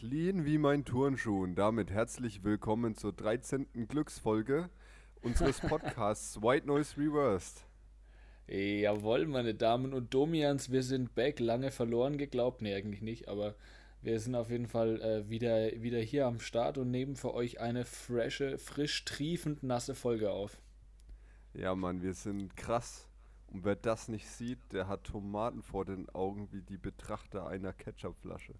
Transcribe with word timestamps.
Clean 0.00 0.46
wie 0.46 0.56
mein 0.56 0.86
Turnschuh 0.86 1.42
und 1.42 1.56
damit 1.56 1.90
herzlich 1.90 2.42
willkommen 2.42 2.94
zur 2.94 3.12
13. 3.12 3.66
Glücksfolge 3.86 4.70
unseres 5.20 5.60
Podcasts 5.60 6.40
White 6.42 6.66
Noise 6.66 6.96
Reversed. 6.96 7.66
Jawohl, 8.48 9.26
meine 9.26 9.54
Damen 9.54 9.92
und 9.92 10.14
Domians, 10.14 10.72
wir 10.72 10.82
sind 10.82 11.14
back, 11.14 11.38
lange 11.38 11.70
verloren 11.70 12.16
geglaubt. 12.16 12.62
Nee, 12.62 12.74
eigentlich 12.74 13.02
nicht, 13.02 13.28
aber 13.28 13.56
wir 14.00 14.18
sind 14.20 14.34
auf 14.36 14.48
jeden 14.48 14.68
Fall 14.68 15.02
äh, 15.02 15.28
wieder, 15.28 15.70
wieder 15.82 15.98
hier 15.98 16.24
am 16.24 16.40
Start 16.40 16.78
und 16.78 16.90
nehmen 16.90 17.14
für 17.14 17.34
euch 17.34 17.60
eine 17.60 17.84
frische, 17.84 18.56
frisch 18.56 19.04
triefend 19.04 19.62
nasse 19.62 19.94
Folge 19.94 20.30
auf. 20.30 20.62
Ja, 21.52 21.74
Mann, 21.74 22.00
wir 22.00 22.14
sind 22.14 22.56
krass. 22.56 23.06
Und 23.48 23.66
wer 23.66 23.76
das 23.76 24.08
nicht 24.08 24.26
sieht, 24.30 24.60
der 24.72 24.88
hat 24.88 25.04
Tomaten 25.04 25.62
vor 25.62 25.84
den 25.84 26.08
Augen 26.08 26.48
wie 26.52 26.62
die 26.62 26.78
Betrachter 26.78 27.46
einer 27.46 27.74
Ketchupflasche. 27.74 28.54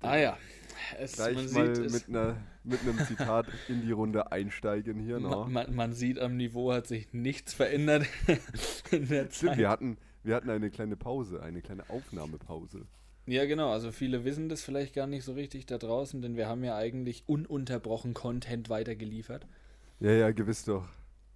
Ah 0.00 0.16
ja, 0.16 0.38
es, 0.98 1.12
Gleich 1.12 1.34
man 1.34 1.52
mal 1.52 1.74
sieht, 1.76 1.92
mit, 1.92 2.08
einer, 2.08 2.36
mit 2.64 2.80
einem 2.82 2.98
Zitat 2.98 3.46
in 3.68 3.82
die 3.82 3.92
Runde 3.92 4.32
einsteigen 4.32 5.00
hier. 5.00 5.20
Man, 5.20 5.30
ne? 5.30 5.46
man, 5.50 5.74
man, 5.74 5.92
sieht, 5.92 6.18
am 6.18 6.36
Niveau 6.36 6.72
hat 6.72 6.86
sich 6.86 7.12
nichts 7.12 7.52
verändert 7.54 8.06
in 8.90 9.08
der 9.08 9.30
Zeit. 9.30 9.34
Stimmt, 9.34 9.58
wir 9.58 9.68
hatten, 9.68 9.98
wir 10.22 10.34
hatten 10.34 10.50
eine 10.50 10.70
kleine 10.70 10.96
Pause, 10.96 11.42
eine 11.42 11.62
kleine 11.62 11.88
Aufnahmepause. 11.90 12.86
Ja, 13.26 13.44
genau. 13.44 13.70
Also 13.70 13.92
viele 13.92 14.24
wissen 14.24 14.48
das 14.48 14.62
vielleicht 14.62 14.94
gar 14.94 15.06
nicht 15.06 15.24
so 15.24 15.34
richtig 15.34 15.66
da 15.66 15.76
draußen, 15.76 16.22
denn 16.22 16.36
wir 16.36 16.48
haben 16.48 16.64
ja 16.64 16.76
eigentlich 16.76 17.24
ununterbrochen 17.26 18.14
Content 18.14 18.70
weitergeliefert. 18.70 19.46
Ja, 20.00 20.12
ja, 20.12 20.30
gewiss 20.30 20.64
doch. 20.64 20.88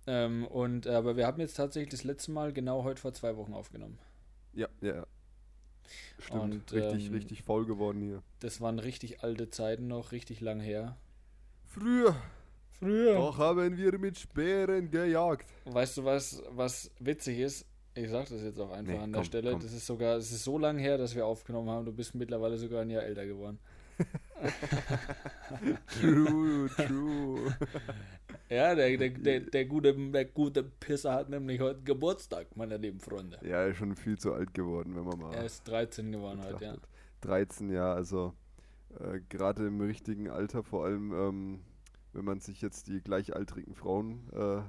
Ähm, 0.07 0.47
und, 0.47 0.87
aber 0.87 1.17
wir 1.17 1.27
haben 1.27 1.41
jetzt 1.41 1.55
tatsächlich 1.57 1.91
das 1.91 2.05
letzte 2.05 2.33
Mal 2.33 2.53
genau 2.53 2.83
heute 2.83 3.01
vor 3.01 3.13
zwei 3.13 3.37
Wochen 3.37 3.53
aufgenommen. 3.53 3.99
Ja, 4.55 4.69
ja, 4.81 4.95
ja. 4.97 5.07
Stimmt, 6.19 6.43
und, 6.43 6.73
richtig, 6.73 7.07
ähm, 7.07 7.15
richtig 7.15 7.43
voll 7.43 7.67
geworden 7.67 8.01
hier. 8.01 8.23
Das 8.41 8.61
waren 8.61 8.79
richtig 8.79 9.23
alte 9.23 9.51
Zeiten 9.51 9.89
noch, 9.89 10.13
richtig 10.13 10.41
lang 10.41 10.61
her. 10.61 10.97
Früher. 11.67 12.17
Früher. 12.79 13.15
Doch 13.15 13.39
haben 13.39 13.77
wir 13.77 13.99
mit 13.99 14.19
Speeren 14.19 14.91
gejagt. 14.91 15.49
Weißt 15.65 15.97
du 15.97 16.05
was, 16.05 16.43
was 16.51 16.91
witzig 16.99 17.39
ist? 17.39 17.67
Ich 17.95 18.11
sag 18.11 18.29
das 18.29 18.43
jetzt 18.43 18.59
auch 18.59 18.71
einfach 18.71 18.93
nee, 18.93 18.99
an 18.99 19.13
der 19.13 19.21
komm, 19.21 19.27
Stelle. 19.27 19.51
Komm. 19.53 19.61
Das 19.61 19.73
ist 19.73 19.87
sogar, 19.87 20.17
es 20.17 20.33
ist 20.33 20.45
so 20.45 20.59
lange 20.59 20.81
her, 20.81 20.97
dass 20.97 21.15
wir 21.15 21.27
aufgenommen 21.27 21.69
haben. 21.69 21.85
Du 21.85 21.93
bist 21.93 22.15
mittlerweile 22.15 22.57
sogar 22.57 22.83
ein 22.83 22.91
Jahr 22.91 23.03
älter 23.03 23.27
geworden. 23.27 23.59
true, 26.01 26.69
true. 26.77 27.57
Ja, 28.49 28.75
der, 28.75 28.97
der, 28.97 29.11
der, 29.11 29.41
der, 29.41 29.65
gute, 29.65 29.95
der 29.95 30.25
gute 30.25 30.63
Pisser 30.63 31.13
hat 31.13 31.29
nämlich 31.29 31.61
heute 31.61 31.83
Geburtstag, 31.83 32.57
meine 32.57 32.77
lieben 32.77 33.01
Freunde. 33.01 33.39
Ja, 33.43 33.63
er 33.63 33.69
ist 33.69 33.79
schon 33.79 33.95
viel 33.97 34.19
zu 34.19 34.33
alt 34.33 34.53
geworden, 34.55 34.95
wenn 34.97 35.05
man 35.05 35.19
mal. 35.19 35.35
Er 35.35 35.45
ist 35.45 35.67
13 35.69 36.13
geworden 36.13 36.41
heute, 36.45 36.65
ja. 36.65 36.77
13, 37.23 37.71
ja, 37.71 37.95
also 37.95 38.35
äh, 38.99 39.21
gerade 39.29 39.67
im 39.67 39.81
richtigen 39.81 40.29
Alter, 40.29 40.63
vor 40.63 40.85
allem 40.85 41.13
ähm, 41.13 41.61
wenn 42.13 42.25
man 42.25 42.41
sich 42.41 42.61
jetzt 42.61 42.89
die 42.89 43.01
gleichaltrigen 43.01 43.75
Frauen 43.75 44.29
äh, 44.33 44.63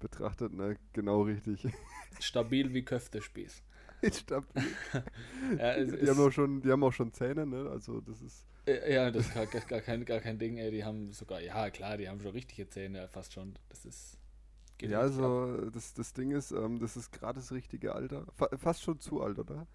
betrachtet, 0.00 0.52
ne, 0.52 0.76
genau 0.92 1.22
richtig. 1.22 1.66
Stabil 2.20 2.72
wie 2.74 2.84
Köftespieß. 2.84 3.62
Stabil. 4.12 4.62
ja, 5.58 5.84
die, 5.84 6.08
haben 6.08 6.20
auch 6.20 6.30
schon, 6.30 6.60
die 6.60 6.70
haben 6.70 6.84
auch 6.84 6.92
schon 6.92 7.12
Zähne, 7.12 7.46
ne? 7.46 7.68
Also 7.70 8.00
das 8.00 8.20
ist. 8.22 8.46
Ja, 8.88 9.10
das 9.10 9.26
ist 9.26 9.34
gar, 9.34 9.46
gar, 9.46 9.80
kein, 9.80 10.04
gar 10.04 10.20
kein 10.20 10.38
Ding, 10.38 10.58
ey. 10.58 10.70
Die 10.70 10.84
haben 10.84 11.12
sogar, 11.12 11.40
ja 11.40 11.70
klar, 11.70 11.96
die 11.96 12.08
haben 12.08 12.20
schon 12.20 12.32
richtige 12.32 12.68
Zähne, 12.68 13.08
fast 13.08 13.32
schon. 13.32 13.54
Das 13.68 13.84
ist. 13.84 14.18
Ja, 14.80 15.00
also 15.00 15.70
das, 15.70 15.94
das 15.94 16.12
Ding 16.12 16.30
ist, 16.30 16.52
ähm, 16.52 16.78
das 16.78 16.96
ist 16.96 17.10
gerade 17.10 17.40
das 17.40 17.50
richtige 17.50 17.94
Alter. 17.94 18.26
Fa 18.36 18.48
fast 18.56 18.82
schon 18.82 19.00
zu 19.00 19.22
alt, 19.22 19.38
oder? 19.38 19.66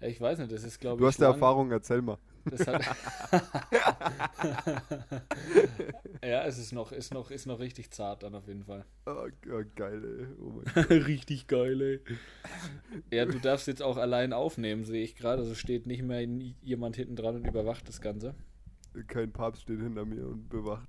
Ja, 0.00 0.08
ich 0.08 0.20
weiß 0.20 0.38
nicht, 0.38 0.50
das 0.50 0.64
ist 0.64 0.80
glaube 0.80 0.96
ich. 0.96 1.00
Du 1.00 1.06
hast 1.06 1.20
ja 1.20 1.26
Erfahrung, 1.26 1.70
erzähl 1.70 2.00
mal. 2.00 2.18
ja, 6.22 6.44
es 6.44 6.58
ist 6.58 6.72
noch, 6.72 6.92
ist, 6.92 7.14
noch, 7.14 7.30
ist 7.30 7.46
noch 7.46 7.58
richtig 7.58 7.90
zart 7.90 8.22
dann 8.22 8.34
auf 8.34 8.46
jeden 8.46 8.64
Fall. 8.64 8.84
Oh, 9.06 9.28
oh 9.50 9.62
geil, 9.74 10.02
ey. 10.04 10.26
Oh 10.40 10.62
richtig 10.90 11.46
geil, 11.46 11.80
ey. 11.80 12.00
Ja, 13.10 13.24
du 13.24 13.38
darfst 13.38 13.66
jetzt 13.66 13.82
auch 13.82 13.96
allein 13.96 14.32
aufnehmen, 14.32 14.84
sehe 14.84 15.02
ich 15.02 15.16
gerade. 15.16 15.42
Also 15.42 15.54
steht 15.54 15.86
nicht 15.86 16.02
mehr 16.02 16.22
jemand 16.62 16.96
hinten 16.96 17.16
dran 17.16 17.36
und 17.36 17.46
überwacht 17.46 17.88
das 17.88 18.00
Ganze. 18.00 18.34
Kein 19.06 19.32
Papst 19.32 19.62
steht 19.62 19.80
hinter 19.80 20.04
mir 20.04 20.26
und 20.26 20.48
bewacht. 20.48 20.88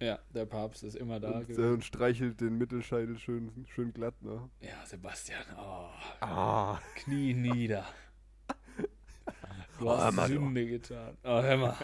Ja, 0.00 0.18
der 0.34 0.44
Papst 0.44 0.82
ist 0.82 0.96
immer 0.96 1.20
da. 1.20 1.38
Und, 1.38 1.50
äh, 1.50 1.62
und 1.62 1.84
streichelt 1.84 2.40
den 2.40 2.58
Mittelscheitel 2.58 3.16
schön, 3.18 3.64
schön 3.68 3.92
glatt, 3.92 4.20
ne? 4.22 4.50
Ja, 4.60 4.84
Sebastian, 4.84 5.44
oh. 5.56 5.88
Ah. 6.20 6.80
Knie 6.96 7.32
nieder. 7.32 7.86
Du 9.84 9.90
oh, 9.90 9.98
hast 9.98 10.28
Sünde 10.28 10.66
getan. 10.66 11.14
Oh, 11.24 11.42
hör 11.42 11.56
mal. 11.58 11.76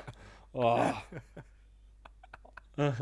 Oh. 0.54 0.92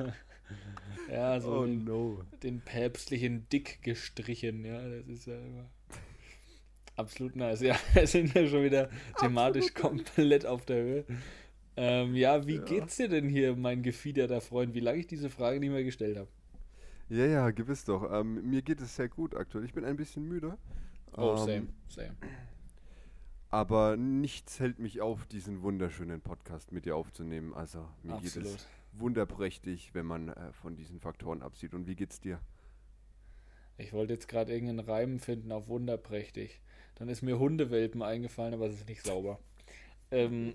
ja, 1.09 1.41
so 1.41 1.59
oh, 1.59 1.65
den, 1.65 1.85
no. 1.85 2.25
den 2.43 2.61
päpstlichen 2.61 3.49
Dick 3.49 3.81
gestrichen. 3.83 4.65
Ja, 4.65 4.81
das 4.81 5.07
ist 5.07 5.27
ja 5.27 5.39
immer 5.39 5.71
absolut 6.97 7.37
nice. 7.37 7.61
Ja, 7.61 7.77
wir 7.95 8.07
sind 8.07 8.35
ja 8.35 8.47
schon 8.49 8.65
wieder 8.65 8.91
thematisch 9.21 9.73
komplett 9.73 10.45
auf 10.45 10.65
der 10.67 10.83
Höhe. 10.83 11.05
Ähm, 11.77 12.17
ja, 12.17 12.45
wie 12.47 12.57
ja. 12.57 12.65
geht's 12.65 12.97
dir 12.97 13.09
denn 13.09 13.29
hier, 13.29 13.55
mein 13.55 13.85
gefiederter 13.85 14.41
Freund? 14.41 14.75
Wie 14.75 14.81
lange 14.81 14.99
ich 14.99 15.07
diese 15.07 15.31
Frage 15.31 15.61
nicht 15.61 15.71
mehr 15.71 15.85
gestellt 15.85 16.17
habe? 16.17 16.29
Ja, 17.09 17.25
ja, 17.25 17.51
gewiss 17.51 17.85
doch. 17.85 18.13
Ähm, 18.13 18.51
mir 18.51 18.63
geht 18.63 18.81
es 18.81 18.97
sehr 18.97 19.09
gut 19.09 19.37
aktuell. 19.37 19.65
Ich 19.65 19.73
bin 19.73 19.85
ein 19.85 19.97
bisschen 19.97 20.27
müde. 20.27 20.59
Oh, 21.17 21.37
ähm, 21.39 21.47
same, 21.47 21.67
same. 21.89 22.17
Aber 23.51 23.97
nichts 23.97 24.61
hält 24.61 24.79
mich 24.79 25.01
auf, 25.01 25.27
diesen 25.27 25.63
wunderschönen 25.63 26.21
Podcast 26.21 26.71
mit 26.71 26.85
dir 26.85 26.97
aufzunehmen. 26.97 27.55
Also 27.55 27.89
mir 28.03 28.15
Absolut. 28.15 28.49
geht 28.49 28.57
es 28.57 28.69
wunderprächtig, 28.93 29.95
wenn 29.95 30.07
man 30.07 30.29
äh, 30.29 30.53
von 30.53 30.77
diesen 30.77 31.01
Faktoren 31.01 31.43
absieht. 31.43 31.73
Und 31.73 31.87
wie 31.87 31.95
geht's 31.95 32.21
dir? 32.21 32.41
Ich 33.79 33.93
wollte 33.93 34.13
jetzt 34.13 34.29
gerade 34.29 34.53
irgendeinen 34.53 34.81
Reim 34.81 35.19
finden 35.19 35.53
auf 35.53 35.69
wunderprächtig. 35.69 36.61
Dann 36.97 37.09
ist 37.09 37.23
mir 37.23 37.39
Hundewelpen 37.39 38.03
eingefallen, 38.03 38.55
aber 38.55 38.67
es 38.67 38.75
ist 38.75 38.89
nicht 38.89 39.07
sauber. 39.07 39.39
ähm, 40.11 40.55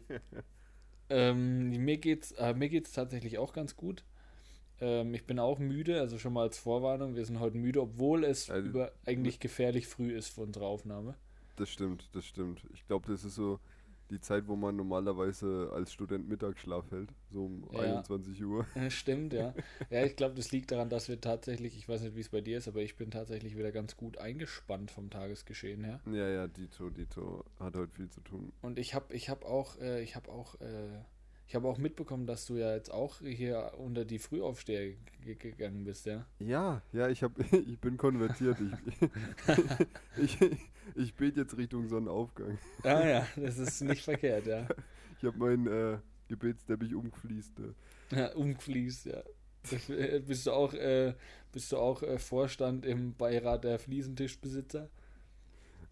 ähm, 1.10 1.70
mir 1.70 1.98
geht's, 1.98 2.34
äh, 2.34 2.54
mir 2.54 2.70
geht's 2.70 2.92
tatsächlich 2.92 3.38
auch 3.40 3.54
ganz 3.54 3.76
gut. 3.76 4.04
Ähm, 4.82 5.14
ich 5.14 5.26
bin 5.26 5.40
auch 5.40 5.58
müde, 5.58 6.00
also 6.00 6.20
schon 6.20 6.34
mal 6.34 6.44
als 6.44 6.60
Vorwarnung. 6.60 7.16
Wir 7.16 7.26
sind 7.26 7.40
heute 7.40 7.58
müde, 7.58 7.82
obwohl 7.82 8.24
es 8.24 8.52
also, 8.52 8.68
über, 8.68 8.92
eigentlich 9.06 9.40
gefährlich 9.40 9.88
früh 9.88 10.12
ist 10.12 10.30
für 10.30 10.42
unsere 10.42 10.66
Aufnahme. 10.66 11.16
Das 11.56 11.70
stimmt, 11.70 12.10
das 12.14 12.26
stimmt. 12.26 12.64
Ich 12.74 12.86
glaube, 12.88 13.12
das 13.12 13.24
ist 13.24 13.36
so 13.36 13.60
die 14.10 14.22
Zeit, 14.22 14.48
wo 14.48 14.56
man 14.56 14.76
normalerweise 14.76 15.72
als 15.74 15.92
Student 15.92 16.28
Mittagsschlaf 16.30 16.92
hält, 16.92 17.10
so 17.30 17.46
um 17.46 17.68
ja. 17.72 17.80
21 17.80 18.44
Uhr. 18.44 18.66
Stimmt, 18.90 19.34
ja. 19.34 19.54
Ja, 19.90 20.06
ich 20.06 20.16
glaube, 20.16 20.36
das 20.36 20.52
liegt 20.52 20.72
daran, 20.72 20.90
dass 20.90 21.10
wir 21.10 21.20
tatsächlich, 21.20 21.78
ich 21.78 21.90
weiß 21.90 22.02
nicht, 22.02 22.16
wie 22.16 22.20
es 22.20 22.30
bei 22.30 22.42
dir 22.42 22.58
ist, 22.58 22.68
aber 22.68 22.82
ich 22.82 22.96
bin 22.96 23.12
tatsächlich 23.12 23.58
wieder 23.58 23.72
ganz 23.72 23.98
gut 23.98 24.18
eingespannt 24.18 24.92
vom 24.92 25.10
Tagesgeschehen 25.10 25.84
her. 25.84 26.00
Ja, 26.06 26.30
ja, 26.30 26.48
Dito, 26.48 26.90
Dito 26.90 27.46
hat 27.60 27.76
heute 27.76 27.92
viel 27.92 28.10
zu 28.10 28.22
tun. 28.22 28.52
Und 28.62 28.78
ich 28.78 28.94
habe 28.94 29.14
ich 29.14 29.30
hab 29.30 29.46
auch, 29.46 29.80
äh, 29.80 30.04
ich 30.04 30.16
habe 30.16 30.30
auch 30.32 30.60
äh, 30.62 31.00
ich 31.48 31.56
habe 31.56 31.68
auch 31.68 31.78
mitbekommen, 31.78 32.26
dass 32.26 32.46
du 32.46 32.56
ja 32.56 32.74
jetzt 32.74 32.92
auch 32.92 33.20
hier 33.20 33.74
unter 33.78 34.06
die 34.06 34.20
Frühaufsteher 34.20 34.96
gegangen 35.22 35.84
bist, 35.84 36.06
ja? 36.06 36.26
Ja, 36.40 36.82
ja, 36.92 37.10
ich, 37.10 37.24
hab, 37.24 37.38
ich 37.54 37.80
bin 37.80 37.98
konvertiert. 37.98 38.58
Ich, 38.60 39.10
ich, 40.18 40.38
ich 40.96 41.14
bete 41.16 41.42
jetzt 41.42 41.58
Richtung 41.58 41.88
Sonnenaufgang. 41.88 42.58
Ah 42.84 43.08
ja, 43.08 43.28
das 43.36 43.58
ist 43.58 43.82
nicht 43.82 44.04
verkehrt, 44.04 44.48
ja. 44.48 44.68
Ich 45.18 45.28
habe 45.28 45.38
meinen 45.38 45.68
äh, 45.68 46.00
Gebetsteppich 46.28 46.94
umgefließt. 46.94 47.54
Ja, 48.12 48.18
ja 48.18 48.34
umgefließt, 48.34 49.06
ja. 49.06 49.24
Äh, 49.88 50.20
bist 50.20 50.46
du 50.48 50.52
auch, 50.52 50.74
äh, 50.74 51.14
bist 51.54 51.72
du 51.72 51.78
auch 51.78 52.04
äh, 52.04 52.20
Vorstand 52.20 52.86
im 52.86 53.16
Beirat 53.16 53.64
der 53.64 53.80
Fliesentischbesitzer? 53.80 54.90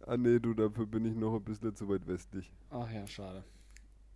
Ah 0.05 0.17
nee, 0.17 0.39
du, 0.39 0.53
dafür 0.53 0.85
bin 0.85 1.05
ich 1.05 1.15
noch 1.15 1.35
ein 1.35 1.43
bisschen 1.43 1.75
zu 1.75 1.87
weit 1.87 2.05
westlich. 2.07 2.51
Ach 2.69 2.91
ja, 2.91 3.07
schade. 3.07 3.43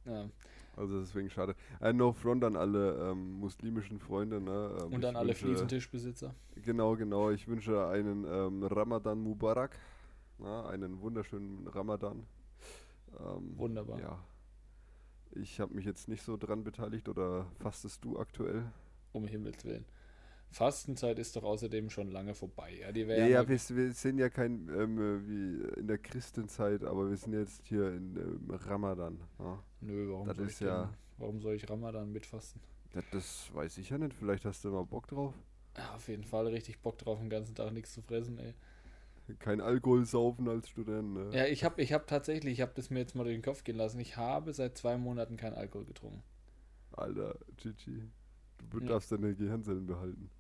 Ja. 0.06 0.30
Also 0.76 1.00
deswegen 1.00 1.30
schade. 1.30 1.56
Ein 1.80 1.96
äh, 1.96 1.98
No 1.98 2.12
Front 2.12 2.44
an 2.44 2.56
alle 2.56 3.12
ähm, 3.12 3.40
muslimischen 3.40 4.00
Freunde. 4.00 4.42
Ne? 4.42 4.78
Ähm, 4.82 4.94
Und 4.94 5.06
an 5.06 5.16
alle 5.16 5.30
wünsche, 5.30 5.46
Fliesentischbesitzer. 5.46 6.36
Genau, 6.56 6.96
genau. 6.96 7.32
Ich 7.32 7.48
wünsche 7.48 7.88
einen 7.88 8.26
ähm, 8.28 8.64
Ramadan 8.64 9.20
Mubarak. 9.20 9.78
Na, 10.38 10.68
einen 10.68 11.00
wunderschönen 11.00 11.68
Ramadan. 11.68 12.26
Ähm, 13.20 13.58
Wunderbar. 13.58 14.00
Ja. 14.00 14.20
Ich 15.32 15.60
habe 15.60 15.74
mich 15.74 15.86
jetzt 15.86 16.08
nicht 16.08 16.24
so 16.24 16.38
dran 16.38 16.64
beteiligt 16.64 17.08
oder 17.10 17.46
fastest 17.60 18.04
du 18.04 18.20
aktuell? 18.20 18.64
Um 19.14 19.28
Himmels 19.28 19.64
Willen. 19.66 19.86
Fastenzeit 20.56 21.20
ist 21.20 21.36
doch 21.36 21.44
außerdem 21.44 21.90
schon 21.90 22.12
lange 22.12 22.34
vorbei. 22.34 22.78
Ja, 22.80 22.94
die 22.94 23.02
ja, 23.02 23.28
ja 23.28 23.50
wir, 23.50 23.60
wir, 23.60 23.92
sind 23.92 24.20
ja 24.20 24.30
kein 24.30 24.70
ähm, 24.70 25.28
wie 25.28 25.80
in 25.80 25.88
der 25.88 25.98
Christenzeit, 25.98 26.86
aber 26.86 27.10
wir 27.10 27.18
sind 27.18 27.34
jetzt 27.34 27.66
hier 27.66 27.90
in 27.90 28.16
ähm, 28.16 28.50
Ramadan. 28.50 29.20
Ja. 29.38 29.62
Nö, 29.82 30.10
warum 30.14 30.28
das 30.30 30.38
soll, 30.38 30.48
ich 30.48 30.60
ja, 30.62 30.94
warum 31.18 31.42
soll 31.42 31.56
ich 31.56 31.70
Ramadan 31.70 32.10
mitfasten? 32.10 32.62
Das, 32.94 33.04
das, 33.12 33.50
weiß 33.54 33.78
ich 33.80 33.90
ja 33.90 33.98
nicht. 33.98 34.14
Vielleicht 34.14 34.46
hast 34.46 34.64
du 34.64 34.70
mal 34.70 34.86
Bock 34.86 35.10
drauf. 35.10 35.34
Ja, 35.76 35.94
auf 35.96 36.08
jeden 36.08 36.24
Fall 36.24 36.48
richtig 36.48 36.80
Bock 36.80 36.98
drauf, 37.00 37.20
den 37.20 37.30
ganzen 37.30 37.54
Tag 37.54 37.74
nichts 37.74 37.92
zu 37.92 38.02
fressen, 38.02 38.40
ey. 38.40 38.54
kein 39.40 39.60
Alkohol 39.60 40.06
saufen 40.06 40.48
als 40.48 40.70
Student. 40.70 41.16
Ne? 41.16 41.32
Ja, 41.34 41.48
ich 41.48 41.66
habe 41.66 41.82
ich 41.82 41.92
hab 41.92 42.08
tatsächlich, 42.08 42.54
ich 42.54 42.62
habe 42.62 42.72
das 42.76 42.90
mir 42.90 43.00
jetzt 43.00 43.14
mal 43.14 43.26
durch 43.26 43.36
den 43.36 43.44
Kopf 43.44 43.66
gehen 43.66 43.76
lassen. 43.76 44.00
Ich 44.00 44.16
habe 44.16 44.54
seit 44.54 44.78
zwei 44.78 44.98
Monaten 44.98 45.36
keinen 45.36 45.56
Alkohol 45.56 45.84
getrunken. 45.84 46.24
Alter, 46.94 47.38
Gigi, 47.58 48.10
du 48.70 48.80
darfst 48.80 49.12
deine 49.12 49.36
Gehirnzellen 49.36 49.86
behalten. 49.86 50.32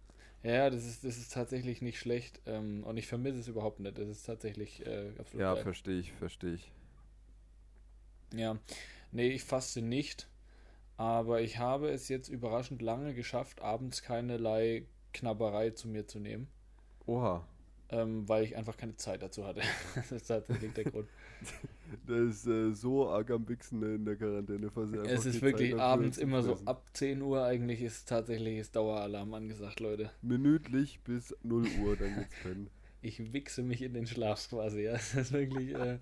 Ja, 0.46 0.70
das 0.70 0.86
ist, 0.86 1.04
das 1.04 1.18
ist 1.18 1.34
tatsächlich 1.34 1.82
nicht 1.82 1.98
schlecht 1.98 2.40
ähm, 2.46 2.84
und 2.84 2.98
ich 2.98 3.08
vermisse 3.08 3.40
es 3.40 3.48
überhaupt 3.48 3.80
nicht. 3.80 3.98
Das 3.98 4.08
ist 4.08 4.24
tatsächlich 4.28 4.86
äh, 4.86 5.10
absolut 5.18 5.42
Ja, 5.42 5.56
verstehe 5.56 6.00
ich, 6.00 6.12
verstehe 6.14 6.54
ich. 6.54 6.72
Ja, 8.32 8.60
nee, 9.12 9.30
ich 9.30 9.44
faste 9.44 9.82
nicht, 9.82 10.28
aber 10.98 11.42
ich 11.42 11.58
habe 11.58 11.90
es 11.90 12.10
jetzt 12.10 12.28
überraschend 12.30 12.84
lange 12.84 13.16
geschafft, 13.16 13.62
abends 13.62 14.04
keinerlei 14.04 14.86
Knabberei 15.14 15.72
zu 15.72 15.88
mir 15.88 16.06
zu 16.06 16.20
nehmen. 16.20 16.48
Oha. 17.08 17.48
Ähm, 17.90 18.30
weil 18.30 18.44
ich 18.44 18.56
einfach 18.56 18.78
keine 18.78 18.96
Zeit 18.98 19.24
dazu 19.24 19.48
hatte. 19.48 19.62
das 19.96 20.12
ist 20.12 20.28
tatsächlich 20.28 20.74
der 20.74 20.84
Grund. 20.84 21.10
Das 22.08 22.20
ist 22.20 22.48
äh, 22.48 22.72
so 22.72 23.10
arg 23.10 23.32
am 23.32 23.48
Wichsen 23.48 23.82
in 23.84 24.06
der 24.06 24.16
Quarantänephase. 24.16 24.98
Es 25.04 25.26
ist 25.26 25.42
wirklich 25.42 25.80
abends 25.80 26.18
immer 26.18 26.42
so 26.42 26.58
ab 26.66 26.86
10 26.94 27.22
Uhr 27.22 27.44
eigentlich 27.44 27.82
ist 27.82 28.10
tatsächlich 28.10 28.58
ist 28.60 28.76
Daueralarm 28.76 29.34
angesagt, 29.34 29.80
Leute. 29.80 30.12
Minütlich 30.22 31.00
bis 31.02 31.36
0 31.44 31.68
Uhr, 31.82 31.96
dann 31.96 32.16
geht's 32.16 32.36
pennen. 32.44 32.70
Ich 33.02 33.34
wichse 33.34 33.62
mich 33.62 33.82
in 33.82 33.94
den 33.94 34.08
Schlaf 34.08 34.50
quasi, 34.50 34.82
ja. 34.82 34.94
Das 34.94 35.14
ist 35.14 35.32
wirklich, 35.32 35.76
äh, 35.76 36.00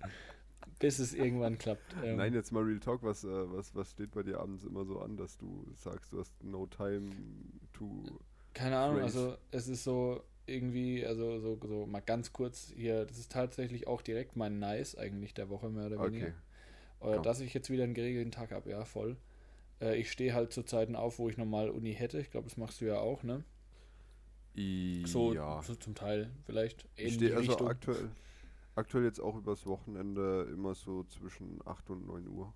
bis 0.78 0.98
es 0.98 1.14
irgendwann 1.14 1.58
klappt. 1.58 1.94
Ähm, 2.02 2.16
Nein, 2.16 2.32
jetzt 2.34 2.50
mal 2.50 2.62
Real 2.62 2.80
Talk, 2.80 3.02
was, 3.02 3.24
äh, 3.24 3.28
was, 3.28 3.74
was 3.74 3.90
steht 3.90 4.12
bei 4.12 4.22
dir 4.22 4.40
abends 4.40 4.64
immer 4.64 4.84
so 4.84 5.00
an, 5.00 5.16
dass 5.16 5.36
du 5.36 5.66
sagst, 5.74 6.12
du 6.12 6.20
hast 6.20 6.32
no 6.42 6.66
time 6.66 7.10
to. 7.72 8.02
Keine 8.54 8.78
Ahnung, 8.78 9.00
phrase. 9.00 9.18
also 9.18 9.36
es 9.50 9.68
ist 9.68 9.84
so, 9.84 10.22
irgendwie, 10.46 11.04
also 11.04 11.38
so, 11.40 11.58
so 11.62 11.86
mal 11.86 12.00
ganz 12.00 12.32
kurz 12.32 12.72
hier, 12.74 13.04
das 13.06 13.18
ist 13.18 13.32
tatsächlich 13.32 13.86
auch 13.86 14.02
direkt 14.02 14.36
mein 14.36 14.58
Nice 14.58 14.96
eigentlich 14.96 15.34
der 15.34 15.48
Woche 15.48 15.70
mehr 15.70 15.86
oder 15.86 16.02
weniger. 16.04 16.26
Okay. 16.26 16.34
Oder 17.00 17.22
dass 17.22 17.40
ich 17.40 17.52
jetzt 17.54 17.70
wieder 17.70 17.84
einen 17.84 17.94
geregelten 17.94 18.32
Tag 18.32 18.52
habe, 18.52 18.70
ja, 18.70 18.84
voll. 18.84 19.16
Äh, 19.80 19.96
ich 19.98 20.10
stehe 20.10 20.34
halt 20.34 20.52
zu 20.52 20.62
Zeiten 20.62 20.96
auf, 20.96 21.18
wo 21.18 21.28
ich 21.28 21.36
normal 21.36 21.70
Uni 21.70 21.92
hätte. 21.94 22.18
Ich 22.18 22.30
glaube, 22.30 22.48
das 22.48 22.56
machst 22.56 22.80
du 22.80 22.86
ja 22.86 22.98
auch, 22.98 23.22
ne? 23.22 23.44
I 24.56 25.02
so, 25.06 25.34
ja. 25.34 25.62
so 25.62 25.74
zum 25.74 25.94
Teil 25.94 26.30
vielleicht. 26.44 26.86
Ich 26.96 27.14
stehe 27.14 27.36
also 27.36 27.66
aktuell, 27.66 28.10
aktuell 28.76 29.04
jetzt 29.04 29.20
auch 29.20 29.36
übers 29.36 29.66
Wochenende 29.66 30.48
immer 30.52 30.74
so 30.74 31.04
zwischen 31.04 31.60
8 31.64 31.90
und 31.90 32.06
9 32.06 32.28
Uhr. 32.28 32.54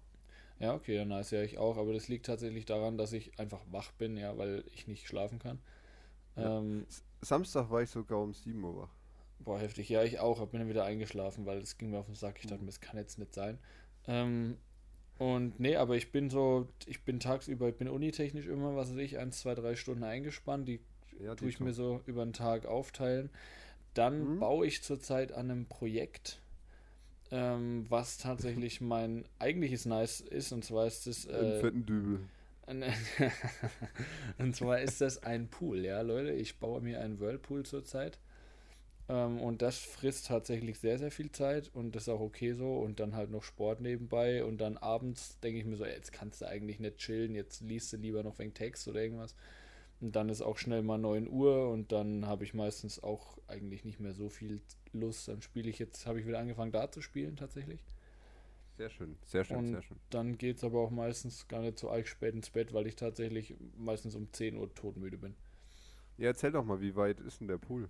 Ja, 0.61 0.75
okay, 0.75 0.96
dann 0.96 1.08
nice, 1.08 1.31
ja 1.31 1.43
ich 1.43 1.58
auch, 1.58 1.76
aber 1.76 1.93
das 1.93 2.08
liegt 2.08 2.26
tatsächlich 2.26 2.64
daran, 2.64 2.99
dass 2.99 3.12
ich 3.12 3.38
einfach 3.38 3.61
wach 3.70 3.93
bin, 3.93 4.17
ja, 4.17 4.37
weil 4.38 4.64
ich 4.73 4.88
nicht 4.88 5.06
schlafen 5.06 5.38
kann. 5.38 5.61
Ja. 6.37 6.58
Ähm, 6.58 6.87
Samstag 7.20 7.70
war 7.70 7.82
ich 7.82 7.91
sogar 7.91 8.20
um 8.20 8.32
7 8.32 8.62
Uhr 8.62 8.82
wach. 8.82 8.94
Boah, 9.41 9.59
heftig. 9.59 9.88
Ja, 9.88 10.03
ich 10.03 10.19
auch. 10.19 10.41
Hab 10.41 10.50
bin 10.50 10.61
dann 10.61 10.69
wieder 10.69 10.85
eingeschlafen, 10.85 11.47
weil 11.47 11.59
es 11.59 11.79
ging 11.79 11.91
mir 11.91 11.99
auf 11.99 12.06
den 12.06 12.15
Sack. 12.15 12.38
Ich 12.41 12.47
dachte 12.47 12.61
mir, 12.61 12.67
das 12.67 12.81
kann 12.81 12.97
jetzt 12.97 13.19
nicht 13.19 13.35
sein. 13.35 13.59
Ähm, 14.06 14.56
und 15.19 15.59
nee, 15.59 15.76
aber 15.76 15.97
ich 15.97 16.12
bin 16.12 16.31
so, 16.31 16.69
ich 16.87 17.05
bin 17.05 17.20
tagsüber, 17.20 17.69
ich 17.69 17.76
bin 17.76 17.88
unitechnisch 17.88 18.47
immer, 18.47 18.76
was 18.76 18.91
weiß 18.91 18.99
ich, 18.99 19.19
1, 19.19 19.41
2, 19.41 19.55
3 19.56 19.76
Stunden 19.76 20.05
eingespannt. 20.05 20.69
Die 20.69 20.81
ja, 21.20 21.35
tue 21.35 21.49
ich 21.49 21.61
mir 21.61 21.73
so 21.73 22.00
über 22.06 22.25
den 22.25 22.32
Tag 22.32 22.67
aufteilen. 22.67 23.31
Dann 23.94 24.35
mhm. 24.35 24.38
baue 24.38 24.67
ich 24.67 24.82
zurzeit 24.82 25.32
an 25.32 25.50
einem 25.50 25.67
Projekt, 25.67 26.41
ähm, 27.31 27.87
was 27.88 28.19
tatsächlich 28.19 28.81
mein 28.81 29.25
eigentliches 29.38 29.87
Nice 29.87 30.21
ist. 30.21 30.53
Und 30.53 30.64
zwar 30.64 30.87
ist 30.87 31.06
es. 31.06 31.26
Äh, 31.26 31.61
fetten 31.61 31.85
Dübel. 31.85 32.21
und 34.38 34.55
zwar 34.56 34.81
ist 34.81 35.00
das 35.00 35.23
ein 35.23 35.49
Pool, 35.49 35.85
ja, 35.85 36.00
Leute. 36.03 36.32
Ich 36.32 36.59
baue 36.59 36.81
mir 36.81 37.00
einen 37.00 37.19
Whirlpool 37.20 37.65
zurzeit. 37.65 38.19
Ähm, 39.09 39.41
und 39.41 39.62
das 39.62 39.79
frisst 39.79 40.26
tatsächlich 40.26 40.79
sehr, 40.79 40.99
sehr 40.99 41.11
viel 41.11 41.31
Zeit 41.32 41.70
und 41.75 41.94
das 41.94 42.03
ist 42.05 42.09
auch 42.11 42.20
okay 42.20 42.53
so. 42.53 42.79
Und 42.79 43.00
dann 43.00 43.17
halt 43.17 43.31
noch 43.31 43.43
Sport 43.43 43.81
nebenbei. 43.81 44.44
Und 44.44 44.59
dann 44.61 44.76
abends 44.76 45.38
denke 45.41 45.61
ich 45.61 45.67
mir 45.67 45.76
so, 45.76 45.87
jetzt 45.87 46.12
kannst 46.12 46.43
du 46.43 46.47
eigentlich 46.49 46.81
nicht 46.81 46.99
chillen, 46.99 47.35
jetzt 47.35 47.62
liest 47.62 47.93
du 47.93 47.97
lieber 47.97 48.23
noch 48.23 48.38
wegen 48.38 48.55
Text 48.55 48.87
oder 48.88 49.00
irgendwas. 49.03 49.35
Und 50.00 50.14
dann 50.14 50.29
ist 50.29 50.43
auch 50.43 50.59
schnell 50.59 50.82
mal 50.82 50.99
9 50.99 51.29
Uhr 51.29 51.71
und 51.71 51.91
dann 51.93 52.26
habe 52.26 52.44
ich 52.44 52.55
meistens 52.55 53.03
auch 53.03 53.38
eigentlich 53.49 53.85
nicht 53.85 53.99
mehr 54.00 54.12
so 54.14 54.29
viel 54.29 54.61
Lust. 54.93 55.29
Dann 55.29 55.43
spiele 55.43 55.71
ich 55.71 55.79
jetzt, 55.79 56.06
habe 56.06 56.21
ich 56.21 56.26
wieder 56.26 56.38
angefangen 56.38 56.73
da 56.73 56.91
zu 56.91 57.00
spielen 57.00 57.37
tatsächlich. 57.37 57.81
Sehr 58.79 58.91
schön, 58.91 59.19
sehr 59.25 59.45
schön, 59.45 59.57
und 59.57 59.73
sehr 59.73 59.83
schön. 59.83 59.97
Dann 60.09 60.39
geht 60.39 60.59
es 60.59 60.65
aber 60.65 60.79
auch 60.79 60.91
meistens 60.91 61.49
gar 61.49 61.63
nicht 61.63 61.81
so 61.81 61.91
arg 61.91 62.07
spät 62.07 62.33
ins 62.35 62.51
Bett, 62.51 62.73
weil 62.73 62.87
ich 62.87 62.95
tatsächlich 62.95 63.57
meistens 63.77 64.15
um 64.15 64.33
10 64.33 64.57
Uhr 64.57 64.73
todmüde 64.73 65.19
bin. 65.19 65.35
Ja, 66.17 66.29
erzähl 66.29 66.53
doch 66.53 66.65
mal, 66.65 66.81
wie 66.81 66.95
weit 66.95 67.19
ist 67.19 67.41
denn 67.41 67.49
der 67.49 67.59
Pool? 67.59 67.89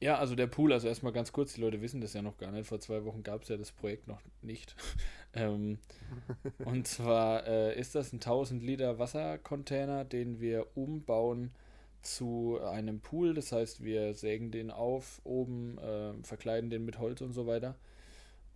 Ja, 0.00 0.18
also 0.18 0.34
der 0.34 0.46
Pool, 0.46 0.74
also 0.74 0.86
erstmal 0.86 1.14
ganz 1.14 1.32
kurz, 1.32 1.54
die 1.54 1.62
Leute 1.62 1.80
wissen 1.80 2.02
das 2.02 2.12
ja 2.12 2.20
noch 2.20 2.36
gar 2.36 2.52
nicht. 2.52 2.66
Vor 2.68 2.78
zwei 2.78 3.06
Wochen 3.06 3.22
gab 3.22 3.42
es 3.42 3.48
ja 3.48 3.56
das 3.56 3.72
Projekt 3.72 4.06
noch 4.06 4.20
nicht. 4.42 4.76
ähm, 5.32 5.78
und 6.58 6.86
zwar 6.86 7.46
äh, 7.46 7.80
ist 7.80 7.94
das 7.94 8.12
ein 8.12 8.16
1000 8.16 8.62
Liter 8.62 8.98
Wassercontainer, 8.98 10.04
den 10.04 10.40
wir 10.40 10.66
umbauen 10.76 11.52
zu 12.02 12.60
einem 12.60 13.00
Pool. 13.00 13.32
Das 13.32 13.50
heißt, 13.50 13.82
wir 13.82 14.12
sägen 14.12 14.50
den 14.50 14.70
auf, 14.70 15.22
oben 15.24 15.78
äh, 15.78 16.12
verkleiden 16.22 16.68
den 16.68 16.84
mit 16.84 16.98
Holz 16.98 17.22
und 17.22 17.32
so 17.32 17.46
weiter 17.46 17.76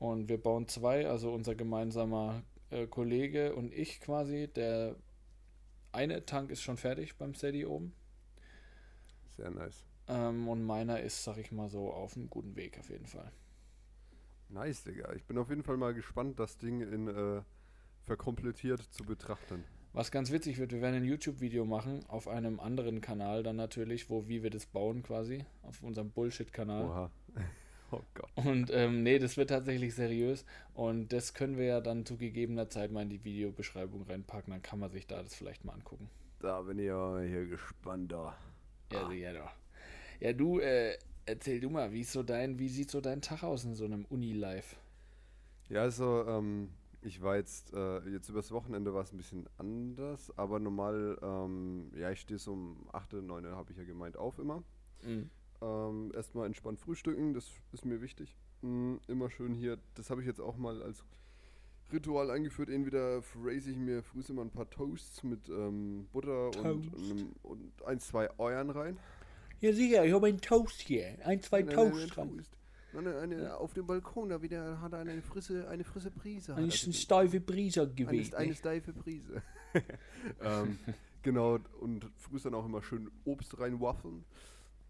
und 0.03 0.29
wir 0.29 0.43
bauen 0.43 0.67
zwei, 0.67 1.07
also 1.07 1.33
unser 1.33 1.55
gemeinsamer 1.55 2.43
äh, 2.71 2.89
Kollege 2.89 3.55
und 3.55 3.73
ich 3.73 4.01
quasi. 4.01 4.49
Der 4.49 4.97
eine 5.93 6.27
Tank 6.27 6.51
ist 6.51 6.61
schon 6.61 6.77
fertig 6.77 7.17
beim 7.17 7.35
Steady 7.35 7.65
oben. 7.65 7.95
Sehr 9.37 9.53
nice. 9.53 9.85
Ähm, 10.09 10.49
und 10.49 10.65
meiner 10.65 10.99
ist, 11.01 11.23
sag 11.23 11.39
ich 11.39 11.53
mal 11.53 11.69
so, 11.69 11.93
auf 11.93 12.17
einem 12.17 12.29
guten 12.29 12.57
Weg 12.57 12.81
auf 12.81 12.91
jeden 12.91 13.07
Fall. 13.07 13.31
Nice, 14.49 14.83
Digga. 14.83 15.13
Ich 15.13 15.25
bin 15.25 15.39
auf 15.39 15.49
jeden 15.51 15.63
Fall 15.63 15.77
mal 15.77 15.95
gespannt, 15.95 16.41
das 16.41 16.59
Ding 16.59 16.81
in 16.81 17.07
äh, 17.07 17.43
verkomplettiert 18.03 18.81
zu 18.81 19.05
betrachten. 19.05 19.63
Was 19.93 20.11
ganz 20.11 20.33
witzig 20.33 20.59
wird, 20.59 20.73
wir 20.73 20.81
werden 20.81 20.97
ein 20.97 21.05
YouTube-Video 21.05 21.65
machen 21.65 22.05
auf 22.09 22.27
einem 22.27 22.59
anderen 22.59 23.01
Kanal 23.01 23.45
dann 23.45 23.57
natürlich, 23.57 24.11
wo 24.11 24.27
wie 24.27 24.43
wir 24.43 24.51
das 24.51 24.67
bauen 24.67 25.05
quasi, 25.05 25.45
auf 25.63 25.81
unserem 25.81 26.11
Bullshit-Kanal. 26.11 26.87
Oha. 26.87 27.11
Oh 27.93 28.01
Gott. 28.15 28.31
Und 28.35 28.71
ähm, 28.73 29.03
nee, 29.03 29.19
das 29.19 29.37
wird 29.37 29.51
tatsächlich 29.51 29.95
seriös. 29.95 30.47
Und 30.75 31.13
das 31.13 31.35
können 31.35 31.59
wir 31.59 31.67
ja 31.67 31.81
dann 31.81 32.07
zu 32.07 32.17
gegebener 32.17 32.69
Zeit 32.71 32.91
mal 32.91 33.03
in 33.03 33.11
die 33.11 33.23
Videobeschreibung 33.23 34.03
reinpacken. 34.05 34.51
Dann 34.51 34.63
kann 34.63 34.79
man 34.79 34.91
sich 34.91 35.07
da 35.07 35.23
das 35.23 35.35
vielleicht 35.35 35.65
mal 35.65 35.75
angucken. 35.75 36.09
Da 36.41 36.63
bin 36.63 36.79
ich 36.79 36.87
ja 36.87 37.21
hier 37.21 37.47
gespannt 37.47 38.11
da. 38.13 38.35
Ja, 38.91 39.07
ah. 39.07 39.13
ja, 39.13 39.33
doch. 39.33 39.53
Ja, 40.21 40.33
du, 40.33 40.59
äh, 40.59 40.97
erzähl 41.27 41.61
du 41.61 41.69
mal, 41.69 41.93
wie, 41.93 42.05
so 42.05 42.23
dein, 42.23 42.59
wie 42.59 42.69
sieht 42.69 42.91
so 42.91 43.01
dein 43.01 43.21
Tag 43.21 43.43
aus 43.43 43.65
in 43.65 43.75
so 43.75 43.85
einem 43.85 44.07
Uni-Life? 44.07 44.77
Ja, 45.69 45.83
also, 45.83 46.27
ähm, 46.27 46.71
ich 47.03 47.21
war 47.21 47.37
jetzt, 47.37 47.75
äh, 47.75 47.99
jetzt 48.09 48.29
übers 48.29 48.53
Wochenende 48.53 48.95
war 48.95 49.03
es 49.03 49.13
ein 49.13 49.17
bisschen 49.19 49.47
anders, 49.59 50.33
aber 50.39 50.59
normal, 50.61 51.19
ähm, 51.23 51.91
ja, 51.97 52.11
ich 52.11 52.21
stehe 52.21 52.39
so 52.39 52.53
um 52.53 52.89
8., 52.93 53.15
9. 53.15 53.47
habe 53.47 53.73
ich 53.73 53.79
ja 53.79 53.85
gemeint 53.85 54.17
auf 54.17 54.39
immer. 54.39 54.63
Mhm. 55.03 55.29
Ähm, 56.13 56.17
erstmal 56.17 56.47
entspannt 56.47 56.81
frühstücken, 56.81 57.35
das 57.35 57.51
ist 57.73 57.85
mir 57.85 58.01
wichtig. 58.01 58.37
Mhm, 58.63 59.01
immer 59.09 59.31
schön 59.31 59.55
hier, 59.55 59.79
das 59.95 60.11
habe 60.11 60.21
ich 60.21 60.27
jetzt 60.27 60.41
auch 60.41 60.57
mal 60.57 60.83
als 60.83 61.05
Ritual 61.93 62.31
eingeführt. 62.31 62.71
Entweder 62.71 63.23
phrase 63.23 63.71
ich 63.71 63.77
mir 63.77 64.03
früh 64.03 64.23
immer 64.29 64.43
ein 64.43 64.51
paar 64.51 64.71
Toasts 64.71 65.23
mit 65.23 65.49
ähm, 65.49 66.09
Butter 66.13 66.51
und, 66.59 66.95
und, 66.95 67.33
und, 67.43 67.73
ein, 67.85 68.01
zwei 68.01 68.29
Eiern 68.39 68.71
rein. 68.71 68.99
Ja, 69.61 69.73
sicher, 69.73 70.05
ich 70.05 70.13
habe 70.13 70.27
einen 70.27 70.41
Toast 70.41 70.81
hier. 70.81 71.19
Ein, 71.25 71.41
zwei 71.41 71.63
nein, 71.63 71.75
Toast 71.75 72.17
nein, 72.17 72.29
Toast. 72.37 72.57
Eine, 72.97 73.19
eine, 73.19 73.57
auf 73.57 73.73
dem 73.73 73.87
Balkon, 73.87 74.29
da 74.29 74.43
wieder 74.43 74.81
hat 74.81 74.93
er 74.93 74.99
eine 74.99 75.23
frisse, 75.23 75.69
eine 75.69 75.85
frisse 75.85 76.11
Brise. 76.11 76.55
Eine 76.55 76.71
steife 76.71 77.41
Brise 77.41 77.89
gewesen. 77.89 78.35
Eine, 78.35 78.45
eine 78.47 78.55
steife 78.55 78.93
Brise. 78.93 79.43
ähm, 80.43 80.79
genau, 81.23 81.59
und 81.81 82.11
früh 82.17 82.39
dann 82.41 82.55
auch 82.55 82.67
immer 82.67 82.83
schön 82.83 83.11
Obst 83.25 83.59
reinwaffeln. 83.59 84.25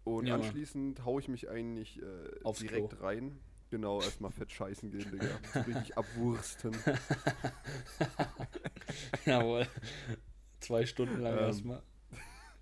Und 0.03 0.27
ja, 0.27 0.35
anschließend 0.35 1.05
haue 1.05 1.21
ich 1.21 1.27
mich 1.27 1.49
eigentlich 1.49 2.01
äh, 2.01 2.53
direkt 2.59 2.89
Klo. 2.89 2.99
rein. 2.99 3.39
Genau, 3.69 4.01
erstmal 4.01 4.31
fett 4.31 4.51
scheißen 4.51 4.91
gehen, 4.91 5.09
Digga. 5.11 5.39
So 5.53 5.59
richtig 5.61 5.97
abwursten. 5.97 6.75
Jawohl. 9.25 9.67
Zwei 10.59 10.85
Stunden 10.85 11.21
lang 11.21 11.33
ähm, 11.33 11.39
erstmal. 11.39 11.83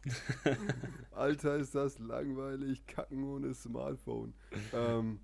Alter, 1.12 1.58
ist 1.58 1.76
das 1.76 2.00
langweilig. 2.00 2.88
Kacken 2.88 3.24
ohne 3.24 3.54
Smartphone. 3.54 4.34
ähm, 4.74 5.20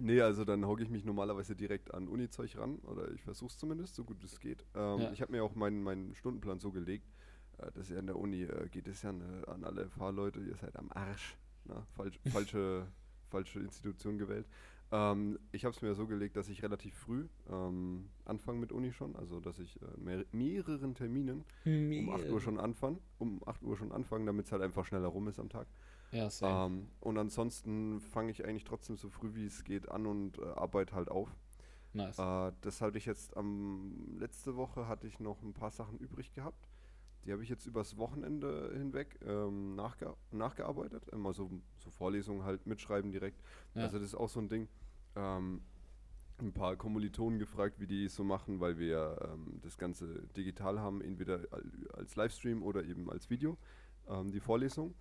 nee, 0.00 0.20
also 0.20 0.44
dann 0.44 0.66
hocke 0.66 0.84
ich 0.84 0.90
mich 0.90 1.04
normalerweise 1.04 1.56
direkt 1.56 1.92
an 1.92 2.06
Uni-Zeug 2.06 2.56
ran. 2.56 2.78
Oder 2.80 3.10
ich 3.10 3.22
versuche 3.22 3.50
es 3.50 3.58
zumindest, 3.58 3.96
so 3.96 4.04
gut 4.04 4.22
es 4.22 4.38
geht. 4.38 4.64
Ähm, 4.74 5.00
ja. 5.00 5.12
Ich 5.12 5.22
habe 5.22 5.32
mir 5.32 5.42
auch 5.42 5.54
meinen, 5.54 5.82
meinen 5.82 6.14
Stundenplan 6.14 6.60
so 6.60 6.70
gelegt, 6.70 7.15
das 7.58 7.76
ist 7.76 7.90
ja 7.90 7.98
in 7.98 8.06
der 8.06 8.16
Uni, 8.16 8.42
äh, 8.42 8.68
geht 8.68 8.88
es 8.88 9.02
ja 9.02 9.12
ne, 9.12 9.42
an 9.46 9.64
alle 9.64 9.88
Fahrleute, 9.88 10.40
ihr 10.40 10.56
seid 10.56 10.76
am 10.76 10.90
Arsch. 10.92 11.36
Ne? 11.64 11.82
Falsch, 11.94 12.18
falsche, 12.32 12.86
falsche 13.28 13.60
Institution 13.60 14.18
gewählt. 14.18 14.46
Ähm, 14.92 15.38
ich 15.50 15.64
habe 15.64 15.74
es 15.74 15.82
mir 15.82 15.94
so 15.94 16.06
gelegt, 16.06 16.36
dass 16.36 16.48
ich 16.48 16.62
relativ 16.62 16.94
früh 16.94 17.26
ähm, 17.50 18.08
anfange 18.24 18.60
mit 18.60 18.72
Uni 18.72 18.92
schon, 18.92 19.16
also 19.16 19.40
dass 19.40 19.58
ich 19.58 19.80
äh, 19.82 19.86
mehr, 19.96 20.24
mehreren 20.30 20.94
Terminen 20.94 21.44
Mehr. 21.64 22.02
um 22.02 22.10
8 22.10 22.30
Uhr 22.30 22.40
schon 22.40 22.60
anfange, 22.60 22.98
um 23.18 23.42
8 23.46 23.62
Uhr 23.64 23.76
schon 23.76 23.90
anfangen, 23.90 24.26
damit 24.26 24.46
es 24.46 24.52
halt 24.52 24.62
einfach 24.62 24.84
schneller 24.84 25.08
rum 25.08 25.26
ist 25.26 25.40
am 25.40 25.48
Tag. 25.48 25.66
Ja, 26.12 26.28
ähm, 26.42 26.86
und 27.00 27.18
ansonsten 27.18 28.00
fange 28.00 28.30
ich 28.30 28.44
eigentlich 28.44 28.62
trotzdem 28.62 28.96
so 28.96 29.08
früh 29.08 29.34
wie 29.34 29.46
es 29.46 29.64
geht 29.64 29.88
an 29.88 30.06
und 30.06 30.38
äh, 30.38 30.44
arbeite 30.44 30.94
halt 30.94 31.08
auf. 31.08 31.34
Nice. 31.92 32.18
Äh, 32.18 32.52
das 32.60 32.80
hatte 32.80 32.96
ich 32.96 33.06
jetzt 33.06 33.36
am 33.36 34.16
letzte 34.18 34.54
Woche 34.54 34.86
hatte 34.86 35.08
ich 35.08 35.18
noch 35.18 35.42
ein 35.42 35.52
paar 35.52 35.72
Sachen 35.72 35.98
übrig 35.98 36.32
gehabt. 36.32 36.68
Die 37.26 37.32
habe 37.32 37.42
ich 37.42 37.48
jetzt 37.48 37.66
übers 37.66 37.96
Wochenende 37.96 38.72
hinweg 38.72 39.18
ähm, 39.26 39.74
nachge 39.74 40.14
nachgearbeitet. 40.30 41.08
Immer 41.08 41.32
so, 41.32 41.50
so, 41.78 41.90
Vorlesungen 41.90 42.44
halt 42.44 42.66
mitschreiben 42.66 43.10
direkt. 43.10 43.40
Ja. 43.74 43.82
Also 43.82 43.98
das 43.98 44.08
ist 44.08 44.14
auch 44.14 44.28
so 44.28 44.40
ein 44.40 44.48
Ding. 44.48 44.68
Ähm, 45.16 45.62
ein 46.38 46.52
paar 46.52 46.76
Kommilitonen 46.76 47.38
gefragt, 47.38 47.80
wie 47.80 47.86
die 47.86 48.04
es 48.04 48.14
so 48.14 48.22
machen, 48.22 48.60
weil 48.60 48.78
wir 48.78 49.18
ähm, 49.32 49.58
das 49.62 49.78
Ganze 49.78 50.26
digital 50.36 50.78
haben, 50.78 51.00
entweder 51.00 51.40
als 51.94 52.14
Livestream 52.14 52.62
oder 52.62 52.84
eben 52.84 53.10
als 53.10 53.30
Video, 53.30 53.56
ähm, 54.08 54.30
die 54.30 54.40
Vorlesung. 54.40 54.94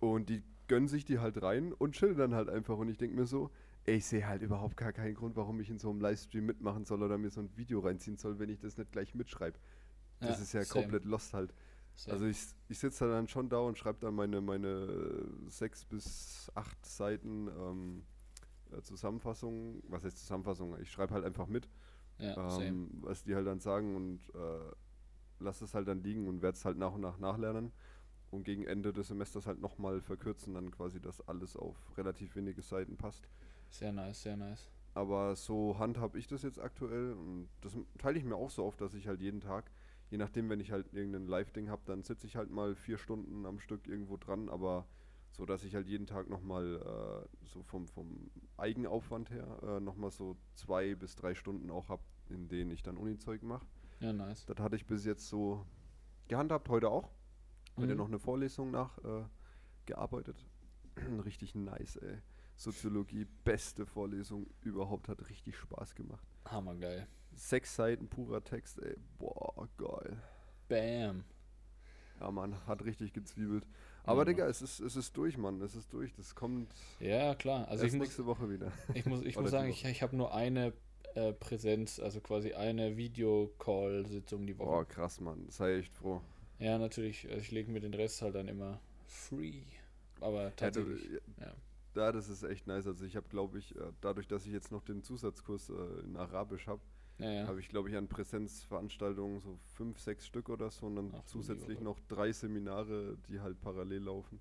Und 0.00 0.30
die 0.30 0.42
gönnen 0.66 0.88
sich 0.88 1.04
die 1.04 1.18
halt 1.18 1.42
rein 1.42 1.72
und 1.72 1.92
chillen 1.92 2.16
dann 2.16 2.34
halt 2.34 2.48
einfach. 2.48 2.78
Und 2.78 2.88
ich 2.88 2.96
denke 2.96 3.16
mir 3.16 3.26
so, 3.26 3.50
ich 3.84 4.06
sehe 4.06 4.26
halt 4.26 4.42
überhaupt 4.42 4.76
gar 4.76 4.92
keinen 4.92 5.14
Grund, 5.14 5.36
warum 5.36 5.60
ich 5.60 5.70
in 5.70 5.78
so 5.78 5.90
einem 5.90 6.00
Livestream 6.00 6.46
mitmachen 6.46 6.84
soll 6.84 7.02
oder 7.02 7.18
mir 7.18 7.30
so 7.30 7.40
ein 7.40 7.56
Video 7.56 7.80
reinziehen 7.80 8.16
soll, 8.16 8.38
wenn 8.38 8.48
ich 8.48 8.58
das 8.58 8.76
nicht 8.76 8.92
gleich 8.92 9.14
mitschreibe. 9.14 9.58
Das 10.20 10.38
ja, 10.38 10.42
ist 10.42 10.52
ja 10.52 10.64
same. 10.64 10.82
komplett 10.82 11.04
lost 11.04 11.34
halt. 11.34 11.54
Same. 11.98 12.12
Also 12.12 12.26
ich, 12.26 12.38
ich 12.68 12.78
sitze 12.78 13.08
dann 13.08 13.26
schon 13.26 13.48
da 13.48 13.58
und 13.58 13.76
schreibe 13.76 13.98
dann 14.00 14.14
meine, 14.14 14.40
meine 14.40 15.26
sechs 15.48 15.84
bis 15.84 16.48
acht 16.54 16.86
Seiten 16.86 17.48
ähm, 17.48 18.04
äh, 18.70 18.80
Zusammenfassung. 18.82 19.82
Was 19.88 20.04
heißt 20.04 20.16
Zusammenfassung? 20.16 20.78
Ich 20.80 20.92
schreibe 20.92 21.12
halt 21.14 21.24
einfach 21.24 21.48
mit, 21.48 21.68
ja, 22.18 22.60
ähm, 22.60 22.88
was 23.00 23.24
die 23.24 23.34
halt 23.34 23.48
dann 23.48 23.58
sagen 23.58 23.96
und 23.96 24.20
äh, 24.32 24.70
lasse 25.40 25.64
es 25.64 25.74
halt 25.74 25.88
dann 25.88 26.00
liegen 26.00 26.28
und 26.28 26.40
werde 26.40 26.56
es 26.56 26.64
halt 26.64 26.78
nach 26.78 26.92
und 26.92 27.00
nach 27.00 27.18
nachlernen 27.18 27.72
und 28.30 28.44
gegen 28.44 28.64
Ende 28.64 28.92
des 28.92 29.08
Semesters 29.08 29.48
halt 29.48 29.60
nochmal 29.60 30.00
verkürzen, 30.00 30.54
dann 30.54 30.70
quasi, 30.70 31.00
dass 31.00 31.26
alles 31.26 31.56
auf 31.56 31.76
relativ 31.96 32.36
wenige 32.36 32.62
Seiten 32.62 32.96
passt. 32.96 33.28
Sehr 33.70 33.90
nice, 33.90 34.22
sehr 34.22 34.36
nice. 34.36 34.68
Aber 34.94 35.34
so 35.34 35.80
handhab 35.80 36.14
ich 36.14 36.28
das 36.28 36.42
jetzt 36.42 36.60
aktuell 36.60 37.12
und 37.12 37.48
das 37.60 37.76
teile 37.98 38.18
ich 38.18 38.24
mir 38.24 38.36
auch 38.36 38.50
so 38.50 38.64
oft, 38.64 38.80
dass 38.80 38.94
ich 38.94 39.08
halt 39.08 39.20
jeden 39.20 39.40
Tag, 39.40 39.70
je 40.10 40.18
nachdem, 40.18 40.48
wenn 40.48 40.60
ich 40.60 40.72
halt 40.72 40.92
irgendein 40.92 41.26
Live-Ding 41.26 41.68
habe, 41.68 41.82
dann 41.84 42.02
sitze 42.02 42.26
ich 42.26 42.36
halt 42.36 42.50
mal 42.50 42.74
vier 42.74 42.98
Stunden 42.98 43.46
am 43.46 43.58
Stück 43.60 43.86
irgendwo 43.86 44.16
dran, 44.16 44.48
aber 44.48 44.86
so, 45.30 45.44
dass 45.44 45.62
ich 45.64 45.74
halt 45.74 45.86
jeden 45.86 46.06
Tag 46.06 46.28
nochmal 46.28 46.76
äh, 46.76 47.46
so 47.46 47.62
vom, 47.62 47.86
vom 47.86 48.30
Eigenaufwand 48.56 49.30
her 49.30 49.58
äh, 49.62 49.80
nochmal 49.80 50.10
so 50.10 50.36
zwei 50.54 50.94
bis 50.94 51.14
drei 51.14 51.34
Stunden 51.34 51.70
auch 51.70 51.88
habe, 51.88 52.02
in 52.28 52.48
denen 52.48 52.70
ich 52.70 52.82
dann 52.82 52.96
Uni-Zeug 52.96 53.42
mache. 53.42 53.66
Ja, 54.00 54.12
nice. 54.12 54.46
Das 54.46 54.58
hatte 54.58 54.76
ich 54.76 54.86
bis 54.86 55.04
jetzt 55.04 55.28
so 55.28 55.66
gehandhabt, 56.28 56.68
heute 56.68 56.90
auch. 56.90 57.10
Heute 57.76 57.92
mhm. 57.92 57.98
noch 57.98 58.08
eine 58.08 58.18
Vorlesung 58.18 58.70
nachgearbeitet. 58.70 60.44
Äh, 60.96 61.00
richtig 61.24 61.54
nice, 61.54 61.96
ey. 61.96 62.18
Soziologie, 62.56 63.24
beste 63.44 63.86
Vorlesung 63.86 64.48
überhaupt, 64.62 65.08
hat 65.08 65.28
richtig 65.28 65.56
Spaß 65.56 65.94
gemacht. 65.94 66.26
Hammergeil. 66.46 67.06
Sechs 67.34 67.76
Seiten 67.76 68.08
purer 68.08 68.42
Text, 68.42 68.78
ey. 68.80 68.96
Boah, 69.18 69.68
geil. 69.76 70.16
Bam. 70.68 71.24
Ja, 72.20 72.30
Mann, 72.30 72.66
hat 72.66 72.84
richtig 72.84 73.12
gezwiebelt. 73.12 73.64
Aber 74.04 74.22
ja, 74.22 74.24
Digga, 74.24 74.46
es 74.48 74.62
ist, 74.62 74.80
es 74.80 74.96
ist 74.96 75.16
durch, 75.16 75.36
Mann. 75.36 75.60
Es 75.60 75.74
ist 75.74 75.92
durch. 75.92 76.14
Das 76.14 76.34
kommt. 76.34 76.72
Ja, 76.98 77.34
klar. 77.34 77.68
Also 77.68 77.84
ich 77.84 77.92
muss, 77.92 78.00
nächste 78.08 78.26
Woche 78.26 78.50
wieder. 78.50 78.72
Ich 78.94 79.06
muss, 79.06 79.22
ich 79.22 79.36
muss 79.40 79.50
sagen, 79.50 79.68
ich, 79.68 79.84
ich 79.84 80.02
habe 80.02 80.16
nur 80.16 80.34
eine 80.34 80.72
äh, 81.14 81.32
Präsenz, 81.32 82.00
also 82.00 82.20
quasi 82.20 82.54
eine 82.54 82.96
Videocall-Sitzung 82.96 84.46
die 84.46 84.58
Woche. 84.58 84.68
Boah, 84.68 84.84
krass, 84.84 85.20
Mann. 85.20 85.46
Sei 85.48 85.76
echt 85.76 85.94
froh. 85.94 86.22
Ja, 86.58 86.78
natürlich. 86.78 87.28
Also 87.28 87.40
ich 87.40 87.50
lege 87.50 87.70
mir 87.70 87.80
den 87.80 87.94
Rest 87.94 88.22
halt 88.22 88.34
dann 88.34 88.48
immer 88.48 88.80
free. 89.06 89.62
Aber 90.20 90.54
tatsächlich. 90.56 91.04
Ja, 91.04 91.08
du, 91.08 91.42
ja. 91.42 91.54
Ja, 91.94 92.12
das 92.12 92.28
ist 92.28 92.42
echt 92.44 92.66
nice. 92.66 92.86
Also 92.86 93.04
ich 93.04 93.16
habe, 93.16 93.28
glaube 93.28 93.58
ich, 93.58 93.74
äh, 93.76 93.92
dadurch, 94.00 94.28
dass 94.28 94.46
ich 94.46 94.52
jetzt 94.52 94.70
noch 94.70 94.84
den 94.84 95.02
Zusatzkurs 95.02 95.70
äh, 95.70 96.04
in 96.04 96.16
Arabisch 96.16 96.66
habe, 96.66 96.80
ja, 97.18 97.30
ja. 97.30 97.46
habe 97.46 97.60
ich, 97.60 97.68
glaube 97.68 97.88
ich, 97.88 97.96
an 97.96 98.08
Präsenzveranstaltungen 98.08 99.40
so 99.40 99.58
fünf, 99.74 99.98
sechs 100.00 100.26
Stück 100.26 100.48
oder 100.48 100.70
so 100.70 100.86
und 100.86 100.96
dann 100.96 101.14
Ach, 101.16 101.24
zusätzlich 101.24 101.80
noch 101.80 101.98
drei 102.08 102.32
Seminare, 102.32 103.16
die 103.28 103.40
halt 103.40 103.60
parallel 103.60 104.04
laufen. 104.04 104.40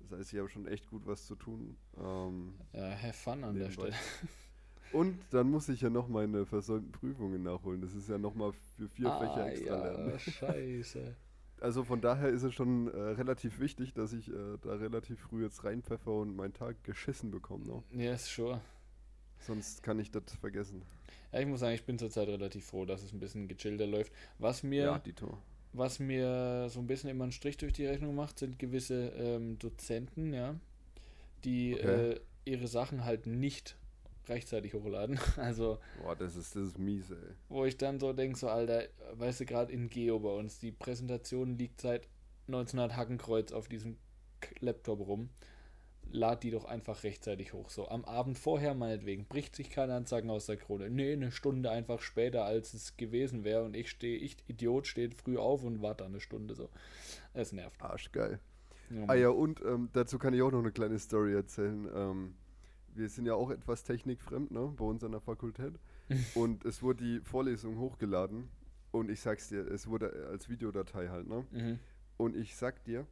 Das 0.00 0.18
heißt, 0.18 0.32
ich 0.32 0.38
habe 0.38 0.48
schon 0.48 0.66
echt 0.66 0.86
gut 0.88 1.06
was 1.06 1.26
zu 1.26 1.34
tun. 1.34 1.76
Ähm, 1.96 2.54
ja, 2.72 2.90
have 2.90 3.12
fun 3.12 3.44
an 3.44 3.58
der 3.58 3.70
Stelle. 3.70 3.94
Und 4.92 5.18
dann 5.30 5.50
muss 5.50 5.68
ich 5.68 5.80
ja 5.80 5.90
noch 5.90 6.08
meine 6.08 6.46
versäumten 6.46 6.92
Prüfungen 6.92 7.42
nachholen. 7.42 7.80
Das 7.80 7.94
ist 7.94 8.08
ja 8.08 8.16
nochmal 8.16 8.52
für 8.76 8.88
vier 8.88 9.10
ah, 9.10 9.18
Fächer 9.18 9.46
extra 9.48 9.76
ja, 9.76 9.82
lernen. 9.82 10.18
Scheiße. 10.18 11.16
Also 11.60 11.84
von 11.84 12.00
daher 12.00 12.28
ist 12.28 12.42
es 12.42 12.54
schon 12.54 12.88
äh, 12.88 12.98
relativ 12.98 13.58
wichtig, 13.58 13.94
dass 13.94 14.12
ich 14.12 14.28
äh, 14.28 14.58
da 14.60 14.74
relativ 14.74 15.18
früh 15.18 15.42
jetzt 15.42 15.64
reinpfeffer 15.64 16.12
und 16.12 16.36
meinen 16.36 16.52
Tag 16.52 16.84
geschissen 16.84 17.30
bekomme. 17.30 17.64
No? 17.64 17.84
Yes, 17.90 18.28
sure. 18.28 18.60
Sonst 19.46 19.82
kann 19.82 19.98
ich 19.98 20.10
das 20.10 20.22
vergessen. 20.40 20.82
Ja, 21.32 21.40
ich 21.40 21.46
muss 21.46 21.60
sagen, 21.60 21.74
ich 21.74 21.84
bin 21.84 21.98
zurzeit 21.98 22.28
relativ 22.28 22.66
froh, 22.66 22.84
dass 22.84 23.02
es 23.02 23.12
ein 23.12 23.20
bisschen 23.20 23.48
gechillter 23.48 23.86
läuft. 23.86 24.12
Was 24.38 24.62
mir, 24.62 24.84
ja, 24.84 25.02
was 25.72 25.98
mir 25.98 26.68
so 26.70 26.80
ein 26.80 26.86
bisschen 26.86 27.10
immer 27.10 27.24
einen 27.24 27.32
Strich 27.32 27.56
durch 27.56 27.72
die 27.72 27.86
Rechnung 27.86 28.14
macht, 28.14 28.38
sind 28.38 28.58
gewisse 28.58 29.08
ähm, 29.16 29.58
Dozenten, 29.58 30.32
ja, 30.32 30.54
die 31.44 31.74
okay. 31.74 32.12
äh, 32.12 32.20
ihre 32.44 32.68
Sachen 32.68 33.04
halt 33.04 33.26
nicht 33.26 33.76
rechtzeitig 34.28 34.74
hochladen. 34.74 35.18
Also. 35.36 35.78
Boah, 36.02 36.16
das 36.16 36.36
ist, 36.36 36.56
das 36.56 36.68
ist 36.68 36.78
mies, 36.78 37.10
ey. 37.10 37.16
Wo 37.48 37.64
ich 37.64 37.76
dann 37.76 38.00
so 38.00 38.12
denke, 38.12 38.38
so, 38.38 38.48
Alter, 38.48 38.84
weißt 39.14 39.40
du, 39.40 39.44
gerade 39.44 39.72
in 39.72 39.90
Geo 39.90 40.18
bei 40.20 40.30
uns, 40.30 40.58
die 40.58 40.72
Präsentation 40.72 41.58
liegt 41.58 41.80
seit 41.80 42.08
1900 42.46 42.96
Hackenkreuz 42.96 43.52
auf 43.52 43.68
diesem 43.68 43.96
Laptop 44.60 45.00
rum. 45.00 45.28
Lad 46.14 46.44
die 46.44 46.52
doch 46.52 46.64
einfach 46.64 47.02
rechtzeitig 47.02 47.52
hoch. 47.52 47.70
So 47.70 47.88
am 47.88 48.04
Abend 48.04 48.38
vorher 48.38 48.74
meinetwegen 48.74 49.26
bricht 49.26 49.56
sich 49.56 49.68
keine 49.68 49.94
Anzeigen 49.94 50.30
aus 50.30 50.46
der 50.46 50.56
Krone. 50.56 50.88
Nee, 50.88 51.12
eine 51.12 51.32
Stunde 51.32 51.70
einfach 51.70 52.00
später, 52.00 52.44
als 52.44 52.72
es 52.72 52.96
gewesen 52.96 53.42
wäre. 53.42 53.64
Und 53.64 53.74
ich 53.74 53.90
stehe, 53.90 54.16
ich 54.18 54.36
Idiot, 54.46 54.86
steht 54.86 55.14
früh 55.14 55.36
auf 55.36 55.64
und 55.64 55.82
warte 55.82 56.04
eine 56.04 56.20
Stunde 56.20 56.54
so. 56.54 56.70
Es 57.32 57.52
nervt. 57.52 57.82
Arschgeil. 57.82 58.38
Ja, 58.90 59.04
ah 59.08 59.14
ja, 59.14 59.28
und 59.30 59.60
ähm, 59.62 59.88
dazu 59.92 60.18
kann 60.18 60.34
ich 60.34 60.42
auch 60.42 60.52
noch 60.52 60.60
eine 60.60 60.70
kleine 60.70 60.98
Story 61.00 61.34
erzählen. 61.34 61.88
Ähm, 61.92 62.34
wir 62.94 63.08
sind 63.08 63.26
ja 63.26 63.34
auch 63.34 63.50
etwas 63.50 63.82
technikfremd, 63.82 64.52
ne, 64.52 64.72
bei 64.76 64.84
uns 64.84 65.02
an 65.02 65.10
der 65.10 65.20
Fakultät. 65.20 65.74
und 66.34 66.64
es 66.64 66.82
wurde 66.82 67.02
die 67.02 67.20
Vorlesung 67.20 67.78
hochgeladen 67.78 68.48
und 68.92 69.10
ich 69.10 69.20
sag's 69.20 69.48
dir, 69.48 69.66
es 69.66 69.88
wurde 69.88 70.28
als 70.30 70.48
Videodatei 70.48 71.08
halt, 71.08 71.26
ne? 71.26 71.44
Mhm. 71.50 71.78
Und 72.16 72.36
ich 72.36 72.54
sag 72.54 72.84
dir, 72.84 73.06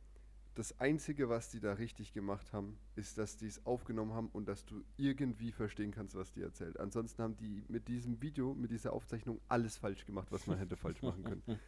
das 0.55 0.79
Einzige, 0.81 1.29
was 1.29 1.49
die 1.49 1.61
da 1.61 1.75
richtig 1.75 2.13
gemacht 2.13 2.53
haben, 2.53 2.79
ist, 2.95 3.17
dass 3.17 3.37
die 3.37 3.47
es 3.47 3.65
aufgenommen 3.65 4.13
haben 4.13 4.29
und 4.33 4.47
dass 4.47 4.67
du 4.67 4.85
irgendwie 4.97 5.51
verstehen 5.51 5.93
kannst, 5.93 6.15
was 6.15 6.33
die 6.33 6.43
erzählt. 6.43 6.79
Ansonsten 6.79 7.23
haben 7.23 7.37
die 7.37 7.65
mit 7.69 7.89
diesem 7.89 8.21
Video, 8.21 8.55
mit 8.55 8.71
dieser 8.71 8.93
Aufzeichnung 8.93 9.41
alles 9.49 9.79
falsch 9.79 10.05
gemacht, 10.05 10.29
was 10.31 10.47
man 10.47 10.59
hätte 10.59 10.77
falsch 10.77 11.03
machen 11.03 11.25
können. 11.25 11.43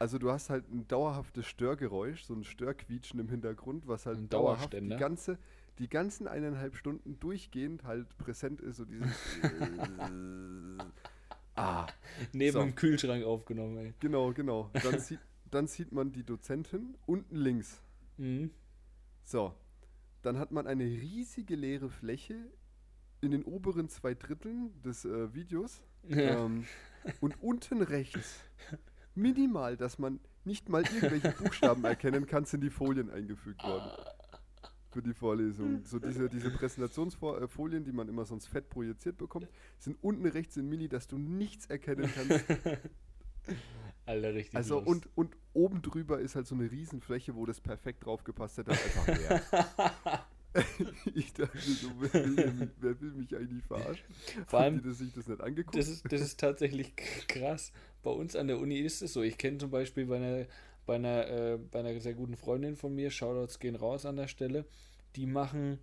Also 0.00 0.18
du 0.18 0.30
hast 0.30 0.48
halt 0.48 0.70
ein 0.70 0.86
dauerhaftes 0.86 1.46
Störgeräusch, 1.46 2.22
so 2.22 2.32
ein 2.32 2.44
Störquietschen 2.44 3.18
im 3.18 3.28
Hintergrund, 3.28 3.88
was 3.88 4.06
halt 4.06 4.32
dauerhaft 4.32 4.72
die 4.72 4.88
ganze, 4.90 5.38
die 5.80 5.88
ganzen 5.88 6.28
eineinhalb 6.28 6.76
Stunden 6.76 7.18
durchgehend 7.18 7.82
halt 7.82 8.16
präsent 8.16 8.60
ist, 8.60 8.76
so 8.76 8.84
dieses. 8.84 9.10
ah. 11.56 11.86
Neben 12.32 12.52
so. 12.52 12.60
dem 12.60 12.76
Kühlschrank 12.76 13.24
aufgenommen, 13.24 13.76
ey. 13.78 13.94
Genau, 13.98 14.32
genau. 14.32 14.70
Dann, 14.84 15.00
sieht, 15.00 15.20
dann 15.50 15.66
sieht 15.66 15.90
man 15.90 16.12
die 16.12 16.22
Dozentin 16.22 16.96
unten 17.06 17.34
links. 17.34 17.82
Mhm. 18.18 18.50
So. 19.22 19.54
Dann 20.22 20.38
hat 20.38 20.50
man 20.50 20.66
eine 20.66 20.84
riesige 20.84 21.54
leere 21.54 21.88
Fläche 21.88 22.50
in 23.20 23.30
den 23.30 23.44
oberen 23.44 23.88
zwei 23.88 24.14
Dritteln 24.14 24.80
des 24.82 25.04
äh, 25.04 25.32
Videos. 25.32 25.80
Ja. 26.08 26.44
Ähm, 26.44 26.64
und 27.20 27.40
unten 27.42 27.82
rechts 27.82 28.40
minimal, 29.14 29.76
dass 29.76 29.98
man 29.98 30.20
nicht 30.44 30.68
mal 30.68 30.82
irgendwelche 30.82 31.30
Buchstaben 31.32 31.84
erkennen 31.84 32.26
kann, 32.26 32.44
sind 32.44 32.62
die 32.62 32.70
Folien 32.70 33.10
eingefügt 33.10 33.62
worden 33.62 33.90
für 34.90 35.02
die 35.02 35.12
Vorlesung. 35.12 35.84
So 35.84 35.98
diese, 35.98 36.28
diese 36.28 36.50
Präsentationsfolien, 36.50 37.84
die 37.84 37.92
man 37.92 38.08
immer 38.08 38.24
sonst 38.24 38.46
fett 38.46 38.68
projiziert 38.68 39.18
bekommt, 39.18 39.48
sind 39.78 39.96
unten 40.02 40.26
rechts 40.26 40.56
in 40.56 40.68
Mini, 40.68 40.88
dass 40.88 41.06
du 41.06 41.18
nichts 41.18 41.66
erkennen 41.66 42.10
kannst. 42.14 42.44
Alter, 44.06 44.34
richtig. 44.34 44.56
Also 44.56 44.78
und, 44.78 45.08
und 45.16 45.36
oben 45.52 45.82
drüber 45.82 46.18
ist 46.20 46.34
halt 46.34 46.46
so 46.46 46.54
eine 46.54 46.70
Riesenfläche, 46.70 47.34
wo 47.34 47.46
das 47.46 47.60
perfekt 47.60 48.06
draufgepasst 48.06 48.58
hätte, 48.58 48.70
einfach 48.70 49.06
leer. 49.06 49.42
ich 51.14 51.32
dachte 51.34 51.58
so, 51.58 51.88
wer 51.98 52.12
will, 52.12 52.70
wer 52.80 53.00
will, 53.00 53.10
mich 53.12 53.36
eigentlich 53.36 53.64
verarschen? 53.64 54.06
Vor 54.46 54.60
allem, 54.60 54.82
die 54.82 54.88
das 54.88 54.98
sich 54.98 55.12
das 55.12 55.28
nicht 55.28 55.40
angeguckt? 55.42 55.76
Das 55.76 55.88
ist, 55.88 56.10
das 56.10 56.20
ist 56.20 56.40
tatsächlich 56.40 56.96
krass. 56.96 57.72
Bei 58.02 58.10
uns 58.10 58.34
an 58.34 58.46
der 58.46 58.58
Uni 58.58 58.78
ist 58.78 59.02
es 59.02 59.12
so. 59.12 59.22
Ich 59.22 59.36
kenne 59.36 59.58
zum 59.58 59.70
Beispiel 59.70 60.06
bei 60.06 60.16
einer 60.16 60.46
bei 60.88 60.94
einer, 60.94 61.28
äh, 61.28 61.58
bei 61.70 61.80
einer 61.80 62.00
sehr 62.00 62.14
guten 62.14 62.34
Freundin 62.34 62.74
von 62.74 62.94
mir, 62.94 63.10
Shoutouts 63.10 63.60
gehen 63.60 63.76
raus 63.76 64.06
an 64.06 64.16
der 64.16 64.26
Stelle, 64.26 64.64
die 65.16 65.26
machen, 65.26 65.78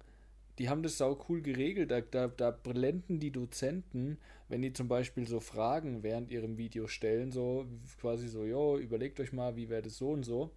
die 0.60 0.70
haben 0.70 0.84
das 0.84 0.98
sau 0.98 1.20
cool 1.28 1.42
geregelt. 1.42 1.92
Da, 1.92 2.02
da, 2.02 2.28
da 2.28 2.52
blenden 2.52 3.20
die 3.20 3.32
Dozenten, 3.32 4.18
wenn 4.48 4.62
die 4.62 4.74
zum 4.74 4.88
Beispiel 4.88 5.28
so 5.28 5.40
Fragen 5.40 6.04
während 6.04 6.32
ihrem 6.32 6.58
Video 6.58 6.88
stellen, 6.88 7.32
so 7.32 7.66
quasi 8.00 8.28
so, 8.28 8.46
jo, 8.46 8.78
überlegt 8.78 9.20
euch 9.20 9.34
mal, 9.34 9.56
wie 9.56 9.70
wäre 9.70 9.82
das 9.82 9.98
so 9.98 10.10
und 10.10 10.24
so. 10.24 10.52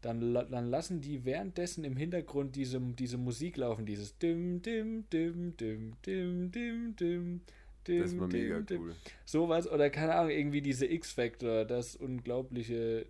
Dann, 0.00 0.34
dann 0.34 0.68
lassen 0.68 1.00
die 1.00 1.24
währenddessen 1.24 1.82
im 1.82 1.96
Hintergrund 1.96 2.56
diese, 2.56 2.78
diese 2.78 3.16
Musik 3.16 3.56
laufen, 3.56 3.86
dieses 3.86 4.18
dim, 4.18 4.60
dim, 4.60 5.08
dim, 5.10 5.56
dim, 5.56 5.92
dim, 6.04 6.50
dim, 6.50 6.96
dim. 6.96 7.40
Dim, 7.86 8.02
das 8.02 8.18
war 8.18 8.28
mega 8.28 8.60
dim, 8.60 8.80
cool. 8.80 8.94
Sowas, 9.26 9.70
oder 9.70 9.90
keine 9.90 10.14
Ahnung, 10.14 10.30
irgendwie 10.30 10.62
diese 10.62 10.86
X-Factor, 10.86 11.66
das 11.66 11.96
unglaubliche 11.96 13.04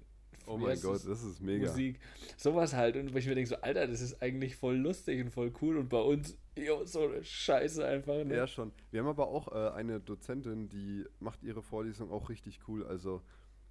Oh 0.47 0.57
mein 0.57 0.81
Gott, 0.81 1.07
das 1.07 1.23
ist 1.23 1.41
mega. 1.41 1.69
Musik. 1.69 1.99
Sowas 2.37 2.75
halt. 2.75 2.97
Und 2.97 3.15
wo 3.15 3.19
ich 3.19 3.27
mir 3.27 3.35
denke, 3.35 3.49
so, 3.49 3.57
Alter, 3.57 3.87
das 3.87 4.01
ist 4.01 4.21
eigentlich 4.23 4.57
voll 4.57 4.77
lustig 4.77 5.25
und 5.25 5.31
voll 5.31 5.53
cool. 5.63 5.79
Und 5.79 5.89
bei 5.89 6.01
uns, 6.01 6.37
jo, 6.57 6.85
so 6.85 7.09
eine 7.09 7.25
Scheiße 7.25 7.85
einfach. 7.85 8.25
Ne? 8.25 8.37
Ja, 8.37 8.47
schon. 8.47 8.73
Wir 8.91 9.01
haben 9.01 9.09
aber 9.09 9.29
auch 9.29 9.49
äh, 9.49 9.71
eine 9.75 10.01
Dozentin, 10.01 10.69
die 10.69 11.05
macht 11.21 11.43
ihre 11.43 11.63
Vorlesung 11.63 12.11
auch 12.11 12.29
richtig 12.29 12.61
cool. 12.69 12.85
Also, 12.85 13.23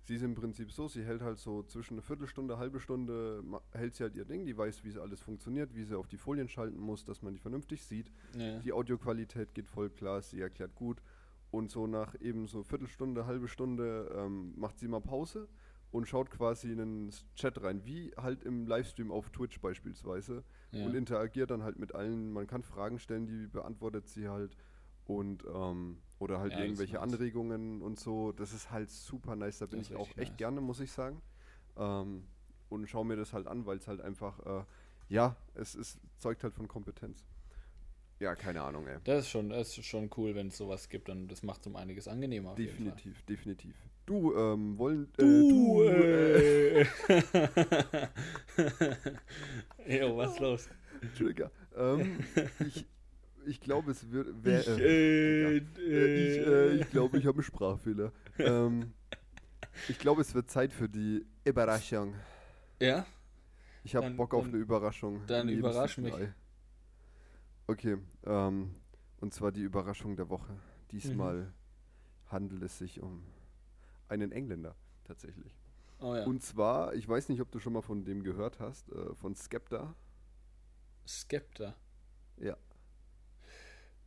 sie 0.04 0.16
ist 0.16 0.24
im 0.24 0.34
Prinzip 0.34 0.72
so, 0.72 0.88
sie 0.88 1.04
hält 1.04 1.22
halt 1.22 1.38
so 1.38 1.64
zwischen 1.64 1.96
eine 1.96 2.02
Viertelstunde, 2.02 2.58
halbe 2.58 2.80
Stunde, 2.80 3.44
hält 3.72 3.96
sie 3.96 4.04
halt 4.04 4.16
ihr 4.16 4.26
Ding. 4.26 4.46
Die 4.46 4.58
weiß, 4.58 4.84
wie 4.84 4.90
es 4.90 4.98
alles 4.98 5.22
funktioniert, 5.22 5.76
wie 5.76 5.84
sie 5.84 5.98
auf 5.98 6.08
die 6.08 6.18
Folien 6.18 6.50
schalten 6.50 6.80
muss, 6.80 7.06
dass 7.06 7.22
man 7.22 7.34
die 7.34 7.40
vernünftig 7.40 7.84
sieht. 7.84 8.12
Ja. 8.38 8.60
Die 8.60 8.74
Audioqualität 8.74 9.54
geht 9.54 9.68
voll 9.68 9.90
klar, 9.90 10.22
sie 10.22 10.42
erklärt 10.42 10.74
gut. 10.76 11.02
Und 11.52 11.70
so 11.70 11.86
nach 11.86 12.20
eben 12.20 12.48
so 12.48 12.64
Viertelstunde, 12.64 13.28
halbe 13.28 13.48
Stunde 13.48 14.12
ähm, 14.18 14.54
macht 14.56 14.80
sie 14.80 14.88
mal 14.88 15.02
Pause 15.02 15.48
und 15.94 16.08
schaut 16.08 16.32
quasi 16.32 16.72
in 16.72 16.78
den 16.80 17.10
Chat 17.36 17.62
rein, 17.62 17.86
wie 17.86 18.12
halt 18.18 18.44
im 18.44 18.66
Livestream 18.66 19.12
auf 19.12 19.30
Twitch 19.30 19.62
beispielsweise 19.62 20.44
ja. 20.72 20.86
und 20.86 20.96
interagiert 20.96 21.52
dann 21.52 21.62
halt 21.62 21.78
mit 21.78 21.94
allen. 21.94 22.34
Man 22.34 22.48
kann 22.48 22.64
Fragen 22.64 22.98
stellen, 22.98 23.28
die 23.28 23.46
beantwortet 23.46 24.08
sie 24.08 24.28
halt 24.28 24.58
und 25.06 25.46
ähm, 25.46 26.00
oder 26.18 26.40
halt 26.40 26.54
ja, 26.54 26.62
irgendwelche. 26.62 27.00
Anregungen 27.00 27.84
und 27.84 28.00
so. 28.00 28.32
Das 28.32 28.54
ist 28.54 28.72
halt 28.72 28.90
super 28.90 29.36
nice. 29.36 29.60
Da 29.60 29.68
bin 29.68 29.82
ich 29.82 29.96
auch 29.96 30.10
echt 30.18 30.32
nice. 30.32 30.38
gerne, 30.38 30.62
muss 30.62 30.80
ich 30.80 30.92
sagen. 30.92 31.22
Ähm, 31.78 32.24
und 32.70 32.88
schaue 32.90 33.06
mir 33.06 33.16
das 33.16 33.32
halt 33.32 33.46
an, 33.46 33.68
weil 33.68 33.78
es 33.78 33.88
halt 33.88 34.02
einfach, 34.02 34.40
äh, 34.48 34.66
ja, 35.10 35.36
es, 35.54 35.76
es 35.76 36.00
zeugt 36.18 36.44
halt 36.44 36.56
von 36.56 36.68
Kompetenz. 36.68 37.24
Ja, 38.20 38.34
keine 38.34 38.64
Ahnung, 38.64 38.88
ey. 38.88 38.98
Das 39.04 39.26
ist 39.26 39.30
schon, 39.30 39.50
das 39.50 39.78
ist 39.78 39.86
schon 39.86 40.10
cool, 40.18 40.34
wenn 40.34 40.48
es 40.48 40.58
sowas 40.58 40.90
gibt 40.90 41.10
und 41.10 41.28
das 41.28 41.44
macht 41.44 41.62
es 41.62 41.68
um 41.68 41.76
einiges 41.76 42.08
angenehmer. 42.08 42.56
Definitiv, 42.56 43.22
definitiv. 43.26 43.76
Du, 44.06 44.36
ähm, 44.36 44.78
wollen. 44.78 45.08
Äh, 45.18 45.24
du, 45.24 45.84
äh. 45.84 46.82
jo, 50.00 50.18
was 50.18 50.34
ist 50.34 50.40
los? 50.40 50.70
Entschuldigung. 51.02 51.50
Ähm, 51.76 52.20
ich, 52.60 52.86
ich 53.46 53.62
glaube, 53.62 53.92
es 53.92 54.12
wird. 54.12 54.44
Wär, 54.44 54.60
ich 54.60 54.68
äh, 54.68 55.58
äh, 55.58 55.58
ich, 55.58 56.48
äh, 56.48 56.76
ich 56.82 56.90
glaube, 56.90 57.18
ich 57.18 57.26
habe 57.26 57.36
einen 57.36 57.44
Sprachfehler. 57.44 58.12
ähm, 58.40 58.94
ich 59.88 59.98
glaube, 60.00 60.22
es 60.22 60.36
wird 60.36 60.52
Zeit 60.52 60.74
für 60.74 60.90
die 60.90 61.26
Überraschung. 61.46 62.14
Ja? 62.82 63.06
Ich 63.86 63.96
habe 63.96 64.10
Bock 64.12 64.34
auf 64.34 64.46
eine 64.46 64.58
Überraschung. 64.58 65.22
Dann 65.28 65.48
überrasch 65.48 65.98
mich. 65.98 66.14
Okay, 67.68 67.98
ähm, 68.26 68.76
und 69.22 69.34
zwar 69.34 69.54
die 69.54 69.62
Überraschung 69.62 70.18
der 70.18 70.30
Woche. 70.30 70.54
Diesmal 70.92 71.36
mhm. 71.36 71.54
handelt 72.28 72.64
es 72.64 72.78
sich 72.78 73.02
um 73.02 73.24
einen 74.08 74.32
Engländer 74.32 74.76
tatsächlich. 75.04 75.56
Oh 76.00 76.16
ja. 76.16 76.26
Und 76.26 76.44
zwar, 76.44 76.94
ich 76.96 77.08
weiß 77.08 77.30
nicht, 77.30 77.42
ob 77.42 77.52
du 77.52 77.60
schon 77.60 77.74
mal 77.74 77.82
von 77.82 78.04
dem 78.04 78.24
gehört 78.24 78.60
hast, 78.60 78.92
äh, 78.92 79.16
von 79.16 79.36
Skepta. 79.36 79.96
Skepta? 81.08 81.76
Ja. 82.38 82.58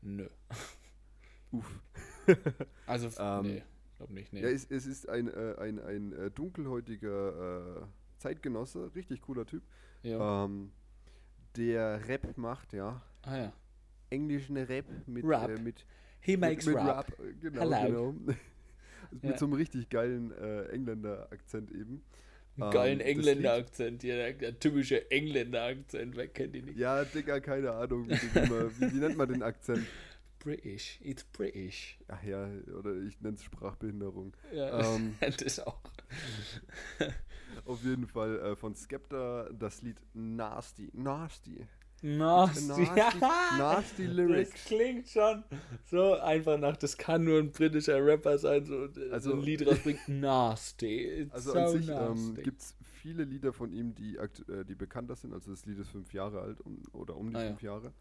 Nö. 0.02 0.28
Uff. 1.52 1.80
also, 2.86 3.08
ähm, 3.22 3.46
nee, 3.46 3.62
glaub 3.96 4.10
nicht, 4.10 4.32
nee. 4.32 4.42
Ja, 4.42 4.48
es, 4.48 4.64
es 4.70 4.86
ist 4.86 5.08
ein, 5.08 5.28
äh, 5.28 5.54
ein, 5.58 5.78
ein 5.78 6.12
äh, 6.12 6.30
dunkelhäutiger 6.30 7.82
äh, 7.82 7.86
Zeitgenosse, 8.18 8.94
richtig 8.94 9.22
cooler 9.22 9.46
Typ, 9.46 9.62
ähm, 10.02 10.72
der 11.56 12.06
Rap 12.08 12.36
macht, 12.36 12.72
ja. 12.72 13.02
Ah 13.22 13.36
ja. 13.36 13.52
Englischen 14.10 14.56
Rap 14.56 14.86
mit, 15.06 15.24
Rap. 15.24 15.50
Äh, 15.50 15.60
mit 15.60 15.86
He 16.20 16.36
makes 16.36 16.66
mit, 16.66 16.76
mit 16.76 16.84
Rap. 16.84 17.08
Rap. 17.08 17.18
Genau, 17.40 17.60
Hello. 17.60 18.12
genau. 18.12 18.34
mit 19.22 19.24
ja. 19.24 19.38
so 19.38 19.46
einem 19.46 19.54
richtig 19.54 19.88
geilen 19.88 20.32
äh, 20.32 20.64
Engländer-Akzent 20.66 21.70
eben. 21.70 22.02
Einen 22.58 22.70
geilen 22.70 23.00
ähm, 23.00 23.06
Engländer-Akzent, 23.06 24.02
ja, 24.02 24.16
der, 24.16 24.32
der, 24.32 24.58
typische 24.58 25.10
Engländer-Akzent, 25.10 26.16
wer 26.16 26.28
kennt 26.28 26.56
ihn 26.56 26.64
nicht? 26.64 26.78
Ja, 26.78 27.04
Digga, 27.04 27.40
keine 27.40 27.72
Ahnung, 27.72 28.08
wie, 28.08 28.38
immer, 28.38 28.70
wie, 28.80 28.94
wie 28.94 28.98
nennt 28.98 29.16
man 29.16 29.28
den 29.28 29.42
Akzent? 29.42 29.86
British, 30.38 31.00
it's 31.02 31.24
British. 31.24 31.98
Ach 32.08 32.22
ja, 32.22 32.48
oder 32.78 32.94
ich 33.02 33.20
nenne 33.20 33.34
es 33.34 33.42
Sprachbehinderung. 33.42 34.32
Ja, 34.54 34.80
ähm, 34.94 35.16
das 35.20 35.58
auch. 35.58 35.80
auf 37.64 37.82
jeden 37.82 38.06
Fall 38.06 38.38
äh, 38.38 38.56
von 38.56 38.74
Skepta 38.74 39.50
das 39.52 39.82
Lied 39.82 40.00
Nasty. 40.14 40.88
Nasty. 40.92 41.66
Nasty. 42.02 42.82
Nasty, 42.82 43.20
nasty 43.58 44.06
Lyrics. 44.06 44.52
Das 44.52 44.64
klingt 44.64 45.08
schon 45.08 45.44
so 45.84 46.14
einfach 46.14 46.58
nach, 46.58 46.76
das 46.76 46.96
kann 46.96 47.24
nur 47.24 47.38
ein 47.38 47.50
britischer 47.50 48.04
Rapper 48.04 48.38
sein, 48.38 48.64
so, 48.64 48.88
also, 49.10 49.30
so 49.30 49.36
ein 49.36 49.42
Lied 49.42 49.66
rausbringt. 49.66 50.00
Nasty. 50.08 51.22
It's 51.22 51.32
also 51.34 51.52
so 51.52 51.58
an 51.58 51.68
sich 51.78 51.88
ähm, 51.88 52.42
gibt 52.42 52.60
es 52.60 52.76
viele 52.82 53.24
Lieder 53.24 53.52
von 53.52 53.72
ihm, 53.72 53.94
die, 53.94 54.16
äh, 54.16 54.64
die 54.64 54.74
bekannter 54.74 55.16
sind. 55.16 55.32
Also 55.32 55.50
das 55.50 55.64
Lied 55.64 55.78
ist 55.78 55.90
fünf 55.90 56.12
Jahre 56.12 56.40
alt 56.40 56.60
um, 56.60 56.82
oder 56.92 57.16
um 57.16 57.30
die 57.30 57.36
ah, 57.36 57.46
fünf 57.46 57.62
ja. 57.62 57.72
Jahre. 57.72 57.92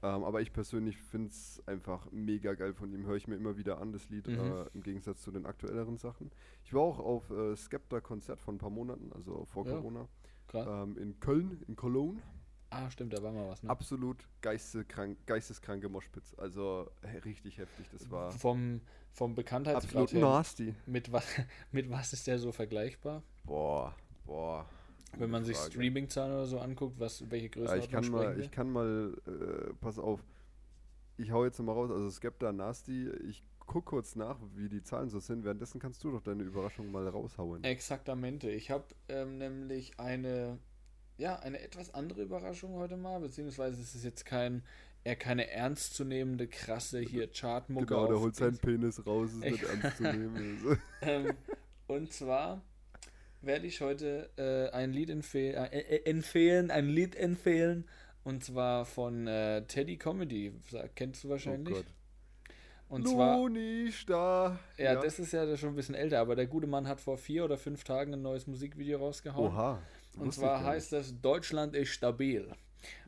Ähm, 0.00 0.24
aber 0.24 0.40
ich 0.40 0.52
persönlich 0.52 0.96
finde 0.96 1.28
es 1.28 1.62
einfach 1.66 2.10
mega 2.12 2.54
geil 2.54 2.72
von 2.72 2.92
ihm. 2.92 3.06
Höre 3.06 3.16
ich 3.16 3.26
mir 3.26 3.34
immer 3.36 3.56
wieder 3.56 3.80
an, 3.80 3.92
das 3.92 4.08
Lied, 4.10 4.28
mhm. 4.28 4.38
äh, 4.38 4.64
im 4.74 4.82
Gegensatz 4.82 5.22
zu 5.22 5.32
den 5.32 5.44
aktuelleren 5.44 5.96
Sachen. 5.96 6.30
Ich 6.64 6.72
war 6.72 6.82
auch 6.82 6.98
auf 6.98 7.30
äh, 7.30 7.56
Skepta-Konzert 7.56 8.40
vor 8.40 8.54
ein 8.54 8.58
paar 8.58 8.70
Monaten, 8.70 9.12
also 9.12 9.44
vor 9.46 9.66
ja. 9.66 9.74
Corona. 9.74 10.08
Ähm, 10.54 10.96
in 10.96 11.20
Köln, 11.20 11.62
in 11.66 11.76
Cologne. 11.76 12.22
Ah, 12.70 12.90
stimmt, 12.90 13.12
da 13.14 13.22
war 13.22 13.32
mal 13.32 13.48
was, 13.48 13.62
ne? 13.62 13.70
Absolut 13.70 14.18
geisteskrank, 14.42 15.18
geisteskranke 15.26 15.88
Moschpitz. 15.88 16.34
Also 16.36 16.90
hey, 17.02 17.18
richtig 17.20 17.58
heftig, 17.58 17.86
das 17.92 18.10
war. 18.10 18.30
Vom, 18.32 18.80
vom 19.12 19.34
Bekanntheitsgrad 19.34 20.02
Absolut 20.02 20.22
nasty. 20.22 20.74
Mit 20.86 21.10
was, 21.10 21.24
mit 21.72 21.90
was 21.90 22.12
ist 22.12 22.26
der 22.26 22.38
so 22.38 22.52
vergleichbar? 22.52 23.22
Boah, 23.44 23.94
boah. 24.26 24.66
Wenn 25.16 25.30
man 25.30 25.44
sich 25.44 25.56
Streaming-Zahlen 25.56 26.32
oder 26.32 26.46
so 26.46 26.58
anguckt, 26.58 27.00
was, 27.00 27.30
welche 27.30 27.48
Größe 27.48 27.76
ja, 27.76 27.82
ich 27.82 27.90
kann 27.90 28.08
mal, 28.10 28.38
Ich 28.38 28.50
kann 28.50 28.70
mal, 28.70 29.16
äh, 29.26 29.72
pass 29.80 29.98
auf, 29.98 30.22
ich 31.16 31.32
hau 31.32 31.44
jetzt 31.44 31.58
mal 31.60 31.72
raus, 31.72 31.90
also 31.90 32.10
Skepta, 32.10 32.52
Nasty, 32.52 33.08
ich 33.08 33.42
guck 33.68 33.86
kurz 33.86 34.16
nach, 34.16 34.38
wie 34.54 34.68
die 34.68 34.82
Zahlen 34.82 35.08
so 35.08 35.18
sind. 35.20 35.44
Währenddessen 35.44 35.80
kannst 35.80 36.04
du 36.04 36.10
doch 36.10 36.22
deine 36.22 36.42
Überraschung 36.42 36.90
mal 36.90 37.06
raushauen. 37.08 37.64
Exaktamente. 37.64 38.50
Ich 38.50 38.70
habe 38.70 38.84
ähm, 39.08 39.38
nämlich 39.38 39.98
eine 39.98 40.58
ja, 41.18 41.36
eine 41.40 41.60
etwas 41.60 41.92
andere 41.92 42.22
Überraschung 42.22 42.74
heute 42.74 42.96
mal, 42.96 43.20
beziehungsweise 43.20 43.80
es 43.80 43.94
ist 43.94 44.04
jetzt 44.04 44.24
kein, 44.24 44.62
eher 45.04 45.16
keine 45.16 45.50
ernstzunehmende, 45.50 46.46
krasse 46.46 47.00
hier 47.00 47.28
Chartmucke. 47.30 47.86
Genau, 47.86 48.06
der 48.06 48.20
holt 48.20 48.36
seinen 48.36 48.58
Penis 48.58 49.04
raus, 49.04 49.32
ist 49.32 49.40
nicht 49.40 49.62
ernst 49.82 49.96
zu 49.96 50.04
nehmen. 50.04 50.80
ähm, 51.02 51.34
und 51.88 52.12
zwar 52.12 52.62
werde 53.42 53.66
ich 53.66 53.80
heute 53.80 54.30
äh, 54.36 54.74
ein 54.74 54.92
Lied 54.92 55.10
empfehl 55.10 55.54
äh, 55.54 55.78
äh, 55.78 56.04
empfehlen, 56.08 56.70
ein 56.70 56.88
Lied 56.88 57.16
empfehlen, 57.16 57.84
und 58.22 58.44
zwar 58.44 58.84
von 58.84 59.26
äh, 59.26 59.66
Teddy 59.66 59.96
Comedy, 59.96 60.52
kennst 60.94 61.24
du 61.24 61.30
wahrscheinlich. 61.30 61.74
Oh 61.74 61.76
Gott. 61.78 61.86
Und 62.88 63.06
zwar. 63.06 63.50
Da. 64.06 64.58
Ja, 64.78 64.84
ja, 64.84 65.00
das 65.00 65.18
ist 65.18 65.32
ja 65.32 65.56
schon 65.56 65.70
ein 65.70 65.76
bisschen 65.76 65.94
älter, 65.94 66.20
aber 66.20 66.36
der 66.36 66.46
gute 66.46 66.66
Mann 66.66 66.88
hat 66.88 67.00
vor 67.00 67.18
vier 67.18 67.44
oder 67.44 67.58
fünf 67.58 67.84
Tagen 67.84 68.14
ein 68.14 68.22
neues 68.22 68.46
Musikvideo 68.46 68.98
rausgehauen. 68.98 69.52
Oha. 69.52 69.82
Und 70.18 70.34
zwar 70.34 70.64
heißt 70.64 70.92
das 70.92 71.20
Deutschland 71.20 71.74
ist 71.74 71.90
stabil. 71.90 72.52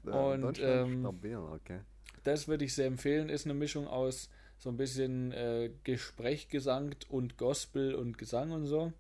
Ja, 0.04 0.12
und 0.12 0.42
Deutschland 0.42 0.92
ähm, 0.92 1.00
stabil, 1.00 1.36
okay. 1.36 1.80
Das 2.24 2.48
würde 2.48 2.64
ich 2.64 2.74
sehr 2.74 2.86
empfehlen. 2.86 3.28
Ist 3.28 3.46
eine 3.46 3.54
Mischung 3.54 3.86
aus 3.86 4.28
so 4.58 4.68
ein 4.68 4.76
bisschen 4.76 5.32
äh, 5.32 5.70
Gespräch 5.84 6.48
gesangt 6.48 7.08
und 7.08 7.38
Gospel 7.38 7.94
und 7.94 8.18
Gesang 8.18 8.50
und 8.50 8.66
so. 8.66 8.92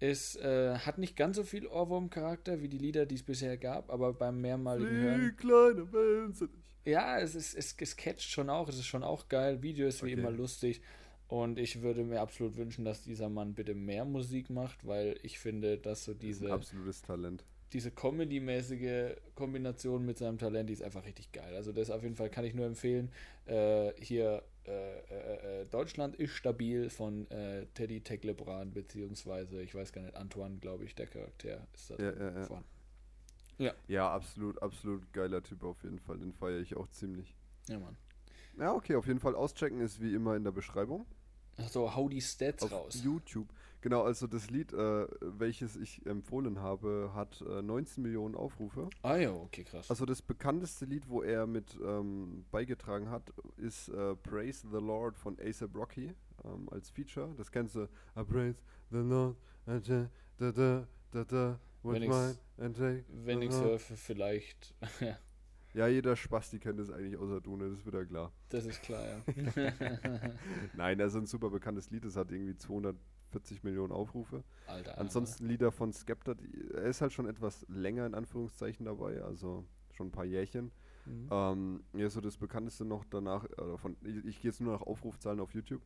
Es 0.00 0.34
äh, 0.36 0.76
hat 0.78 0.98
nicht 0.98 1.14
ganz 1.14 1.36
so 1.36 1.44
viel 1.44 1.66
Ohrwurm-Charakter 1.66 2.60
wie 2.60 2.68
die 2.68 2.78
Lieder, 2.78 3.06
die 3.06 3.16
es 3.16 3.22
bisher 3.22 3.56
gab, 3.56 3.90
aber 3.90 4.12
beim 4.12 4.40
mehrmaligen 4.40 4.90
Hören. 4.90 5.36
kleine 5.36 5.92
Wellen 5.92 6.32
sind 6.32 6.50
Ja, 6.84 7.20
es, 7.20 7.34
ist, 7.34 7.54
es, 7.54 7.76
es 7.78 7.96
catcht 7.96 8.30
schon 8.30 8.48
auch, 8.50 8.68
es 8.68 8.76
ist 8.76 8.86
schon 8.86 9.04
auch 9.04 9.28
geil. 9.28 9.62
Video 9.62 9.86
ist 9.86 10.02
wie 10.02 10.12
immer 10.12 10.30
lustig. 10.30 10.80
Und 11.30 11.60
ich 11.60 11.80
würde 11.80 12.02
mir 12.02 12.20
absolut 12.20 12.56
wünschen, 12.56 12.84
dass 12.84 13.02
dieser 13.02 13.28
Mann 13.28 13.54
bitte 13.54 13.72
mehr 13.72 14.04
Musik 14.04 14.50
macht, 14.50 14.84
weil 14.84 15.16
ich 15.22 15.38
finde, 15.38 15.78
dass 15.78 16.04
so 16.04 16.12
diese. 16.12 16.46
Das 16.46 16.52
absolutes 16.54 17.02
Talent. 17.02 17.44
Diese 17.72 17.92
Comedy-mäßige 17.92 19.14
Kombination 19.36 20.04
mit 20.04 20.18
seinem 20.18 20.38
Talent, 20.38 20.68
die 20.68 20.72
ist 20.72 20.82
einfach 20.82 21.06
richtig 21.06 21.30
geil. 21.30 21.54
Also, 21.54 21.70
das 21.70 21.88
auf 21.90 22.02
jeden 22.02 22.16
Fall 22.16 22.30
kann 22.30 22.44
ich 22.44 22.52
nur 22.52 22.66
empfehlen. 22.66 23.12
Äh, 23.46 23.92
hier, 24.02 24.42
äh, 24.66 24.70
äh, 24.72 25.60
äh 25.60 25.66
Deutschland 25.66 26.16
ist 26.16 26.32
stabil 26.32 26.90
von 26.90 27.30
äh, 27.30 27.66
Teddy 27.74 28.00
Tecklebrand, 28.00 28.74
beziehungsweise, 28.74 29.62
ich 29.62 29.72
weiß 29.72 29.92
gar 29.92 30.02
nicht, 30.02 30.16
Antoine, 30.16 30.58
glaube 30.58 30.84
ich, 30.84 30.96
der 30.96 31.06
Charakter 31.06 31.64
ist 31.72 31.90
da 31.90 31.96
ja, 31.98 32.12
ja, 32.12 32.40
ja. 32.40 32.64
Ja. 33.58 33.74
Ja, 33.86 34.12
absolut, 34.12 34.60
absolut 34.60 35.12
geiler 35.12 35.44
Typ 35.44 35.62
auf 35.62 35.80
jeden 35.84 36.00
Fall. 36.00 36.18
Den 36.18 36.32
feiere 36.32 36.58
ich 36.58 36.76
auch 36.76 36.88
ziemlich. 36.88 37.36
Ja, 37.68 37.78
Mann. 37.78 37.96
Ja, 38.58 38.74
okay, 38.74 38.96
auf 38.96 39.06
jeden 39.06 39.20
Fall 39.20 39.36
auschecken 39.36 39.80
ist 39.80 40.00
wie 40.00 40.12
immer 40.12 40.34
in 40.34 40.42
der 40.42 40.50
Beschreibung. 40.50 41.06
Achso, 41.64 41.94
hau 41.94 42.08
die 42.08 42.20
Stats 42.20 42.62
auf 42.62 42.72
raus. 42.72 43.02
YouTube. 43.02 43.48
Genau, 43.82 44.02
also 44.02 44.26
das 44.26 44.50
Lied, 44.50 44.72
äh, 44.74 45.06
welches 45.20 45.76
ich 45.76 46.04
empfohlen 46.04 46.58
habe, 46.60 47.12
hat 47.14 47.42
äh, 47.48 47.62
19 47.62 48.02
Millionen 48.02 48.34
Aufrufe. 48.34 48.90
Ah 49.02 49.16
ja, 49.16 49.32
okay, 49.32 49.64
krass. 49.64 49.88
Also 49.88 50.04
das 50.04 50.20
bekannteste 50.20 50.84
Lied, 50.84 51.08
wo 51.08 51.22
er 51.22 51.46
mit 51.46 51.78
ähm, 51.82 52.44
beigetragen 52.50 53.08
hat, 53.10 53.32
ist 53.56 53.88
äh, 53.88 54.14
Praise 54.16 54.66
the 54.70 54.78
Lord 54.78 55.16
von 55.16 55.38
A$AP 55.38 55.74
Rocky 55.74 56.14
ähm, 56.44 56.68
als 56.70 56.90
Feature. 56.90 57.32
Das 57.38 57.50
kennst 57.50 57.74
du. 57.74 57.84
I 58.16 58.22
praise 58.22 58.58
the 58.90 58.98
Lord, 58.98 59.36
da 59.64 59.78
da 59.78 60.52
da 60.52 60.86
da 61.10 61.24
da, 61.24 61.60
wenn 61.82 62.02
mine 62.02 62.36
and 62.58 62.76
take 62.76 63.04
Wenn 63.08 63.40
ich 63.40 63.52
surfe, 63.52 63.96
vielleicht. 63.96 64.74
ja, 65.74 65.86
jeder 65.86 66.16
Spaß, 66.16 66.50
die 66.50 66.58
kennt 66.58 66.80
es 66.80 66.90
eigentlich 66.90 67.16
außer 67.16 67.40
du, 67.40 67.56
ne? 67.56 67.70
Das 67.70 67.84
wird 67.84 67.94
ja 67.94 68.04
klar. 68.04 68.32
Das 68.48 68.66
ist 68.66 68.82
klar, 68.82 69.04
ja. 69.06 69.22
Nein, 70.74 71.00
also 71.00 71.18
ein 71.18 71.26
super 71.26 71.50
bekanntes 71.50 71.90
Lied, 71.90 72.04
das 72.04 72.16
hat 72.16 72.30
irgendwie 72.32 72.56
200 72.56 72.96
40 73.30 73.62
Millionen 73.64 73.92
Aufrufe. 73.92 74.44
Alter. 74.66 74.98
Ansonsten 74.98 75.44
Alter. 75.44 75.52
Lieder 75.52 75.72
von 75.72 75.92
Skepta, 75.92 76.34
er 76.74 76.84
ist 76.84 77.00
halt 77.00 77.12
schon 77.12 77.26
etwas 77.26 77.64
länger 77.68 78.06
in 78.06 78.14
Anführungszeichen 78.14 78.86
dabei, 78.86 79.22
also 79.22 79.64
schon 79.92 80.08
ein 80.08 80.12
paar 80.12 80.24
Jährchen. 80.24 80.72
Mhm. 81.06 81.28
Ähm, 81.30 81.84
ja, 81.94 82.10
so 82.10 82.20
das 82.20 82.36
bekannteste 82.36 82.84
noch 82.84 83.04
danach, 83.04 83.44
äh, 83.44 83.78
von, 83.78 83.96
ich, 84.02 84.24
ich 84.24 84.42
gehe 84.42 84.50
jetzt 84.50 84.60
nur 84.60 84.72
nach 84.72 84.82
Aufrufzahlen 84.82 85.40
auf 85.40 85.54
YouTube. 85.54 85.82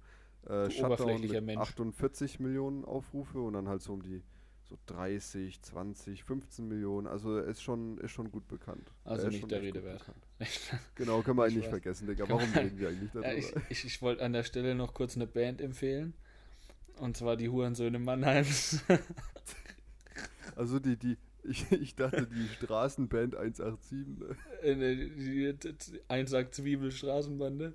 Äh, 0.47 0.71
Shutdown 0.71 1.21
mit 1.21 1.45
Mensch. 1.45 1.61
48 1.61 2.41
Millionen 2.41 2.85
Aufrufe 2.85 3.41
und 3.41 3.55
dann 3.55 3.69
halt 3.69 3.81
so 3.81 3.93
um 3.93 4.03
die 4.03 4.23
so 4.69 4.79
30, 4.87 5.61
20, 5.63 6.25
15 6.25 6.67
Millionen. 6.67 7.07
Also 7.07 7.39
ist 7.39 7.63
schon, 7.63 7.99
ist 7.99 8.13
schon 8.13 8.31
gut 8.31 8.49
bekannt. 8.49 8.91
Also 9.05 9.29
nicht 9.29 9.51
der 9.51 9.63
Rede 9.63 9.85
wert. 9.85 10.05
genau, 10.95 11.23
können 11.23 11.39
wir 11.39 11.45
eigentlich 11.45 11.57
nicht 11.57 11.69
vergessen, 11.69 12.07
Digga. 12.07 12.25
Warum 12.29 12.51
reden 12.53 12.79
wir 12.79 12.89
eigentlich 12.89 13.11
darüber? 13.13 13.33
Ja, 13.33 13.39
ich, 13.39 13.53
ich, 13.69 13.85
ich 13.85 14.03
wollte 14.03 14.25
an 14.25 14.33
der 14.33 14.43
Stelle 14.43 14.75
noch 14.75 14.95
kurz 14.95 15.17
eine 15.17 15.27
Band 15.27 15.61
empfehlen. 15.61 16.15
Und 16.99 17.17
zwar 17.17 17.37
die 17.37 17.49
Hurensöhne 17.49 17.99
Mannheims. 17.99 18.83
also 20.57 20.79
die, 20.79 20.97
die, 20.97 21.19
ich, 21.43 21.71
ich 21.73 21.97
dachte 21.97 22.27
die 22.27 22.49
Straßenband 22.49 23.37
187. 23.37 24.07
Ne? 24.19 24.37
Äh, 24.63 24.75
ne, 24.77 24.97
die, 24.97 25.55
die, 25.57 25.73
die 25.73 26.01
Einsack 26.09 26.55
Zwiebel 26.55 26.91
Straßenbande. 26.91 27.75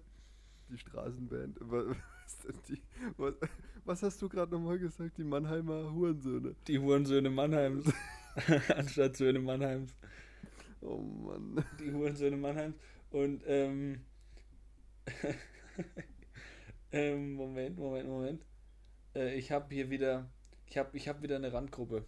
Die 0.70 0.78
Straßenband. 0.78 1.58
Was, 2.30 2.38
die, 2.68 2.82
was, 3.18 3.34
was 3.86 4.04
hast 4.04 4.22
du 4.22 4.30
gerade 4.30 4.52
nochmal 4.52 4.78
gesagt? 4.78 5.18
Die 5.18 5.24
Mannheimer 5.24 5.92
Hurensöhne. 5.92 6.56
Die 6.68 6.78
Hurensöhne 6.78 7.30
Mannheims. 7.30 7.92
Anstatt 8.76 9.18
Söhne 9.18 9.40
Mannheims. 9.40 9.96
Oh 10.82 10.98
Mann. 10.98 11.66
Die 11.80 11.92
Hurensöhne 11.92 12.38
Mannheims. 12.38 12.76
Und 13.10 13.44
ähm, 13.48 14.02
ähm, 16.92 17.34
Moment, 17.34 17.78
Moment, 17.78 18.08
Moment. 18.08 18.46
Äh, 19.16 19.36
ich 19.36 19.52
habe 19.52 19.74
hier 19.74 19.90
wieder, 19.90 20.30
ich 20.68 20.78
habe 20.78 20.96
ich 20.96 21.08
hab 21.08 21.24
wieder 21.24 21.38
eine 21.38 21.52
Randgruppe. 21.52 22.06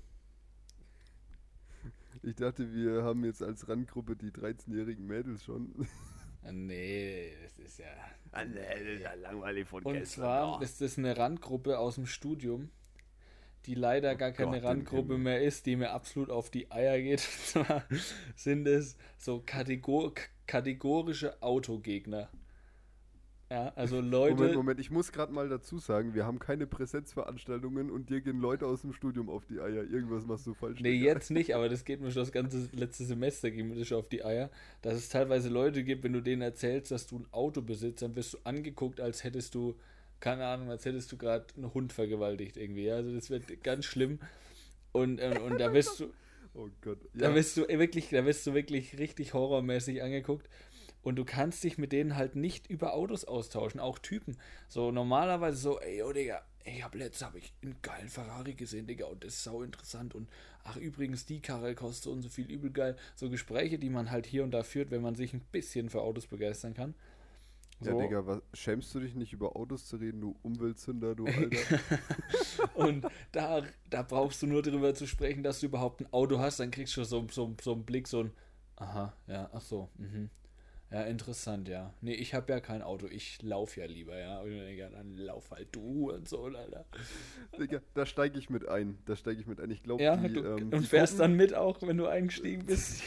Ich 2.21 2.35
dachte, 2.35 2.71
wir 2.71 3.03
haben 3.03 3.25
jetzt 3.25 3.41
als 3.41 3.67
Randgruppe 3.67 4.15
die 4.15 4.29
13-jährigen 4.29 5.07
Mädels 5.07 5.43
schon. 5.43 5.73
Ah, 6.43 6.51
nee, 6.51 7.33
das 7.41 7.57
ist 7.57 7.79
ja. 7.79 7.87
Ah, 8.31 8.45
nee, 8.45 8.59
das 8.59 8.81
ist 8.81 9.01
ja 9.01 9.13
langweilig 9.15 9.67
von 9.67 9.83
Und 9.83 9.93
gestern, 9.93 10.23
zwar 10.23 10.57
oh. 10.59 10.63
ist 10.63 10.79
das 10.81 10.97
eine 10.97 11.17
Randgruppe 11.17 11.77
aus 11.77 11.95
dem 11.95 12.05
Studium, 12.05 12.69
die 13.65 13.75
leider 13.75 14.13
oh 14.13 14.17
gar 14.17 14.31
keine 14.31 14.61
Gott, 14.61 14.69
Randgruppe 14.69 15.17
mehr 15.17 15.41
ist, 15.41 15.65
die 15.65 15.75
mir 15.75 15.91
absolut 15.91 16.29
auf 16.29 16.49
die 16.49 16.71
Eier 16.71 16.99
geht. 16.99 17.19
Und 17.55 17.65
zwar 17.65 17.83
sind 18.35 18.67
es 18.67 18.97
so 19.17 19.41
kategor 19.45 20.13
kategorische 20.47 21.41
Autogegner. 21.41 22.29
Ja, 23.51 23.73
also 23.75 23.99
Leute. 23.99 24.35
Moment, 24.35 24.55
Moment, 24.55 24.79
ich 24.79 24.91
muss 24.91 25.11
gerade 25.11 25.33
mal 25.33 25.49
dazu 25.49 25.77
sagen, 25.77 26.13
wir 26.13 26.25
haben 26.25 26.39
keine 26.39 26.65
Präsenzveranstaltungen 26.67 27.91
und 27.91 28.09
dir 28.09 28.21
gehen 28.21 28.39
Leute 28.39 28.65
aus 28.65 28.79
dem 28.79 28.93
Studium 28.93 29.29
auf 29.29 29.43
die 29.45 29.59
Eier. 29.59 29.83
Irgendwas 29.83 30.25
machst 30.25 30.47
du 30.47 30.53
falsch. 30.53 30.79
Nee, 30.79 30.93
jetzt 30.93 31.31
nicht, 31.31 31.53
aber 31.53 31.67
das 31.67 31.83
geht 31.83 31.99
mir 31.99 32.11
schon 32.11 32.21
das 32.21 32.31
ganze 32.31 32.69
letzte 32.71 33.03
Semester 33.03 33.51
ging 33.51 33.67
mir 33.67 33.83
schon 33.83 33.97
auf 33.97 34.07
die 34.07 34.23
Eier. 34.23 34.49
Dass 34.81 34.95
es 34.95 35.09
teilweise 35.09 35.49
Leute 35.49 35.83
gibt, 35.83 36.05
wenn 36.05 36.13
du 36.13 36.21
denen 36.21 36.41
erzählst, 36.41 36.91
dass 36.91 37.07
du 37.07 37.19
ein 37.19 37.27
Auto 37.31 37.61
besitzt, 37.61 38.01
dann 38.01 38.15
wirst 38.15 38.35
du 38.35 38.37
angeguckt, 38.45 39.01
als 39.01 39.25
hättest 39.25 39.53
du, 39.53 39.75
keine 40.21 40.45
Ahnung, 40.45 40.69
als 40.69 40.85
hättest 40.85 41.11
du 41.11 41.17
gerade 41.17 41.47
einen 41.57 41.73
Hund 41.73 41.91
vergewaltigt 41.91 42.55
irgendwie. 42.55 42.89
Also 42.89 43.13
das 43.13 43.29
wird 43.29 43.61
ganz 43.65 43.83
schlimm. 43.83 44.19
Und, 44.93 45.19
äh, 45.19 45.37
und 45.43 45.59
da 45.59 45.73
wirst 45.73 45.99
du. 45.99 46.05
oh 46.53 46.69
Gott. 46.79 46.99
Ja. 47.15 47.27
Da 47.27 47.35
wirst 47.35 47.57
du 47.57 47.67
wirklich, 47.67 48.07
da 48.11 48.25
wirst 48.25 48.47
du 48.47 48.53
wirklich 48.53 48.97
richtig 48.97 49.33
horrormäßig 49.33 50.01
angeguckt. 50.01 50.47
Und 51.03 51.15
du 51.15 51.25
kannst 51.25 51.63
dich 51.63 51.77
mit 51.77 51.91
denen 51.91 52.15
halt 52.15 52.35
nicht 52.35 52.67
über 52.67 52.93
Autos 52.93 53.25
austauschen, 53.25 53.79
auch 53.79 53.99
Typen. 53.99 54.37
So 54.67 54.91
normalerweise 54.91 55.57
so, 55.57 55.79
ey, 55.79 56.03
oh 56.03 56.13
Digga, 56.13 56.41
ich 56.63 56.83
hab 56.83 56.93
letztes 56.95 57.25
habe 57.25 57.39
ich 57.39 57.53
einen 57.63 57.75
geilen 57.81 58.09
Ferrari 58.09 58.53
gesehen, 58.53 58.87
Digga, 58.87 59.05
und 59.07 59.23
das 59.23 59.33
ist 59.33 59.43
sau 59.43 59.63
interessant. 59.63 60.13
Und 60.13 60.29
ach, 60.63 60.77
übrigens, 60.77 61.25
die 61.25 61.41
Karre 61.41 61.73
kostet 61.73 62.03
so 62.03 62.11
und 62.11 62.21
so 62.21 62.29
viel 62.29 62.49
übel 62.51 62.71
geil. 62.71 62.95
So 63.15 63.29
Gespräche, 63.29 63.79
die 63.79 63.89
man 63.89 64.11
halt 64.11 64.25
hier 64.25 64.43
und 64.43 64.51
da 64.51 64.63
führt, 64.63 64.91
wenn 64.91 65.01
man 65.01 65.15
sich 65.15 65.33
ein 65.33 65.41
bisschen 65.51 65.89
für 65.89 66.01
Autos 66.01 66.27
begeistern 66.27 66.73
kann. 66.73 66.93
So. 67.79 67.89
Ja, 67.89 67.97
Digga, 67.97 68.27
was, 68.27 68.41
schämst 68.53 68.93
du 68.93 68.99
dich 68.99 69.15
nicht 69.15 69.33
über 69.33 69.55
Autos 69.55 69.87
zu 69.87 69.95
reden, 69.95 70.21
du 70.21 70.35
Umweltzünder, 70.43 71.15
du 71.15 71.25
Alter? 71.25 71.79
und 72.75 73.07
da, 73.31 73.63
da 73.89 74.03
brauchst 74.03 74.43
du 74.43 74.47
nur 74.47 74.61
drüber 74.61 74.93
zu 74.93 75.07
sprechen, 75.07 75.41
dass 75.41 75.61
du 75.61 75.65
überhaupt 75.65 76.01
ein 76.01 76.13
Auto 76.13 76.37
hast, 76.37 76.59
dann 76.59 76.69
kriegst 76.69 76.95
du 76.95 77.03
so, 77.03 77.27
so, 77.31 77.55
so 77.59 77.73
einen 77.73 77.83
Blick, 77.83 78.07
so 78.07 78.25
ein, 78.25 78.31
aha, 78.75 79.13
ja, 79.25 79.49
ach 79.51 79.61
so, 79.61 79.89
mhm. 79.97 80.29
Ja, 80.91 81.03
interessant, 81.03 81.69
ja. 81.69 81.93
Nee, 82.01 82.15
ich 82.15 82.33
habe 82.33 82.51
ja 82.51 82.59
kein 82.59 82.81
Auto, 82.81 83.07
ich 83.07 83.41
laufe 83.41 83.79
ja 83.79 83.85
lieber, 83.85 84.17
ja. 84.17 84.41
Und 84.41 84.51
ich 84.51 84.59
denke, 84.59 84.89
dann 84.93 85.15
lauf 85.15 85.49
halt 85.51 85.69
du 85.71 86.11
und 86.11 86.27
so, 86.27 86.43
Alter. 86.43 86.85
Digga, 87.57 87.79
da 87.93 88.05
steige 88.05 88.37
ich 88.37 88.49
mit 88.49 88.67
ein. 88.67 88.97
Da 89.05 89.15
steige 89.15 89.39
ich 89.39 89.47
mit 89.47 89.61
ein. 89.61 89.71
Ich 89.71 89.83
glaube, 89.83 90.03
ja, 90.03 90.17
die, 90.17 90.33
du, 90.33 90.43
ähm, 90.43 90.69
und 90.73 90.85
fährst 90.85 91.13
Gruppen, 91.13 91.21
dann 91.21 91.37
mit 91.37 91.53
auch, 91.53 91.81
wenn 91.81 91.95
du 91.95 92.07
eingestiegen 92.07 92.65
bist. 92.65 93.03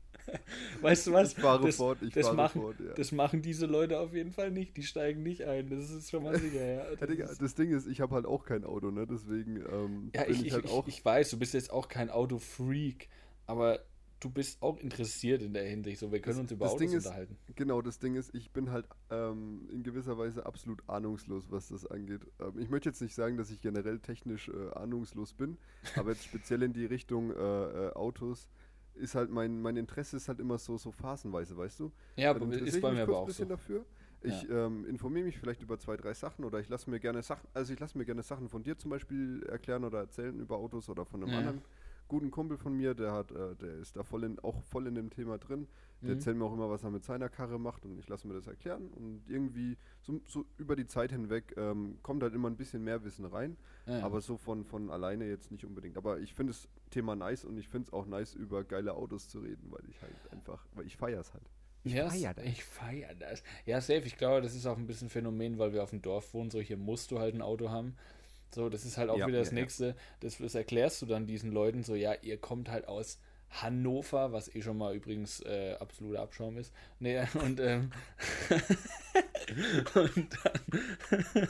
weißt 0.80 1.08
du 1.08 1.12
was? 1.12 1.32
Ich 1.32 1.42
fahre 1.42 1.66
das, 1.66 1.76
fort, 1.76 1.98
ich 2.00 2.14
das 2.14 2.24
fahre 2.24 2.36
machen, 2.36 2.62
fort, 2.62 2.76
ja. 2.80 2.94
Das 2.94 3.12
machen 3.12 3.42
diese 3.42 3.66
Leute 3.66 3.98
auf 4.00 4.14
jeden 4.14 4.32
Fall 4.32 4.50
nicht. 4.50 4.74
Die 4.78 4.82
steigen 4.82 5.22
nicht 5.22 5.42
ein. 5.42 5.68
Das 5.68 5.90
ist 5.90 6.10
schon 6.10 6.22
mal 6.22 6.38
sicher, 6.38 6.64
ja. 6.64 6.84
Das, 6.90 7.00
ja, 7.00 7.06
Digga, 7.06 7.30
das 7.38 7.54
Ding 7.54 7.70
ist, 7.70 7.86
ich 7.86 8.00
habe 8.00 8.14
halt 8.14 8.24
auch 8.24 8.46
kein 8.46 8.64
Auto, 8.64 8.90
ne? 8.90 9.06
Deswegen 9.06 9.56
ähm, 9.56 10.10
ja, 10.14 10.26
ich, 10.26 10.46
ich, 10.46 10.52
halt 10.54 10.70
auch. 10.70 10.88
Ich 10.88 11.04
weiß, 11.04 11.28
du 11.30 11.38
bist 11.38 11.52
jetzt 11.52 11.70
auch 11.70 11.88
kein 11.88 12.08
Autofreak, 12.08 13.10
aber 13.46 13.80
du 14.24 14.30
bist 14.30 14.62
auch 14.62 14.78
interessiert 14.78 15.42
in 15.42 15.52
der 15.52 15.64
Hinsicht. 15.64 15.98
So, 15.98 16.10
wir 16.10 16.20
können 16.20 16.36
das, 16.36 16.42
uns 16.42 16.52
über 16.52 16.66
Autos 16.66 16.78
Ding 16.78 16.94
unterhalten. 16.94 17.36
Ist, 17.46 17.56
genau, 17.56 17.82
das 17.82 17.98
Ding 17.98 18.16
ist, 18.16 18.34
ich 18.34 18.50
bin 18.50 18.70
halt 18.70 18.86
ähm, 19.10 19.68
in 19.70 19.82
gewisser 19.82 20.16
Weise 20.16 20.46
absolut 20.46 20.82
ahnungslos, 20.88 21.50
was 21.50 21.68
das 21.68 21.86
angeht. 21.86 22.22
Ähm, 22.40 22.58
ich 22.58 22.70
möchte 22.70 22.88
jetzt 22.88 23.02
nicht 23.02 23.14
sagen, 23.14 23.36
dass 23.36 23.50
ich 23.50 23.60
generell 23.60 23.98
technisch 24.00 24.48
äh, 24.48 24.70
ahnungslos 24.74 25.34
bin, 25.34 25.58
aber 25.96 26.12
jetzt 26.12 26.24
speziell 26.24 26.62
in 26.62 26.72
die 26.72 26.86
Richtung 26.86 27.30
äh, 27.30 27.34
äh, 27.34 27.92
Autos 27.92 28.48
ist 28.94 29.14
halt 29.14 29.30
mein, 29.30 29.60
mein 29.60 29.76
Interesse 29.76 30.16
ist 30.16 30.28
halt 30.28 30.38
immer 30.38 30.56
so, 30.56 30.78
so 30.78 30.92
phasenweise, 30.92 31.56
weißt 31.56 31.80
du? 31.80 31.92
Ja, 32.16 32.30
aber 32.30 32.50
ist 32.52 32.80
bei 32.80 32.92
mir 32.92 33.02
aber 33.02 33.18
auch 33.18 33.30
so. 33.30 33.44
dafür. 33.44 33.84
Ich 34.22 34.44
ja. 34.44 34.66
ähm, 34.66 34.86
informiere 34.86 35.26
mich 35.26 35.38
vielleicht 35.38 35.62
über 35.62 35.78
zwei, 35.78 35.96
drei 35.98 36.14
Sachen 36.14 36.44
oder 36.46 36.58
ich 36.58 36.68
lasse 36.70 36.88
mir 36.88 36.98
gerne 36.98 37.22
Sachen, 37.22 37.46
also 37.52 37.74
ich 37.74 37.80
lasse 37.80 37.98
mir 37.98 38.06
gerne 38.06 38.22
Sachen 38.22 38.48
von 38.48 38.62
dir 38.62 38.78
zum 38.78 38.90
Beispiel 38.90 39.42
erklären 39.50 39.84
oder 39.84 39.98
erzählen 39.98 40.38
über 40.40 40.56
Autos 40.56 40.88
oder 40.88 41.04
von 41.04 41.22
einem 41.22 41.32
ja. 41.32 41.38
anderen 41.40 41.62
guten 42.14 42.30
Kumpel 42.30 42.56
von 42.56 42.76
mir, 42.76 42.94
der 42.94 43.10
hat, 43.10 43.32
äh, 43.32 43.56
der 43.56 43.74
ist 43.74 43.96
da 43.96 44.04
voll 44.04 44.22
in, 44.22 44.38
auch 44.38 44.62
voll 44.62 44.86
in 44.86 44.94
dem 44.94 45.10
Thema 45.10 45.36
drin. 45.36 45.66
Der 46.00 46.10
mhm. 46.10 46.14
erzählt 46.14 46.36
mir 46.36 46.44
auch 46.44 46.52
immer, 46.52 46.70
was 46.70 46.84
er 46.84 46.90
mit 46.90 47.02
seiner 47.02 47.28
Karre 47.28 47.58
macht 47.58 47.84
und 47.84 47.98
ich 47.98 48.08
lasse 48.08 48.28
mir 48.28 48.34
das 48.34 48.46
erklären. 48.46 48.86
Und 48.90 49.24
irgendwie 49.26 49.76
so, 50.00 50.20
so 50.24 50.44
über 50.56 50.76
die 50.76 50.86
Zeit 50.86 51.10
hinweg 51.10 51.54
ähm, 51.56 51.98
kommt 52.02 52.22
halt 52.22 52.32
immer 52.32 52.48
ein 52.48 52.56
bisschen 52.56 52.84
mehr 52.84 53.02
Wissen 53.02 53.24
rein. 53.24 53.56
Ja, 53.86 53.98
ja. 53.98 54.04
Aber 54.04 54.20
so 54.20 54.36
von, 54.36 54.64
von 54.64 54.90
alleine 54.90 55.26
jetzt 55.26 55.50
nicht 55.50 55.64
unbedingt. 55.64 55.96
Aber 55.96 56.20
ich 56.20 56.34
finde 56.34 56.52
das 56.52 56.68
Thema 56.90 57.16
nice 57.16 57.44
und 57.44 57.58
ich 57.58 57.68
finde 57.68 57.88
es 57.88 57.92
auch 57.92 58.06
nice, 58.06 58.36
über 58.36 58.62
geile 58.62 58.94
Autos 58.94 59.28
zu 59.28 59.40
reden, 59.40 59.72
weil 59.72 59.82
ich 59.90 60.00
halt 60.00 60.14
einfach, 60.30 60.64
weil 60.74 60.86
ich 60.86 60.96
feiere 60.96 61.20
es 61.20 61.34
halt. 61.34 61.50
Ich 61.82 61.94
ja, 61.94 62.08
feiere 62.08 62.34
das. 62.34 62.44
Ich 62.44 62.62
feiere 62.62 63.14
das. 63.16 63.42
Ja, 63.66 63.80
safe. 63.80 64.04
Ich 64.06 64.16
glaube, 64.16 64.40
das 64.40 64.54
ist 64.54 64.66
auch 64.66 64.78
ein 64.78 64.86
bisschen 64.86 65.10
Phänomen, 65.10 65.58
weil 65.58 65.72
wir 65.72 65.82
auf 65.82 65.90
dem 65.90 66.00
Dorf 66.00 66.32
wohnen. 66.32 66.52
So 66.52 66.60
hier 66.60 66.76
musst 66.76 67.10
du 67.10 67.18
halt 67.18 67.34
ein 67.34 67.42
Auto 67.42 67.70
haben. 67.70 67.96
So, 68.54 68.68
das 68.68 68.84
ist 68.84 68.96
halt 68.96 69.10
auch 69.10 69.18
ja, 69.18 69.26
wieder 69.26 69.38
das 69.38 69.50
ja, 69.50 69.54
Nächste. 69.54 69.96
Das, 70.20 70.38
das, 70.38 70.54
erklärst 70.54 71.02
du 71.02 71.06
dann 71.06 71.26
diesen 71.26 71.50
Leuten 71.50 71.82
so, 71.82 71.94
ja, 71.94 72.14
ihr 72.22 72.38
kommt 72.38 72.70
halt 72.70 72.86
aus 72.86 73.18
Hannover, 73.50 74.32
was 74.32 74.54
eh 74.54 74.62
schon 74.62 74.78
mal 74.78 74.94
übrigens 74.94 75.40
äh, 75.40 75.76
absoluter 75.78 76.20
Abschaum 76.20 76.56
ist. 76.56 76.72
Nee, 76.98 77.22
und, 77.44 77.60
ähm, 77.60 77.90
und 79.94 80.28
dann 80.42 81.48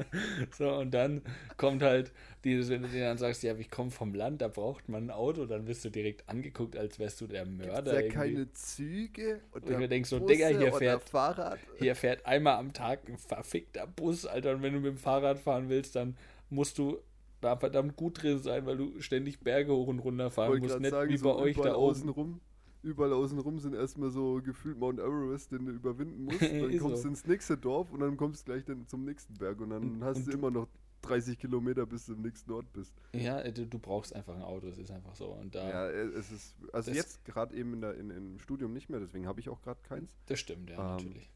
so, 0.58 0.70
und 0.74 0.92
dann 0.92 1.22
kommt 1.56 1.82
halt 1.82 2.12
dieses, 2.44 2.70
wenn 2.70 2.82
du 2.82 2.88
dir 2.88 3.04
dann 3.04 3.18
sagst, 3.18 3.42
ja, 3.42 3.54
ich 3.56 3.70
komme 3.70 3.90
vom 3.90 4.14
Land, 4.14 4.40
da 4.40 4.48
braucht 4.48 4.88
man 4.88 5.06
ein 5.06 5.10
Auto, 5.10 5.46
dann 5.46 5.66
wirst 5.66 5.84
du 5.84 5.90
direkt 5.90 6.28
angeguckt, 6.28 6.76
als 6.76 6.98
wärst 6.98 7.20
du 7.20 7.26
der 7.26 7.46
Mörder. 7.46 8.02
Gibt's 8.02 8.14
ja 8.14 8.20
keine 8.20 8.52
Züge 8.52 9.40
oder 9.54 9.76
und 9.76 9.82
ich 9.82 9.88
denkst 9.88 10.10
so, 10.10 10.18
Digga, 10.20 10.48
hier 10.48 10.72
fährt, 10.72 11.02
Fahrrad. 11.08 11.58
hier 11.78 11.94
fährt 11.94 12.26
einmal 12.26 12.56
am 12.56 12.72
Tag 12.72 13.08
ein 13.08 13.18
verfickter 13.18 13.86
Bus, 13.86 14.26
Alter, 14.26 14.52
und 14.52 14.62
wenn 14.62 14.74
du 14.74 14.80
mit 14.80 14.92
dem 14.92 14.98
Fahrrad 14.98 15.38
fahren 15.38 15.68
willst, 15.68 15.96
dann 15.96 16.16
musst 16.50 16.78
du 16.78 16.98
da 17.40 17.56
verdammt 17.56 17.96
gut 17.96 18.22
drin 18.22 18.38
sein, 18.38 18.66
weil 18.66 18.76
du 18.76 19.00
ständig 19.00 19.40
Berge 19.40 19.72
hoch 19.72 19.88
und 19.88 19.98
runter 20.00 20.30
fahren 20.30 20.58
musst. 20.58 20.80
Nicht 20.80 20.90
sagen, 20.90 21.10
wie 21.10 21.16
so 21.16 21.32
bei 21.32 21.36
euch 21.36 21.56
da 21.56 21.74
außen 21.74 22.08
rum. 22.08 22.40
Überall 22.86 23.12
außen 23.12 23.38
rum 23.40 23.58
sind 23.58 23.74
erstmal 23.74 24.10
so 24.10 24.40
gefühlt 24.44 24.78
Mount 24.78 25.00
Everest, 25.00 25.50
den 25.50 25.66
du 25.66 25.72
überwinden 25.72 26.24
musst. 26.24 26.40
Dann 26.42 26.78
kommst 26.78 27.04
du 27.04 27.08
ins 27.08 27.26
nächste 27.26 27.56
Dorf 27.56 27.92
und 27.92 27.98
dann 27.98 28.16
kommst 28.16 28.42
du 28.42 28.52
gleich 28.52 28.64
dann 28.64 28.86
zum 28.86 29.04
nächsten 29.04 29.34
Berg 29.34 29.60
und 29.60 29.70
dann 29.70 29.82
und, 29.82 30.04
hast 30.04 30.18
und 30.18 30.28
du 30.28 30.32
immer 30.32 30.52
noch 30.52 30.68
30 31.02 31.36
Kilometer 31.36 31.84
bis 31.84 32.06
du 32.06 32.12
im 32.12 32.22
nächsten 32.22 32.52
Ort 32.52 32.72
bist. 32.72 32.94
Ja, 33.12 33.40
äh, 33.40 33.52
du, 33.52 33.66
du, 33.66 33.78
brauchst 33.80 34.14
einfach 34.14 34.36
ein 34.36 34.42
Auto, 34.42 34.68
es 34.68 34.78
ist 34.78 34.92
einfach 34.92 35.16
so. 35.16 35.26
Und 35.26 35.54
da 35.56 35.68
ja, 35.68 35.88
äh, 35.88 36.06
es 36.10 36.30
ist, 36.30 36.54
also 36.72 36.92
jetzt 36.92 37.24
gerade 37.24 37.56
eben 37.56 37.74
in 37.74 37.80
der, 37.80 37.94
in, 37.96 38.10
im 38.10 38.38
Studium 38.38 38.72
nicht 38.72 38.88
mehr, 38.88 39.00
deswegen 39.00 39.26
habe 39.26 39.40
ich 39.40 39.48
auch 39.48 39.60
gerade 39.62 39.80
keins. 39.82 40.16
Das 40.26 40.38
stimmt, 40.38 40.70
ja, 40.70 40.76
ähm, 40.76 40.84
natürlich. 40.84 41.32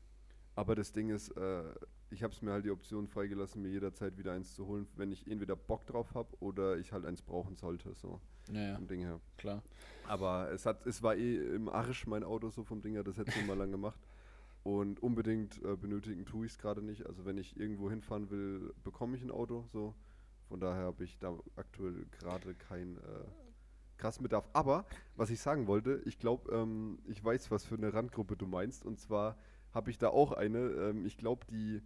Aber 0.54 0.76
das 0.76 0.92
Ding 0.92 1.10
ist, 1.10 1.30
äh, 1.36 1.64
ich 2.10 2.22
habe 2.22 2.32
es 2.32 2.42
mir 2.42 2.52
halt 2.52 2.64
die 2.64 2.70
Option 2.70 3.08
freigelassen, 3.08 3.62
mir 3.62 3.70
jederzeit 3.70 4.18
wieder 4.18 4.32
eins 4.32 4.54
zu 4.54 4.66
holen, 4.66 4.86
wenn 4.96 5.10
ich 5.10 5.26
entweder 5.28 5.56
Bock 5.56 5.86
drauf 5.86 6.14
habe 6.14 6.28
oder 6.40 6.76
ich 6.76 6.92
halt 6.92 7.04
eins 7.04 7.22
brauchen 7.22 7.56
sollte, 7.56 7.94
so. 7.94 8.20
Naja, 8.50 8.74
vom 8.76 8.86
Ding 8.86 9.00
her. 9.00 9.20
Klar. 9.36 9.62
Aber 10.10 10.50
es 10.50 10.66
hat, 10.66 10.84
es 10.86 11.04
war 11.04 11.14
eh 11.14 11.36
im 11.54 11.68
Arsch 11.68 12.04
mein 12.08 12.24
Auto 12.24 12.50
so 12.50 12.64
vom 12.64 12.82
Ding 12.82 12.94
her, 12.94 13.04
das 13.04 13.16
hätte 13.16 13.30
ich 13.30 13.46
mal 13.46 13.56
lang 13.56 13.70
gemacht. 13.70 14.00
Und 14.64 15.00
unbedingt 15.00 15.62
äh, 15.62 15.76
benötigen 15.76 16.26
tue 16.26 16.46
ich 16.46 16.52
es 16.52 16.58
gerade 16.58 16.82
nicht. 16.82 17.06
Also 17.06 17.24
wenn 17.24 17.38
ich 17.38 17.56
irgendwo 17.56 17.88
hinfahren 17.88 18.28
will, 18.28 18.74
bekomme 18.82 19.16
ich 19.16 19.22
ein 19.22 19.30
Auto, 19.30 19.66
so. 19.72 19.94
Von 20.48 20.58
daher 20.58 20.82
habe 20.82 21.04
ich 21.04 21.16
da 21.20 21.38
aktuell 21.54 22.06
gerade 22.10 22.56
kein 22.56 22.96
äh, 22.96 23.00
krassen 23.98 24.24
Bedarf. 24.24 24.48
Aber 24.52 24.84
was 25.14 25.30
ich 25.30 25.38
sagen 25.38 25.68
wollte, 25.68 26.02
ich 26.04 26.18
glaube, 26.18 26.52
ähm, 26.52 26.98
ich 27.06 27.24
weiß, 27.24 27.52
was 27.52 27.64
für 27.64 27.76
eine 27.76 27.94
Randgruppe 27.94 28.36
du 28.36 28.48
meinst. 28.48 28.84
Und 28.84 28.98
zwar 28.98 29.38
habe 29.72 29.90
ich 29.90 29.98
da 29.98 30.08
auch 30.08 30.32
eine. 30.32 30.58
Ähm, 30.58 31.06
ich 31.06 31.18
glaube, 31.18 31.46
die, 31.46 31.82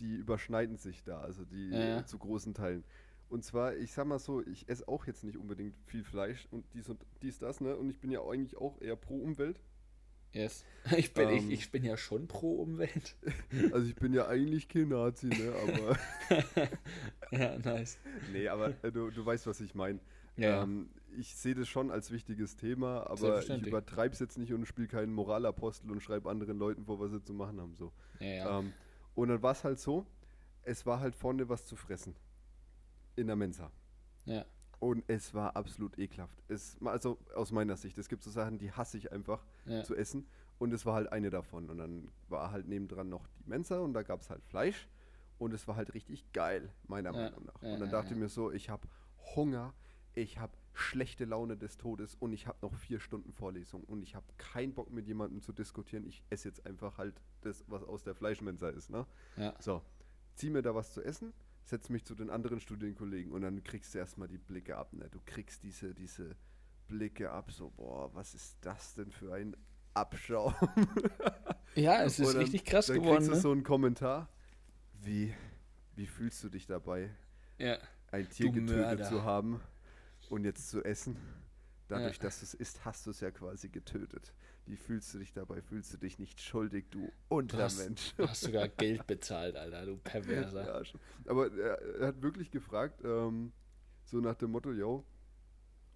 die 0.00 0.14
überschneiden 0.14 0.78
sich 0.78 1.04
da, 1.04 1.20
also 1.20 1.44
die 1.44 1.68
ja. 1.68 2.06
zu 2.06 2.18
großen 2.18 2.54
Teilen. 2.54 2.84
Und 3.30 3.44
zwar, 3.44 3.76
ich 3.76 3.92
sag 3.92 4.06
mal 4.06 4.18
so, 4.18 4.44
ich 4.44 4.68
esse 4.68 4.86
auch 4.88 5.06
jetzt 5.06 5.22
nicht 5.22 5.38
unbedingt 5.38 5.76
viel 5.86 6.02
Fleisch 6.02 6.48
und 6.50 6.64
dies 6.74 6.88
und 6.88 7.00
dies, 7.22 7.38
das, 7.38 7.60
ne? 7.60 7.76
Und 7.76 7.88
ich 7.88 8.00
bin 8.00 8.10
ja 8.10 8.20
eigentlich 8.22 8.56
auch 8.56 8.80
eher 8.80 8.96
pro 8.96 9.16
Umwelt. 9.16 9.60
Yes. 10.32 10.64
Ich 10.96 11.14
bin, 11.14 11.28
ähm, 11.28 11.36
ich, 11.36 11.50
ich 11.50 11.70
bin 11.70 11.84
ja 11.84 11.96
schon 11.96 12.26
pro 12.26 12.54
Umwelt. 12.54 13.16
Also 13.72 13.86
ich 13.86 13.94
bin 13.94 14.12
ja 14.12 14.26
eigentlich 14.26 14.68
kein 14.68 14.88
Nazi, 14.88 15.28
ne? 15.28 15.54
Aber. 15.62 16.68
ja, 17.30 17.58
nice. 17.58 17.98
Nee, 18.32 18.48
aber 18.48 18.74
äh, 18.82 18.90
du, 18.90 19.10
du 19.10 19.24
weißt, 19.24 19.46
was 19.46 19.60
ich 19.60 19.76
meine. 19.76 20.00
Ja. 20.36 20.64
Ähm, 20.64 20.90
ich 21.16 21.36
sehe 21.36 21.54
das 21.54 21.68
schon 21.68 21.90
als 21.90 22.10
wichtiges 22.10 22.56
Thema, 22.56 23.08
aber 23.08 23.40
ich 23.40 23.66
übertreibe 23.66 24.12
es 24.12 24.20
jetzt 24.20 24.38
nicht 24.38 24.52
und 24.52 24.66
spiele 24.66 24.88
keinen 24.88 25.12
Moralapostel 25.12 25.90
und 25.90 26.00
schreibe 26.02 26.30
anderen 26.30 26.58
Leuten 26.58 26.84
vor, 26.84 26.98
was 26.98 27.12
sie 27.12 27.22
zu 27.22 27.34
machen 27.34 27.60
haben. 27.60 27.74
So. 27.76 27.92
Ja, 28.18 28.26
ja. 28.26 28.58
Ähm, 28.58 28.72
und 29.14 29.28
dann 29.28 29.42
war 29.42 29.52
es 29.52 29.62
halt 29.64 29.78
so, 29.78 30.06
es 30.62 30.86
war 30.86 31.00
halt 31.00 31.14
vorne 31.14 31.48
was 31.48 31.66
zu 31.66 31.76
fressen. 31.76 32.14
In 33.20 33.26
der 33.26 33.36
Mensa. 33.36 33.70
Ja. 34.24 34.46
Und 34.78 35.04
es 35.08 35.34
war 35.34 35.54
absolut 35.54 35.98
ekelhaft. 35.98 36.42
Es, 36.48 36.78
also 36.82 37.18
aus 37.34 37.52
meiner 37.52 37.76
Sicht, 37.76 37.98
es 37.98 38.08
gibt 38.08 38.22
so 38.22 38.30
Sachen, 38.30 38.56
die 38.56 38.72
hasse 38.72 38.96
ich 38.96 39.12
einfach 39.12 39.44
ja. 39.66 39.84
zu 39.84 39.94
essen. 39.94 40.26
Und 40.58 40.72
es 40.72 40.86
war 40.86 40.94
halt 40.94 41.12
eine 41.12 41.28
davon. 41.28 41.68
Und 41.68 41.76
dann 41.76 42.08
war 42.30 42.50
halt 42.50 42.66
nebendran 42.66 43.10
noch 43.10 43.26
die 43.38 43.50
Mensa 43.50 43.78
und 43.80 43.92
da 43.92 44.02
gab 44.02 44.22
es 44.22 44.30
halt 44.30 44.42
Fleisch. 44.44 44.88
Und 45.38 45.52
es 45.52 45.68
war 45.68 45.76
halt 45.76 45.92
richtig 45.92 46.32
geil, 46.32 46.72
meiner 46.88 47.12
ja. 47.12 47.24
Meinung 47.24 47.44
nach. 47.44 47.62
und 47.62 47.78
dann 47.80 47.90
dachte 47.90 48.14
ich 48.14 48.18
mir 48.18 48.30
so, 48.30 48.52
ich 48.52 48.70
habe 48.70 48.88
Hunger, 49.36 49.74
ich 50.14 50.38
habe 50.38 50.52
schlechte 50.72 51.26
Laune 51.26 51.58
des 51.58 51.76
Todes 51.76 52.14
und 52.14 52.32
ich 52.32 52.46
habe 52.46 52.58
noch 52.62 52.74
vier 52.74 53.00
Stunden 53.00 53.32
Vorlesung 53.34 53.84
und 53.84 54.02
ich 54.02 54.14
habe 54.14 54.26
keinen 54.38 54.72
Bock 54.72 54.90
mit 54.90 55.06
jemandem 55.06 55.42
zu 55.42 55.52
diskutieren. 55.52 56.06
Ich 56.06 56.22
esse 56.30 56.48
jetzt 56.48 56.64
einfach 56.64 56.96
halt 56.96 57.20
das, 57.42 57.64
was 57.68 57.84
aus 57.84 58.02
der 58.02 58.14
Fleischmensa 58.14 58.70
ist. 58.70 58.88
Ne? 58.88 59.06
Ja. 59.36 59.54
So, 59.60 59.82
zieh 60.36 60.48
mir 60.48 60.62
da 60.62 60.74
was 60.74 60.94
zu 60.94 61.02
essen 61.02 61.34
setze 61.64 61.92
mich 61.92 62.04
zu 62.04 62.14
den 62.14 62.30
anderen 62.30 62.60
Studienkollegen 62.60 63.32
und 63.32 63.42
dann 63.42 63.62
kriegst 63.62 63.94
du 63.94 63.98
erstmal 63.98 64.28
die 64.28 64.38
Blicke 64.38 64.76
ab. 64.76 64.92
Ne? 64.92 65.08
Du 65.10 65.20
kriegst 65.24 65.62
diese, 65.62 65.94
diese 65.94 66.36
Blicke 66.88 67.30
ab, 67.30 67.52
so, 67.52 67.70
boah, 67.70 68.12
was 68.14 68.34
ist 68.34 68.58
das 68.60 68.94
denn 68.94 69.10
für 69.10 69.34
ein 69.34 69.56
Abschaum? 69.94 70.54
ja, 71.74 72.02
es 72.02 72.18
ist 72.18 72.34
dann, 72.34 72.42
richtig 72.42 72.64
krass 72.64 72.86
dann 72.86 72.96
geworden. 72.96 73.14
Dann 73.14 73.28
kriegst 73.28 73.30
du 73.30 73.34
ne? 73.36 73.40
so 73.40 73.52
einen 73.52 73.62
Kommentar, 73.62 74.28
wie, 75.02 75.34
wie 75.94 76.06
fühlst 76.06 76.42
du 76.42 76.48
dich 76.48 76.66
dabei, 76.66 77.10
ja. 77.58 77.78
ein 78.10 78.28
Tier 78.28 78.46
du 78.46 78.52
getötet 78.52 78.76
Mörder. 78.76 79.08
zu 79.08 79.22
haben 79.22 79.60
und 80.28 80.44
jetzt 80.44 80.68
zu 80.68 80.82
essen? 80.84 81.16
Dadurch, 81.88 82.16
ja. 82.16 82.22
dass 82.22 82.38
du 82.38 82.44
es 82.44 82.54
isst, 82.54 82.84
hast 82.84 83.06
du 83.06 83.10
es 83.10 83.20
ja 83.20 83.30
quasi 83.30 83.68
getötet. 83.68 84.32
Wie 84.66 84.76
fühlst 84.76 85.12
du 85.14 85.18
dich 85.18 85.32
dabei? 85.32 85.62
Fühlst 85.62 85.92
du 85.92 85.96
dich 85.96 86.18
nicht 86.18 86.40
schuldig, 86.40 86.86
du 86.90 87.10
Untermensch? 87.28 88.14
Du 88.16 88.28
hast, 88.28 88.42
sogar 88.42 88.68
Geld 88.68 89.06
bezahlt, 89.06 89.56
Alter, 89.56 89.86
du 89.86 89.96
Perverser. 89.96 90.66
Ja, 90.66 90.84
schon. 90.84 91.00
Aber 91.26 91.52
er, 91.52 91.80
er, 91.96 92.06
hat 92.08 92.22
wirklich 92.22 92.50
gefragt, 92.50 93.00
ähm, 93.04 93.52
so 94.04 94.18
nach 94.18 94.36
dem 94.36 94.52
Motto, 94.52 94.72
yo, 94.72 95.04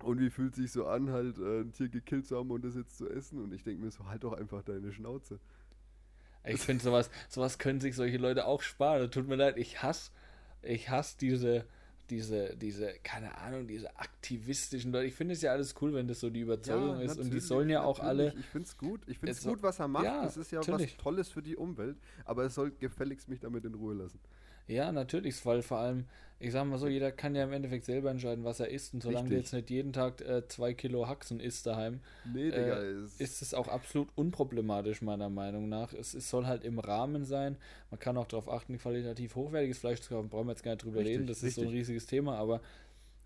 und 0.03 0.21
wie 0.21 0.31
fühlt 0.31 0.55
sich 0.55 0.73
so 0.73 0.87
an, 0.87 1.11
halt 1.11 1.39
äh, 1.39 1.61
ein 1.61 1.73
Tier 1.73 1.89
gekillt 1.89 2.27
zu 2.27 2.37
haben 2.37 2.51
und 2.51 2.65
das 2.65 2.75
jetzt 2.75 2.99
zu 2.99 3.09
essen? 3.09 3.43
Und 3.43 3.53
ich 3.53 3.63
denke 3.63 3.83
mir 3.83 3.91
so, 3.91 4.07
halt 4.07 4.25
doch 4.25 4.33
einfach 4.33 4.63
deine 4.63 4.93
Schnauze. 4.93 5.41
Ich 6.47 6.61
finde 6.61 6.85
sowas, 6.85 7.11
sowas 7.29 7.59
können 7.59 7.81
sich 7.81 7.97
solche 7.97 8.19
Leute 8.19 8.45
auch 8.45 8.61
sparen. 8.61 9.11
Tut 9.11 9.29
mir 9.29 9.37
leid, 9.37 9.57
ich 9.57 9.83
hasse, 9.83 10.11
ich 10.61 10.91
hasse 10.91 11.17
diese, 11.19 11.65
diese, 12.11 12.57
diese, 12.57 12.93
keine 13.03 13.39
Ahnung, 13.39 13.67
diese 13.67 13.99
aktivistischen 13.99 14.93
Leute. 14.93 15.07
Ich 15.07 15.15
finde 15.15 15.35
es 15.35 15.43
ja 15.43 15.53
alles 15.53 15.75
cool, 15.81 15.95
wenn 15.95 16.07
das 16.07 16.21
so 16.21 16.31
die 16.31 16.41
Überzeugung 16.41 16.97
ja, 16.97 17.03
ist. 17.03 17.19
Und 17.19 17.33
die 17.33 17.41
sollen 17.41 17.71
ja 17.71 17.83
auch 17.83 18.01
alle. 18.01 18.35
Ich 18.39 18.47
finde 18.47 18.67
es 18.67 18.77
gut. 18.77 19.01
Ich 19.07 19.19
finde 19.19 19.33
es 19.33 19.43
gut, 19.43 19.63
was 19.63 19.81
er 19.81 19.89
macht. 19.89 20.05
Ja, 20.05 20.25
das 20.25 20.37
ist 20.37 20.51
ja 20.51 20.61
natürlich. 20.61 20.97
was 20.97 21.03
Tolles 21.03 21.31
für 21.31 21.43
die 21.43 21.57
Umwelt. 21.57 21.97
Aber 22.25 22.45
es 22.45 22.55
soll 22.55 22.73
gefälligst 22.73 23.29
mich 23.29 23.41
damit 23.41 23.65
in 23.65 23.75
Ruhe 23.75 23.95
lassen. 23.95 24.21
Ja, 24.67 24.93
natürlich, 24.93 25.45
weil 25.45 25.63
vor 25.63 25.79
allem, 25.79 26.07
ich 26.41 26.53
sag 26.53 26.65
mal 26.65 26.79
so, 26.79 26.89
jeder 26.89 27.13
kann 27.13 27.35
ja 27.35 27.45
im 27.45 27.53
Endeffekt 27.53 27.85
selber 27.85 28.11
entscheiden, 28.11 28.45
was 28.45 28.61
er 28.61 28.71
isst. 28.71 28.95
Und 28.95 29.03
solange 29.03 29.29
du 29.29 29.37
jetzt 29.37 29.53
nicht 29.53 29.71
jeden 29.71 29.93
Tag 29.93 30.21
äh, 30.23 30.47
zwei 30.49 30.75
Kilo 30.75 31.07
Haxen 31.07 31.39
isst 31.39 31.67
daheim, 31.67 32.01
nee, 32.33 32.51
Digga, 32.51 32.83
äh, 32.83 32.95
ist 33.19 33.43
es 33.43 33.53
auch 33.55 33.69
absolut 33.69 34.09
unproblematisch, 34.15 35.03
meiner 35.03 35.29
Meinung 35.29 35.69
nach. 35.69 35.93
Es, 35.93 36.15
es, 36.15 36.31
soll 36.31 36.47
halt 36.47 36.65
im 36.65 36.79
Rahmen 36.79 37.25
sein. 37.25 37.57
Man 37.91 38.01
kann 38.01 38.17
auch 38.17 38.27
darauf 38.27 38.49
achten, 38.49 38.79
qualitativ 38.79 39.35
hochwertiges 39.35 39.79
Fleisch 39.79 40.01
zu 40.01 40.15
kaufen. 40.15 40.29
Brauchen 40.29 40.47
wir 40.47 40.53
jetzt 40.53 40.63
gar 40.63 40.73
nicht 40.73 40.85
drüber 40.85 41.01
richtig, 41.01 41.15
reden, 41.15 41.27
das 41.27 41.43
richtig. 41.43 41.49
ist 41.49 41.55
so 41.57 41.63
ein 41.63 41.69
riesiges 41.69 42.07
Thema, 42.07 42.37
aber 42.37 42.61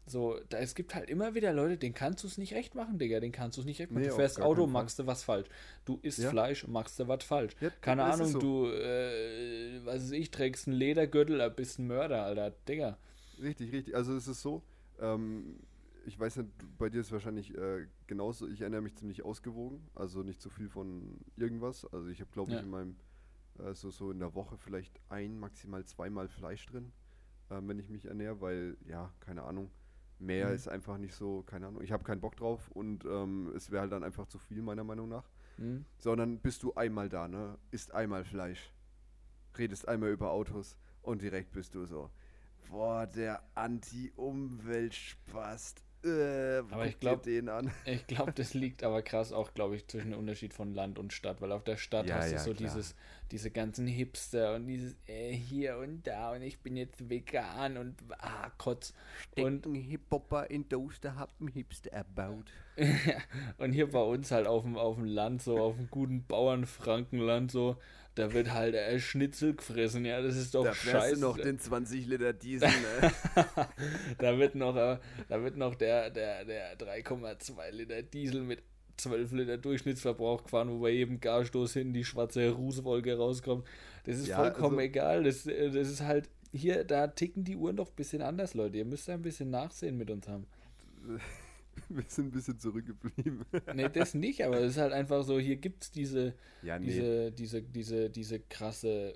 so, 0.08 0.38
da, 0.48 0.58
es 0.58 0.74
gibt 0.74 0.94
halt 0.94 1.10
immer 1.10 1.34
wieder 1.34 1.52
Leute, 1.52 1.76
denen 1.76 1.94
kannst 1.94 2.24
du 2.24 2.28
es 2.28 2.38
nicht 2.38 2.54
recht 2.54 2.74
machen, 2.74 2.98
Digga. 2.98 3.20
Den 3.20 3.32
kannst 3.32 3.56
du 3.56 3.60
es 3.60 3.66
nicht 3.66 3.80
recht 3.80 3.90
machen. 3.90 4.02
Nee, 4.02 4.08
du 4.08 4.14
fährst 4.14 4.40
Auto, 4.40 4.66
machst 4.66 4.98
du 4.98 5.06
was 5.06 5.22
falsch. 5.22 5.48
Du 5.84 5.98
isst 6.02 6.18
ja. 6.18 6.30
Fleisch, 6.30 6.66
machst 6.66 6.98
du 6.98 7.08
was 7.08 7.24
falsch. 7.24 7.54
Ja, 7.60 7.70
Keine 7.80 8.04
Ahnung, 8.04 8.28
so. 8.28 8.38
du, 8.38 8.66
äh, 8.66 9.80
was 9.84 10.04
weiß 10.04 10.10
ich, 10.12 10.30
trägst 10.30 10.66
einen 10.66 10.76
Ledergürtel, 10.76 11.40
äh, 11.40 11.50
bist 11.54 11.78
ein 11.78 11.86
Mörder, 11.86 12.24
Alter. 12.24 12.50
Digga. 12.68 12.98
Richtig, 13.40 13.72
richtig. 13.72 13.94
Also 13.94 14.16
es 14.16 14.26
ist 14.28 14.40
so, 14.40 14.62
ähm, 14.98 15.60
ich 16.06 16.18
weiß 16.18 16.36
nicht, 16.36 16.50
bei 16.78 16.88
dir 16.88 17.00
ist 17.00 17.08
es 17.08 17.12
wahrscheinlich 17.12 17.56
äh, 17.56 17.86
genauso. 18.06 18.48
Ich 18.48 18.62
erinnere 18.62 18.80
mich 18.80 18.96
ziemlich 18.96 19.24
ausgewogen. 19.24 19.88
Also 19.94 20.22
nicht 20.22 20.40
zu 20.40 20.50
viel 20.50 20.68
von 20.68 21.20
irgendwas. 21.36 21.84
Also 21.92 22.08
ich 22.08 22.20
habe, 22.20 22.30
glaube 22.32 22.52
ich, 22.52 22.58
in 22.58 22.70
meinem, 22.70 22.96
äh, 23.58 23.74
so, 23.74 23.90
so 23.90 24.10
in 24.10 24.18
der 24.18 24.34
Woche 24.34 24.56
vielleicht 24.56 24.98
ein, 25.08 25.38
maximal 25.38 25.84
zweimal 25.84 26.28
Fleisch 26.28 26.66
drin, 26.66 26.92
äh, 27.50 27.60
wenn 27.62 27.78
ich 27.78 27.88
mich 27.88 28.06
ernähre, 28.06 28.40
weil, 28.40 28.76
ja, 28.86 29.12
keine 29.20 29.42
Ahnung 29.42 29.70
Mehr 30.18 30.48
mhm. 30.48 30.54
ist 30.54 30.68
einfach 30.68 30.98
nicht 30.98 31.14
so, 31.14 31.42
keine 31.42 31.68
Ahnung, 31.68 31.82
ich 31.82 31.92
habe 31.92 32.04
keinen 32.04 32.20
Bock 32.20 32.36
drauf 32.36 32.70
und 32.72 33.04
ähm, 33.04 33.52
es 33.54 33.70
wäre 33.70 33.82
halt 33.82 33.92
dann 33.92 34.02
einfach 34.02 34.26
zu 34.26 34.38
viel, 34.38 34.62
meiner 34.62 34.84
Meinung 34.84 35.08
nach. 35.08 35.24
Mhm. 35.58 35.84
Sondern 35.98 36.38
bist 36.38 36.62
du 36.62 36.74
einmal 36.74 37.08
da, 37.08 37.28
ne? 37.28 37.56
Isst 37.70 37.94
einmal 37.94 38.24
Fleisch, 38.24 38.72
redest 39.56 39.88
einmal 39.88 40.10
über 40.10 40.30
Autos 40.30 40.76
und 41.02 41.22
direkt 41.22 41.52
bist 41.52 41.74
du 41.74 41.86
so, 41.86 42.10
boah, 42.68 43.06
der 43.06 43.42
Anti-Umwelt-Spast. 43.54 45.82
Äh, 46.08 46.58
aber 46.70 46.86
ich 46.86 46.98
glaube, 46.98 47.30
ich 47.84 48.06
glaube, 48.06 48.32
das 48.32 48.54
liegt 48.54 48.82
aber 48.82 49.02
krass 49.02 49.32
auch, 49.32 49.54
glaube 49.54 49.76
ich, 49.76 49.86
zwischen 49.86 50.10
dem 50.10 50.20
Unterschied 50.20 50.54
von 50.54 50.74
Land 50.74 50.98
und 50.98 51.12
Stadt, 51.12 51.40
weil 51.40 51.52
auf 51.52 51.64
der 51.64 51.76
Stadt 51.76 52.06
ja, 52.06 52.16
hast 52.16 52.30
du 52.30 52.34
ja, 52.34 52.38
so 52.40 52.54
klar. 52.54 52.70
dieses, 52.70 52.94
diese 53.30 53.50
ganzen 53.50 53.86
Hipster 53.86 54.54
und 54.54 54.66
dieses 54.66 54.96
äh, 55.06 55.32
hier 55.32 55.78
und 55.78 56.06
da 56.06 56.32
und 56.32 56.42
ich 56.42 56.60
bin 56.60 56.76
jetzt 56.76 57.08
vegan 57.08 57.76
und 57.76 57.96
ah, 58.18 58.50
Kotz. 58.58 58.94
Und 59.36 59.66
ein 59.66 59.74
Hip-Hopper 59.74 60.50
in 60.50 60.68
Toaster 60.68 61.16
hat 61.16 61.30
einen 61.40 61.48
Hipster 61.48 61.92
erbaut. 61.92 62.46
und 63.58 63.72
hier 63.72 63.90
bei 63.90 64.02
uns 64.02 64.30
halt 64.30 64.46
auf 64.46 64.62
dem, 64.62 64.76
auf 64.76 64.96
dem 64.96 65.04
Land, 65.04 65.42
so 65.42 65.58
auf 65.58 65.76
dem 65.76 65.90
guten 65.90 66.24
Bauernfrankenland, 66.26 67.50
so, 67.50 67.76
da 68.18 68.32
wird 68.32 68.52
halt 68.52 68.74
äh, 68.74 68.98
Schnitzel 68.98 69.54
gefressen, 69.54 70.04
ja, 70.04 70.20
das 70.20 70.36
ist 70.36 70.54
doch 70.54 70.64
da 70.64 70.74
scheiße. 70.74 71.20
Da 71.20 71.20
noch 71.20 71.38
den 71.38 71.58
20 71.58 72.06
Liter 72.06 72.32
Diesel, 72.32 72.68
ne? 72.68 73.12
da 74.18 74.38
wird 74.38 74.54
noch, 74.54 74.76
äh, 74.76 74.98
da 75.28 75.42
wird 75.42 75.56
noch 75.56 75.74
der, 75.74 76.10
der, 76.10 76.44
der 76.44 76.76
3,2 76.78 77.70
Liter 77.70 78.02
Diesel 78.02 78.42
mit 78.42 78.62
12 78.96 79.32
Liter 79.32 79.58
Durchschnittsverbrauch 79.58 80.44
gefahren, 80.44 80.70
wo 80.70 80.80
bei 80.80 80.90
jedem 80.90 81.20
Garstoß 81.20 81.74
hin 81.74 81.92
die 81.92 82.04
schwarze 82.04 82.50
Rußwolke 82.50 83.16
rauskommt. 83.16 83.64
Das 84.04 84.18
ist 84.18 84.28
ja, 84.28 84.36
vollkommen 84.36 84.78
also, 84.78 84.86
egal. 84.86 85.24
Das, 85.24 85.46
äh, 85.46 85.70
das 85.70 85.88
ist 85.88 86.02
halt, 86.02 86.28
hier, 86.52 86.84
da 86.84 87.06
ticken 87.06 87.44
die 87.44 87.56
Uhren 87.56 87.76
doch 87.76 87.88
ein 87.88 87.96
bisschen 87.96 88.22
anders, 88.22 88.54
Leute. 88.54 88.78
Ihr 88.78 88.84
müsst 88.84 89.08
da 89.08 89.14
ein 89.14 89.22
bisschen 89.22 89.50
Nachsehen 89.50 89.96
mit 89.96 90.10
uns 90.10 90.26
haben. 90.26 90.46
Wir 91.88 92.04
sind 92.08 92.26
ein 92.26 92.30
bisschen 92.30 92.58
zurückgeblieben. 92.58 93.44
nee, 93.74 93.88
das 93.88 94.14
nicht, 94.14 94.44
aber 94.44 94.60
es 94.60 94.72
ist 94.72 94.78
halt 94.78 94.92
einfach 94.92 95.24
so, 95.24 95.38
hier 95.38 95.56
gibt 95.56 95.84
es 95.84 95.90
diese, 95.90 96.34
ja, 96.62 96.78
nee. 96.78 96.86
diese, 96.86 97.32
diese, 97.32 97.62
diese, 97.62 98.10
diese 98.10 98.40
krasse 98.40 99.14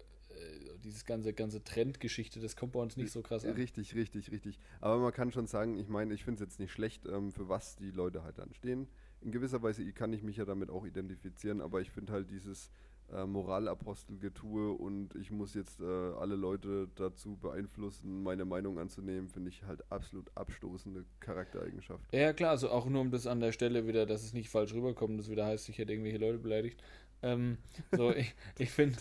dieses 0.82 1.04
ganze, 1.04 1.32
ganze 1.32 1.62
Trendgeschichte, 1.62 2.40
das 2.40 2.56
kommt 2.56 2.72
bei 2.72 2.80
uns 2.80 2.96
nicht 2.96 3.12
so 3.12 3.22
krass 3.22 3.44
an. 3.44 3.52
Richtig, 3.52 3.94
richtig, 3.94 4.30
richtig. 4.30 4.58
Aber 4.80 4.98
man 4.98 5.12
kann 5.12 5.32
schon 5.32 5.46
sagen, 5.46 5.78
ich 5.78 5.88
meine, 5.88 6.14
ich 6.14 6.24
finde 6.24 6.42
es 6.42 6.50
jetzt 6.50 6.58
nicht 6.58 6.72
schlecht, 6.72 7.06
ähm, 7.06 7.32
für 7.32 7.48
was 7.48 7.76
die 7.76 7.90
Leute 7.90 8.24
halt 8.24 8.38
dann 8.38 8.52
stehen. 8.54 8.88
In 9.20 9.30
gewisser 9.30 9.62
Weise 9.62 9.90
kann 9.92 10.12
ich 10.12 10.22
mich 10.22 10.36
ja 10.36 10.44
damit 10.44 10.70
auch 10.70 10.84
identifizieren, 10.84 11.60
aber 11.60 11.80
ich 11.80 11.90
finde 11.90 12.12
halt 12.12 12.30
dieses 12.30 12.70
äh, 13.12 13.26
Moralapostelgetue 13.26 14.72
und 14.72 15.14
ich 15.16 15.30
muss 15.30 15.54
jetzt 15.54 15.80
äh, 15.80 15.84
alle 15.84 16.36
Leute 16.36 16.88
dazu 16.94 17.36
beeinflussen, 17.36 18.22
meine 18.22 18.44
Meinung 18.44 18.78
anzunehmen, 18.78 19.28
finde 19.28 19.50
ich 19.50 19.64
halt 19.64 19.90
absolut 19.90 20.30
abstoßende 20.34 21.04
Charaktereigenschaft. 21.20 22.04
Ja, 22.12 22.32
klar, 22.32 22.50
also 22.50 22.70
auch 22.70 22.86
nur 22.86 23.00
um 23.00 23.10
das 23.10 23.26
an 23.26 23.40
der 23.40 23.52
Stelle 23.52 23.86
wieder, 23.86 24.06
dass 24.06 24.22
es 24.22 24.32
nicht 24.32 24.48
falsch 24.48 24.74
rüberkommt, 24.74 25.18
das 25.18 25.30
wieder 25.30 25.46
heißt, 25.46 25.68
ich 25.68 25.78
hätte 25.78 25.92
irgendwelche 25.92 26.18
Leute 26.18 26.38
beleidigt. 26.38 26.82
Ähm, 27.22 27.58
so, 27.92 28.12
ich, 28.14 28.34
ich 28.58 28.70
finde. 28.70 28.96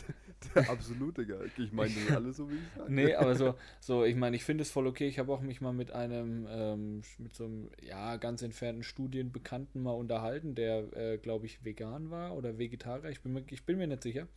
Der 0.55 0.69
absolute 0.69 1.25
Geil. 1.25 1.51
Ich 1.57 1.71
meine, 1.71 1.93
das 1.93 2.15
alle 2.15 2.33
so, 2.33 2.49
wie 2.49 2.55
ich 2.55 2.61
sage. 2.75 2.91
Nee, 2.91 3.13
aber 3.13 3.35
so, 3.35 3.55
so 3.79 4.05
ich 4.05 4.15
meine, 4.15 4.35
ich 4.35 4.43
finde 4.43 4.63
es 4.63 4.71
voll 4.71 4.87
okay. 4.87 5.07
Ich 5.07 5.19
habe 5.19 5.31
auch 5.31 5.41
mich 5.41 5.61
mal 5.61 5.73
mit 5.73 5.91
einem, 5.91 6.47
ähm, 6.49 7.01
mit 7.19 7.35
so 7.35 7.45
einem, 7.45 7.69
ja, 7.81 8.17
ganz 8.17 8.41
entfernten 8.41 8.83
Studienbekannten 8.83 9.81
mal 9.81 9.91
unterhalten, 9.91 10.55
der, 10.55 10.95
äh, 10.95 11.17
glaube 11.17 11.45
ich, 11.45 11.63
vegan 11.63 12.09
war 12.09 12.35
oder 12.35 12.57
Vegetarier. 12.57 13.09
Ich 13.09 13.21
bin, 13.21 13.33
mir, 13.33 13.43
ich 13.49 13.65
bin 13.65 13.77
mir 13.77 13.87
nicht 13.87 14.03
sicher. 14.03 14.27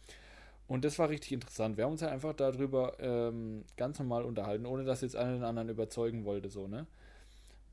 Und 0.66 0.84
das 0.84 0.98
war 0.98 1.10
richtig 1.10 1.32
interessant. 1.32 1.76
Wir 1.76 1.84
haben 1.84 1.92
uns 1.92 2.02
halt 2.02 2.12
einfach 2.12 2.34
darüber 2.34 2.96
ähm, 2.98 3.64
ganz 3.76 3.98
normal 3.98 4.24
unterhalten, 4.24 4.64
ohne 4.66 4.84
dass 4.84 5.02
jetzt 5.02 5.16
einer 5.16 5.34
den 5.34 5.44
anderen 5.44 5.68
überzeugen 5.68 6.24
wollte, 6.24 6.48
so, 6.48 6.66
ne? 6.66 6.86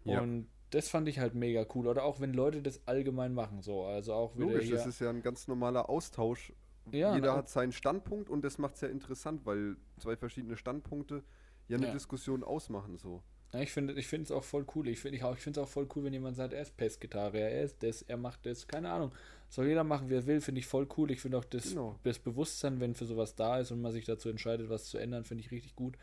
Ja. 0.04 0.20
Und 0.22 0.48
das 0.72 0.90
fand 0.90 1.08
ich 1.08 1.20
halt 1.20 1.36
mega 1.36 1.66
cool. 1.76 1.88
Oder 1.88 2.04
auch 2.04 2.20
wenn 2.20 2.34
Leute 2.34 2.62
das 2.62 2.82
allgemein 2.88 3.34
machen, 3.34 3.62
so. 3.62 3.84
Also 3.84 4.14
auch 4.14 4.36
wieder 4.36 4.48
Logisch, 4.48 4.66
hier 4.66 4.76
das 4.76 4.88
ist 4.88 5.00
ja 5.00 5.10
ein 5.10 5.22
ganz 5.22 5.48
normaler 5.48 5.90
Austausch. 5.90 6.54
Ja, 6.92 7.14
Jeder 7.14 7.36
hat 7.36 7.48
seinen 7.48 7.72
Standpunkt 7.72 8.30
und 8.30 8.44
das 8.44 8.58
macht 8.58 8.76
es 8.76 8.82
ja 8.82 8.88
interessant, 8.88 9.46
weil 9.46 9.78
zwei 10.00 10.16
verschiedene 10.16 10.58
Standpunkte 10.58 11.24
ja 11.68 11.78
eine 11.78 11.88
ja. 11.88 11.94
Diskussion 11.94 12.44
ausmachen, 12.44 12.98
so. 12.98 13.22
Ja, 13.54 13.60
ich 13.60 13.72
finde 13.72 13.94
ich 13.94 14.12
es 14.12 14.32
auch 14.32 14.44
voll 14.44 14.66
cool. 14.76 14.88
Ich 14.88 15.00
finde 15.00 15.18
ich 15.18 15.24
es 15.24 15.58
auch 15.58 15.68
voll 15.68 15.88
cool, 15.96 16.06
wenn 16.06 16.14
jemand 16.14 16.38
sagt, 16.38 16.54
er 16.54 16.62
ist 16.62 16.78
Pestgitarre, 16.78 17.40
er 17.40 17.64
ist 17.64 17.84
das, 17.84 18.02
er 18.02 18.18
macht 18.18 18.46
das, 18.46 18.66
keine 18.66 18.90
Ahnung. 18.90 19.12
Soll 19.50 19.68
jeder 19.68 19.84
machen, 19.84 20.10
wie 20.10 20.16
er 20.16 20.26
will, 20.26 20.40
finde 20.40 20.60
ich 20.60 20.68
voll 20.68 20.88
cool. 20.98 21.12
Ich 21.12 21.20
finde 21.20 21.38
auch 21.38 21.44
das, 21.44 21.70
genau. 21.70 22.00
das 22.04 22.20
Bewusstsein, 22.20 22.80
wenn 22.80 22.96
für 22.96 23.06
sowas 23.06 23.36
da 23.36 23.60
ist 23.60 23.72
und 23.72 23.82
man 23.82 23.92
sich 23.92 24.06
dazu 24.06 24.30
entscheidet, 24.30 24.70
was 24.70 24.86
zu 24.86 24.98
ändern, 24.98 25.26
finde 25.26 25.44
ich 25.44 25.52
richtig 25.52 25.76
gut. 25.76 25.98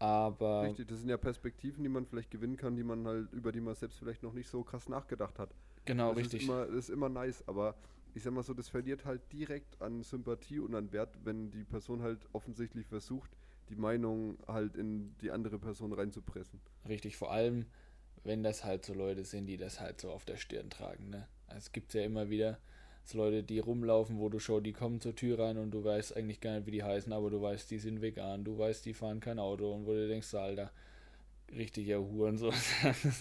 Aber. 0.00 0.62
Richtig, 0.62 0.88
das 0.88 0.98
sind 1.00 1.10
ja 1.10 1.18
Perspektiven, 1.18 1.84
die 1.84 1.90
man 1.90 2.06
vielleicht 2.06 2.30
gewinnen 2.30 2.56
kann, 2.56 2.74
die 2.74 2.82
man 2.82 3.06
halt, 3.06 3.32
über 3.32 3.52
die 3.52 3.60
man 3.60 3.74
selbst 3.74 3.98
vielleicht 3.98 4.22
noch 4.22 4.32
nicht 4.32 4.48
so 4.48 4.64
krass 4.64 4.88
nachgedacht 4.88 5.38
hat. 5.38 5.54
Genau, 5.84 6.08
das 6.08 6.18
richtig. 6.18 6.42
Ist 6.42 6.48
immer, 6.48 6.66
das 6.66 6.76
ist 6.76 6.90
immer 6.90 7.08
nice, 7.08 7.46
aber 7.46 7.76
ich 8.14 8.22
sag 8.22 8.32
mal 8.32 8.42
so, 8.42 8.54
das 8.54 8.68
verliert 8.68 9.04
halt 9.04 9.20
direkt 9.32 9.80
an 9.80 10.02
Sympathie 10.02 10.58
und 10.58 10.74
an 10.74 10.90
Wert, 10.92 11.18
wenn 11.24 11.50
die 11.50 11.64
Person 11.64 12.02
halt 12.02 12.18
offensichtlich 12.32 12.86
versucht, 12.86 13.30
die 13.68 13.76
Meinung 13.76 14.38
halt 14.48 14.74
in 14.74 15.14
die 15.18 15.30
andere 15.30 15.58
Person 15.58 15.92
reinzupressen. 15.92 16.60
Richtig, 16.88 17.16
vor 17.16 17.30
allem, 17.30 17.66
wenn 18.24 18.42
das 18.42 18.64
halt 18.64 18.84
so 18.84 18.94
Leute 18.94 19.24
sind, 19.24 19.46
die 19.46 19.58
das 19.58 19.80
halt 19.80 20.00
so 20.00 20.10
auf 20.10 20.24
der 20.24 20.36
Stirn 20.36 20.70
tragen, 20.70 21.10
ne? 21.10 21.28
Also 21.46 21.58
es 21.58 21.72
gibt 21.72 21.92
ja 21.94 22.02
immer 22.02 22.30
wieder 22.30 22.58
so 23.04 23.18
Leute, 23.18 23.42
die 23.42 23.58
rumlaufen, 23.58 24.18
wo 24.18 24.28
du 24.28 24.38
schon, 24.38 24.62
die 24.62 24.72
kommen 24.72 25.00
zur 25.00 25.14
Tür 25.14 25.38
rein 25.38 25.58
und 25.58 25.72
du 25.72 25.84
weißt 25.84 26.16
eigentlich 26.16 26.40
gar 26.40 26.54
nicht, 26.54 26.66
wie 26.66 26.72
die 26.72 26.82
heißen, 26.82 27.12
aber 27.12 27.30
du 27.30 27.40
weißt, 27.40 27.70
die 27.70 27.78
sind 27.78 28.02
vegan, 28.02 28.44
du 28.44 28.58
weißt, 28.58 28.84
die 28.84 28.94
fahren 28.94 29.20
kein 29.20 29.38
Auto 29.38 29.72
und 29.72 29.86
wo 29.86 29.92
du 29.92 30.06
denkst, 30.06 30.34
Alter, 30.34 30.70
richtiger 31.52 32.00
Huren 32.00 32.38
so. 32.38 32.52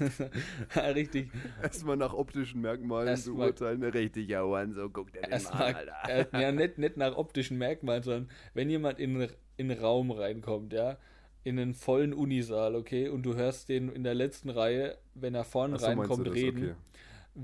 richtig. 0.76 1.32
Erstmal 1.62 1.98
nach 1.98 2.13
optischen 2.13 2.62
Merkmalen 2.62 3.18
zu 3.18 3.36
urteilen, 3.36 3.84
richtiger 3.84 4.46
Huren 4.46 4.74
so, 4.74 4.89
guck 4.89 5.12
dir 5.12 5.22
den 5.22 5.44
mal, 5.44 5.88
Alter. 6.04 6.39
ja, 6.39 6.52
nicht, 6.52 6.78
nicht 6.78 6.98
nach 6.98 7.15
optischen 7.15 7.58
Merkmalen, 7.58 8.04
sondern 8.04 8.30
wenn 8.54 8.70
jemand 8.70 9.00
in, 9.00 9.28
in 9.58 9.72
einen 9.72 9.80
Raum 9.80 10.12
reinkommt, 10.12 10.74
ja, 10.74 10.98
in 11.44 11.58
einen 11.58 11.74
vollen 11.74 12.13
Unisaal, 12.13 12.76
okay, 12.76 13.08
und 13.08 13.24
du 13.24 13.36
hörst 13.36 13.70
den 13.70 13.89
in 13.89 14.04
der 14.04 14.13
letzten 14.13 14.50
Reihe, 14.50 14.98
wenn 15.15 15.34
er 15.34 15.46
vorne 15.46 15.80
so, 15.80 15.86
reinkommt, 15.86 16.30
reden. 16.32 16.63
Okay 16.63 16.76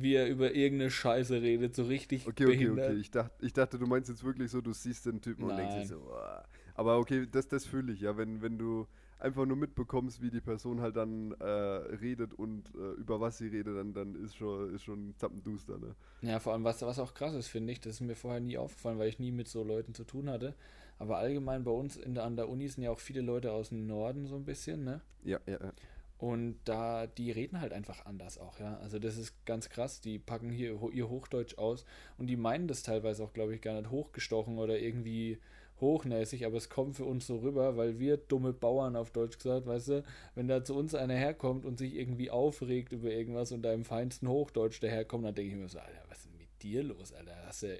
wie 0.01 0.15
er 0.15 0.27
über 0.27 0.53
irgendeine 0.53 0.91
Scheiße 0.91 1.41
redet, 1.41 1.75
so 1.75 1.83
richtig 1.83 2.27
okay, 2.27 2.45
behindert. 2.45 2.85
Okay, 2.85 2.91
okay, 2.91 2.99
ich 2.99 3.11
dachte, 3.11 3.45
ich 3.45 3.53
dachte, 3.53 3.79
du 3.79 3.87
meinst 3.87 4.09
jetzt 4.09 4.23
wirklich 4.23 4.51
so, 4.51 4.61
du 4.61 4.73
siehst 4.73 5.05
den 5.05 5.21
Typen 5.21 5.47
Nein. 5.47 5.51
und 5.51 5.57
denkst 5.57 5.75
dir 5.75 5.85
so, 5.87 6.11
oh. 6.11 6.43
aber 6.75 6.97
okay, 6.99 7.27
das, 7.31 7.47
das 7.47 7.65
fühle 7.65 7.93
ich, 7.93 8.01
ja, 8.01 8.17
wenn, 8.17 8.41
wenn 8.41 8.57
du 8.57 8.87
einfach 9.19 9.45
nur 9.45 9.57
mitbekommst, 9.57 10.21
wie 10.21 10.29
die 10.29 10.41
Person 10.41 10.81
halt 10.81 10.95
dann 10.95 11.31
äh, 11.39 11.45
redet 11.45 12.33
und 12.33 12.69
äh, 12.75 12.99
über 12.99 13.19
was 13.19 13.37
sie 13.37 13.47
redet, 13.47 13.77
dann, 13.77 13.93
dann 13.93 14.15
ist 14.15 14.35
schon, 14.35 14.73
ist 14.73 14.83
schon 14.83 15.15
zappenduster, 15.17 15.77
ne? 15.77 15.95
Ja, 16.21 16.39
vor 16.39 16.53
allem, 16.53 16.63
was, 16.63 16.81
was 16.81 16.99
auch 16.99 17.13
krass 17.13 17.33
ist, 17.33 17.47
finde 17.47 17.71
ich, 17.71 17.79
das 17.79 17.95
ist 17.95 18.01
mir 18.01 18.15
vorher 18.15 18.41
nie 18.41 18.57
aufgefallen, 18.57 18.99
weil 18.99 19.09
ich 19.09 19.19
nie 19.19 19.31
mit 19.31 19.47
so 19.47 19.63
Leuten 19.63 19.93
zu 19.93 20.03
tun 20.03 20.29
hatte, 20.29 20.53
aber 20.99 21.17
allgemein 21.17 21.63
bei 21.63 21.71
uns 21.71 21.95
in 21.97 22.13
der, 22.13 22.23
an 22.23 22.35
der 22.35 22.49
Uni 22.49 22.67
sind 22.67 22.83
ja 22.83 22.91
auch 22.91 22.99
viele 22.99 23.21
Leute 23.21 23.51
aus 23.51 23.69
dem 23.69 23.87
Norden 23.87 24.27
so 24.27 24.35
ein 24.35 24.45
bisschen, 24.45 24.83
ne? 24.83 25.01
Ja, 25.23 25.39
ja, 25.47 25.59
ja. 25.61 25.73
Und 26.17 26.57
da, 26.63 27.07
die 27.07 27.31
reden 27.31 27.59
halt 27.59 27.73
einfach 27.73 28.05
anders 28.05 28.37
auch, 28.37 28.59
ja. 28.59 28.77
Also 28.77 28.99
das 28.99 29.17
ist 29.17 29.45
ganz 29.45 29.69
krass. 29.69 29.99
Die 29.99 30.17
packen 30.17 30.49
hier 30.49 30.79
ihr 30.93 31.09
Hochdeutsch 31.09 31.57
aus 31.57 31.85
und 32.17 32.27
die 32.27 32.37
meinen 32.37 32.67
das 32.67 32.83
teilweise 32.83 33.23
auch, 33.23 33.33
glaube 33.33 33.53
ich, 33.53 33.61
gar 33.61 33.79
nicht 33.79 33.91
hochgestochen 33.91 34.57
oder 34.57 34.79
irgendwie 34.79 35.39
hochnäsig, 35.81 36.45
aber 36.45 36.57
es 36.57 36.69
kommt 36.69 36.95
für 36.95 37.05
uns 37.05 37.27
so 37.27 37.39
rüber, 37.39 37.75
weil 37.75 37.99
wir 37.99 38.17
dumme 38.17 38.53
Bauern 38.53 38.95
auf 38.95 39.11
Deutsch 39.11 39.37
gesagt, 39.37 39.65
weißt 39.65 39.87
du, 39.89 40.03
wenn 40.33 40.47
da 40.47 40.63
zu 40.63 40.73
uns 40.73 40.95
einer 40.95 41.15
herkommt 41.15 41.65
und 41.65 41.77
sich 41.77 41.95
irgendwie 41.95 42.31
aufregt 42.31 42.93
über 42.93 43.11
irgendwas 43.11 43.51
und 43.51 43.61
da 43.61 43.73
im 43.73 43.83
feinsten 43.83 44.29
Hochdeutsch 44.29 44.81
daherkommt, 44.81 45.25
dann 45.25 45.35
denke 45.35 45.51
ich 45.51 45.57
mir 45.57 45.67
so, 45.67 45.79
Alter, 45.79 46.03
was 46.07 46.19
ist 46.19 46.27
denn 46.27 46.37
mit 46.37 46.63
dir 46.63 46.83
los, 46.83 47.13
Alter? 47.13 47.35
Hast 47.45 47.63
du, 47.63 47.77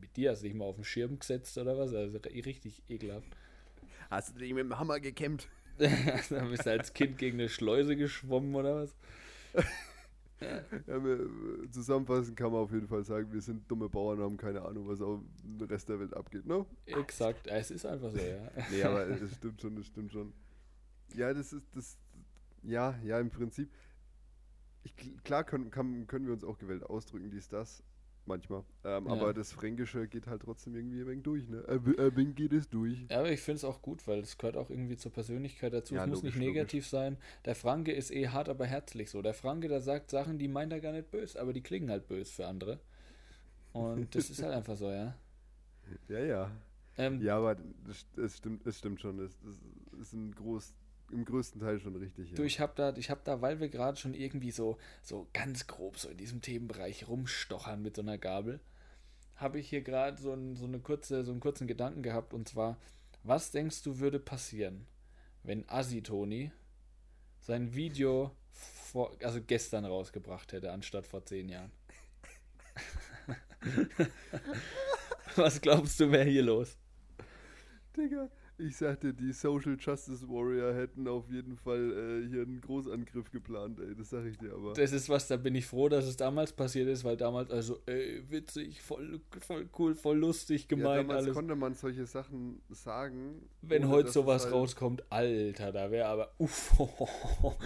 mit 0.00 0.16
dir? 0.16 0.30
Hast 0.30 0.42
du 0.42 0.46
dich 0.46 0.54
mal 0.54 0.64
auf 0.64 0.76
den 0.76 0.84
Schirm 0.84 1.18
gesetzt 1.18 1.58
oder 1.58 1.76
was? 1.76 1.92
Also 1.92 2.18
richtig 2.18 2.82
ekelhaft. 2.88 3.28
Hast 4.10 4.34
du 4.34 4.38
dich 4.38 4.54
mit 4.54 4.64
dem 4.64 4.78
Hammer 4.78 4.98
gekämmt? 5.00 5.48
dann 6.30 6.50
bist 6.50 6.66
du 6.66 6.70
als 6.70 6.92
Kind 6.92 7.18
gegen 7.18 7.38
eine 7.38 7.48
Schleuse 7.48 7.96
geschwommen 7.96 8.54
oder 8.54 8.82
was? 8.82 8.94
ja, 10.86 11.04
wir, 11.04 11.28
zusammenfassend 11.70 12.36
kann 12.36 12.52
man 12.52 12.62
auf 12.62 12.72
jeden 12.72 12.88
Fall 12.88 13.04
sagen, 13.04 13.32
wir 13.32 13.40
sind 13.40 13.70
dumme 13.70 13.88
Bauern 13.88 14.18
und 14.18 14.24
haben 14.24 14.36
keine 14.36 14.62
Ahnung, 14.62 14.88
was 14.88 15.00
auf 15.00 15.20
dem 15.42 15.66
Rest 15.66 15.88
der 15.88 16.00
Welt 16.00 16.14
abgeht, 16.14 16.46
ne? 16.46 16.66
Exakt, 16.86 17.46
es 17.46 17.70
ist 17.70 17.86
einfach 17.86 18.10
so, 18.10 18.18
ja. 18.18 18.50
nee, 18.70 18.82
aber 18.82 19.06
das 19.06 19.34
stimmt 19.34 19.60
schon, 19.60 19.76
das 19.76 19.86
stimmt 19.86 20.12
schon. 20.12 20.32
Ja, 21.14 21.32
das 21.32 21.52
ist 21.52 21.64
das. 21.74 21.96
Ja, 22.62 22.98
ja, 23.04 23.20
im 23.20 23.30
Prinzip. 23.30 23.70
Ich, 24.82 24.94
klar 25.22 25.44
können, 25.44 25.70
kann, 25.70 26.06
können 26.06 26.26
wir 26.26 26.32
uns 26.32 26.44
auch 26.44 26.58
gewählt 26.58 26.82
ausdrücken, 26.82 27.30
dies, 27.30 27.48
das 27.48 27.82
manchmal. 28.26 28.64
Ähm, 28.84 29.06
ja. 29.06 29.12
Aber 29.12 29.34
das 29.34 29.52
Fränkische 29.52 30.08
geht 30.08 30.26
halt 30.26 30.42
trotzdem 30.42 30.74
irgendwie 30.74 31.00
ein 31.00 31.06
wenig 31.06 31.22
durch, 31.22 31.48
ne? 31.48 31.64
Ein 31.68 32.16
wenig 32.16 32.34
geht 32.36 32.52
es 32.52 32.68
durch. 32.68 33.06
Ja, 33.10 33.20
aber 33.20 33.30
ich 33.30 33.40
finde 33.40 33.56
es 33.56 33.64
auch 33.64 33.82
gut, 33.82 34.06
weil 34.06 34.20
es 34.20 34.38
gehört 34.38 34.56
auch 34.56 34.70
irgendwie 34.70 34.96
zur 34.96 35.12
Persönlichkeit 35.12 35.72
dazu. 35.72 35.94
Ja, 35.94 36.02
es 36.02 36.08
muss 36.08 36.18
logisch, 36.22 36.36
nicht 36.36 36.46
negativ 36.46 36.84
logisch. 36.84 36.90
sein. 36.90 37.16
Der 37.44 37.54
Franke 37.54 37.92
ist 37.92 38.10
eh 38.10 38.28
hart, 38.28 38.48
aber 38.48 38.66
herzlich 38.66 39.10
so. 39.10 39.22
Der 39.22 39.34
Franke, 39.34 39.68
der 39.68 39.80
sagt 39.80 40.10
Sachen, 40.10 40.38
die 40.38 40.48
meint 40.48 40.72
er 40.72 40.80
gar 40.80 40.92
nicht 40.92 41.10
böse, 41.10 41.40
aber 41.40 41.52
die 41.52 41.62
klingen 41.62 41.90
halt 41.90 42.06
böse 42.08 42.32
für 42.32 42.46
andere. 42.46 42.80
Und 43.72 44.14
das 44.14 44.30
ist 44.30 44.42
halt 44.42 44.54
einfach 44.54 44.76
so, 44.76 44.90
ja. 44.90 45.16
Ja, 46.08 46.18
ja. 46.20 46.50
Ähm, 46.96 47.20
ja, 47.20 47.36
aber 47.36 47.56
es 48.16 48.36
stimmt, 48.36 48.66
es 48.66 48.78
stimmt 48.78 49.00
schon. 49.00 49.18
Es, 49.18 49.36
es 49.92 50.00
ist 50.00 50.12
ein 50.12 50.32
groß, 50.34 50.72
im 51.14 51.24
größten 51.24 51.60
Teil 51.60 51.80
schon 51.80 51.96
richtig. 51.96 52.30
Ja. 52.30 52.36
Du, 52.36 52.42
ich 52.42 52.60
habe 52.60 52.72
da, 52.76 52.94
ich 52.96 53.10
habe 53.10 53.20
da, 53.24 53.40
weil 53.40 53.60
wir 53.60 53.68
gerade 53.68 53.96
schon 53.96 54.14
irgendwie 54.14 54.50
so, 54.50 54.76
so 55.02 55.28
ganz 55.32 55.66
grob 55.66 55.98
so 55.98 56.08
in 56.08 56.16
diesem 56.16 56.42
Themenbereich 56.42 57.08
rumstochern 57.08 57.80
mit 57.80 57.96
so 57.96 58.02
einer 58.02 58.18
Gabel, 58.18 58.60
habe 59.36 59.58
ich 59.58 59.68
hier 59.68 59.82
gerade 59.82 60.20
so, 60.20 60.32
ein, 60.32 60.56
so 60.56 60.66
eine 60.66 60.80
kurze, 60.80 61.24
so 61.24 61.32
einen 61.32 61.40
kurzen 61.40 61.66
Gedanken 61.66 62.02
gehabt 62.02 62.34
und 62.34 62.48
zwar, 62.48 62.78
was 63.22 63.50
denkst 63.50 63.82
du 63.82 63.98
würde 63.98 64.18
passieren, 64.18 64.86
wenn 65.42 65.68
Assi 65.68 66.02
Toni 66.02 66.52
sein 67.40 67.74
Video 67.74 68.32
vor, 68.52 69.16
also 69.22 69.40
gestern 69.40 69.84
rausgebracht 69.84 70.52
hätte, 70.52 70.72
anstatt 70.72 71.06
vor 71.06 71.24
zehn 71.24 71.48
Jahren? 71.48 71.72
was 75.36 75.60
glaubst 75.60 75.98
du, 76.00 76.10
wäre 76.10 76.28
hier 76.28 76.42
los? 76.42 76.76
Digga, 77.96 78.28
ich 78.64 78.76
sagte, 78.76 79.12
die 79.12 79.32
Social 79.32 79.76
Justice 79.78 80.26
Warrior 80.28 80.74
hätten 80.74 81.06
auf 81.06 81.28
jeden 81.30 81.56
Fall 81.56 81.92
äh, 81.92 82.28
hier 82.28 82.42
einen 82.42 82.60
Großangriff 82.60 83.30
geplant, 83.30 83.78
ey, 83.80 83.94
das 83.94 84.10
sag 84.10 84.24
ich 84.24 84.38
dir 84.38 84.52
aber. 84.52 84.72
Das 84.72 84.92
ist 84.92 85.08
was, 85.08 85.28
da 85.28 85.36
bin 85.36 85.54
ich 85.54 85.66
froh, 85.66 85.88
dass 85.88 86.06
es 86.06 86.16
damals 86.16 86.52
passiert 86.52 86.88
ist, 86.88 87.04
weil 87.04 87.16
damals, 87.16 87.50
also, 87.50 87.78
ey, 87.86 88.22
witzig, 88.28 88.80
voll, 88.82 89.20
voll 89.38 89.68
cool, 89.78 89.94
voll 89.94 90.18
lustig, 90.18 90.68
gemein 90.68 90.84
ja, 90.84 90.96
damals 91.02 91.24
alles. 91.24 91.34
konnte 91.34 91.54
man 91.54 91.74
solche 91.74 92.06
Sachen 92.06 92.62
sagen. 92.70 93.48
Wenn 93.62 93.88
heute 93.88 94.10
sowas 94.10 94.44
halt 94.44 94.54
rauskommt, 94.54 95.04
Alter, 95.10 95.72
da 95.72 95.90
wäre 95.90 96.08
aber, 96.08 96.32
uff, 96.38 96.72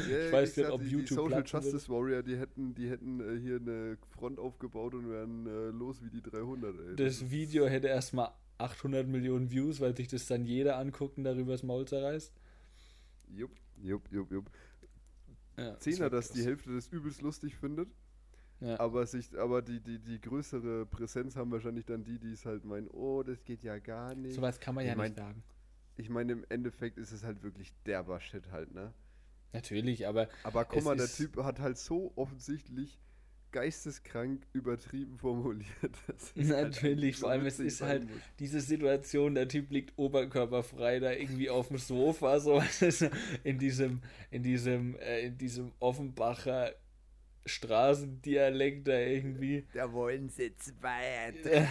yeah, 0.08 0.26
ich 0.26 0.32
weiß 0.32 0.50
ich 0.50 0.56
nicht, 0.58 0.70
ob 0.70 0.82
die, 0.82 0.88
YouTube 0.88 1.08
Die 1.08 1.14
Social 1.14 1.44
Justice 1.46 1.88
wird. 1.88 1.88
Warrior, 1.88 2.22
die 2.22 2.36
hätten, 2.36 2.74
die 2.74 2.90
hätten 2.90 3.20
äh, 3.20 3.40
hier 3.40 3.56
eine 3.56 3.98
Front 4.10 4.38
aufgebaut 4.38 4.94
und 4.94 5.08
wären 5.08 5.46
äh, 5.46 5.70
los 5.70 6.02
wie 6.02 6.10
die 6.10 6.22
300, 6.22 6.74
ey. 6.74 6.96
Das, 6.96 7.20
das 7.20 7.30
Video 7.30 7.66
hätte 7.66 7.88
erstmal 7.88 8.30
800 8.58 9.06
Millionen 9.06 9.50
Views, 9.50 9.80
weil 9.80 9.96
sich 9.96 10.08
das 10.08 10.26
dann 10.26 10.44
jeder 10.44 10.76
anguckt 10.76 11.16
und 11.16 11.24
darüber 11.24 11.52
das 11.52 11.62
Maul 11.62 11.86
zerreißt. 11.86 12.32
Jupp, 13.28 13.52
jupp, 13.76 14.10
jupp, 14.10 14.30
jupp. 14.30 14.50
Ja, 15.56 15.78
Zehner, 15.78 16.10
das 16.10 16.28
dass 16.28 16.36
die 16.36 16.44
Hälfte 16.44 16.74
das 16.74 16.88
übelst 16.88 17.22
lustig 17.22 17.56
findet. 17.56 17.88
Ja. 18.60 18.78
Aber, 18.80 19.06
sich, 19.06 19.38
aber 19.38 19.62
die, 19.62 19.80
die, 19.80 19.98
die 20.00 20.20
größere 20.20 20.86
Präsenz 20.86 21.36
haben 21.36 21.50
wahrscheinlich 21.52 21.86
dann 21.86 22.02
die, 22.02 22.18
die 22.18 22.32
es 22.32 22.44
halt 22.44 22.64
meinen, 22.64 22.88
oh, 22.88 23.22
das 23.22 23.44
geht 23.44 23.62
ja 23.62 23.78
gar 23.78 24.14
nicht. 24.14 24.34
Sowas 24.34 24.58
kann 24.58 24.74
man 24.74 24.84
ich 24.84 24.90
ja 24.90 24.96
mein, 24.96 25.12
nicht 25.12 25.18
sagen. 25.18 25.42
ich 25.96 26.08
meine, 26.08 26.32
im 26.32 26.44
Endeffekt 26.48 26.98
ist 26.98 27.12
es 27.12 27.22
halt 27.22 27.42
wirklich 27.42 27.72
derber 27.86 28.20
Shit 28.20 28.50
halt, 28.50 28.74
ne? 28.74 28.92
Natürlich, 29.52 30.06
aber. 30.06 30.28
Aber 30.42 30.64
guck 30.64 30.82
mal, 30.84 30.96
der 30.96 31.06
Typ 31.08 31.36
hat 31.42 31.60
halt 31.60 31.78
so 31.78 32.12
offensichtlich 32.16 32.98
geisteskrank 33.52 34.46
übertrieben 34.52 35.18
formuliert. 35.18 35.68
Halt 36.36 36.48
Natürlich, 36.48 37.14
halt 37.16 37.20
vor 37.20 37.30
allem 37.30 37.46
es 37.46 37.58
ist 37.58 37.80
halt 37.82 38.04
muss. 38.04 38.18
diese 38.38 38.60
Situation, 38.60 39.34
der 39.34 39.48
Typ 39.48 39.70
liegt 39.70 39.96
oberkörperfrei 39.96 41.00
da 41.00 41.12
irgendwie 41.12 41.50
auf 41.50 41.68
dem 41.68 41.78
Sofa, 41.78 42.40
so 42.40 42.62
in 43.44 43.58
diesem, 43.58 44.00
in 44.30 44.42
diesem, 44.42 44.96
äh, 44.96 45.26
in 45.26 45.38
diesem 45.38 45.72
Offenbacher 45.80 46.74
Straßendialekt 47.48 48.86
da 48.86 48.98
irgendwie. 48.98 49.66
Da 49.72 49.90
wollen 49.92 50.28
sie 50.28 50.54
zwei, 50.56 51.32
drei, 51.42 51.66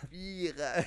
vierer. 0.10 0.84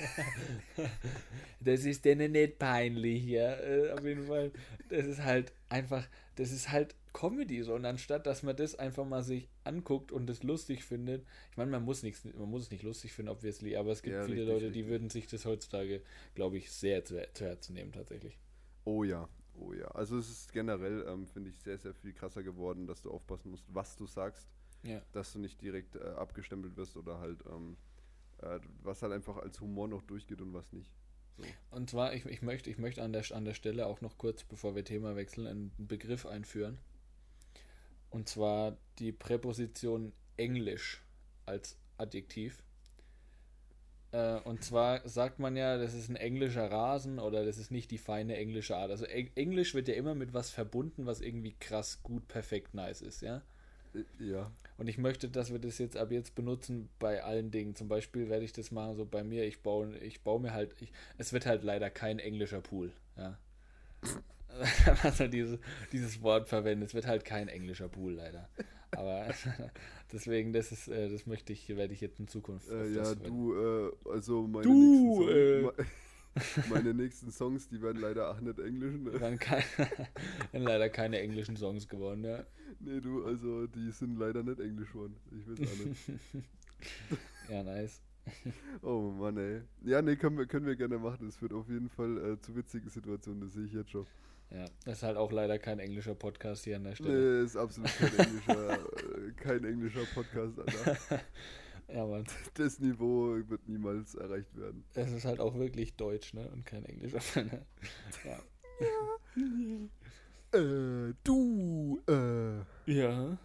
Das 1.59 1.85
ist 1.85 2.05
denen 2.05 2.33
nicht 2.33 2.59
peinlich, 2.59 3.25
ja. 3.25 3.55
Äh, 3.55 3.91
auf 3.91 4.03
jeden 4.03 4.27
Fall. 4.27 4.51
Das 4.89 5.05
ist 5.05 5.23
halt 5.23 5.53
einfach, 5.69 6.07
das 6.35 6.51
ist 6.51 6.71
halt 6.71 6.95
Comedy 7.15 7.63
so. 7.63 7.73
Und 7.73 7.85
anstatt, 7.85 8.27
dass 8.27 8.43
man 8.43 8.55
das 8.55 8.75
einfach 8.75 9.05
mal 9.05 9.23
sich 9.23 9.49
anguckt 9.63 10.11
und 10.11 10.27
das 10.27 10.43
lustig 10.43 10.83
findet, 10.83 11.25
ich 11.51 11.57
meine, 11.57 11.71
man 11.71 11.83
muss 11.83 12.03
nichts, 12.03 12.25
man 12.25 12.49
muss 12.49 12.63
es 12.63 12.71
nicht 12.71 12.83
lustig 12.83 13.13
finden, 13.13 13.31
obviously, 13.31 13.75
aber 13.75 13.91
es 13.91 14.01
gibt 14.01 14.15
ja, 14.15 14.23
viele 14.25 14.41
richtig, 14.41 14.53
Leute, 14.53 14.71
die 14.71 14.79
richtig. 14.79 14.87
würden 14.87 15.09
sich 15.09 15.27
das 15.27 15.45
heutzutage, 15.45 16.01
glaube 16.35 16.57
ich, 16.57 16.71
sehr 16.71 17.05
zu, 17.05 17.15
zu 17.33 17.45
Herzen 17.45 17.73
nehmen, 17.73 17.91
tatsächlich. 17.91 18.37
Oh 18.83 19.03
ja, 19.03 19.27
Oh 19.59 19.73
ja, 19.73 19.87
also 19.89 20.17
es 20.17 20.29
ist 20.29 20.51
generell, 20.51 21.05
ähm, 21.07 21.27
finde 21.27 21.49
ich, 21.49 21.59
sehr, 21.59 21.77
sehr 21.77 21.93
viel 21.93 22.13
krasser 22.13 22.43
geworden, 22.43 22.87
dass 22.87 23.01
du 23.01 23.11
aufpassen 23.11 23.51
musst, 23.51 23.65
was 23.73 23.95
du 23.95 24.05
sagst. 24.05 24.47
Ja. 24.83 25.01
Dass 25.13 25.33
du 25.33 25.39
nicht 25.39 25.61
direkt 25.61 25.95
äh, 25.95 25.99
abgestempelt 25.99 26.75
wirst 26.77 26.95
oder 26.97 27.19
halt, 27.19 27.43
ähm, 27.49 27.77
äh, 28.41 28.59
was 28.83 29.01
halt 29.01 29.13
einfach 29.13 29.37
als 29.37 29.59
Humor 29.61 29.87
noch 29.87 30.03
durchgeht 30.03 30.41
und 30.41 30.53
was 30.53 30.71
nicht. 30.73 30.91
So. 31.37 31.43
Und 31.71 31.89
zwar, 31.89 32.13
ich, 32.13 32.25
ich, 32.25 32.41
möchte, 32.41 32.69
ich 32.69 32.77
möchte 32.77 33.01
an 33.01 33.11
der, 33.11 33.23
an 33.31 33.45
der 33.45 33.53
Stelle 33.53 33.87
auch 33.87 34.01
noch 34.01 34.17
kurz, 34.17 34.43
bevor 34.43 34.75
wir 34.75 34.83
Thema 34.85 35.15
wechseln, 35.15 35.47
einen 35.47 35.71
Begriff 35.77 36.25
einführen. 36.25 36.77
Und 38.15 38.29
zwar 38.29 38.77
die 38.97 39.11
Präposition 39.11 40.13
Englisch 40.37 41.03
als 41.45 41.77
Adjektiv. 41.97 42.63
Äh, 44.13 44.39
und 44.45 44.63
zwar 44.63 45.05
sagt 45.05 45.39
man 45.39 45.57
ja, 45.57 45.77
das 45.77 45.93
ist 45.93 46.07
ein 46.07 46.15
englischer 46.15 46.71
Rasen 46.71 47.19
oder 47.19 47.43
das 47.43 47.57
ist 47.57 47.71
nicht 47.71 47.91
die 47.91 47.97
feine 47.97 48.37
englische 48.37 48.77
Art. 48.77 48.89
Also 48.89 49.03
Englisch 49.03 49.73
wird 49.73 49.89
ja 49.89 49.95
immer 49.95 50.15
mit 50.15 50.33
was 50.33 50.49
verbunden, 50.49 51.05
was 51.05 51.19
irgendwie 51.19 51.57
krass, 51.59 52.03
gut, 52.03 52.25
perfekt, 52.29 52.73
nice 52.73 53.01
ist, 53.01 53.19
ja? 53.19 53.41
Ja. 54.17 54.49
Und 54.77 54.87
ich 54.87 54.97
möchte, 54.97 55.27
dass 55.27 55.51
wir 55.51 55.59
das 55.59 55.77
jetzt 55.77 55.97
ab 55.97 56.09
jetzt 56.09 56.35
benutzen 56.35 56.87
bei 56.99 57.21
allen 57.21 57.51
Dingen. 57.51 57.75
Zum 57.75 57.89
Beispiel 57.89 58.29
werde 58.29 58.45
ich 58.45 58.53
das 58.53 58.71
machen, 58.71 58.95
so 58.95 59.05
bei 59.05 59.25
mir, 59.25 59.43
ich 59.43 59.61
baue, 59.61 59.93
ich 59.97 60.23
baue 60.23 60.39
mir 60.39 60.53
halt, 60.53 60.73
ich, 60.79 60.93
es 61.17 61.33
wird 61.33 61.45
halt 61.45 61.65
leider 61.65 61.89
kein 61.89 62.19
englischer 62.19 62.61
Pool, 62.61 62.93
ja. 63.17 63.37
was 65.03 65.19
er 65.19 65.27
dieses, 65.27 65.59
dieses 65.91 66.21
Wort 66.21 66.47
verwendet. 66.47 66.89
Es 66.89 66.95
wird 66.95 67.07
halt 67.07 67.25
kein 67.25 67.47
englischer 67.47 67.89
Pool, 67.89 68.13
leider. 68.13 68.49
Aber 68.91 69.27
deswegen, 70.11 70.53
das 70.53 70.71
ist, 70.71 70.87
äh, 70.87 71.09
das 71.09 71.25
möchte 71.25 71.53
ich, 71.53 71.69
werde 71.69 71.93
ich 71.93 72.01
jetzt 72.01 72.19
in 72.19 72.27
Zukunft. 72.27 72.69
Äh, 72.69 72.89
ja, 72.93 73.15
du, 73.15 73.55
äh, 73.55 73.91
also 74.09 74.47
meine 74.47 74.63
du, 74.63 75.25
nächsten, 75.25 75.63
Songs, 75.63 75.77
äh. 75.85 76.69
meine 76.69 76.93
nächsten 76.93 77.31
Songs, 77.31 77.67
die 77.67 77.81
werden 77.81 78.01
leider 78.01 78.29
auch 78.29 78.39
nicht 78.39 78.59
englisch. 78.59 78.95
Ne? 78.95 79.19
Werden, 79.19 79.39
kein, 79.39 79.63
leider 80.53 80.89
keine 80.89 81.19
englischen 81.19 81.57
Songs 81.57 81.87
geworden, 81.87 82.23
ja. 82.23 82.45
Nee, 82.79 83.01
du, 83.01 83.25
also 83.25 83.67
die 83.67 83.91
sind 83.91 84.17
leider 84.17 84.43
nicht 84.43 84.59
englisch 84.59 84.91
geworden. 84.91 85.15
Ich 85.31 85.47
weiß 85.47 85.67
auch 85.67 85.85
nicht. 85.85 86.09
ja, 87.49 87.63
nice. 87.63 88.01
Oh 88.81 89.11
Mann, 89.11 89.37
ey. 89.37 89.61
Ja, 89.83 90.01
nee, 90.01 90.15
können 90.15 90.37
wir, 90.37 90.47
können 90.47 90.65
wir 90.65 90.75
gerne 90.75 90.97
machen. 90.97 91.25
Das 91.27 91.41
wird 91.41 91.53
auf 91.53 91.69
jeden 91.69 91.89
Fall 91.89 92.17
äh, 92.17 92.41
zu 92.41 92.55
witzigen 92.55 92.89
Situationen, 92.89 93.41
das 93.41 93.53
sehe 93.53 93.65
ich 93.65 93.73
jetzt 93.73 93.91
schon. 93.91 94.05
Ja, 94.51 94.65
das 94.85 94.97
ist 94.97 95.03
halt 95.03 95.17
auch 95.17 95.31
leider 95.31 95.57
kein 95.59 95.79
englischer 95.79 96.15
Podcast 96.15 96.63
hier 96.63 96.77
an 96.77 96.83
der 96.83 96.95
Stelle. 96.95 97.39
Nee, 97.39 97.45
ist 97.45 97.57
absolut 97.57 97.91
kein 97.97 98.19
englischer, 98.19 98.73
äh, 98.73 99.31
kein 99.35 99.63
englischer 99.65 100.05
Podcast, 100.13 100.59
Alter. 100.59 100.97
ja, 101.93 102.05
Mann. 102.05 102.25
Das 102.53 102.79
Niveau 102.79 103.35
wird 103.47 103.67
niemals 103.67 104.15
erreicht 104.15 104.55
werden. 104.55 104.85
Es 104.93 105.11
ist 105.11 105.25
halt 105.25 105.39
auch 105.39 105.55
wirklich 105.55 105.95
Deutsch, 105.95 106.33
ne? 106.33 106.47
Und 106.49 106.65
kein 106.65 106.85
englischer. 106.85 107.43
Ne? 107.43 107.65
ja. 108.23 108.39
ja. 110.51 110.59
äh, 110.59 111.13
du, 111.23 112.01
äh. 112.07 112.91
Ja. 112.91 113.37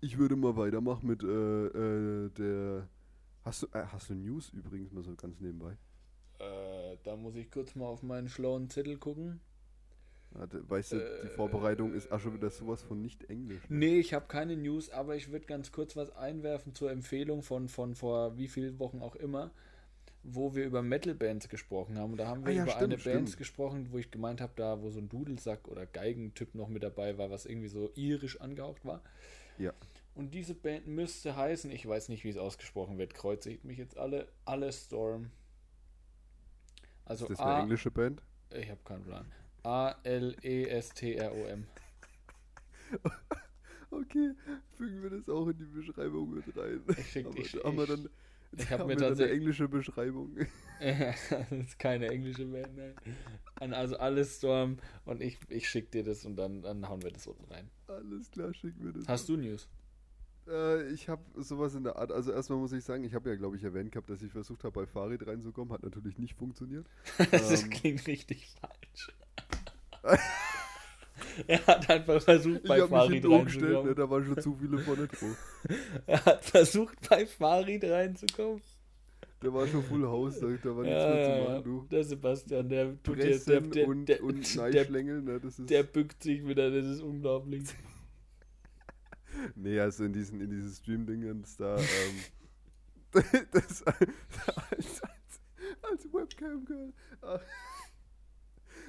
Ich 0.00 0.18
würde 0.18 0.36
mal 0.36 0.56
weitermachen 0.56 1.06
mit, 1.06 1.22
äh, 1.22 1.26
äh, 1.26 2.30
der. 2.30 2.88
Hast 3.42 3.62
du, 3.62 3.66
äh, 3.68 3.84
hast 3.86 4.10
du 4.10 4.14
News 4.14 4.50
übrigens 4.50 4.92
mal 4.92 5.02
so 5.02 5.14
ganz 5.14 5.38
nebenbei? 5.40 5.76
Äh, 6.38 6.96
da 7.04 7.16
muss 7.16 7.36
ich 7.36 7.50
kurz 7.50 7.74
mal 7.74 7.86
auf 7.86 8.02
meinen 8.02 8.28
schlauen 8.28 8.68
Zettel 8.68 8.98
gucken. 8.98 9.40
Weißt 10.34 10.92
du, 10.92 10.96
die 11.22 11.28
Vorbereitung 11.28 11.94
ist 11.94 12.10
auch 12.10 12.18
schon 12.18 12.34
wieder 12.34 12.50
sowas 12.50 12.82
von 12.82 13.00
nicht 13.00 13.30
Englisch. 13.30 13.62
Ne? 13.68 13.78
Nee, 13.78 13.98
ich 13.98 14.14
habe 14.14 14.26
keine 14.26 14.56
News, 14.56 14.90
aber 14.90 15.14
ich 15.14 15.30
würde 15.30 15.46
ganz 15.46 15.70
kurz 15.70 15.94
was 15.94 16.14
einwerfen 16.16 16.74
zur 16.74 16.90
Empfehlung 16.90 17.42
von, 17.42 17.68
von 17.68 17.94
vor 17.94 18.36
wie 18.36 18.48
vielen 18.48 18.80
Wochen 18.80 19.00
auch 19.00 19.14
immer, 19.14 19.52
wo 20.24 20.56
wir 20.56 20.64
über 20.64 20.82
Metal-Bands 20.82 21.48
gesprochen 21.48 21.98
haben. 21.98 22.12
Und 22.12 22.18
da 22.18 22.26
haben 22.26 22.44
wir 22.44 22.52
ah, 22.52 22.56
ja, 22.56 22.62
über 22.64 22.72
stimmt, 22.72 22.92
eine 22.92 22.98
stimmt. 22.98 23.14
Band 23.14 23.36
gesprochen, 23.36 23.88
wo 23.92 23.98
ich 23.98 24.10
gemeint 24.10 24.40
habe, 24.40 24.52
da 24.56 24.82
wo 24.82 24.90
so 24.90 24.98
ein 24.98 25.08
Dudelsack 25.08 25.68
oder 25.68 25.86
Geigentyp 25.86 26.56
noch 26.56 26.68
mit 26.68 26.82
dabei 26.82 27.16
war, 27.16 27.30
was 27.30 27.46
irgendwie 27.46 27.68
so 27.68 27.92
irisch 27.94 28.40
angehaucht 28.40 28.84
war. 28.84 29.02
Ja. 29.58 29.72
Und 30.16 30.34
diese 30.34 30.54
Band 30.54 30.88
müsste 30.88 31.36
heißen, 31.36 31.70
ich 31.70 31.86
weiß 31.86 32.08
nicht, 32.08 32.24
wie 32.24 32.30
es 32.30 32.38
ausgesprochen 32.38 32.98
wird, 32.98 33.14
kreuzigt 33.14 33.64
mich 33.64 33.78
jetzt 33.78 33.96
alle, 33.96 34.28
alle 34.44 34.72
Storm. 34.72 35.30
Also 37.04 37.26
ist 37.26 37.38
das 37.38 37.40
eine 37.40 37.54
A 37.54 37.60
englische 37.62 37.90
Band? 37.92 38.22
Ich 38.50 38.70
habe 38.70 38.80
keinen 38.84 39.04
Plan. 39.04 39.26
A-L-E-S-T-R-O-M. 39.64 41.66
Okay, 43.90 44.32
fügen 44.76 45.02
wir 45.04 45.10
das 45.10 45.28
auch 45.28 45.46
in 45.46 45.56
die 45.56 45.66
Beschreibung 45.66 46.34
mit 46.34 46.44
rein. 46.56 46.82
Ich 46.98 47.12
schick, 47.12 47.26
Aber 47.26 47.38
ich, 47.38 47.54
haben 47.62 47.76
wir 47.76 47.86
dann, 47.86 48.08
ich 48.50 48.68
habe 48.70 48.86
mir 48.86 48.96
tatsächlich 48.96 49.30
eine 49.30 49.40
englische 49.40 49.68
Beschreibung. 49.68 50.36
das 50.80 51.52
ist 51.52 51.78
keine 51.78 52.08
englische 52.08 52.44
Band, 52.46 52.76
nein. 52.76 53.72
Also 53.72 53.96
alles 53.96 54.38
Storm 54.38 54.78
und 55.04 55.22
ich, 55.22 55.38
ich 55.48 55.68
schicke 55.68 55.90
dir 55.90 56.02
das 56.02 56.24
und 56.24 56.34
dann, 56.36 56.62
dann 56.62 56.88
hauen 56.88 57.02
wir 57.02 57.12
das 57.12 57.28
unten 57.28 57.44
rein. 57.44 57.70
Alles 57.86 58.32
klar, 58.32 58.52
schicken 58.52 58.84
wir 58.84 58.92
das. 58.92 59.06
Hast 59.06 59.28
du 59.28 59.36
News? 59.36 59.68
Äh, 60.48 60.92
ich 60.92 61.08
habe 61.08 61.22
sowas 61.42 61.74
in 61.74 61.84
der 61.84 61.96
Art, 61.96 62.10
also 62.10 62.32
erstmal 62.32 62.58
muss 62.58 62.72
ich 62.72 62.84
sagen, 62.84 63.04
ich 63.04 63.14
habe 63.14 63.30
ja, 63.30 63.36
glaube 63.36 63.56
ich, 63.56 63.64
erwähnt 63.64 63.92
gehabt, 63.92 64.10
dass 64.10 64.22
ich 64.22 64.32
versucht 64.32 64.64
habe, 64.64 64.80
bei 64.80 64.86
Farid 64.86 65.26
reinzukommen, 65.26 65.72
hat 65.72 65.82
natürlich 65.82 66.18
nicht 66.18 66.34
funktioniert. 66.34 66.86
das 67.30 67.62
ähm, 67.62 67.70
klingt 67.70 68.06
richtig 68.06 68.48
falsch. 68.60 69.12
er 71.46 71.66
hat 71.66 71.90
einfach 71.90 72.22
versucht, 72.22 72.62
bei 72.64 72.78
ich 72.78 72.84
Farid 72.84 73.24
reinzukommen. 73.24 73.86
Ne, 73.86 73.94
da 73.94 74.10
waren 74.10 74.24
schon 74.24 74.40
zu 74.40 74.56
viele 74.56 74.78
vorne 74.78 75.08
drauf. 75.08 75.62
er 76.06 76.24
hat 76.24 76.44
versucht, 76.44 77.08
bei 77.08 77.26
Farid 77.26 77.84
reinzukommen. 77.84 78.60
Der 79.42 79.52
war 79.52 79.66
schon 79.66 79.82
Full 79.82 80.06
House, 80.06 80.40
da, 80.40 80.46
da 80.46 80.76
war 80.76 80.84
nichts 80.84 81.02
ja, 81.02 81.14
mehr 81.14 81.24
zu 81.24 81.50
machen, 81.50 81.64
du. 81.64 81.86
Der 81.90 82.04
Sebastian, 82.04 82.68
der 82.68 83.02
tut 83.02 83.18
jetzt, 83.18 83.46
der, 83.46 83.60
der, 83.60 83.88
und, 83.88 84.06
der, 84.06 84.22
und 84.22 84.56
der, 84.72 84.90
ne, 84.90 85.40
das 85.40 85.58
ist 85.58 85.68
der 85.68 85.82
bückt 85.82 86.22
sich 86.22 86.46
wieder, 86.46 86.70
das 86.70 86.86
ist 86.86 87.02
unglaublich. 87.02 87.64
nee, 89.54 89.78
also 89.78 90.04
in 90.04 90.14
diesen, 90.14 90.40
in 90.40 90.48
diesen 90.48 90.70
Stream-Dingens 90.70 91.58
da, 91.58 91.76
ähm, 91.76 93.22
das, 93.52 93.82
als, 93.82 95.02
als, 95.02 95.02
als 95.82 96.12
Webcam-Girl. 96.12 96.92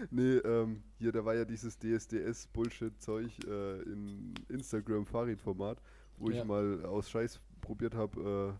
Nee, 0.09 0.37
ähm, 0.37 0.83
hier, 0.97 1.11
da 1.11 1.23
war 1.25 1.35
ja 1.35 1.45
dieses 1.45 1.77
DSDS-Bullshit-Zeug 1.79 3.45
äh, 3.47 3.81
in 3.83 4.33
Instagram-Farid-Format, 4.49 5.81
wo 6.17 6.29
ja. 6.29 6.41
ich 6.41 6.43
mal 6.45 6.85
aus 6.85 7.09
Scheiß 7.09 7.39
probiert 7.61 7.95
habe, 7.95 8.57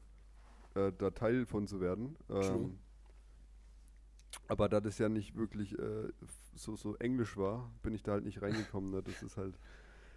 äh, 0.76 0.88
äh, 0.88 0.94
da 0.98 1.12
Teil 1.12 1.46
von 1.46 1.68
zu 1.68 1.82
werden. 1.82 2.16
Ähm, 2.30 2.80
aber 4.48 4.70
da 4.70 4.82
das 4.82 4.98
ja 4.98 5.10
nicht 5.10 5.36
wirklich 5.36 5.78
äh, 5.78 6.10
so, 6.56 6.76
so 6.76 6.96
englisch 6.96 7.38
war, 7.38 7.72
bin 7.82 7.94
ich 7.94 8.04
da 8.04 8.14
halt 8.14 8.26
nicht 8.26 8.42
reingekommen. 8.42 8.92
Ne? 8.92 9.04
Das 9.04 9.22
ist 9.24 9.38
halt. 9.38 9.58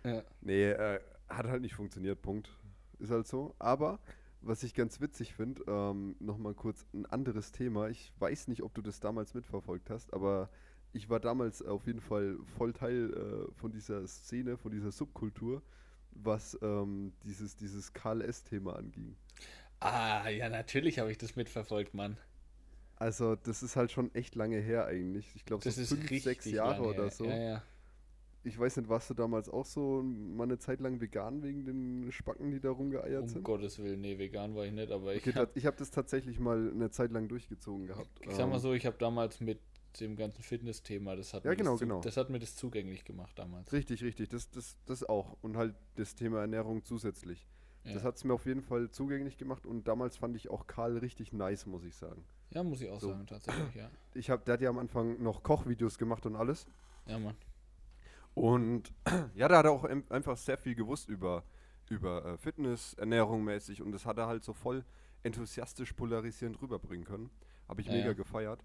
Ja. 0.05 0.23
Nee, 0.41 0.71
äh, 0.71 1.01
hat 1.29 1.49
halt 1.49 1.61
nicht 1.61 1.75
funktioniert, 1.75 2.23
Punkt. 2.23 2.57
Ist 3.01 3.11
halt 3.11 3.27
so. 3.27 3.57
Aber 3.59 3.99
was 4.41 4.63
ich 4.63 4.73
ganz 4.73 5.01
witzig 5.01 5.35
finde, 5.35 5.65
ähm, 5.67 6.15
nochmal 6.21 6.55
kurz 6.55 6.87
ein 6.95 7.05
anderes 7.07 7.51
Thema. 7.51 7.89
Ich 7.89 8.13
weiß 8.21 8.47
nicht, 8.47 8.63
ob 8.63 8.73
du 8.75 8.81
das 8.81 9.01
damals 9.01 9.35
mitverfolgt 9.35 9.91
hast, 9.91 10.15
aber 10.15 10.51
ich 10.93 11.09
war 11.11 11.21
damals 11.21 11.63
auf 11.63 11.87
jeden 11.87 12.01
Fall 12.01 12.39
voll 12.57 12.73
Teil 12.73 13.13
äh, 13.13 13.53
von 13.55 13.73
dieser 13.73 14.07
Szene, 14.07 14.57
von 14.57 14.71
dieser 14.71 14.91
Subkultur, 14.91 15.63
was 16.11 16.59
ähm, 16.63 17.13
dieses, 17.25 17.57
dieses 17.57 17.93
KLS-Thema 17.93 18.77
anging. 18.77 19.17
Ah, 19.81 20.29
ja, 20.29 20.49
natürlich 20.49 20.99
habe 20.99 21.11
ich 21.11 21.19
das 21.19 21.37
mitverfolgt, 21.37 21.95
Mann. 21.95 22.17
Also, 22.97 23.37
das 23.37 23.63
ist 23.63 23.77
halt 23.77 23.93
schon 23.93 24.13
echt 24.15 24.35
lange 24.35 24.59
her 24.59 24.87
eigentlich. 24.87 25.31
Ich 25.37 25.45
glaube, 25.45 25.63
so 25.71 25.97
fünf, 25.97 26.23
sechs 26.23 26.47
Jahre 26.47 26.83
oder 26.83 27.11
so. 27.11 27.27
Ja, 27.27 27.37
ja. 27.37 27.63
Ich 28.43 28.59
weiß 28.59 28.77
nicht, 28.79 28.89
warst 28.89 29.11
du 29.11 29.15
damals 29.15 29.49
auch 29.49 29.67
so 29.67 30.03
mal 30.03 30.45
eine 30.45 30.59
Zeit 30.59 30.81
lang 30.81 31.01
vegan 31.01 31.43
wegen 31.43 31.65
den 31.65 32.11
Spacken, 32.11 32.51
die 32.51 32.61
da 32.61 32.71
rumgeeiert 32.71 33.23
um 33.23 33.29
sind? 33.29 33.39
Um 33.39 33.45
Gottes 33.45 33.79
Willen, 33.79 34.01
nee, 34.01 34.19
vegan 34.19 34.55
war 34.55 34.65
ich 34.65 34.73
nicht, 34.73 34.91
aber 34.91 35.11
okay, 35.11 35.31
ich 35.31 35.37
habe 35.37 35.61
hab 35.61 35.77
das 35.77 35.91
tatsächlich 35.91 36.41
mal 36.41 36.71
eine 36.73 36.91
Zeit 36.91 37.13
lang 37.13 37.29
durchgezogen 37.29 37.87
gehabt. 37.87 38.09
Ich 38.21 38.33
sag 38.33 38.49
mal 38.49 38.55
ähm, 38.55 38.61
so, 38.61 38.73
ich 38.73 38.87
habe 38.87 38.97
damals 38.99 39.41
mit 39.41 39.61
dem 40.01 40.17
ganzen 40.17 40.43
Fitness-Thema. 40.43 41.17
Das 41.17 41.35
hat 41.35 41.45
Ja, 41.45 41.51
mir 41.51 41.57
genau, 41.57 41.73
das, 41.73 41.81
genau. 41.81 42.01
Das 42.01 42.17
hat 42.17 42.31
mir 42.31 42.39
das 42.39 42.57
zugänglich 42.57 43.05
gemacht 43.05 43.39
damals. 43.39 43.73
Richtig, 43.73 44.03
richtig. 44.03 44.29
Das, 44.31 44.51
das, 44.51 44.77
das 44.87 45.05
auch. 45.05 45.37
Und 45.43 45.57
halt 45.57 45.75
das 45.97 46.15
Thema 46.15 46.41
Ernährung 46.41 46.85
zusätzlich. 46.85 47.47
Ja. 47.85 47.95
Das 47.95 48.05
hat 48.05 48.17
es 48.17 48.25
mir 48.25 48.35
auf 48.35 48.45
jeden 48.47 48.63
Fall 48.63 48.91
zugänglich 48.91 49.37
gemacht 49.39 49.65
und 49.65 49.87
damals 49.89 50.17
fand 50.17 50.37
ich 50.37 50.51
auch 50.51 50.67
Karl 50.67 50.99
richtig 50.99 51.33
nice, 51.33 51.65
muss 51.67 51.85
ich 51.85 51.95
sagen. 51.95 52.25
ja, 52.51 52.63
muss 52.63 52.81
ich 52.81 52.91
auch 52.91 53.01
So. 53.01 53.09
sagen, 53.11 53.27
tatsächlich, 53.27 53.75
ja. 53.75 53.91
Ich 54.15 54.29
habe, 54.31 54.45
der 54.45 54.55
hat 54.55 54.61
ja 54.61 54.69
am 54.69 54.79
Anfang 54.79 55.23
noch 55.23 55.43
Kochvideos 55.43 55.97
gemacht 55.97 56.27
und 56.27 56.37
alles. 56.37 56.67
Ja, 57.07 57.19
Mann. 57.19 57.37
Und 58.35 58.93
ja, 59.35 59.49
da 59.49 59.59
hat 59.59 59.65
er 59.67 59.73
auch 59.73 59.85
einfach 59.85 60.37
sehr 60.37 60.59
viel 60.59 60.75
gewusst 60.75 61.09
über, 61.09 61.45
über 61.89 62.25
äh, 62.25 62.37
Fitness, 62.37 62.95
Ernährung 62.95 63.45
mäßig 63.45 63.81
und 63.81 63.93
das 63.93 64.05
hat 64.07 64.19
er 64.19 64.27
halt 64.27 64.45
so 64.45 64.53
voll 64.53 64.85
enthusiastisch 65.23 65.93
polarisierend 65.95 66.61
rüberbringen 66.61 67.05
können. 67.07 67.31
Habe 67.69 67.81
ich 67.81 67.87
Ja, 67.87 67.95
mega 67.95 68.09
ja. 68.09 68.13
gefeiert. 68.13 68.65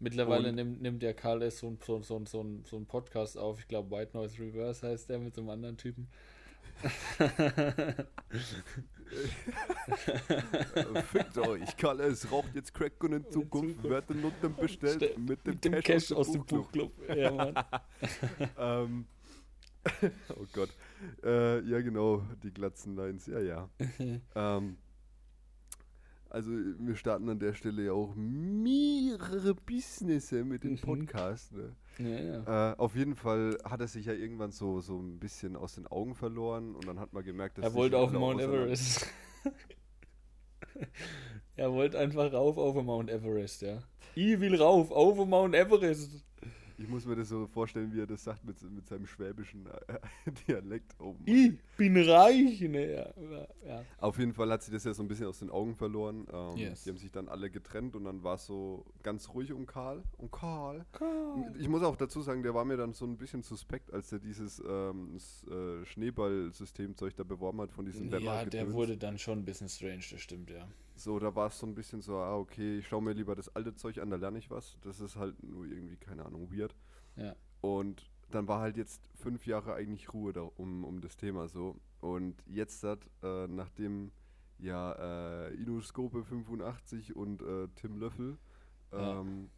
Mittlerweile 0.00 0.48
Und- 0.50 0.54
nimmt, 0.56 0.82
nimmt 0.82 1.02
der 1.02 1.14
Karl 1.14 1.42
S. 1.42 1.58
so 1.58 1.76
so, 1.84 2.00
so, 2.02 2.24
so, 2.24 2.44
so 2.64 2.76
ein 2.76 2.86
Podcast 2.86 3.36
auf. 3.38 3.58
Ich 3.60 3.68
glaube, 3.68 3.90
White 3.96 4.16
Noise 4.16 4.38
Reverse 4.40 4.86
heißt 4.86 5.08
der 5.10 5.18
mit 5.18 5.34
so 5.34 5.40
einem 5.40 5.50
anderen 5.50 5.76
Typen. 5.76 6.08
Fickt 11.10 11.38
euch, 11.38 11.76
Karl 11.76 12.00
S. 12.00 12.30
raucht 12.30 12.54
jetzt 12.54 12.72
Crack 12.74 13.02
und 13.02 13.12
in 13.14 13.24
Zukunft 13.30 13.76
Zukunft. 13.76 13.90
werden 13.90 14.20
Nutten 14.22 14.54
bestellt 14.54 15.02
Ste- 15.02 15.18
mit 15.18 15.46
dem, 15.46 15.54
mit 15.54 15.64
dem 15.64 15.72
Cash 15.80 16.12
aus 16.12 16.30
dem 16.32 16.44
Buchclub. 16.44 16.94
Buchclub. 16.96 17.16
Ja, 17.16 17.30
Mann. 17.32 17.54
ähm, 18.58 19.06
oh 20.30 20.44
Gott. 20.52 20.70
Äh, 21.24 21.60
ja, 21.68 21.80
genau, 21.80 22.22
die 22.42 22.52
glatzen 22.52 22.96
Lines. 22.96 23.26
Ja, 23.26 23.40
ja. 23.40 23.68
ähm, 24.34 24.76
also, 26.30 26.50
wir 26.50 26.94
starten 26.96 27.28
an 27.28 27.38
der 27.38 27.54
Stelle 27.54 27.84
ja 27.84 27.92
auch 27.92 28.14
mehrere 28.16 29.54
Businesse 29.54 30.44
mit 30.44 30.64
dem 30.64 30.72
Mhm. 30.72 30.80
Podcast. 30.80 31.52
Ne? 31.52 31.74
ja, 31.98 32.08
ja. 32.44 32.72
Äh, 32.72 32.76
auf 32.76 32.94
jeden 32.96 33.14
Fall 33.16 33.58
hat 33.64 33.80
er 33.80 33.88
sich 33.88 34.06
ja 34.06 34.12
irgendwann 34.12 34.50
so, 34.52 34.80
so 34.80 34.98
ein 34.98 35.18
bisschen 35.18 35.56
aus 35.56 35.74
den 35.74 35.86
Augen 35.86 36.14
verloren 36.14 36.74
und 36.74 36.86
dann 36.86 37.00
hat 37.00 37.12
man 37.12 37.24
gemerkt, 37.24 37.58
dass 37.58 37.64
Er 37.64 37.74
wollte 37.74 37.98
auf 37.98 38.12
Mount 38.12 38.40
Everest. 38.40 39.06
er 41.56 41.72
wollte 41.72 41.98
einfach 41.98 42.32
rauf 42.32 42.56
auf 42.58 42.74
Mount 42.82 43.10
Everest, 43.10 43.62
ja. 43.62 43.82
Ich 44.14 44.38
will 44.40 44.54
rauf 44.56 44.90
auf 44.90 45.16
Mount 45.26 45.54
Everest. 45.54 46.24
Ich 46.80 46.88
muss 46.88 47.04
mir 47.06 47.16
das 47.16 47.28
so 47.28 47.46
vorstellen, 47.48 47.92
wie 47.92 48.00
er 48.00 48.06
das 48.06 48.22
sagt 48.22 48.44
mit, 48.44 48.62
mit 48.70 48.86
seinem 48.86 49.06
schwäbischen 49.06 49.66
äh, 49.66 50.30
Dialekt. 50.46 50.94
Oh. 51.00 51.16
Ich 51.24 51.52
bin 51.76 51.96
reich. 51.96 52.60
Ne, 52.60 52.92
ja, 52.92 53.46
ja. 53.66 53.84
Auf 53.98 54.18
jeden 54.18 54.32
Fall 54.32 54.50
hat 54.50 54.62
sie 54.62 54.70
das 54.70 54.84
ja 54.84 54.94
so 54.94 55.02
ein 55.02 55.08
bisschen 55.08 55.26
aus 55.26 55.40
den 55.40 55.50
Augen 55.50 55.74
verloren. 55.74 56.26
Ähm, 56.32 56.56
Yes. 56.56 56.84
Die 56.84 56.90
haben 56.90 56.98
sich 56.98 57.10
dann 57.10 57.28
alle 57.28 57.50
getrennt 57.50 57.96
und 57.96 58.04
dann 58.04 58.22
war 58.22 58.36
es 58.36 58.46
so 58.46 58.84
ganz 59.02 59.28
ruhig 59.30 59.52
um 59.52 59.66
Karl. 59.66 60.02
Um 60.18 60.30
Karl. 60.30 60.86
Karl. 60.92 61.52
Ich 61.58 61.68
muss 61.68 61.82
auch 61.82 61.96
dazu 61.96 62.22
sagen, 62.22 62.42
der 62.42 62.54
war 62.54 62.64
mir 62.64 62.76
dann 62.76 62.94
so 62.94 63.04
ein 63.04 63.16
bisschen 63.16 63.42
suspekt, 63.42 63.92
als 63.92 64.12
er 64.12 64.20
dieses 64.20 64.62
ähm, 64.66 65.16
äh, 65.50 65.84
Schneeball-Systemzeug 65.84 67.16
da 67.16 67.24
beworben 67.24 67.60
hat 67.60 67.72
von 67.72 67.84
diesen 67.86 68.08
Ja, 68.20 68.44
der 68.44 68.72
wurde 68.72 68.96
dann 68.96 69.18
schon 69.18 69.40
ein 69.40 69.44
bisschen 69.44 69.68
strange, 69.68 70.04
das 70.10 70.20
stimmt, 70.20 70.50
ja. 70.50 70.68
So, 70.98 71.18
da 71.20 71.34
war 71.34 71.46
es 71.46 71.58
so 71.58 71.66
ein 71.66 71.74
bisschen 71.74 72.02
so, 72.02 72.16
ah, 72.16 72.36
okay, 72.36 72.78
ich 72.78 72.88
schaue 72.88 73.02
mir 73.02 73.12
lieber 73.12 73.36
das 73.36 73.54
alte 73.54 73.74
Zeug 73.74 73.98
an, 74.00 74.10
da 74.10 74.16
lerne 74.16 74.38
ich 74.38 74.50
was. 74.50 74.76
Das 74.82 74.98
ist 75.00 75.14
halt 75.16 75.40
nur 75.42 75.64
irgendwie, 75.64 75.96
keine 75.96 76.24
Ahnung, 76.26 76.50
weird. 76.52 76.74
Ja. 77.16 77.36
Und 77.60 78.10
dann 78.30 78.48
war 78.48 78.60
halt 78.60 78.76
jetzt 78.76 79.08
fünf 79.14 79.46
Jahre 79.46 79.74
eigentlich 79.74 80.12
Ruhe 80.12 80.32
da, 80.32 80.42
um, 80.42 80.84
um 80.84 81.00
das 81.00 81.16
Thema 81.16 81.48
so. 81.48 81.76
Und 82.00 82.42
jetzt 82.46 82.82
hat, 82.82 83.08
äh, 83.22 83.46
nachdem 83.46 84.10
ja 84.58 84.92
äh, 85.46 85.54
Inoscope 85.54 86.24
85 86.24 87.14
und 87.14 87.42
äh, 87.42 87.68
Tim 87.76 87.96
Löffel 87.98 88.36
Ja. 88.92 89.20
ähm, 89.20 89.50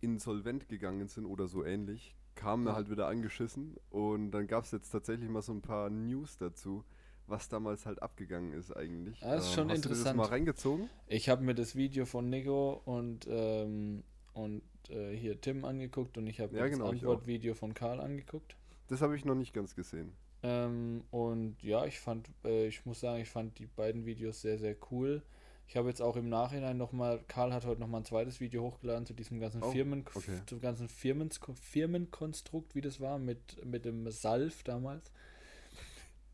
insolvent 0.00 0.68
gegangen 0.68 1.08
sind 1.08 1.26
oder 1.26 1.46
so 1.48 1.64
ähnlich, 1.64 2.14
kamen 2.34 2.66
Ja. 2.66 2.74
halt 2.74 2.90
wieder 2.90 3.06
angeschissen. 3.08 3.76
Und 3.90 4.32
dann 4.32 4.46
gab 4.46 4.64
es 4.64 4.72
jetzt 4.72 4.90
tatsächlich 4.90 5.28
mal 5.30 5.42
so 5.42 5.52
ein 5.52 5.62
paar 5.62 5.90
News 5.90 6.36
dazu, 6.38 6.84
was 7.26 7.48
damals 7.48 7.86
halt 7.86 8.02
abgegangen 8.02 8.52
ist 8.52 8.76
eigentlich. 8.76 9.20
Ja, 9.20 9.36
das 9.36 9.46
ist 9.46 9.54
schon 9.54 9.68
hast 9.70 9.84
Du 9.84 9.88
interessant. 9.88 10.06
das 10.08 10.14
mal 10.16 10.26
reingezogen? 10.26 10.88
Ich 11.06 11.28
habe 11.28 11.42
mir 11.42 11.54
das 11.54 11.76
Video 11.76 12.04
von 12.04 12.28
Nico 12.28 12.80
und, 12.84 13.26
ähm, 13.30 14.02
und 14.34 14.62
äh, 14.88 15.14
hier 15.16 15.40
Tim 15.40 15.64
angeguckt 15.64 16.18
und 16.18 16.26
ich 16.26 16.40
habe 16.40 16.56
Ja, 16.56 16.66
genau, 16.68 16.84
das. 16.86 16.94
Antwortvideo 16.94 17.54
von 17.54 17.74
Karl 17.74 18.00
angeguckt. 18.00 18.56
Das 18.88 19.00
habe 19.00 19.16
ich 19.16 19.24
noch 19.24 19.34
nicht 19.34 19.54
ganz 19.54 19.74
gesehen. 19.74 20.12
Ähm, 20.42 21.04
und 21.10 21.62
ja, 21.62 21.84
ich 21.86 22.00
fand, 22.00 22.28
äh, 22.44 22.66
ich 22.66 22.84
muss 22.84 23.00
sagen, 23.00 23.22
ich 23.22 23.28
fand 23.30 23.58
die 23.58 23.66
beiden 23.66 24.04
Videos 24.04 24.42
sehr, 24.42 24.58
sehr 24.58 24.76
cool. 24.90 25.22
Ich 25.68 25.76
habe 25.76 25.88
jetzt 25.88 26.02
auch 26.02 26.16
im 26.16 26.28
Nachhinein 26.28 26.76
nochmal, 26.76 27.20
Karl 27.28 27.54
hat 27.54 27.64
heute 27.64 27.80
nochmal 27.80 28.00
ein 28.02 28.04
zweites 28.04 28.40
Video 28.40 28.62
hochgeladen 28.62 29.06
zu 29.06 29.14
diesem 29.14 29.38
ganzen 29.40 29.62
Oh, 29.62 29.70
Firmen, 29.70 30.04
okay. 30.14 30.40
zum 30.44 30.60
ganzen 30.60 30.88
Firmens, 30.88 31.40
Firmenkonstrukt, 31.54 32.74
wie 32.74 32.80
das 32.80 33.00
war, 33.00 33.18
mit, 33.18 33.64
mit 33.64 33.84
dem 33.84 34.10
Salf 34.10 34.64
damals. 34.64 35.12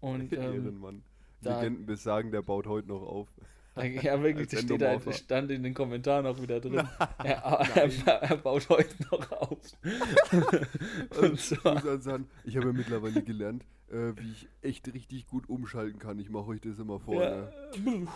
Und 0.01 0.33
ähm, 0.33 0.41
Ehrenmann. 0.41 1.03
Legenden 1.41 1.87
besagen, 1.87 2.31
der 2.31 2.43
baut 2.43 2.67
heute 2.67 2.89
noch 2.89 3.03
auf. 3.03 3.29
ja, 3.77 4.21
wirklich, 4.23 4.49
das 4.49 4.63
steht 4.63 4.81
da, 4.81 5.01
stand 5.13 5.51
in 5.53 5.63
den 5.63 5.73
Kommentaren 5.73 6.27
auch 6.27 6.41
wieder 6.43 6.59
drin. 6.59 6.75
er, 7.23 7.37
er, 7.75 8.23
er 8.23 8.37
baut 8.37 8.69
heute 8.69 8.95
noch 9.11 9.31
auf. 9.33 9.59
Und 11.21 11.39
zwar, 11.39 11.81
dann 11.81 12.01
sagen, 12.01 12.29
ich 12.45 12.57
habe 12.57 12.67
ja 12.67 12.73
mittlerweile 12.73 13.23
gelernt, 13.23 13.65
äh, 13.91 14.13
wie 14.17 14.33
ich 14.33 14.49
echt 14.63 14.93
richtig 14.93 15.29
gut 15.29 15.49
umschalten 15.49 16.01
kann. 16.01 16.19
Ich 16.19 16.29
mache 16.29 16.47
euch 16.47 16.61
das 16.61 16.79
immer 16.81 16.99
vor. 16.99 17.23
Ja. 17.23 17.53
Ne? 17.85 18.09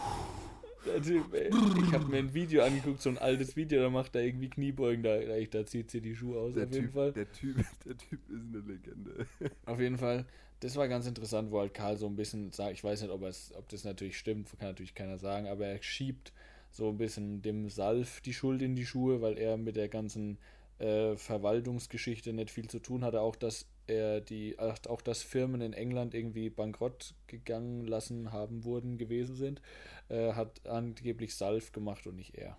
Der 0.85 1.03
Typ, 1.03 1.33
ey. 1.35 1.49
Ich 1.49 1.93
habe 1.93 2.07
mir 2.07 2.19
ein 2.19 2.35
Video 2.35 2.63
angeguckt, 2.65 3.01
so 3.01 3.11
ein 3.11 3.19
altes 3.19 3.57
Video, 3.57 3.83
da 3.83 3.91
macht 3.91 4.15
er 4.17 4.23
irgendwie 4.23 4.51
Kniebeugen, 4.51 5.03
da, 5.03 5.19
da, 5.19 5.67
zieht 5.67 5.91
sie 5.91 6.01
die 6.01 6.15
Schuhe 6.15 6.39
aus, 6.41 6.55
Der, 6.55 6.65
auf 6.65 6.73
jeden 6.73 6.87
typ, 6.87 6.95
Fall. 6.95 7.13
der, 7.13 7.33
typ, 7.33 7.57
der 7.85 7.97
Typ 7.97 8.21
ist 8.29 8.43
eine 8.49 8.59
Legende. 8.61 9.27
Auf 9.67 9.81
jeden 9.81 9.99
Fall, 9.99 10.27
das 10.61 10.77
war 10.77 10.89
ganz 10.89 11.07
interessant, 11.07 11.51
wo 11.51 11.61
halt 11.61 11.75
Karl 11.75 11.97
so 11.97 12.07
ein 12.07 12.17
bisschen 12.17 12.51
sagt, 12.53 12.73
ich 12.73 12.85
weiß 12.85 13.03
nicht, 13.03 13.11
ob, 13.11 13.23
es, 13.23 13.53
ob 13.57 13.69
das 13.69 13.85
natürlich 13.85 14.19
stimmt, 14.19 14.49
kann 14.59 14.69
natürlich 14.69 14.95
keiner 14.95 15.19
sagen, 15.19 15.47
aber 15.47 15.67
er 15.67 15.83
schiebt 15.83 16.33
so 16.71 16.89
ein 16.89 16.99
bisschen 16.99 17.43
dem 17.43 17.69
Salf 17.69 18.21
die 18.21 18.33
Schuld 18.33 18.63
in 18.63 18.75
die 18.75 18.87
Schuhe, 18.87 19.21
weil 19.21 19.39
er 19.39 19.57
mit 19.57 19.77
der 19.77 19.89
ganzen 19.89 20.39
äh, 20.79 21.17
Verwaltungsgeschichte 21.17 22.33
nicht 22.33 22.51
viel 22.51 22.69
zu 22.69 22.81
tun 22.81 23.05
hatte, 23.05 23.21
auch 23.21 23.37
dass 23.37 23.67
er 23.87 24.21
die, 24.21 24.59
auch 24.59 25.03
dass 25.03 25.23
Firmen 25.23 25.61
in 25.61 25.73
England 25.73 26.15
irgendwie 26.15 26.51
bankrott 26.51 27.15
gegangen 27.27 27.85
lassen 27.87 28.33
haben 28.33 28.65
wurden, 28.65 28.99
gewesen 28.99 29.35
sind, 29.37 29.61
äh, 30.09 30.33
hat 30.35 30.67
angeblich 30.67 31.35
Salf 31.37 31.73
gemacht 31.73 32.07
und 32.07 32.17
nicht 32.17 32.35
er. 32.37 32.57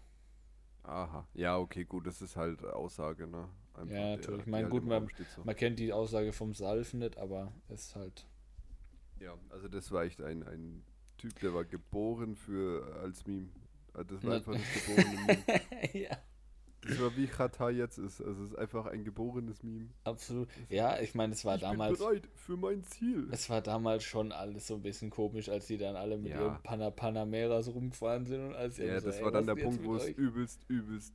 Aha. 0.83 1.27
Ja, 1.33 1.57
okay, 1.57 1.85
gut, 1.85 2.05
das 2.07 2.21
ist 2.21 2.35
halt 2.35 2.63
Aussage, 2.65 3.25
ne? 3.27 3.47
Einfach 3.73 3.93
Ja, 3.95 4.01
der, 4.01 4.17
natürlich. 4.17 4.39
Ich 4.39 4.45
die 4.45 4.51
meine, 4.51 4.63
halt 4.63 4.71
gut, 4.71 4.85
man- 4.85 5.07
so. 5.35 5.43
Man 5.43 5.55
kennt 5.55 5.79
die 5.79 5.93
Aussage 5.93 6.33
vom 6.33 6.53
Salf 6.53 6.93
nicht, 6.93 7.17
aber 7.17 7.53
es 7.69 7.85
ist 7.85 7.95
halt. 7.95 8.27
Ja, 9.19 9.37
also 9.49 9.67
das 9.69 9.91
war 9.91 10.03
echt 10.03 10.21
ein, 10.21 10.43
ein 10.43 10.83
Typ, 11.17 11.39
der 11.39 11.53
war 11.53 11.63
geboren 11.63 12.35
für 12.35 12.97
als 13.01 13.25
Meme. 13.25 13.49
Also 13.93 14.15
Das 14.15 14.23
war 14.25 14.35
einfach 14.35 14.53
das 14.55 14.85
geborene 14.85 15.17
Meme. 15.17 15.43
war 17.03 17.15
wie 17.17 17.27
Chata 17.27 17.69
jetzt 17.69 17.97
ist. 17.99 18.21
Also 18.21 18.43
es 18.43 18.49
ist 18.51 18.57
einfach 18.57 18.87
ein 18.87 19.03
geborenes 19.03 19.61
Meme. 19.63 19.89
Absolut. 20.03 20.47
Ja, 20.69 20.99
ich 20.99 21.13
meine, 21.13 21.33
es 21.33 21.45
war 21.45 21.55
ich 21.55 21.61
damals. 21.61 21.99
bin 21.99 22.07
bereit 22.07 22.29
für 22.35 22.57
mein 22.57 22.83
Ziel. 22.83 23.27
Es 23.31 23.49
war 23.49 23.61
damals 23.61 24.03
schon 24.03 24.31
alles 24.31 24.65
so 24.67 24.75
ein 24.75 24.81
bisschen 24.81 25.09
komisch, 25.11 25.49
als 25.49 25.67
die 25.67 25.77
dann 25.77 25.95
alle 25.95 26.17
mit 26.17 26.31
Ja. 26.31 26.41
ihren 26.41 26.63
Pana 26.63 26.89
Panameras 26.89 27.67
rumgefahren 27.67 28.25
sind 28.25 28.41
und 28.47 28.55
als 28.55 28.77
Ja, 28.77 28.99
so, 28.99 29.07
das 29.07 29.17
ey, 29.17 29.23
war 29.23 29.31
dann 29.31 29.45
der 29.45 29.55
Punkt, 29.55 29.83
wo 29.83 29.95
es 29.95 30.03
euch? 30.05 30.17
übelst, 30.17 30.61
übelst, 30.67 31.13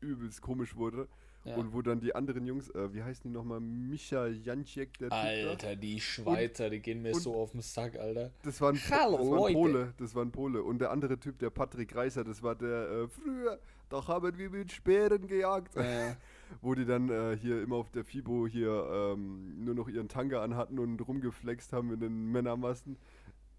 übelst 0.00 0.40
komisch 0.42 0.74
wurde. 0.76 1.08
Ja. 1.46 1.54
Und 1.56 1.72
wo 1.72 1.80
dann 1.80 2.00
die 2.00 2.12
anderen 2.14 2.44
Jungs, 2.44 2.70
äh, 2.70 2.92
wie 2.92 3.02
heißen 3.02 3.30
die 3.30 3.34
nochmal? 3.36 3.60
Micha 3.60 4.26
Janczek, 4.26 4.98
der 4.98 5.10
Typ. 5.10 5.18
Alter, 5.18 5.76
die 5.76 6.00
Schweizer, 6.00 6.70
die 6.70 6.80
gehen 6.80 7.02
mir 7.02 7.14
und- 7.14 7.20
so 7.20 7.34
auf 7.36 7.52
den 7.52 7.62
Sack, 7.62 7.96
Alter. 7.96 8.32
Das 8.42 8.60
war 8.60 8.72
ein, 8.72 8.80
Hallo, 8.90 9.18
das 9.18 9.30
war 9.30 9.46
ein. 9.46 9.54
Pole, 9.54 9.94
das 9.96 10.14
war 10.14 10.24
ein 10.24 10.32
Pole. 10.32 10.62
Und 10.62 10.80
der 10.80 10.90
andere 10.90 11.20
Typ, 11.20 11.38
der 11.38 11.50
Patrick 11.50 11.94
Reiser, 11.94 12.24
das 12.24 12.42
war 12.42 12.56
der 12.56 12.90
äh, 12.90 13.08
früher, 13.08 13.60
da 13.88 14.06
haben 14.08 14.36
wir 14.36 14.50
mit 14.50 14.72
Speeren 14.72 15.28
gejagt. 15.28 15.76
Äh, 15.76 16.14
Wo 16.60 16.74
die 16.74 16.84
dann 16.84 17.08
äh, 17.10 17.36
hier 17.36 17.62
immer 17.62 17.76
auf 17.76 17.90
der 17.90 18.04
FIBO 18.04 18.46
hier 18.46 19.14
ähm, 19.14 19.64
nur 19.64 19.74
noch 19.74 19.88
ihren 19.88 20.08
Tanga 20.08 20.42
anhatten 20.42 20.78
und 20.78 21.00
rumgeflext 21.00 21.72
haben 21.72 21.92
in 21.92 22.00
den 22.00 22.32
Männermassen. 22.32 22.96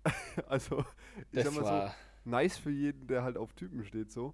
also, 0.47 0.83
ich 1.31 1.43
das 1.43 1.53
sag 1.53 1.55
mal 1.55 1.63
war. 1.63 1.87
so, 1.89 2.29
nice 2.29 2.57
für 2.57 2.71
jeden, 2.71 3.07
der 3.07 3.23
halt 3.23 3.37
auf 3.37 3.53
Typen 3.53 3.83
steht 3.83 4.11
so. 4.11 4.33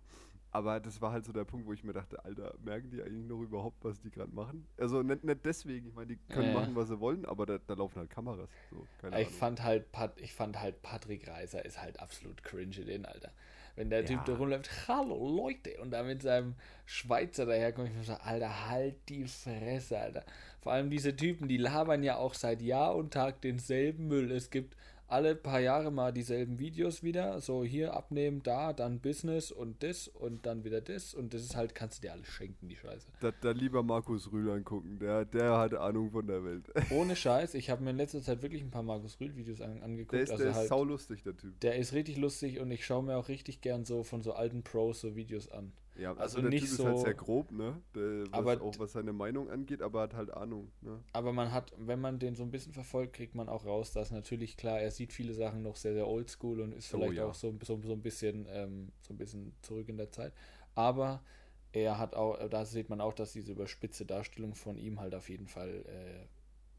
Aber 0.53 0.79
das 0.79 1.01
war 1.01 1.11
halt 1.11 1.25
so 1.25 1.33
der 1.33 1.43
Punkt, 1.45 1.65
wo 1.67 1.73
ich 1.73 1.83
mir 1.83 1.93
dachte, 1.93 2.23
Alter, 2.23 2.55
merken 2.63 2.91
die 2.91 3.01
eigentlich 3.01 3.25
noch 3.27 3.41
überhaupt, 3.41 3.83
was 3.83 3.99
die 3.99 4.11
gerade 4.11 4.31
machen? 4.33 4.67
Also 4.77 5.01
nicht, 5.03 5.23
nicht 5.23 5.45
deswegen, 5.45 5.87
ich 5.87 5.93
meine, 5.95 6.07
die 6.07 6.17
können 6.29 6.51
Ja. 6.53 6.53
machen, 6.53 6.75
was 6.75 6.87
sie 6.89 6.99
wollen, 6.99 7.25
aber 7.25 7.45
da, 7.45 7.57
da 7.57 7.73
laufen 7.73 7.99
halt 7.99 8.09
Kameras. 8.09 8.49
So, 8.69 8.87
Ich 9.15 9.27
Ahnung. 9.27 9.33
fand 9.39 9.63
halt, 9.63 9.91
Pat, 9.91 10.19
ich 10.19 10.33
fand 10.33 10.59
halt 10.59 10.81
Patrick 10.81 11.27
Reiser 11.27 11.63
ist 11.65 11.81
halt 11.81 11.99
absolut 11.99 12.43
cringe 12.43 12.75
in 12.77 12.87
den, 12.87 13.05
Alter. 13.05 13.31
Wenn 13.75 13.89
der 13.89 14.05
Typ 14.05 14.19
Ja. 14.19 14.25
da 14.25 14.33
rumläuft, 14.35 14.69
hallo 14.87 15.27
Leute, 15.35 15.79
und 15.81 15.91
da 15.91 16.03
mit 16.03 16.21
seinem 16.21 16.55
Schweizer 16.85 17.45
daherkommt, 17.45 17.89
ich 17.89 17.95
mir 17.95 18.03
so, 18.03 18.13
Alter, 18.13 18.69
halt 18.69 18.95
die 19.09 19.25
Fresse, 19.25 19.97
Alter. 19.99 20.23
Vor 20.61 20.71
allem 20.73 20.89
diese 20.89 21.15
Typen, 21.15 21.47
die 21.47 21.57
labern 21.57 22.03
ja 22.03 22.17
auch 22.17 22.33
seit 22.35 22.61
Jahr 22.61 22.95
und 22.95 23.13
Tag 23.13 23.41
denselben 23.41 24.07
Müll. 24.07 24.31
Es 24.31 24.49
gibt 24.51 24.75
alle 25.07 25.35
paar 25.35 25.59
Jahre 25.59 25.91
mal 25.91 26.11
dieselben 26.11 26.59
Videos 26.59 27.03
wieder. 27.03 27.39
So 27.41 27.63
hier 27.63 27.93
abnehmen, 27.93 28.41
da, 28.43 28.73
dann 28.73 28.99
Business 28.99 29.51
und 29.51 29.83
das 29.83 30.07
und 30.07 30.45
dann 30.45 30.63
wieder 30.63 30.81
das. 30.81 31.13
Und 31.13 31.33
das 31.33 31.43
ist 31.43 31.55
halt, 31.55 31.75
kannst 31.75 31.99
du 31.99 32.07
dir 32.07 32.13
alles 32.13 32.27
schenken, 32.27 32.67
die 32.67 32.75
Scheiße. 32.75 33.07
Da, 33.19 33.31
da 33.31 33.51
lieber 33.51 33.83
Markus 33.83 34.31
Rühl 34.31 34.49
angucken, 34.49 34.99
der, 34.99 35.25
der 35.25 35.57
hat 35.57 35.73
Ahnung 35.73 36.11
von 36.11 36.27
der 36.27 36.43
Welt. 36.43 36.65
Ohne 36.91 37.15
Scheiß, 37.15 37.53
ich 37.53 37.69
habe 37.69 37.83
mir 37.83 37.91
in 37.91 37.97
letzter 37.97 38.21
Zeit 38.21 38.41
wirklich 38.41 38.61
ein 38.61 38.71
paar 38.71 38.83
Markus 38.83 39.19
Rühl-Videos 39.19 39.61
an, 39.61 39.81
angeguckt. 39.81 40.13
Der 40.13 40.21
ist, 40.21 40.31
also 40.31 40.43
der 40.43 40.53
halt, 40.53 40.63
ist 40.63 40.69
saulustig, 40.69 41.23
der 41.23 41.37
Typ. 41.37 41.59
Der 41.59 41.75
ist 41.75 41.93
richtig 41.93 42.17
lustig 42.17 42.59
und 42.59 42.71
ich 42.71 42.85
schaue 42.85 43.03
mir 43.03 43.17
auch 43.17 43.27
richtig 43.27 43.61
gern 43.61 43.85
so 43.85 44.03
von 44.03 44.21
so 44.21 44.33
alten 44.33 44.63
Pros 44.63 45.01
so 45.01 45.15
Videos 45.15 45.49
an. 45.49 45.73
Ja, 45.95 46.09
also, 46.11 46.21
Also 46.21 46.41
der 46.41 46.49
nicht 46.49 46.63
Typ 46.63 46.73
ist 46.73 46.83
halt 46.83 46.97
so- 46.97 47.03
sehr 47.03 47.13
grob, 47.13 47.51
ne? 47.51 47.79
Der, 47.93 48.23
was, 48.23 48.31
Aber 48.31 48.61
auch 48.63 48.79
was 48.79 48.93
seine 48.93 49.13
Meinung 49.13 49.49
angeht, 49.51 49.81
aber 49.83 50.01
hat 50.01 50.15
halt 50.15 50.31
Ahnung, 50.31 50.71
ne? 50.81 50.99
Aber 51.13 51.33
man 51.33 51.51
hat, 51.51 51.71
wenn 51.77 52.01
man 52.01 52.17
den 52.17 52.33
so 52.35 52.41
ein 52.43 52.49
bisschen 52.49 52.73
verfolgt, 52.73 53.13
kriegt 53.13 53.35
man 53.35 53.47
auch 53.47 53.65
raus, 53.65 53.91
dass 53.91 54.09
natürlich 54.09 54.57
klar, 54.57 54.79
er 54.79 54.89
sieht 54.89 55.13
viele 55.13 55.33
Sachen 55.33 55.61
noch 55.61 55.75
sehr, 55.75 55.93
sehr 55.93 56.07
oldschool 56.07 56.61
und 56.61 56.71
ist 56.73 56.87
Oh, 56.93 56.97
vielleicht 56.97 57.17
ja. 57.17 57.25
auch 57.25 57.35
so, 57.35 57.55
so, 57.63 57.79
so 57.83 57.93
ein 57.93 58.01
bisschen 58.01 58.47
ähm, 58.49 58.91
so 59.01 59.13
ein 59.13 59.17
bisschen 59.17 59.53
zurück 59.61 59.87
in 59.87 59.97
der 59.97 60.09
Zeit. 60.09 60.33
Aber 60.73 61.23
er 61.71 61.99
hat 61.99 62.15
auch, 62.15 62.49
da 62.49 62.65
sieht 62.65 62.89
man 62.89 62.99
auch, 62.99 63.13
dass 63.13 63.33
diese 63.33 63.51
überspitze 63.51 64.05
Darstellung 64.05 64.55
von 64.55 64.77
ihm 64.77 64.99
halt 64.99 65.13
auf 65.13 65.29
jeden 65.29 65.47
Fall 65.47 65.85
äh, 65.85 66.25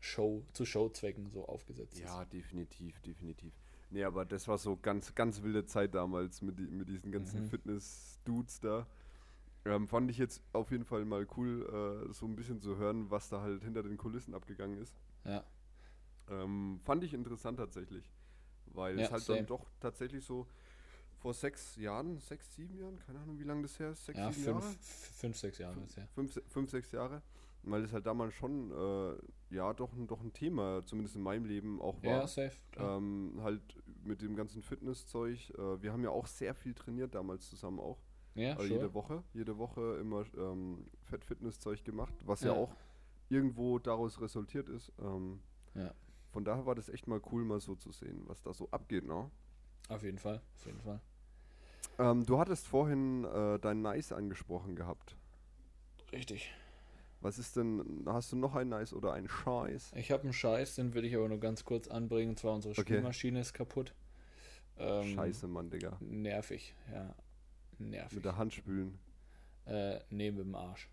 Show, 0.00 0.42
zu 0.52 0.64
Showzwecken 0.64 1.30
so 1.30 1.46
aufgesetzt 1.46 1.94
ist. 1.94 2.00
Ja, 2.02 2.24
definitiv, 2.24 3.00
definitiv. 3.00 3.52
Nee, 3.90 4.02
aber 4.04 4.24
das 4.24 4.48
war 4.48 4.58
so 4.58 4.76
ganz, 4.76 5.14
ganz 5.14 5.40
wilde 5.42 5.64
Zeit 5.66 5.94
damals 5.94 6.42
mit, 6.42 6.58
die, 6.58 6.66
mit 6.66 6.88
diesen 6.88 7.12
ganzen 7.12 7.42
Mhm. 7.42 7.46
Fitness-Dudes 7.46 8.58
da. 8.60 8.86
Ähm, 9.66 9.88
fand 9.88 10.10
ich 10.10 10.18
jetzt 10.18 10.42
auf 10.52 10.70
jeden 10.70 10.84
Fall 10.84 11.04
mal 11.04 11.26
cool, 11.36 12.06
äh, 12.08 12.12
so 12.12 12.26
ein 12.26 12.36
bisschen 12.36 12.60
zu 12.60 12.76
hören, 12.76 13.10
was 13.10 13.28
da 13.30 13.40
halt 13.40 13.62
hinter 13.62 13.82
den 13.82 13.96
Kulissen 13.96 14.34
abgegangen 14.34 14.76
ist. 14.78 14.94
Ja. 15.24 15.42
Ähm, 16.28 16.80
fand 16.84 17.02
ich 17.04 17.14
interessant 17.14 17.58
tatsächlich. 17.58 18.10
Weil 18.66 18.98
Ja, 18.98 19.04
es 19.06 19.10
halt 19.12 19.22
same. 19.22 19.38
dann 19.38 19.46
doch 19.46 19.66
tatsächlich 19.80 20.24
so 20.24 20.46
vor 21.18 21.32
sechs 21.32 21.76
Jahren, 21.76 22.18
sechs, 22.18 22.54
sieben 22.54 22.76
Jahren, 22.76 22.98
keine 22.98 23.20
Ahnung, 23.20 23.38
wie 23.38 23.44
lange 23.44 23.62
das 23.62 23.78
her 23.78 23.90
ist, 23.92 24.04
sechs, 24.04 24.18
Ja, 24.18 24.30
sieben 24.32 24.44
fünf, 24.44 24.64
Jahre? 24.64 24.76
fünf, 25.16 25.36
sechs 25.38 25.58
Jahre 25.58 25.80
ist 25.82 25.96
ja. 25.96 26.06
Fünf, 26.14 26.40
fünf, 26.48 26.70
sechs 26.70 26.92
Jahre. 26.92 27.22
Weil 27.62 27.82
es 27.84 27.92
halt 27.94 28.04
damals 28.04 28.34
schon, 28.34 28.70
äh, 28.72 29.16
ja, 29.54 29.72
doch, 29.72 29.90
ein- 29.94 30.06
doch 30.06 30.20
ein 30.20 30.34
Thema, 30.34 30.82
zumindest 30.84 31.16
in 31.16 31.22
meinem 31.22 31.46
Leben 31.46 31.80
auch 31.80 32.02
war. 32.02 32.20
Ja, 32.20 32.26
safe. 32.26 32.58
Ähm, 32.76 33.38
halt 33.40 33.62
mit 34.02 34.20
dem 34.20 34.36
ganzen 34.36 34.60
Fitnesszeug. 34.62 35.48
Äh, 35.56 35.80
wir 35.82 35.90
haben 35.92 36.02
ja 36.02 36.10
auch 36.10 36.26
sehr 36.26 36.54
viel 36.54 36.74
trainiert 36.74 37.14
damals 37.14 37.48
zusammen 37.48 37.80
auch. 37.80 38.02
Ja, 38.34 38.52
Also 38.54 38.68
sure. 38.68 38.80
jede 38.80 38.94
Woche. 38.94 39.22
Jede 39.32 39.58
Woche 39.58 39.98
immer 40.00 40.24
ähm, 40.36 40.86
Fett-Fitness-Zeug 41.04 41.84
gemacht, 41.84 42.14
was 42.24 42.40
ja. 42.42 42.52
Ja. 42.52 42.58
auch 42.58 42.74
irgendwo 43.28 43.78
daraus 43.78 44.20
resultiert 44.20 44.68
ist. 44.68 44.92
Ähm, 45.00 45.40
Ja. 45.74 45.92
Von 46.32 46.44
daher 46.44 46.66
war 46.66 46.74
das 46.74 46.88
echt 46.88 47.06
mal 47.06 47.20
cool, 47.30 47.44
mal 47.44 47.60
so 47.60 47.76
zu 47.76 47.92
sehen, 47.92 48.22
was 48.26 48.42
da 48.42 48.52
so 48.52 48.68
abgeht, 48.72 49.04
ne? 49.06 49.30
Auf 49.88 50.02
jeden 50.02 50.18
Fall, 50.18 50.40
auf 50.56 50.66
jeden 50.66 50.80
Fall. 50.80 51.00
Ähm, 51.98 52.26
du 52.26 52.38
hattest 52.40 52.66
vorhin 52.66 53.24
äh, 53.24 53.58
dein 53.60 53.82
Nice 53.82 54.10
angesprochen 54.12 54.74
gehabt. 54.74 55.16
Richtig. 56.12 56.50
Was 57.20 57.38
ist 57.38 57.56
denn, 57.56 58.02
hast 58.06 58.32
du 58.32 58.36
noch 58.36 58.54
ein 58.56 58.68
Nice 58.68 58.92
oder 58.92 59.12
ein 59.12 59.28
Scheiß? 59.28 59.92
Ich 59.94 60.10
habe 60.10 60.24
einen 60.24 60.32
Scheiß, 60.32 60.74
den 60.74 60.92
würde 60.94 61.06
ich 61.06 61.14
aber 61.16 61.28
nur 61.28 61.38
ganz 61.38 61.64
kurz 61.64 61.86
anbringen. 61.88 62.30
Und 62.30 62.38
zwar 62.38 62.54
unsere 62.54 62.72
Okay. 62.72 62.82
Spülmaschine 62.82 63.40
ist 63.40 63.52
kaputt. 63.54 63.94
Ähm, 64.76 65.14
Scheiße, 65.14 65.46
Mann, 65.46 65.70
Digga. 65.70 65.96
Nervig, 66.00 66.74
ja. 66.92 67.14
Nervig. 67.78 68.16
Mit 68.16 68.24
der 68.24 68.36
Hand 68.36 68.54
spülen. 68.54 68.98
Äh, 69.66 69.98
neben 70.10 70.36
dem 70.38 70.54
Arsch. 70.54 70.88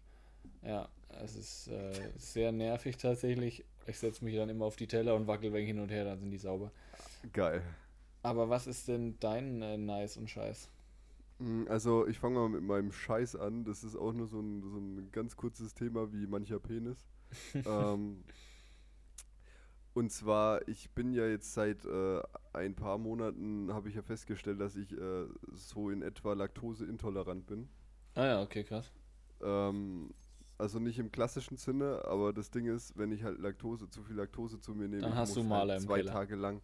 Ja, 0.63 0.87
es 1.23 1.35
ist 1.35 1.67
äh, 1.67 1.91
sehr 2.17 2.51
nervig 2.51 2.97
tatsächlich. 2.97 3.65
Ich 3.87 3.99
setze 3.99 4.23
mich 4.23 4.35
dann 4.35 4.49
immer 4.49 4.65
auf 4.65 4.75
die 4.75 4.87
Teller 4.87 5.15
und 5.15 5.27
wackel 5.27 5.51
weg 5.53 5.65
hin 5.65 5.79
und 5.79 5.89
her, 5.89 6.05
dann 6.05 6.19
sind 6.19 6.31
die 6.31 6.37
sauber. 6.37 6.71
Geil. 7.33 7.61
Aber 8.23 8.49
was 8.49 8.67
ist 8.67 8.87
denn 8.87 9.17
dein 9.19 9.61
äh, 9.61 9.77
Nice 9.77 10.17
und 10.17 10.29
Scheiß? 10.29 10.69
Mm, 11.39 11.63
Also 11.67 12.07
ich 12.07 12.19
fange 12.19 12.39
mal 12.39 12.49
mit 12.49 12.63
meinem 12.63 12.91
Scheiß 12.91 13.35
an. 13.35 13.63
Das 13.63 13.83
ist 13.83 13.95
auch 13.95 14.13
nur 14.13 14.27
so 14.27 14.39
ein, 14.39 14.61
so 14.61 14.77
ein 14.77 15.09
ganz 15.11 15.35
kurzes 15.35 15.73
Thema 15.73 16.11
wie 16.13 16.27
mancher 16.27 16.59
Penis. 16.59 17.05
ähm, 17.55 18.23
und 19.93 20.11
zwar, 20.11 20.67
ich 20.67 20.89
bin 20.91 21.13
ja 21.13 21.25
jetzt 21.27 21.53
seit 21.53 21.85
äh, 21.85 22.21
ein 22.53 22.75
paar 22.75 22.97
Monaten, 22.97 23.73
habe 23.73 23.89
ich 23.89 23.95
ja 23.95 24.01
festgestellt, 24.01 24.59
dass 24.61 24.75
ich 24.75 24.91
äh, 24.97 25.25
so 25.53 25.89
in 25.89 26.01
etwa 26.01 26.33
laktoseintolerant 26.33 27.45
bin. 27.47 27.67
Ah 28.15 28.25
ja, 28.25 28.41
okay, 28.41 28.63
krass. 28.63 28.91
Ähm, 29.41 30.11
also 30.57 30.79
nicht 30.79 30.99
im 30.99 31.11
klassischen 31.11 31.57
Sinne, 31.57 32.03
aber 32.05 32.33
das 32.33 32.51
Ding 32.51 32.67
ist, 32.67 32.97
wenn 32.97 33.11
ich 33.11 33.23
halt 33.23 33.39
Laktose, 33.39 33.89
zu 33.89 34.03
viel 34.03 34.15
Laktose 34.15 34.59
zu 34.59 34.73
mir 34.75 34.87
nehme, 34.87 35.01
Dann 35.01 35.15
hast 35.15 35.35
du 35.35 35.43
Maler 35.43 35.73
halt 35.73 35.81
zwei 35.83 35.99
Keller. 36.01 36.11
Tage 36.11 36.35
lang 36.35 36.61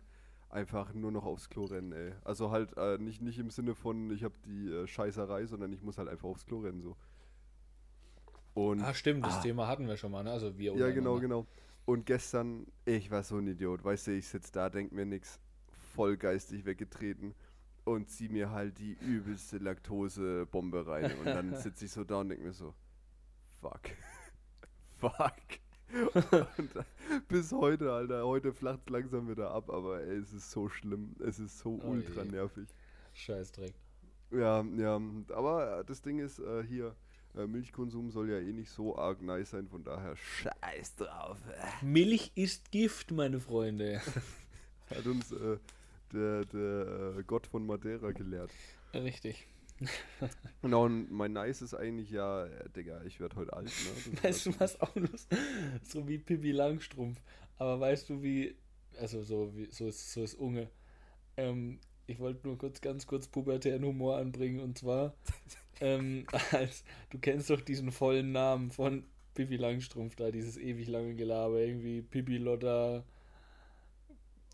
einfach 0.50 0.94
nur 0.94 1.12
noch 1.12 1.26
aufs 1.26 1.50
Klo 1.50 1.66
rennen, 1.66 1.92
ey. 1.92 2.14
Also 2.24 2.52
halt 2.52 2.78
äh, 2.78 2.98
nicht, 2.98 3.22
nicht 3.22 3.40
im 3.40 3.50
Sinne 3.50 3.76
von, 3.76 4.12
ich 4.12 4.24
habe 4.24 4.36
die 4.46 4.70
äh, 4.72 4.88
Scheißerei, 4.88 5.46
sondern 5.48 5.74
ich 5.74 5.82
muss 5.82 5.98
halt 5.98 6.08
einfach 6.08 6.30
aufs 6.30 6.46
Klo 6.46 6.60
rennen, 6.60 6.82
so. 6.82 6.96
Und 8.54 8.82
Ah, 8.82 8.94
stimmt, 8.94 9.26
das 9.26 9.38
Ah. 9.38 9.42
Thema 9.42 9.68
hatten 9.68 9.88
wir 9.88 9.98
schon 9.98 10.12
mal, 10.12 10.24
ne? 10.24 10.32
Also 10.32 10.58
wir 10.58 10.74
ja, 10.76 10.90
genau, 10.90 11.14
untereinander. 11.16 11.20
genau. 11.22 11.48
Und 11.88 12.06
gestern, 12.06 12.68
ich 12.84 13.10
war 13.12 13.24
so 13.24 13.38
ein 13.38 13.48
Idiot, 13.48 13.82
weißt 13.82 14.08
du, 14.08 14.12
ich 14.12 14.28
sitze 14.28 14.52
da, 14.52 14.70
denk 14.70 14.92
mir 14.92 15.06
nix, 15.06 15.40
voll 15.96 16.18
geistig 16.18 16.66
weggetreten 16.66 17.34
und 17.86 18.10
zieh 18.10 18.28
mir 18.28 18.52
halt 18.52 18.78
die 18.78 18.98
übelste 19.00 19.58
Laktosebombe 19.58 20.86
rein. 20.86 21.18
Und 21.20 21.28
dann 21.28 21.56
sitze 21.62 21.86
ich 21.86 21.92
so 21.94 22.04
da 22.04 22.20
und 22.20 22.28
denk 22.28 22.42
mir 22.42 22.52
so, 22.52 22.74
fuck. 23.62 23.84
fuck. 25.00 25.32
und 26.58 26.72
bis 27.30 27.54
heute, 27.54 27.94
Alter, 27.94 28.26
heute 28.26 28.52
flacht 28.52 28.82
es 28.88 28.90
langsam 28.90 29.30
wieder 29.30 29.52
ab, 29.52 29.70
aber 29.70 30.02
ey, 30.02 30.18
es 30.18 30.34
ist 30.34 30.52
so 30.52 30.68
schlimm, 30.68 31.16
es 31.20 31.40
ist 31.40 31.58
so 31.60 31.80
Oh 31.82 31.92
ultra 31.92 32.24
je. 32.24 32.32
nervig. 32.32 32.68
Scheißdreck. 33.14 33.74
Ja, 34.32 34.62
ja, 34.76 35.02
aber 35.30 35.86
das 35.88 36.02
Ding 36.02 36.20
ist, 36.20 36.40
äh, 36.40 36.66
hier, 36.66 36.98
äh, 37.38 37.48
Milchkonsum 37.48 38.12
soll 38.12 38.30
ja 38.30 38.40
eh 38.40 38.54
nicht 38.54 38.70
so 38.70 38.98
arg 38.98 39.22
nice 39.22 39.52
sein, 39.52 39.68
von 39.68 39.84
daher 39.84 40.16
scheiß 40.16 40.96
drauf. 40.96 41.38
Milch 41.82 42.32
ist 42.36 42.72
Gift, 42.72 43.12
meine 43.12 43.40
Freunde. 43.40 44.02
Hat 44.90 45.06
uns 45.06 45.32
äh, 45.32 45.58
der, 46.14 46.46
der 46.46 47.16
äh, 47.18 47.24
Gott 47.24 47.48
von 47.48 47.66
Madeira 47.66 48.12
gelehrt. 48.12 48.52
Richtig. 48.94 49.48
Genau, 50.64 50.86
und 50.86 51.12
mein 51.12 51.34
Nice 51.34 51.62
ist 51.62 51.76
eigentlich 51.76 52.10
ja, 52.10 52.46
äh, 52.46 52.70
Digga, 52.76 53.04
ich 53.04 53.20
werde 53.20 53.36
heute 53.36 53.54
alt, 53.54 53.68
ne? 53.68 54.24
Weißt 54.24 54.48
du, 54.48 54.60
was 54.60 54.80
auch 54.82 54.96
lustig 54.96 55.38
So 55.84 56.08
wie 56.08 56.18
Pippi 56.18 56.52
Langstrumpf. 56.52 57.22
Aber 57.58 57.80
weißt 57.80 58.10
du, 58.10 58.24
wie. 58.24 58.56
Also, 59.00 59.22
so, 59.22 59.56
wie, 59.56 59.70
so, 59.72 59.88
ist, 59.88 60.12
so 60.12 60.24
ist 60.24 60.34
Unge. 60.34 60.70
Ähm, 61.38 61.80
ich 62.08 62.20
wollte 62.20 62.48
nur 62.48 62.58
kurz, 62.58 62.82
ganz 62.82 63.06
kurz 63.06 63.28
pubertären 63.28 63.84
Humor 63.86 64.18
anbringen. 64.18 64.60
Und 64.60 64.78
zwar, 64.78 65.14
ähm, 65.82 66.26
als. 66.52 66.84
Du 67.10 67.20
kennst 67.20 67.50
doch 67.50 67.62
diesen 67.62 67.92
vollen 67.92 68.32
Namen 68.32 68.72
von 68.72 69.06
Pippi 69.34 69.58
Langstrumpf 69.58 70.16
da, 70.16 70.32
dieses 70.32 70.58
ewig 70.58 70.88
lange 70.88 71.16
Gelaber. 71.16 71.60
Irgendwie 71.60 72.02
Pippi 72.02 72.38
Lotta, 72.38 73.04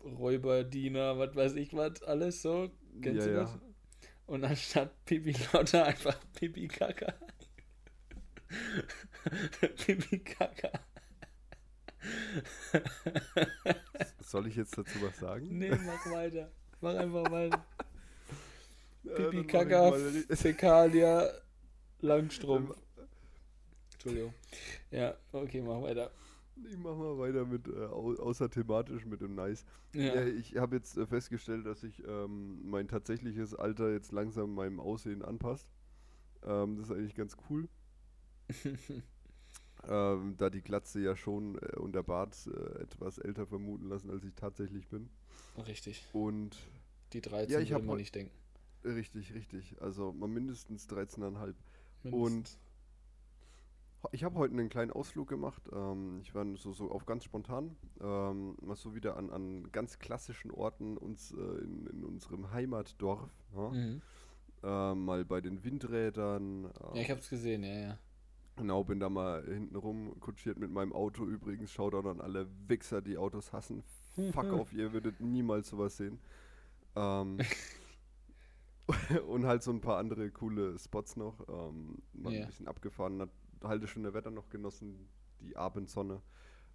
Räuberdiener, 0.04 1.18
was 1.18 1.34
weiß 1.34 1.54
ich 1.56 1.72
was, 1.74 2.02
alles 2.02 2.42
so. 2.42 2.70
Kennst 3.00 3.26
Ja, 3.26 3.32
du 3.32 3.32
ja. 3.32 3.40
das? 3.42 3.58
Und 4.26 4.44
anstatt 4.44 5.04
Pipi 5.04 5.34
Lotta 5.52 5.84
einfach 5.84 6.18
Pipi 6.34 6.68
Kaka. 6.68 7.14
Pipi 9.84 10.18
Kaka. 10.20 10.70
Soll 14.20 14.46
ich 14.48 14.56
jetzt 14.56 14.76
dazu 14.76 15.00
was 15.02 15.18
sagen? 15.18 15.58
Nee, 15.58 15.70
mach 15.70 16.10
weiter. 16.10 16.50
Mach 16.80 16.94
einfach 16.94 17.30
weiter. 17.30 17.64
Ja, 19.04 19.14
Pipi 19.14 19.40
ich 19.40 19.48
Kaka, 19.48 19.92
Fäkalia, 20.30 21.30
Langstrumpf. 22.00 22.76
Entschuldigung. 23.92 24.34
Ja, 24.90 25.14
okay, 25.32 25.62
mach 25.62 25.82
weiter. 25.82 26.10
Ich 26.70 26.76
mach 26.76 26.96
mal 26.96 27.18
weiter 27.18 27.44
mit, 27.44 27.66
äh, 27.66 27.86
au 27.86 28.14
außer 28.14 28.48
thematisch 28.48 29.04
mit 29.06 29.20
dem 29.20 29.34
Nice. 29.34 29.64
Ja. 29.92 30.14
Ja, 30.14 30.26
ich 30.26 30.56
habe 30.56 30.76
jetzt 30.76 30.96
äh, 30.96 31.06
festgestellt, 31.06 31.66
dass 31.66 31.80
sich 31.80 32.02
ähm, 32.06 32.60
mein 32.68 32.86
tatsächliches 32.86 33.54
Alter 33.54 33.90
jetzt 33.90 34.12
langsam 34.12 34.54
meinem 34.54 34.78
Aussehen 34.78 35.22
anpasst. 35.22 35.68
Ähm, 36.44 36.76
das 36.76 36.90
ist 36.90 36.96
eigentlich 36.96 37.16
ganz 37.16 37.36
cool. 37.50 37.68
ähm, 39.88 40.36
da 40.36 40.50
die 40.50 40.62
Glatze 40.62 41.00
ja 41.00 41.16
schon 41.16 41.58
äh, 41.58 41.76
und 41.76 41.94
der 41.94 42.02
Bart 42.02 42.36
äh, 42.46 42.82
etwas 42.82 43.18
älter 43.18 43.46
vermuten 43.46 43.88
lassen, 43.88 44.10
als 44.10 44.22
ich 44.22 44.34
tatsächlich 44.34 44.86
bin. 44.88 45.10
Richtig. 45.66 46.04
Und 46.12 46.56
Die 47.12 47.20
13 47.20 47.52
Ja, 47.52 47.60
ich 47.60 47.70
will 47.70 47.82
man 47.82 47.96
nicht 47.96 48.14
denken. 48.14 48.43
Richtig, 48.84 49.34
richtig. 49.34 49.80
Also 49.80 50.12
mal 50.12 50.28
mindestens 50.28 50.88
13,5. 50.88 51.20
Mindestens. 51.20 51.56
Und 52.04 52.58
ich 54.12 54.24
habe 54.24 54.36
heute 54.36 54.54
einen 54.54 54.68
kleinen 54.68 54.90
Ausflug 54.90 55.28
gemacht. 55.28 55.62
Ähm, 55.72 56.20
ich 56.22 56.34
war 56.34 56.44
so, 56.56 56.72
so 56.72 56.90
auf 56.90 57.06
ganz 57.06 57.24
spontan. 57.24 57.76
Ähm, 58.00 58.56
mal 58.60 58.76
so 58.76 58.94
wieder 58.94 59.16
an, 59.16 59.30
an 59.30 59.70
ganz 59.72 59.98
klassischen 59.98 60.50
Orten 60.50 60.96
uns 60.96 61.32
äh, 61.32 61.36
in, 61.36 61.86
in 61.86 62.04
unserem 62.04 62.52
Heimatdorf. 62.52 63.30
Ja? 63.54 63.70
Mhm. 63.70 64.02
Ähm, 64.62 65.04
mal 65.04 65.24
bei 65.24 65.40
den 65.40 65.64
Windrädern. 65.64 66.64
Ja, 66.64 66.94
ich 66.94 67.08
ähm, 67.08 67.16
hab's 67.16 67.28
gesehen, 67.28 67.64
ja, 67.64 67.74
ja. 67.74 67.98
Genau, 68.56 68.84
bin 68.84 69.00
da 69.00 69.08
mal 69.08 69.44
hinten 69.44 69.74
rum 69.74 70.18
kutschiert 70.20 70.58
mit 70.58 70.70
meinem 70.70 70.92
Auto 70.92 71.24
übrigens. 71.24 71.72
Schaut 71.72 71.94
auch 71.94 72.04
an 72.04 72.20
alle 72.20 72.46
Wichser, 72.68 73.02
die 73.02 73.18
Autos 73.18 73.52
hassen. 73.52 73.82
Fuck 74.32 74.44
auf, 74.52 74.72
ihr 74.72 74.92
würdet 74.92 75.20
niemals 75.20 75.68
sowas 75.68 75.96
sehen. 75.96 76.18
Ähm, 76.94 77.38
und 79.28 79.46
halt 79.46 79.62
so 79.62 79.70
ein 79.70 79.80
paar 79.80 79.98
andere 79.98 80.30
coole 80.30 80.78
Spots 80.78 81.16
noch. 81.16 81.46
Ähm, 81.48 82.02
mal 82.12 82.32
Ja. 82.32 82.40
ein 82.42 82.46
bisschen 82.46 82.68
abgefahren, 82.68 83.20
hat 83.20 83.30
halt 83.62 83.88
schöne 83.88 84.12
Wetter 84.14 84.30
noch 84.30 84.48
genossen, 84.50 85.08
die 85.40 85.56
Abendsonne. 85.56 86.20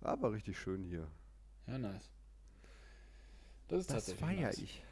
Aber 0.02 0.32
richtig 0.32 0.58
schön 0.58 0.84
hier. 0.84 1.12
Ja, 1.68 1.78
nice. 1.78 2.10
Das 3.68 3.82
ist 3.82 3.88
tatsächlich 3.92 4.40
nice. 4.40 4.58
ich. 4.58 4.84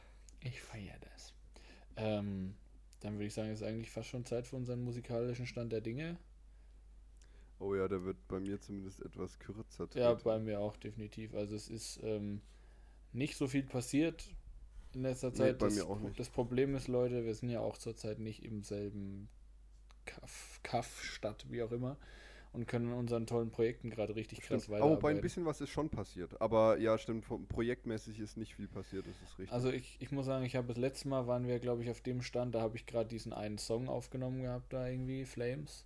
Ich 0.41 0.61
feiere 0.61 0.99
das. 0.99 1.33
Ähm, 1.95 2.55
dann 2.99 3.13
würde 3.13 3.25
ich 3.25 3.33
sagen, 3.33 3.49
ist 3.49 3.63
eigentlich 3.63 3.89
fast 3.89 4.09
schon 4.09 4.25
Zeit 4.25 4.45
für 4.47 4.55
unseren 4.55 4.83
musikalischen 4.83 5.47
Stand 5.47 5.71
der 5.71 5.81
Dinge. 5.81 6.17
Oh 7.59 7.73
ja, 7.73 7.87
der 7.87 8.03
wird 8.03 8.17
bei 8.27 8.39
mir 8.39 8.59
zumindest 8.61 9.01
etwas 9.01 9.39
kürzer. 9.39 9.87
Ja, 9.95 10.13
bei 10.13 10.37
mir 10.37 10.59
auch 10.59 10.77
definitiv. 10.77 11.33
Also 11.33 11.55
es 11.55 11.69
ist 11.69 11.99
ähm, 12.03 12.41
nicht 13.13 13.35
so 13.35 13.47
viel 13.47 13.63
passiert 13.63 14.35
in 14.93 15.01
letzter 15.03 15.33
Nee, 15.33 15.33
Zeit. 15.33 15.57
bei 15.59 15.69
das, 15.69 15.81
auch 15.83 15.99
das 16.17 16.29
Problem 16.29 16.75
ist, 16.75 16.87
Leute, 16.87 17.25
wir 17.25 17.35
sind 17.35 17.49
ja 17.49 17.59
auch 17.61 17.77
zurzeit 17.77 18.19
nicht 18.19 18.43
im 18.43 18.63
selben 18.63 19.29
Kaff, 20.05 20.59
Kaff, 20.63 21.03
Stadt, 21.03 21.45
wie 21.51 21.63
auch 21.63 21.71
immer, 21.71 21.97
und 22.53 22.67
können 22.67 22.89
an 22.93 22.99
unseren 22.99 23.27
tollen 23.27 23.51
Projekten 23.51 23.89
gerade 23.91 24.15
richtig 24.15 24.41
krass 24.41 24.69
Stimmt. 24.69 24.79
Aber 24.79 24.91
wobei 24.93 25.11
ein 25.11 25.21
weiterarbeiten. 25.21 25.21
bisschen 25.21 25.45
was 25.45 25.61
ist 25.61 25.69
schon 25.69 25.89
passiert. 25.91 26.41
Aber 26.41 26.79
ja, 26.79 26.97
stimmt, 26.97 27.25
projektmäßig 27.49 28.19
ist 28.19 28.35
nicht 28.37 28.55
viel 28.55 28.67
passiert, 28.67 29.05
das 29.07 29.21
ist 29.21 29.37
richtig. 29.37 29.47
Also 29.49 29.69
ich, 29.71 29.97
ich 29.99 30.11
muss 30.11 30.25
sagen, 30.25 30.45
ich 30.45 30.55
habe 30.55 30.67
das 30.69 30.77
letzte 30.77 31.07
Mal 31.09 31.27
waren 31.27 31.47
wir, 31.47 31.59
glaube 31.59 31.83
ich, 31.83 31.89
auf 31.89 31.99
dem 32.01 32.21
Stand, 32.21 32.55
da 32.55 32.61
habe 32.61 32.77
ich 32.77 32.85
gerade 32.85 33.09
diesen 33.09 33.33
einen 33.33 33.57
Song 33.57 33.89
aufgenommen 33.89 34.41
gehabt, 34.41 34.71
da 34.73 34.87
irgendwie, 34.87 35.25
Flames. 35.25 35.85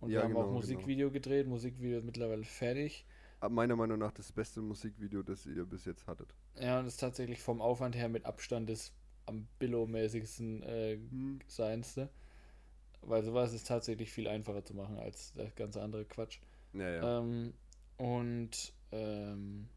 Und 0.00 0.14
Ja, 0.14 0.18
wir 0.18 0.24
haben 0.24 0.36
auch 0.36 0.48
genau, 0.48 0.50
Musikvideo 0.50 1.10
gedreht, 1.12 1.46
Musikvideo 1.48 1.98
ist 1.98 2.04
mittlerweile 2.06 2.44
fertig. 2.44 3.06
Aber 3.38 3.54
meiner 3.54 3.76
Meinung 3.76 3.98
nach 3.98 4.12
das 4.12 4.32
beste 4.32 4.62
Musikvideo, 4.62 5.22
das 5.22 5.44
ihr 5.44 5.66
bis 5.66 5.84
jetzt 5.84 6.06
hattet. 6.06 6.34
Ja, 6.58 6.78
und 6.78 6.84
das 6.84 6.94
ist 6.94 7.00
tatsächlich 7.00 7.40
vom 7.40 7.60
Aufwand 7.60 7.96
her 7.96 8.08
mit 8.08 8.24
Abstand 8.26 8.68
das 8.68 8.92
am 9.26 9.46
Billo-mäßigsten 9.58 10.62
äh, 10.62 10.98
Hm. 11.10 11.40
seinste. 11.46 12.10
Weil 13.02 13.24
sowas 13.24 13.52
ist 13.54 13.66
tatsächlich 13.68 14.12
viel 14.12 14.28
einfacher 14.28 14.64
zu 14.64 14.74
machen 14.74 14.98
als 14.98 15.32
der 15.34 15.50
ganze 15.52 15.82
andere 15.82 16.04
Quatsch. 16.06 16.40
Ja, 16.72 16.88
ja. 16.90 17.08
Ähm, 17.20 17.54
und 17.98 18.72
ähm, 18.92 19.68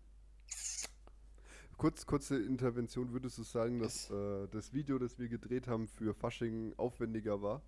Kurz, 1.77 2.05
kurze 2.07 2.37
Intervention, 2.41 3.11
würdest 3.13 3.37
du 3.37 3.43
sagen, 3.43 3.77
dass 3.79 4.09
äh, 4.09 4.47
das 4.49 4.73
Video, 4.73 4.97
das 4.99 5.19
wir 5.19 5.27
gedreht 5.27 5.67
haben, 5.67 5.87
für 5.87 6.13
Fasching 6.15 6.73
aufwendiger 6.77 7.41
war? 7.41 7.61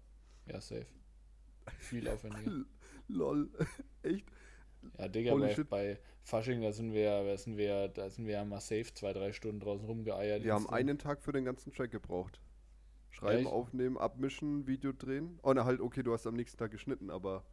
ja, 0.46 0.62
safe. 0.62 0.88
Viel 1.78 2.08
aufwendiger. 2.10 2.54
Lol, 3.08 3.50
echt? 4.04 4.26
Ja, 4.98 5.08
Digga, 5.08 5.36
bei, 5.36 5.56
bei 5.70 6.00
Fasching, 6.24 6.62
da 6.62 6.72
sind 6.72 6.94
wir, 6.94 7.24
da 7.24 7.38
sind 7.38 7.58
wir, 7.58 7.88
da 7.90 8.10
sind 8.10 8.26
wir 8.26 8.34
ja 8.34 8.46
mal 8.46 8.60
safe 8.60 8.94
zwei, 8.94 9.14
drei 9.14 9.32
Stunden 9.32 9.60
draußen 9.60 9.86
rumgeeiert. 9.86 10.44
Wir 10.44 10.54
haben 10.54 10.70
einen 10.70 10.98
Tag 10.98 11.22
für 11.22 11.32
den 11.32 11.46
ganzen 11.46 11.72
Track 11.72 11.92
gebraucht. 11.92 12.40
Schreiben, 13.12 13.44
Echt? 13.46 13.54
aufnehmen, 13.54 13.98
abmischen, 13.98 14.68
Video 14.68 14.92
drehen. 14.92 15.40
Oh, 15.42 15.54
na 15.54 15.64
halt, 15.64 15.80
okay, 15.80 16.04
du 16.04 16.12
hast 16.12 16.28
am 16.28 16.36
nächsten 16.36 16.58
Tag 16.58 16.72
geschnitten, 16.72 17.10
aber 17.10 17.46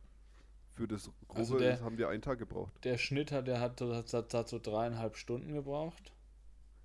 für 0.74 0.89
das 0.89 1.11
Grobe 1.28 1.39
Also 1.39 1.59
der- 1.59 1.80
haben 1.80 1.99
wir 1.99 2.09
einen 2.09 2.22
Tag 2.22 2.39
gebraucht. 2.39 2.72
Der 2.85 2.99
Schnitt 2.99 3.30
hat, 3.30 3.47
der 3.47 3.61
hat, 3.61 3.80
hat, 3.80 4.35
hat, 4.35 4.49
so 4.49 4.59
dreieinhalb 4.59 5.16
Stunden 5.16 5.53
gebraucht. 5.53 6.12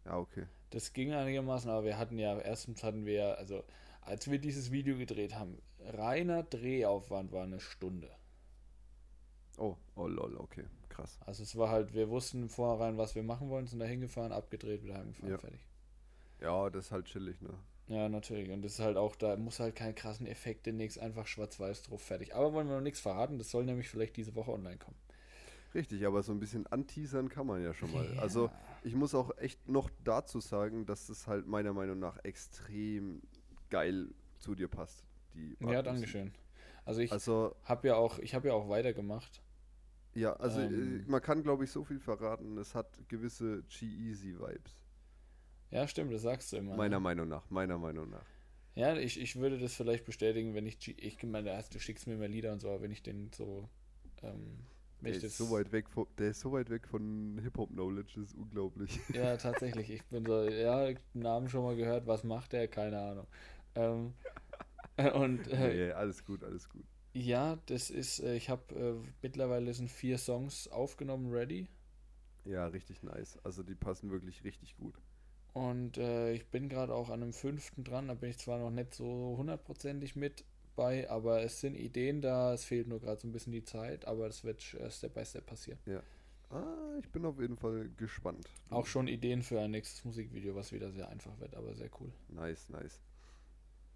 Ja, 0.06 0.18
okay. 0.18 0.46
Das 0.70 0.94
ging 0.94 1.14
einigermaßen, 1.14 1.72
aber 1.72 1.86
wir 1.86 1.98
hatten 1.98 2.20
ja, 2.20 2.38
erstens 2.38 2.84
hatten 2.84 3.06
wir, 3.06 3.38
also 3.38 3.64
als 4.02 4.30
wir 4.30 4.40
dieses 4.40 4.72
Video 4.72 4.98
gedreht 4.98 5.36
haben, 5.36 5.58
reiner 5.80 6.44
Drehaufwand 6.44 7.32
war 7.32 7.44
eine 7.44 7.60
Stunde. 7.60 8.10
Oh, 9.58 9.76
oh 9.96 10.08
lol, 10.08 10.36
okay, 10.38 10.66
krass. 10.90 11.18
Also 11.26 11.44
es 11.44 11.56
war 11.58 11.70
halt, 11.70 11.94
wir 11.94 12.10
wussten 12.10 12.44
im 12.44 12.50
Vorhinein, 12.50 12.98
was 12.98 13.16
wir 13.16 13.24
machen 13.24 13.50
wollen, 13.50 13.68
sind 13.68 13.80
da 13.80 13.86
hingefahren, 13.86 14.32
abgedreht, 14.32 14.84
wieder 14.84 14.96
heimgefahren, 14.96 15.32
Ja. 15.32 15.38
fertig. 15.38 15.68
Ja, 16.40 16.70
das 16.70 16.86
ist 16.86 16.92
halt 16.92 17.06
chillig, 17.06 17.42
ne? 17.42 17.50
Ja, 17.88 18.10
natürlich. 18.10 18.52
Und 18.52 18.62
das 18.64 18.74
ist 18.74 18.80
halt 18.80 18.98
auch, 18.98 19.16
da 19.16 19.36
muss 19.38 19.60
halt 19.60 19.76
keine 19.76 19.94
krassen 19.94 20.28
Effekte, 20.28 20.74
nichts, 20.74 20.98
einfach 20.98 21.26
schwarz-weiß 21.26 21.84
drauf, 21.84 22.02
fertig. 22.02 22.36
Aber 22.36 22.54
wollen 22.54 22.68
wir 22.68 22.76
noch 22.76 22.82
nichts 22.82 23.00
verraten, 23.00 23.38
das 23.38 23.50
soll 23.50 23.66
nämlich 23.66 23.90
vielleicht 23.90 24.18
diese 24.18 24.36
Woche 24.36 24.52
online 24.52 24.78
kommen. 24.78 24.98
Richtig, 25.74 26.06
aber 26.06 26.22
so 26.24 26.32
ein 26.32 26.40
bisschen 26.40 26.68
anteasern 26.68 27.30
kann 27.30 27.48
man 27.48 27.64
ja 27.64 27.74
schon 27.74 27.92
mal. 27.92 28.14
Ja. 28.16 28.22
Also 28.22 28.50
ich 28.84 28.96
muss 28.96 29.14
auch 29.16 29.36
echt 29.38 29.68
noch 29.68 29.90
dazu 30.04 30.40
sagen, 30.40 30.86
dass 30.86 31.08
das 31.08 31.28
halt 31.28 31.48
meiner 31.48 31.74
Meinung 31.74 32.00
nach 32.00 32.18
extrem 32.24 33.22
geil 33.70 34.10
zu 34.40 34.56
dir 34.56 34.68
passt. 34.68 35.04
Die 35.34 35.56
Ja, 35.60 35.82
Dankeschön. 35.82 36.34
Also 36.86 37.02
ich. 37.02 37.12
Also 37.12 37.56
habe 37.64 37.90
ja 37.90 37.96
auch, 37.96 38.20
ich 38.20 38.34
habe 38.34 38.48
ja 38.48 38.54
auch 38.54 38.70
weitergemacht. 38.70 39.42
Ja, 40.20 40.34
also 40.34 40.62
Ähm. 40.62 40.72
äh, 40.72 41.04
man 41.06 41.22
kann 41.22 41.44
glaube 41.44 41.64
ich 41.66 41.72
so 41.72 41.84
viel 41.84 42.00
verraten. 42.00 42.58
Es 42.58 42.76
hat 42.76 43.00
gewisse 43.10 43.64
G-Easy-Vibes. 43.64 44.78
Ja, 45.72 45.88
stimmt, 45.88 46.12
das 46.14 46.22
sagst 46.24 46.52
du 46.52 46.58
immer. 46.58 46.78
Meiner 46.78 47.00
ne? 47.00 47.02
Meinung 47.02 47.28
nach, 47.28 47.50
meiner 47.50 47.78
Meinung 47.78 48.10
nach. 48.10 48.26
Ja, 48.76 48.96
ich, 48.96 49.20
ich 49.20 49.36
würde 49.38 49.58
das 49.58 49.74
vielleicht 49.74 50.06
bestätigen, 50.06 50.54
wenn 50.54 50.68
ich, 50.68 50.80
G- 50.80 50.92
ich 50.98 51.22
meine, 51.24 51.64
du 51.72 51.80
schickst 51.80 52.08
mir 52.08 52.14
immer 52.14 52.28
Lieder 52.28 52.54
und 52.54 52.60
so, 52.60 52.70
aber 52.70 52.82
wenn 52.84 52.92
ich 52.92 53.02
den 53.04 53.32
so, 53.34 53.68
ähm, 54.22 54.68
Der 55.02 55.16
ist, 55.16 55.38
so 55.38 55.50
weit 55.52 55.72
weg 55.72 55.90
von, 55.90 56.06
der 56.20 56.30
ist 56.32 56.42
so 56.42 56.52
weit 56.52 56.70
weg 56.70 56.88
von 56.88 57.40
Hip-Hop-Knowledge, 57.42 58.14
das 58.16 58.30
ist 58.30 58.36
unglaublich. 58.36 59.00
ja, 59.14 59.38
tatsächlich, 59.38 59.90
ich 59.90 60.06
bin 60.06 60.26
so, 60.26 60.44
ja, 60.44 60.90
Namen 61.14 61.50
schon 61.50 61.64
mal 61.64 61.76
gehört, 61.76 62.08
was 62.08 62.24
macht 62.24 62.54
der, 62.54 62.68
keine 62.68 63.00
Ahnung. 63.00 63.28
Ähm, 63.76 64.14
äh, 64.98 65.12
und 65.12 65.48
äh, 65.50 65.78
nee, 65.78 65.92
alles 65.92 66.24
gut, 66.24 66.44
alles 66.44 66.68
gut. 66.70 66.86
Ja, 67.18 67.58
das 67.66 67.90
ist, 67.90 68.20
äh, 68.20 68.36
ich 68.36 68.50
habe 68.50 68.76
äh, 68.76 69.10
mittlerweile 69.22 69.74
sind 69.74 69.90
vier 69.90 70.18
Songs 70.18 70.68
aufgenommen, 70.68 71.32
ready. 71.32 71.68
Ja, 72.46 72.68
richtig 72.68 73.04
nice. 73.04 73.38
Also 73.44 73.64
die 73.64 73.76
passen 73.76 74.12
wirklich 74.12 74.44
richtig 74.44 74.78
gut. 74.78 74.96
Und 75.54 75.98
äh, 75.98 76.34
ich 76.34 76.48
bin 76.48 76.70
gerade 76.70 76.94
auch 76.94 77.10
an 77.10 77.24
einem 77.24 77.34
fünften 77.34 77.84
dran, 77.84 78.08
da 78.08 78.14
bin 78.14 78.30
ich 78.30 78.38
zwar 78.38 78.60
noch 78.60 78.70
nicht 78.70 78.94
so 78.94 79.36
hundertprozentig 79.38 80.16
mit 80.16 80.46
bei, 80.76 81.10
aber 81.10 81.42
es 81.42 81.60
sind 81.60 81.76
Ideen 81.76 82.22
da, 82.22 82.54
es 82.54 82.64
fehlt 82.64 82.88
nur 82.88 83.00
gerade 83.00 83.20
so 83.20 83.28
ein 83.28 83.32
bisschen 83.32 83.54
die 83.54 83.64
Zeit, 83.64 84.06
aber 84.06 84.28
das 84.28 84.44
wird 84.44 84.76
äh, 84.76 84.92
Step 84.92 85.16
by 85.16 85.26
Step 85.26 85.48
passieren. 85.48 85.80
Ah, 86.50 86.98
ich 87.00 87.10
bin 87.10 87.26
auf 87.26 87.40
jeden 87.40 87.58
Fall 87.58 87.90
gespannt. 87.98 88.48
Auch 88.70 88.86
schon 88.86 89.08
Ideen 89.08 89.42
für 89.42 89.60
ein 89.60 89.72
nächstes 89.72 90.06
Musikvideo, 90.06 90.56
was 90.56 90.72
wieder 90.72 90.92
sehr 90.92 91.10
einfach 91.10 91.38
wird, 91.40 91.56
aber 91.56 91.74
sehr 91.74 91.90
cool. 92.00 92.14
Nice, 92.30 92.70
nice. 92.70 93.02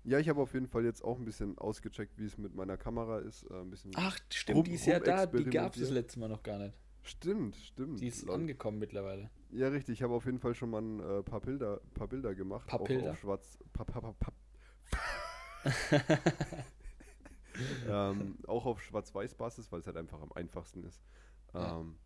Ja, 0.03 0.17
ich 0.19 0.29
habe 0.29 0.41
auf 0.41 0.53
jeden 0.53 0.67
Fall 0.67 0.83
jetzt 0.83 1.03
auch 1.03 1.17
ein 1.19 1.25
bisschen 1.25 1.57
ausgecheckt, 1.57 2.17
wie 2.17 2.25
es 2.25 2.37
mit 2.37 2.55
meiner 2.55 2.77
Kamera 2.77 3.19
ist. 3.19 3.43
Äh, 3.43 3.61
ein 3.61 3.69
bisschen 3.69 3.91
Ach, 3.95 4.17
stimmt, 4.29 4.57
Rum- 4.57 4.63
die 4.65 4.73
ist 4.73 4.85
ja 4.85 4.99
da, 4.99 5.25
die 5.25 5.45
gab 5.45 5.73
es 5.75 5.81
das 5.81 5.91
letzte 5.91 6.19
Mal 6.19 6.29
noch 6.29 6.41
gar 6.43 6.57
nicht. 6.57 6.75
Stimmt, 7.03 7.55
stimmt. 7.55 7.99
Die 7.99 8.07
ist 8.07 8.25
Lol. 8.25 8.35
angekommen 8.35 8.79
mittlerweile. 8.79 9.29
Ja, 9.51 9.67
richtig. 9.69 9.93
Ich 9.93 10.03
habe 10.03 10.13
auf 10.13 10.25
jeden 10.25 10.39
Fall 10.39 10.53
schon 10.53 10.69
mal 10.69 10.81
ein 10.81 10.99
äh, 10.99 11.23
paar 11.23 11.41
Bilder, 11.41 11.81
paar 11.93 12.07
Bilder 12.07 12.35
gemacht. 12.35 12.67
Paar 12.67 12.81
auch 12.81 12.87
Bilder? 12.87 13.11
auf 13.11 13.19
schwarz. 13.19 13.57
Pa, 13.73 13.83
pa, 13.83 13.99
pa, 14.13 14.31
ähm, 17.89 18.37
auch 18.47 18.65
auf 18.65 18.81
Schwarz-Weiß-Basis, 18.81 19.71
weil 19.71 19.79
es 19.81 19.87
halt 19.87 19.97
einfach 19.97 20.21
am 20.21 20.31
einfachsten 20.33 20.83
ist. 20.83 21.01
Ja. 21.53 21.79
Ähm, 21.79 21.97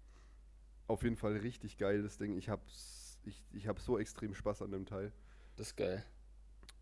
auf 0.88 1.04
jeden 1.04 1.16
Fall 1.16 1.38
richtig 1.38 1.78
geiles 1.78 2.18
Ding. 2.18 2.38
Ich 2.38 2.50
habe 2.50 2.62
ich, 3.24 3.43
ich 3.54 3.68
hab 3.68 3.80
so 3.80 3.98
extrem 3.98 4.34
Spaß 4.34 4.62
an 4.62 4.72
dem 4.72 4.86
Teil. 4.86 5.12
Das 5.56 5.68
ist 5.68 5.76
geil. 5.78 6.04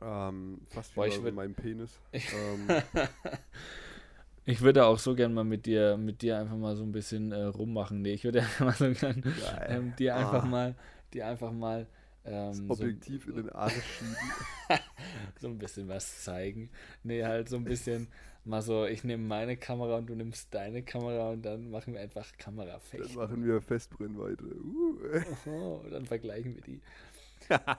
Ähm, 0.03 0.59
fast 0.69 0.93
Boah, 0.95 1.05
wie 1.05 1.09
ich 1.09 1.21
bei 1.21 1.31
meinem 1.31 1.55
Penis. 1.55 1.99
Ich- 2.11 2.27
ähm, 2.33 2.67
Ich 4.45 4.59
würde 4.61 4.85
auch 4.85 4.99
so 4.99 5.15
gern 5.15 5.33
mal 5.33 5.45
mit 5.45 5.65
dir, 5.65 5.95
mit 5.95 6.21
dir 6.21 6.37
einfach 6.37 6.57
mal 6.57 6.75
so 6.75 6.83
ein 6.83 6.91
bisschen 6.91 7.31
äh, 7.31 7.43
rummachen. 7.43 8.01
Nee, 8.01 8.13
ich 8.13 8.23
würde 8.25 8.39
einfach 8.41 8.65
mal 8.65 8.73
so 8.73 8.91
gern 8.99 9.23
ähm, 9.67 9.93
dir 9.97 10.15
einfach 10.17 10.43
Ah. 10.43 10.47
mal, 10.47 10.75
dir 11.13 11.27
einfach 11.27 11.51
mal 11.53 11.87
ähm, 12.25 12.67
das 12.67 12.77
so, 12.77 12.83
Objektiv 12.83 13.27
in 13.27 13.35
den 13.37 13.49
Arsch 13.49 13.73
schieben. 13.73 14.15
so 15.39 15.47
ein 15.47 15.57
bisschen 15.57 15.87
was 15.87 16.23
zeigen. 16.23 16.69
Nee, 17.03 17.23
halt 17.23 17.47
so 17.47 17.55
ein 17.55 17.63
bisschen 17.63 18.07
mal 18.43 18.61
so, 18.61 18.85
ich 18.85 19.05
nehme 19.05 19.23
meine 19.23 19.55
Kamera 19.55 19.97
und 19.99 20.07
du 20.09 20.15
nimmst 20.15 20.53
deine 20.53 20.83
Kamera 20.83 21.29
und 21.29 21.43
dann 21.43 21.69
machen 21.71 21.93
wir 21.93 22.01
einfach 22.01 22.29
Dann 22.31 22.37
Kamerafechten. 22.39 23.15
machen 23.15 23.45
wir 23.45 23.61
Festbrennweite. 23.61 24.43
Uh. 24.43 24.97
Oh, 25.49 25.81
dann 25.89 26.05
vergleichen 26.05 26.53
wir 26.55 26.61
die. 26.63 26.81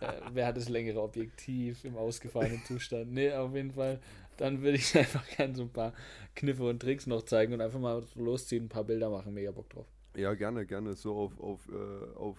Äh, 0.00 0.20
wer 0.32 0.46
hat 0.46 0.56
das 0.56 0.68
längere 0.68 1.02
Objektiv 1.02 1.84
im 1.84 1.96
ausgefahrenen 1.96 2.62
Zustand? 2.64 3.12
Nee, 3.12 3.32
auf 3.32 3.54
jeden 3.54 3.72
Fall. 3.72 4.00
Dann 4.36 4.62
würde 4.62 4.76
ich 4.78 4.96
einfach 4.98 5.26
gerne 5.28 5.54
so 5.54 5.62
ein 5.62 5.72
paar 5.72 5.94
Kniffe 6.34 6.64
und 6.68 6.80
Tricks 6.80 7.06
noch 7.06 7.22
zeigen 7.22 7.52
und 7.54 7.60
einfach 7.60 7.78
mal 7.80 8.02
losziehen, 8.16 8.64
ein 8.66 8.68
paar 8.68 8.84
Bilder 8.84 9.10
machen. 9.10 9.34
Mega 9.34 9.50
Bock 9.52 9.70
drauf. 9.70 9.86
Ja, 10.16 10.34
gerne, 10.34 10.66
gerne. 10.66 10.94
So 10.94 11.16
auf, 11.16 11.38
auf, 11.40 11.68
äh, 11.68 12.14
auf 12.16 12.38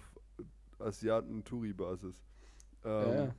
Asiaten-Touri-Basis. 0.80 2.24
Ähm, 2.86 3.16
Ja, 3.16 3.16
ja. 3.26 3.36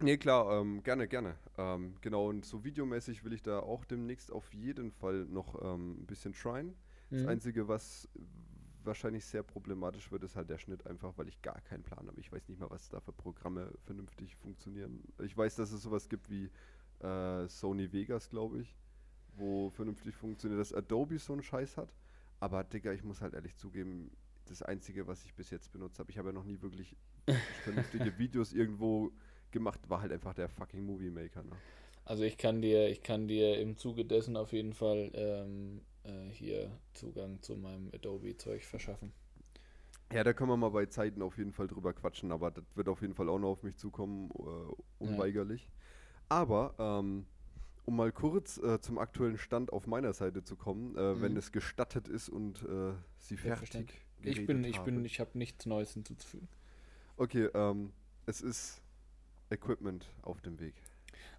Nee, 0.00 0.16
klar, 0.16 0.60
ähm, 0.60 0.82
gerne, 0.84 1.08
gerne. 1.08 1.36
Ähm, 1.56 1.96
genau, 2.00 2.28
und 2.28 2.44
so 2.44 2.62
videomäßig 2.64 3.24
will 3.24 3.32
ich 3.32 3.42
da 3.42 3.58
auch 3.60 3.84
demnächst 3.84 4.30
auf 4.30 4.54
jeden 4.54 4.92
Fall 4.92 5.24
noch 5.24 5.60
ähm, 5.60 6.02
ein 6.02 6.06
bisschen 6.06 6.32
tryen. 6.34 6.76
Das 7.14 7.24
Mhm. 7.24 7.24
Einzige, 7.24 7.66
was 7.66 8.08
wahrscheinlich 8.84 9.24
sehr 9.24 9.42
problematisch 9.42 10.10
wird, 10.10 10.24
ist 10.24 10.36
halt 10.36 10.50
der 10.50 10.58
Schnitt 10.58 10.86
einfach, 10.86 11.12
weil 11.16 11.28
ich 11.28 11.40
gar 11.42 11.60
keinen 11.62 11.82
Plan 11.82 12.06
habe. 12.06 12.20
Ich 12.20 12.32
weiß 12.32 12.48
nicht 12.48 12.60
mal, 12.60 12.70
was 12.70 12.88
da 12.88 13.00
für 13.00 13.12
Programme 13.12 13.72
vernünftig 13.84 14.36
funktionieren. 14.36 15.02
Ich 15.22 15.36
weiß, 15.36 15.56
dass 15.56 15.72
es 15.72 15.82
sowas 15.82 16.08
gibt 16.08 16.30
wie 16.30 16.50
äh, 17.00 17.48
Sony 17.48 17.92
Vegas, 17.92 18.28
glaube 18.30 18.60
ich, 18.60 18.76
wo 19.36 19.70
vernünftig 19.70 20.14
funktioniert, 20.14 20.60
dass 20.60 20.72
Adobe 20.72 21.18
so 21.18 21.32
einen 21.32 21.42
Scheiß 21.42 21.76
hat. 21.76 21.92
Aber 22.40 22.64
Digga, 22.64 22.92
ich 22.92 23.04
muss 23.04 23.20
halt 23.20 23.34
ehrlich 23.34 23.56
zugeben, 23.56 24.10
das 24.46 24.62
Einzige, 24.62 25.06
was 25.06 25.24
ich 25.24 25.34
bis 25.34 25.50
jetzt 25.50 25.72
benutzt 25.72 25.98
habe, 25.98 26.10
ich 26.10 26.18
habe 26.18 26.28
ja 26.28 26.32
noch 26.32 26.44
nie 26.44 26.60
wirklich 26.62 26.96
vernünftige 27.64 28.16
Videos 28.18 28.52
irgendwo 28.52 29.12
gemacht, 29.50 29.80
war 29.88 30.00
halt 30.00 30.12
einfach 30.12 30.34
der 30.34 30.48
fucking 30.48 30.84
Movie 30.84 31.10
Maker. 31.10 31.42
Ne? 31.42 31.52
Also 32.04 32.22
ich 32.22 32.38
kann 32.38 32.62
dir, 32.62 32.88
ich 32.88 33.02
kann 33.02 33.28
dir 33.28 33.58
im 33.58 33.76
Zuge 33.76 34.04
dessen 34.04 34.36
auf 34.36 34.52
jeden 34.52 34.72
Fall 34.72 35.10
ähm, 35.14 35.82
äh, 36.08 36.30
hier 36.32 36.70
Zugang 36.94 37.40
zu 37.42 37.56
meinem 37.56 37.90
Adobe-Zeug 37.94 38.64
verschaffen. 38.64 39.12
Ja, 40.12 40.24
da 40.24 40.32
können 40.32 40.50
wir 40.50 40.56
mal 40.56 40.70
bei 40.70 40.86
Zeiten 40.86 41.20
auf 41.20 41.36
jeden 41.36 41.52
Fall 41.52 41.66
drüber 41.66 41.92
quatschen, 41.92 42.32
aber 42.32 42.50
das 42.50 42.64
wird 42.74 42.88
auf 42.88 43.02
jeden 43.02 43.14
Fall 43.14 43.28
auch 43.28 43.38
noch 43.38 43.50
auf 43.50 43.62
mich 43.62 43.76
zukommen, 43.76 44.30
äh, 44.30 45.04
unweigerlich. 45.04 45.64
Ja. 45.64 45.70
Aber 46.30 46.74
ähm, 46.78 47.26
um 47.84 47.96
mal 47.96 48.12
kurz 48.12 48.58
äh, 48.58 48.80
zum 48.80 48.98
aktuellen 48.98 49.38
Stand 49.38 49.72
auf 49.72 49.86
meiner 49.86 50.12
Seite 50.12 50.44
zu 50.44 50.56
kommen, 50.56 50.96
äh, 50.96 51.14
mhm. 51.14 51.22
wenn 51.22 51.36
es 51.36 51.52
gestattet 51.52 52.08
ist 52.08 52.28
und 52.28 52.62
äh, 52.62 52.92
Sie 53.18 53.36
fertig 53.36 53.86
Ich 54.22 54.46
bin, 54.46 54.64
ich 54.64 54.78
habe. 54.78 54.92
bin, 54.92 55.04
ich 55.04 55.20
habe 55.20 55.36
nichts 55.36 55.66
Neues 55.66 55.92
hinzuzufügen. 55.92 56.48
Okay, 57.16 57.48
ähm, 57.54 57.92
es 58.26 58.40
ist 58.40 58.82
Equipment 59.50 60.06
auf 60.22 60.40
dem 60.40 60.60
Weg. 60.60 60.74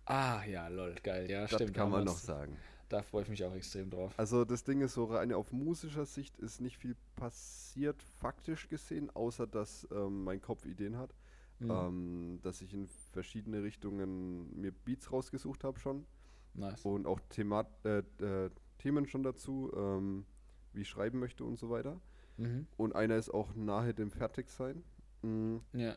Ah, 0.06 0.44
ja, 0.46 0.68
lol, 0.68 0.96
geil, 1.04 1.30
ja, 1.30 1.42
das 1.42 1.54
stimmt. 1.54 1.76
kann 1.76 1.92
man 1.92 2.04
noch 2.04 2.18
sagen. 2.18 2.58
Da 2.90 3.04
freue 3.04 3.24
ich 3.24 3.30
mich 3.30 3.44
auch 3.46 3.54
extrem 3.54 3.90
drauf. 3.90 4.14
Also 4.18 4.46
das 4.46 4.64
Ding 4.64 4.82
ist 4.82 4.96
so 4.96 5.06
rein 5.06 5.32
auf 5.32 5.52
musischer 5.52 6.06
Sicht 6.06 6.38
ist 6.38 6.60
nicht 6.60 6.78
viel 6.78 6.96
passiert, 7.16 8.02
faktisch 8.20 8.68
gesehen, 8.68 9.12
außer 9.16 9.46
dass 9.46 9.88
ähm, 9.92 10.24
mein 10.24 10.42
Kopf 10.42 10.66
Ideen 10.66 10.98
hat. 10.98 11.14
Mhm. 11.60 11.72
Ähm, 11.72 12.40
dass 12.42 12.62
ich 12.62 12.74
in 12.74 12.88
verschiedene 13.12 13.64
Richtungen 13.64 14.60
mir 14.60 14.72
Beats 14.72 15.12
rausgesucht 15.12 15.64
habe 15.64 15.80
schon. 15.80 16.06
Nice. 16.54 16.84
Und 16.84 17.06
auch 17.06 17.20
Thema 17.30 17.68
äh, 17.84 18.00
äh, 18.24 18.50
Themen 18.80 19.06
schon 19.08 19.24
dazu, 19.24 19.72
ähm, 19.76 20.26
wie 20.74 20.82
ich 20.82 20.90
schreiben 20.90 21.20
möchte 21.20 21.44
und 21.44 21.58
so 21.58 21.70
weiter. 21.70 22.00
Mhm. 22.38 22.66
Und 22.78 22.96
einer 22.96 23.18
ist 23.18 23.30
auch 23.30 23.54
nahe 23.56 23.94
dem 23.94 24.10
Fertigsein. 24.10 24.84
Mhm. 25.22 25.62
Ja. 25.74 25.96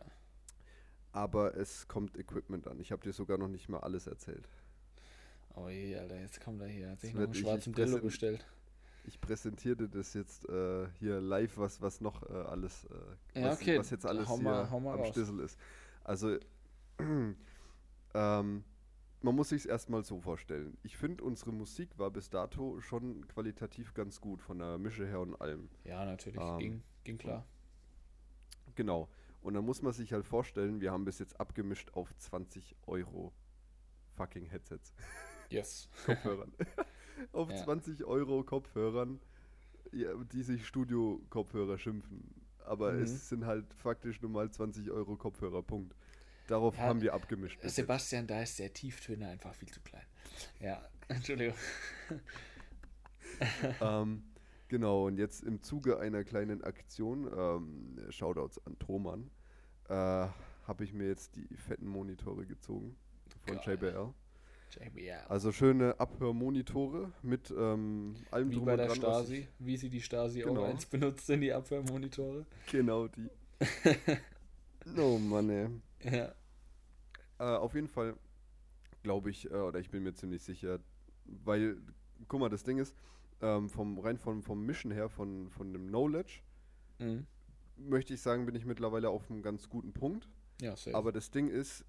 Aber 1.13 1.57
es 1.57 1.89
kommt 1.89 2.19
Equipment 2.19 2.67
an. 2.67 2.81
Ich 2.81 2.91
habe 2.91 3.03
dir 3.03 3.13
sogar 3.13 3.39
noch 3.39 3.49
nicht 3.49 3.69
mal 3.69 3.81
alles 3.81 4.07
erzählt. 4.07 4.49
Oh 5.55 5.69
je, 5.69 5.97
Alter, 5.97 6.21
jetzt 6.21 6.41
kommt 6.41 6.61
er 6.63 6.69
hier. 6.69 6.91
Hat 6.91 7.01
sich 7.01 7.15
noch 7.15 7.23
einen 7.23 7.35
schwarzen 7.35 7.73
Dillo 7.73 7.99
bestellt. 7.99 8.45
Ich 9.05 9.21
präsentierte 9.21 9.89
das 9.89 10.15
jetzt 10.15 10.49
äh, 10.49 10.87
hier 10.99 11.21
live, 11.21 11.59
was, 11.59 11.81
was 11.81 12.01
noch 12.01 12.23
äh, 12.31 12.33
alles, 12.33 12.87
äh, 13.35 13.41
ja, 13.41 13.53
okay. 13.53 13.79
was, 13.79 13.91
jetzt 13.91 14.07
alles 14.07 14.29
hau 14.29 14.37
hier 14.37 14.45
mal, 14.45 14.65
am 14.65 14.87
raus. 14.87 15.09
Stissel 15.09 15.41
ist. 15.41 15.59
Also, 16.05 16.39
ähm, 16.99 17.35
man 19.23 19.35
muss 19.35 19.49
sich 19.49 19.63
es 19.63 19.67
erstmal 19.67 20.05
so 20.05 20.21
vorstellen. 20.21 20.79
Ich 20.85 20.97
finde, 20.97 21.25
unsere 21.25 21.53
Musik 21.53 21.99
war 21.99 22.11
bis 22.11 22.31
dato 22.31 22.81
schon 22.81 23.27
qualitativ 23.29 23.93
ganz 23.95 24.21
gut, 24.21 24.41
von 24.41 24.59
der 24.59 24.79
Mische 24.79 25.07
her 25.07 25.21
und 25.21 25.35
allem. 25.41 25.69
Ja, 25.85 26.05
natürlich, 26.05 26.41
ähm, 26.41 26.59
ging, 26.59 26.83
ging 27.05 27.19
klar. 27.19 27.45
Genau. 28.77 29.09
Und 29.43 29.55
dann 29.55 29.65
muss 29.65 29.83
man 29.83 29.93
sich 29.93 30.13
halt 30.13 30.25
vorstellen, 30.25 30.81
wir 30.81 30.93
haben 30.93 31.05
bis 31.05 31.19
jetzt 31.19 31.41
abgemischt 31.41 31.91
auf 31.95 32.15
20 32.17 32.77
Euro 32.87 33.33
fucking 34.15 34.47
Headsets. 34.47 34.95
Yes. 35.53 35.89
Kopfhörern. 36.07 36.53
auf 37.33 37.51
ja. 37.51 37.57
20 37.57 38.05
Euro 38.05 38.43
Kopfhörern, 38.43 39.21
die 39.93 40.43
sich 40.43 40.67
Studio-Kopfhörer 40.67 41.79
schimpfen. 41.79 42.35
Aber 42.65 42.93
mhm. 42.93 43.03
es 43.03 43.29
sind 43.29 43.45
halt 43.45 43.73
faktisch 43.75 44.21
nur 44.23 44.31
mal 44.31 44.51
20 44.51 44.91
Euro 44.91 45.17
Kopfhörer, 45.17 45.63
Punkt. 45.63 45.95
Darauf 46.47 46.77
ja, 46.77 46.83
haben 46.85 47.01
wir 47.01 47.15
abgemischt. 47.15 47.61
Sebastian, 47.63 48.27
da 48.27 48.43
ist 48.43 48.59
der 48.59 48.73
Tieftöner 48.73 49.29
einfach 49.29 49.55
viel 49.55 49.71
zu 49.71 49.81
klein. 49.81 50.05
Ja, 50.61 50.83
Entschuldigung. 51.09 51.57
ähm, 53.81 54.25
genau, 54.69 55.07
und 55.07 55.19
jetzt 55.19 55.45
im 55.45 55.63
Zuge 55.63 55.99
einer 55.99 56.25
kleinen 56.25 56.63
Aktion, 56.63 57.31
ähm, 57.37 58.11
Shoutouts 58.11 58.65
an 58.67 58.79
Thoman, 58.79 59.31
äh, 59.89 59.95
habe 59.95 60.85
ich 60.85 60.93
mir 60.93 61.09
jetzt 61.09 61.37
die 61.37 61.57
fetten 61.57 61.87
Monitore 61.87 62.47
gezogen 62.47 62.97
von 63.47 63.57
Geil. 63.57 63.75
JBL. 63.77 64.15
JBL. 64.75 65.27
Also 65.29 65.53
schöne 65.53 65.99
Abhörmonitore 66.01 67.13
mit 67.23 67.51
ähm, 67.51 68.15
allem 68.31 68.51
Wie 68.51 68.61
bei 68.61 68.77
der 68.77 68.87
dran, 68.87 68.97
Stasi, 68.97 69.49
wie 69.59 69.77
sie 69.77 69.91
die 69.91 70.01
Stasi 70.01 70.41
genau. 70.41 70.63
auch 70.63 70.69
eins 70.69 70.87
benutzt 70.87 71.29
in 71.31 71.41
die 71.41 71.53
Abhörmonitore. 71.53 72.47
Genau 72.71 73.09
die. 73.09 73.29
oh 74.99 75.19
Mann, 75.19 75.51
ey. 75.51 75.69
Ja. 76.11 76.35
Äh, 77.39 77.57
auf 77.57 77.75
jeden 77.75 77.89
Fall 77.89 78.15
glaube 79.03 79.31
ich, 79.31 79.51
äh, 79.51 79.55
oder 79.55 79.81
ich 79.81 79.91
bin 79.91 80.03
mir 80.03 80.15
ziemlich 80.15 80.43
sicher, 80.43 80.79
weil, 81.25 81.79
guck 82.29 82.41
mal, 82.41 82.49
das 82.49 82.65
Ding 82.65 82.79
ist, 82.79 82.97
ähm, 83.41 83.69
vom, 83.69 83.99
rein 83.99 84.19
vom, 84.19 84.43
vom 84.43 84.65
Mission 84.65 84.93
her, 84.93 85.09
von, 85.09 85.51
von 85.51 85.73
dem 85.73 85.89
Knowledge, 85.89 86.41
mhm. 86.99 87.27
möchte 87.77 88.15
ich 88.15 88.21
sagen, 88.21 88.47
bin 88.47 88.55
ich 88.55 88.65
mittlerweile 88.65 89.11
auf 89.11 89.31
einem 89.31 89.43
ganz 89.43 89.69
guten 89.69 89.93
Punkt. 89.93 90.29
Ja, 90.61 90.77
safe. 90.77 90.97
Aber 90.97 91.13
das 91.13 91.31
Ding 91.31 91.49
ist, 91.49 91.85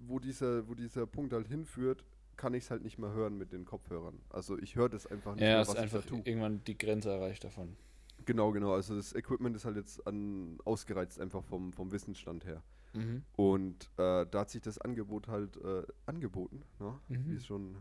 wo 0.00 0.18
dieser, 0.18 0.68
wo 0.68 0.74
dieser 0.74 1.06
Punkt 1.06 1.32
halt 1.32 1.48
hinführt, 1.48 2.04
kann 2.36 2.54
ich 2.54 2.64
es 2.64 2.70
halt 2.70 2.82
nicht 2.82 2.98
mehr 2.98 3.12
hören 3.12 3.36
mit 3.36 3.52
den 3.52 3.64
Kopfhörern. 3.64 4.20
Also 4.30 4.58
ich 4.58 4.76
höre 4.76 4.88
das 4.88 5.06
einfach 5.06 5.34
nicht 5.34 5.42
ja, 5.42 5.48
mehr, 5.48 5.60
was 5.60 5.68
ist 5.70 5.76
einfach 5.76 5.98
ich 6.00 6.04
da 6.04 6.10
tue. 6.10 6.22
irgendwann 6.24 6.62
die 6.64 6.78
Grenze 6.78 7.10
erreicht 7.10 7.44
davon. 7.44 7.76
Genau, 8.24 8.52
genau. 8.52 8.72
Also 8.72 8.94
das 8.96 9.14
Equipment 9.14 9.56
ist 9.56 9.64
halt 9.64 9.76
jetzt 9.76 10.06
an, 10.06 10.58
ausgereizt 10.64 11.20
einfach 11.20 11.42
vom, 11.42 11.72
vom 11.72 11.90
Wissensstand 11.92 12.44
her. 12.44 12.62
Mhm. 12.94 13.22
Und 13.36 13.90
äh, 13.96 14.26
da 14.26 14.40
hat 14.40 14.50
sich 14.50 14.62
das 14.62 14.78
Angebot 14.78 15.28
halt 15.28 15.56
äh, 15.58 15.82
angeboten, 16.06 16.62
ne? 16.78 16.98
mhm. 17.08 17.26
wie 17.26 17.34
es 17.34 17.46
schon 17.46 17.76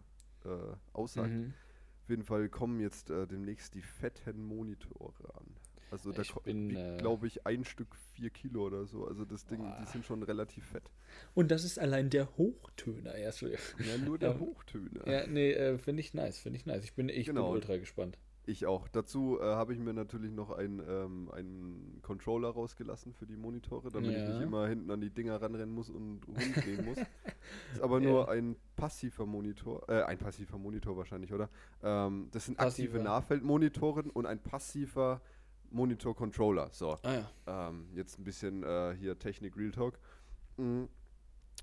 äh, 0.45 0.49
aussagt. 0.93 1.31
Mhm. 1.31 1.53
Auf 2.03 2.09
jeden 2.09 2.23
Fall 2.23 2.49
kommen 2.49 2.79
jetzt 2.79 3.09
äh, 3.09 3.27
demnächst 3.27 3.73
die 3.73 3.81
fetten 3.81 4.41
Monitore 4.41 5.35
an. 5.35 5.45
Also 5.89 6.11
da 6.11 6.23
äh, 6.45 6.97
glaube 6.97 7.27
ich, 7.27 7.45
ein 7.45 7.63
Stück 7.63 7.95
vier 8.13 8.29
Kilo 8.29 8.65
oder 8.65 8.85
so. 8.85 9.07
Also 9.07 9.25
das 9.25 9.45
Ding, 9.45 9.59
boah. 9.59 9.77
die 9.79 9.85
sind 9.85 10.05
schon 10.05 10.23
relativ 10.23 10.65
fett. 10.65 10.83
Und 11.33 11.49
das 11.51 11.63
ist 11.63 11.79
allein 11.79 12.09
der 12.09 12.37
Hochtöner 12.37 13.15
erst. 13.15 13.41
Ja, 13.41 13.97
nur 14.03 14.17
der 14.17 14.39
Hochtöner. 14.39 15.07
Ja, 15.07 15.27
nee, 15.27 15.51
äh, 15.51 15.77
finde 15.77 16.01
ich 16.01 16.13
nice, 16.13 16.39
finde 16.39 16.57
ich 16.57 16.65
nice. 16.65 16.83
Ich 16.83 16.93
bin, 16.93 17.09
ich 17.09 17.27
genau. 17.27 17.45
bin 17.45 17.53
ultra 17.53 17.77
gespannt. 17.77 18.17
Ich 18.49 18.65
auch. 18.65 18.87
Dazu 18.87 19.39
äh, 19.41 19.43
habe 19.43 19.73
ich 19.73 19.79
mir 19.79 19.93
natürlich 19.93 20.31
noch 20.31 20.51
einen, 20.51 20.81
ähm, 20.87 21.29
einen 21.33 21.99
Controller 22.01 22.47
rausgelassen 22.47 23.13
für 23.13 23.25
die 23.25 23.35
Monitore, 23.35 23.91
damit 23.91 24.11
ja. 24.11 24.23
ich 24.23 24.29
nicht 24.29 24.41
immer 24.41 24.67
hinten 24.69 24.89
an 24.89 25.01
die 25.01 25.09
Dinger 25.09 25.41
ranrennen 25.41 25.75
muss 25.75 25.89
und 25.89 26.21
rumdrehen 26.25 26.85
muss. 26.85 26.97
Ist 26.97 27.81
aber 27.81 27.99
nur 27.99 28.21
ja. 28.21 28.29
ein 28.29 28.55
passiver 28.77 29.25
Monitor, 29.25 29.83
äh, 29.89 30.03
ein 30.03 30.17
passiver 30.17 30.57
Monitor 30.57 30.95
wahrscheinlich, 30.95 31.33
oder? 31.33 31.49
Ähm, 31.83 32.29
das 32.31 32.45
sind 32.45 32.57
Passiver. 32.57 32.87
aktive 32.87 33.03
Nahfeldmonitoren 33.03 34.09
und 34.09 34.25
ein 34.25 34.39
passiver 34.39 35.21
Monitor-Controller. 35.71 36.69
So. 36.71 36.97
Ah, 37.03 37.13
ja. 37.13 37.69
ähm, 37.69 37.87
jetzt 37.93 38.19
ein 38.19 38.23
bisschen 38.23 38.63
äh, 38.63 38.95
hier 38.97 39.17
Technik 39.17 39.57
Real 39.57 39.71
Talk. 39.71 39.99
Mhm. 40.57 40.89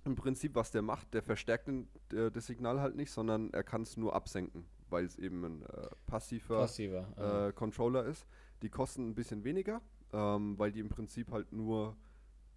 Im 0.04 0.16
Prinzip, 0.16 0.54
was 0.54 0.70
der 0.70 0.82
macht, 0.82 1.14
der 1.14 1.22
verstärkt 1.22 1.68
den, 1.68 1.88
der, 2.10 2.30
das 2.30 2.46
Signal 2.46 2.80
halt 2.80 2.94
nicht, 2.94 3.10
sondern 3.10 3.50
er 3.52 3.62
kann 3.62 3.82
es 3.82 3.96
nur 3.96 4.14
absenken, 4.14 4.66
weil 4.90 5.04
es 5.04 5.16
eben 5.16 5.44
ein 5.44 5.62
äh, 5.62 5.88
passiver, 6.06 6.60
passiver 6.60 7.48
äh, 7.48 7.52
Controller 7.52 8.04
ist. 8.04 8.26
Die 8.62 8.68
kosten 8.68 9.08
ein 9.08 9.14
bisschen 9.14 9.44
weniger, 9.44 9.80
ähm, 10.12 10.58
weil 10.58 10.72
die 10.72 10.80
im 10.80 10.90
Prinzip 10.90 11.32
halt 11.32 11.52
nur 11.52 11.96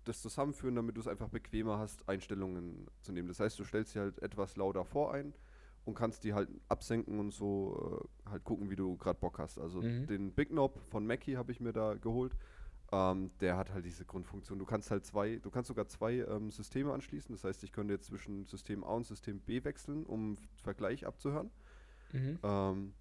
das 0.04 0.22
zusammenführen, 0.22 0.76
damit 0.76 0.98
du 0.98 1.02
es 1.02 1.08
einfach 1.08 1.30
bequemer 1.30 1.78
hast, 1.80 2.08
Einstellungen 2.10 2.88
zu 3.02 3.12
nehmen. 3.12 3.28
Das 3.28 3.40
heißt, 3.40 3.58
du 3.60 3.64
stellst 3.64 3.94
sie 3.94 4.00
halt 4.00 4.22
etwas 4.22 4.56
lauter 4.58 4.84
vor 4.84 5.14
ein 5.14 5.34
und 5.88 5.96
kannst 5.96 6.26
die 6.26 6.34
halt 6.34 6.50
absenken 6.68 7.18
und 7.18 7.32
so 7.32 8.06
äh, 8.26 8.30
halt 8.30 8.44
gucken, 8.44 8.70
wie 8.70 8.76
du 8.76 8.98
gerade 8.98 9.18
Bock 9.18 9.40
hast. 9.40 9.58
Also 9.58 9.82
mhm. 9.82 10.06
den 10.06 10.34
Big 10.34 10.50
Knob 10.50 10.82
von 10.90 11.08
Mackie 11.08 11.38
habe 11.38 11.54
ich 11.54 11.62
mir 11.62 11.72
da 11.72 11.94
geholt. 11.94 12.36
Ähm, 12.92 13.32
der 13.40 13.56
hat 13.56 13.72
halt 13.72 13.86
diese 13.86 14.04
Grundfunktion. 14.04 14.60
Du 14.60 14.66
kannst 14.66 14.92
halt 14.92 15.06
zwei, 15.06 15.38
du 15.38 15.50
kannst 15.50 15.70
sogar 15.70 15.88
zwei 15.88 16.16
ähm, 16.16 16.52
Systeme 16.52 16.92
anschließen. 16.92 17.34
Das 17.34 17.46
heißt, 17.46 17.64
ich 17.64 17.72
könnte 17.72 17.94
jetzt 17.94 18.08
zwischen 18.08 18.46
System 18.46 18.84
A 18.84 18.96
und 18.96 19.06
System 19.06 19.40
B 19.40 19.64
wechseln, 19.64 20.06
um 20.06 20.36
Vergleich 20.62 21.08
abzuhören. 21.08 21.52
Mhm. 22.12 22.40
Ähm, 22.44 22.94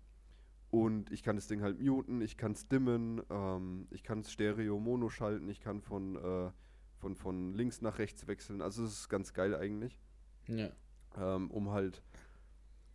und 0.71 1.11
ich 1.11 1.25
kann 1.25 1.35
das 1.35 1.49
Ding 1.49 1.63
halt 1.63 1.81
muten, 1.81 2.21
ich 2.21 2.37
kann 2.37 2.53
es 2.53 2.69
dimmen, 2.69 3.21
ähm, 3.31 3.89
ich 3.91 4.05
kann 4.05 4.21
es 4.21 4.31
Stereo-Mono 4.31 5.09
schalten, 5.09 5.49
ich 5.49 5.61
kann 5.61 5.81
von, 5.81 6.15
äh, 6.17 6.51
von, 6.99 7.17
von 7.17 7.53
links 7.53 7.83
nach 7.83 7.99
rechts 7.99 8.29
wechseln. 8.29 8.63
Also 8.63 8.85
es 8.85 8.93
ist 8.93 9.09
ganz 9.09 9.33
geil 9.33 9.57
eigentlich. 9.57 9.99
Ja. 10.47 10.71
Ähm, 11.17 11.51
um 11.51 11.71
halt 11.71 12.03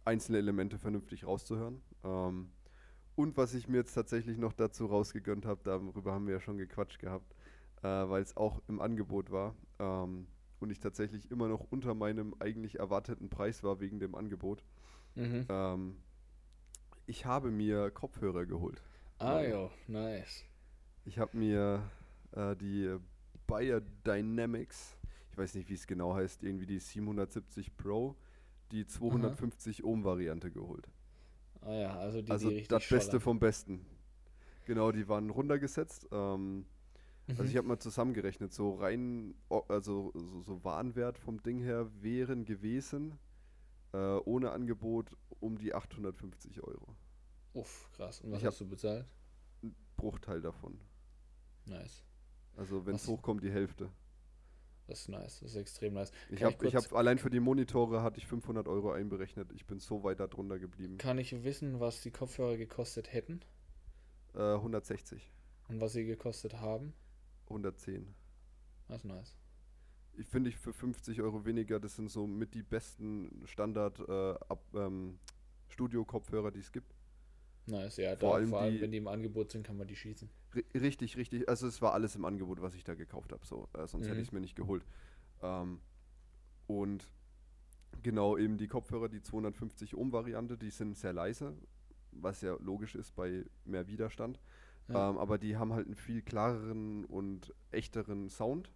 einzelne 0.06 0.38
Elemente 0.40 0.78
vernünftig 0.78 1.26
rauszuhören. 1.26 1.82
Ähm, 2.04 2.52
und 3.16 3.38
was 3.38 3.54
ich 3.54 3.68
mir 3.68 3.78
jetzt 3.78 3.94
tatsächlich 3.94 4.38
noch 4.38 4.54
dazu 4.54 4.86
rausgegönnt 4.86 5.46
habe, 5.46 5.62
darüber 5.64 6.14
haben 6.14 6.28
wir 6.28 6.36
ja 6.36 6.40
schon 6.40 6.58
gequatscht 6.58 7.00
gehabt, 7.00 7.36
äh, 7.84 7.88
weil 7.88 8.22
es 8.22 8.38
auch 8.38 8.62
im 8.68 8.82
Angebot 8.82 9.32
war 9.32 9.56
ähm, 9.80 10.28
und 10.60 10.70
ich 10.70 10.80
tatsächlich 10.80 11.30
immer 11.30 11.48
noch 11.48 11.66
unter 11.70 11.94
meinem 11.94 12.36
eigentlich 12.40 12.80
erwarteten 12.80 13.30
Preis 13.30 13.64
war 13.64 13.80
wegen 13.80 14.00
dem 14.00 14.16
Angebot. 14.16 14.64
Mhm. 15.16 15.46
Ähm, 15.50 15.98
ich 17.06 17.26
habe 17.26 17.52
mir 17.52 17.92
Kopfhörer 17.92 18.46
geholt. 18.46 18.82
Ah 19.20 19.42
ja, 19.42 19.70
nice. 19.88 20.46
Ich 21.04 21.20
habe 21.20 21.38
mir 21.38 21.84
äh, 22.32 22.56
die 22.56 22.96
Bayer 23.46 23.82
Dynamics, 24.06 24.98
ich 25.32 25.38
weiß 25.38 25.56
nicht, 25.56 25.70
wie 25.70 25.74
es 25.74 25.86
genau 25.86 26.16
heißt, 26.16 26.44
irgendwie 26.44 26.66
die 26.66 26.80
770 26.80 27.76
Pro 27.76 28.16
die 28.72 28.86
250 28.88 29.84
Ohm 29.84 30.04
Variante 30.04 30.52
geholt. 30.52 30.90
Ah 31.62 31.74
ja, 31.74 31.98
also 32.00 32.22
die, 32.22 32.32
also 32.32 32.50
die 32.50 32.68
das 32.68 32.88
Beste 32.88 33.20
schollern. 33.20 33.22
vom 33.22 33.40
Besten. 33.40 33.86
Genau, 34.66 34.92
die 34.92 35.08
waren 35.08 35.30
runtergesetzt. 35.30 36.08
Ähm, 36.12 36.66
Also 37.38 37.44
Mhm. 37.44 37.50
ich 37.50 37.58
habe 37.58 37.68
mal 37.68 37.80
zusammengerechnet, 37.80 38.54
so 38.54 38.76
rein, 38.76 39.36
also 39.70 40.12
so, 40.16 40.42
so 40.42 40.64
Warenwert 40.66 41.18
vom 41.20 41.42
Ding 41.44 41.60
her 41.60 41.90
wären 42.02 42.46
gewesen, 42.46 43.20
äh, 43.94 43.98
ohne 44.26 44.52
Angebot 44.52 45.16
um 45.42 45.58
die 45.58 45.74
850 45.76 46.62
Euro. 46.64 46.96
Uff, 47.54 47.90
krass. 47.94 48.20
Und 48.22 48.32
was 48.32 48.40
Ich 48.40 48.46
hast 48.46 48.60
du 48.60 48.68
bezahlt? 48.68 49.06
Ein 49.64 49.76
Bruchteil 49.98 50.40
davon. 50.42 50.80
Nice. 51.66 52.04
Also 52.56 52.86
wenn 52.86 52.96
es 52.96 53.08
hochkommt, 53.08 53.44
die 53.44 53.52
Hälfte. 53.52 53.92
Das 54.88 55.02
ist 55.02 55.10
nice. 55.10 55.40
Das 55.40 55.52
ist 55.52 55.56
extrem 55.58 55.94
nice. 55.94 56.12
Ich 56.30 56.40
Kann 56.40 56.54
habe 56.54 56.66
ich 56.66 56.74
kurz- 56.74 56.86
hab, 56.92 56.94
allein 56.98 57.18
für 57.18 57.30
die 57.30 57.40
Monitore 57.40 58.02
hatte 58.04 58.18
ich 58.18 58.28
500 58.28 58.68
Euro 58.68 58.92
einberechnet. 58.92 59.52
Ich 59.54 59.66
bin 59.66 59.80
so 59.80 60.04
weit 60.04 60.20
darunter 60.20 60.60
geblieben. 60.60 60.98
Kann 60.98 61.18
ich 61.18 61.44
wissen, 61.44 61.80
was 61.80 62.02
die 62.02 62.12
Kopfhörer 62.12 62.58
gekostet 62.58 63.14
hätten 63.14 63.42
Äh, 64.34 64.40
160, 64.56 65.32
und 65.70 65.80
was 65.82 65.94
sie 65.94 66.06
gekostet 66.06 66.56
haben? 66.60 66.94
110. 67.48 68.14
Das 68.88 68.98
ist 68.98 69.06
nice. 69.06 69.38
Ich 70.18 70.28
finde 70.28 70.50
ich 70.50 70.58
für 70.58 70.74
50 70.74 71.22
Euro 71.22 71.46
weniger, 71.46 71.80
das 71.80 71.96
sind 71.96 72.10
so 72.12 72.28
mit 72.28 72.54
die 72.54 72.64
besten 72.64 73.44
Standard 73.46 74.00
äh, 74.00 74.32
ab, 74.50 74.64
ähm, 74.74 75.20
Studio-Kopfhörer, 75.70 76.52
die 76.52 76.60
es 76.60 76.72
gibt. 76.74 76.94
Nice, 77.72 77.98
ja. 77.98 78.16
Vor 78.18 78.30
da, 78.32 78.36
allem 78.36 78.50
vor 78.50 78.60
allem, 78.62 78.74
die- 78.76 78.82
wenn 78.82 78.92
die 78.92 78.98
im 78.98 79.08
Angebot 79.08 79.52
sind, 79.52 79.66
kann 79.66 79.78
man 79.78 79.88
die 79.88 79.96
schießen. 79.96 80.30
Ri- 80.54 80.80
Richtig, 80.80 81.18
richtig. 81.18 81.48
Also 81.50 81.68
es 81.68 81.82
war 81.82 81.94
alles 81.94 82.16
im 82.16 82.26
Angebot, 82.26 82.62
was 82.62 82.76
ich 82.76 82.84
da 82.84 82.94
gekauft 82.96 83.32
habe. 83.32 83.46
So, 83.46 83.68
äh, 83.74 83.88
sonst 83.88 84.06
hätte 84.06 84.16
Mhm. 84.16 84.22
ich 84.22 84.28
es 84.28 84.32
mir 84.34 84.42
nicht 84.42 84.56
geholt. 84.56 84.86
Ähm, 85.42 85.80
und 86.68 87.12
genau 88.04 88.38
eben 88.38 88.58
die 88.58 88.68
Kopfhörer, 88.68 89.10
die 89.10 89.22
250 89.22 89.96
Ohm 89.96 90.12
Variante, 90.12 90.58
die 90.58 90.70
sind 90.70 90.98
sehr 90.98 91.14
leise, 91.14 91.56
was 92.12 92.42
ja 92.42 92.56
logisch 92.60 92.96
ist 92.96 93.16
bei 93.16 93.46
mehr 93.66 93.88
Widerstand. 93.88 94.40
Ja. 94.90 95.10
Ähm, 95.10 95.18
aber 95.18 95.38
die 95.38 95.56
haben 95.58 95.74
halt 95.74 95.86
einen 95.86 95.96
viel 95.96 96.22
klareren 96.22 97.06
und 97.06 97.54
echteren 97.72 98.30
Sound. 98.30 98.72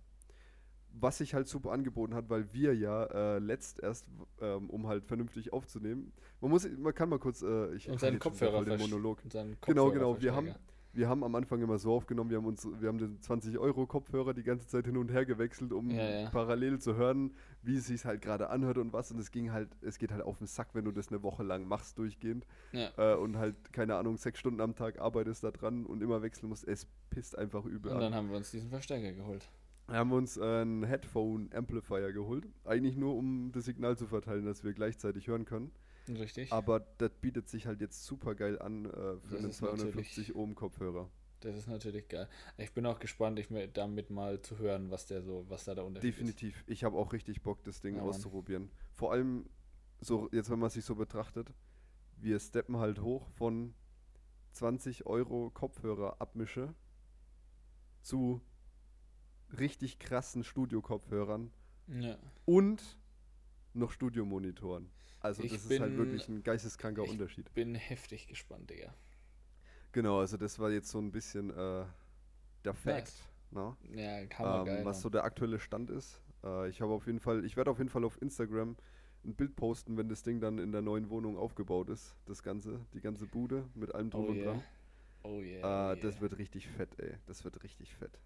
Was 0.98 1.18
sich 1.18 1.34
halt 1.34 1.48
super 1.48 1.72
angeboten 1.72 2.14
hat, 2.14 2.30
weil 2.30 2.54
wir 2.54 2.74
ja 2.76 3.04
äh, 3.36 3.40
letzt 3.40 3.82
erst, 3.82 4.08
ähm, 4.40 4.70
um 4.70 4.88
halt 4.88 5.06
vernünftig 5.06 5.52
aufzunehmen, 5.52 6.14
man 6.40 6.52
muss, 6.52 6.68
man 6.78 6.94
kann 6.94 7.10
mal 7.10 7.20
kurz, 7.20 7.42
äh, 7.42 7.74
ich 7.76 7.90
Und 7.90 8.00
seinen 8.00 8.18
Kopfhörer 8.20 8.64
den 8.64 8.80
Monolog. 8.80 9.22
und 9.24 9.34
seinen 9.34 9.58
Genau, 9.66 9.92
genau. 9.92 10.22
Wir 10.22 10.34
haben, 10.34 10.56
wir 10.94 11.10
haben 11.10 11.26
am 11.26 11.36
Anfang 11.36 11.62
immer 11.62 11.78
so 11.78 11.94
aufgenommen, 11.94 12.30
wir 12.30 12.38
haben 12.38 12.46
uns, 12.46 12.66
wir 12.80 12.88
haben 12.88 12.98
den 12.98 13.20
20 13.22 13.58
Euro 13.58 13.86
Kopfhörer 13.86 14.34
die 14.34 14.44
ganze 14.44 14.68
Zeit 14.68 14.86
hin 14.86 14.96
und 14.96 15.12
her 15.12 15.26
gewechselt, 15.26 15.74
um 15.74 15.90
Ja, 15.92 16.22
ja. 16.22 16.30
parallel 16.30 16.80
zu 16.80 16.96
hören, 16.96 17.34
wie 17.62 17.76
es 17.76 17.88
sich 17.88 18.06
halt 18.06 18.22
gerade 18.22 18.50
anhört 18.50 18.78
und 18.78 18.94
was. 18.94 19.12
Und 19.12 19.20
es 19.20 19.32
ging 19.32 19.52
halt, 19.52 19.68
es 19.82 19.98
geht 19.98 20.12
halt 20.14 20.22
auf 20.22 20.38
den 20.38 20.48
Sack, 20.48 20.70
wenn 20.74 20.86
du 20.86 20.92
das 20.92 21.10
eine 21.10 21.22
Woche 21.24 21.44
lang 21.44 21.68
machst 21.68 21.98
durchgehend 21.98 22.46
Ja. 22.72 22.90
äh, 22.96 23.16
und 23.18 23.38
halt 23.38 23.74
keine 23.74 23.96
Ahnung 23.98 24.16
sechs 24.16 24.40
Stunden 24.40 24.62
am 24.62 24.76
Tag 24.76 25.00
arbeitest 25.00 25.44
da 25.44 25.52
dran 25.52 25.86
und 25.86 26.02
immer 26.02 26.22
wechseln 26.22 26.48
musst. 26.48 26.66
Es 26.66 26.88
pisst 27.10 27.38
einfach 27.38 27.66
übel 27.66 27.92
Und 27.92 27.98
an. 27.98 28.02
dann 28.04 28.16
haben 28.16 28.30
wir 28.30 28.38
uns 28.38 28.52
diesen 28.52 28.70
Verstärker 28.70 29.12
geholt. 29.12 29.50
Wir 29.88 29.96
haben 29.98 30.12
uns 30.14 30.38
einen 30.40 30.84
Headphone 30.84 31.50
Amplifier 31.54 32.12
geholt, 32.12 32.48
eigentlich 32.64 32.96
nur 32.96 33.16
um 33.16 33.52
das 33.52 33.66
Signal 33.66 33.98
zu 33.98 34.08
verteilen, 34.08 34.46
dass 34.46 34.64
wir 34.64 34.74
gleichzeitig 34.74 35.28
hören 35.28 35.46
können. 35.46 35.72
Richtig. 36.10 36.52
Aber 36.52 36.80
das 36.98 37.12
bietet 37.22 37.50
sich 37.50 37.66
halt 37.68 37.82
jetzt 37.82 38.04
super 38.06 38.36
geil 38.36 38.60
an 38.60 38.86
äh, 38.86 38.90
für 38.90 39.20
Das 39.30 39.34
einen 39.40 39.50
ist 39.50 39.58
250 39.58 40.18
natürlich- 40.18 40.36
Ohm 40.36 40.56
Kopfhörer. 40.56 41.10
Das 41.42 41.56
ist 41.56 41.68
natürlich 41.68 42.08
geil. 42.08 42.28
Ich 42.58 42.74
bin 42.74 42.86
auch 42.88 42.98
gespannt, 42.98 43.38
ich 43.38 43.52
mir 43.52 43.68
damit 43.68 44.10
mal 44.10 44.42
zu 44.42 44.58
hören, 44.58 44.90
was 44.90 45.06
der 45.06 45.22
so, 45.22 45.46
was 45.50 45.66
da 45.66 45.76
der 45.76 45.86
Unterschied 45.86 46.14
Definitiv. 46.14 46.64
Ich 46.66 46.84
habe 46.84 46.98
auch 46.98 47.14
richtig 47.14 47.44
Bock, 47.44 47.64
das 47.64 47.82
Ding 47.82 47.96
Ja, 47.96 48.02
Mann. 48.02 48.10
auszuprobieren. 48.10 48.72
Vor 48.94 49.12
allem, 49.12 49.46
so 50.02 50.30
jetzt 50.32 50.50
wenn 50.50 50.58
man 50.60 50.72
sich 50.72 50.84
so 50.86 50.96
betrachtet, 50.96 51.54
wir 52.18 52.40
steppen 52.40 52.78
halt 52.78 53.02
hoch 53.02 53.28
von 53.30 53.76
20 54.54 55.06
Euro 55.06 55.52
Kopfhörer 55.52 56.20
Abmische 56.20 56.74
zu 58.02 58.42
richtig 59.60 60.00
krassen 60.00 60.44
Studio-Kopfhörern. 60.44 61.52
Ja. 61.88 62.18
und 62.46 62.98
noch 63.74 63.92
Studiomonitoren. 63.92 64.90
Also 65.20 65.44
Ich 65.44 65.54
das 65.54 65.66
ist 65.66 65.80
halt 65.80 65.98
wirklich 65.98 66.28
ein 66.28 66.44
geisteskranker 66.44 67.04
ich 67.04 67.12
Unterschied. 67.12 67.54
Bin 67.54 67.76
heftig 67.76 68.28
gespannt, 68.28 68.70
Digga. 68.70 68.94
Genau, 69.92 70.20
also 70.20 70.38
das 70.38 70.60
war 70.60 70.72
jetzt 70.72 70.90
so 70.90 71.00
ein 71.00 71.12
bisschen 71.12 71.50
äh, 71.52 71.86
der 72.64 72.74
Fact. 72.74 73.08
Nice. 73.08 73.30
Ne? 73.52 73.78
Ja, 73.96 74.26
kann 74.26 74.46
man 74.46 74.60
ähm, 74.62 74.66
geil. 74.66 74.86
was 74.86 75.02
so 75.02 75.10
der 75.10 75.24
aktuelle 75.24 75.60
Stand 75.60 75.90
ist. 75.90 76.22
Äh, 76.44 76.70
ich 76.70 76.82
habe 76.82 76.92
auf 76.92 77.06
jeden 77.06 77.20
Fall, 77.20 77.46
ich 77.46 77.56
werde 77.56 77.72
auf 77.72 77.78
jeden 77.78 77.90
Fall 77.90 78.04
auf 78.04 78.22
Instagram 78.22 78.76
ein 79.24 79.36
Bild 79.36 79.56
posten, 79.56 79.98
wenn 79.98 80.10
das 80.10 80.24
Ding 80.24 80.40
dann 80.40 80.60
in 80.60 80.72
der 80.72 80.82
neuen 80.82 81.10
Wohnung 81.10 81.38
aufgebaut 81.38 81.90
ist. 81.90 82.16
Das 82.26 82.44
Ganze, 82.44 82.86
die 82.94 83.02
ganze 83.02 83.26
Bude 83.26 83.68
mit 83.74 83.94
allem 83.96 84.10
drum 84.10 84.26
oh 84.26 84.30
und 84.30 84.36
yeah. 84.38 84.46
dran. 84.46 84.64
Oh 85.24 85.42
yeah. 85.42 85.92
Äh, 85.92 85.96
oh 85.98 86.02
Das 86.02 86.16
yeah. 86.16 86.22
wird 86.22 86.38
richtig 86.38 86.68
fett, 86.68 87.00
ey. 87.00 87.16
Das 87.26 87.44
wird 87.44 87.64
richtig 87.64 87.96
fett. 87.96 88.20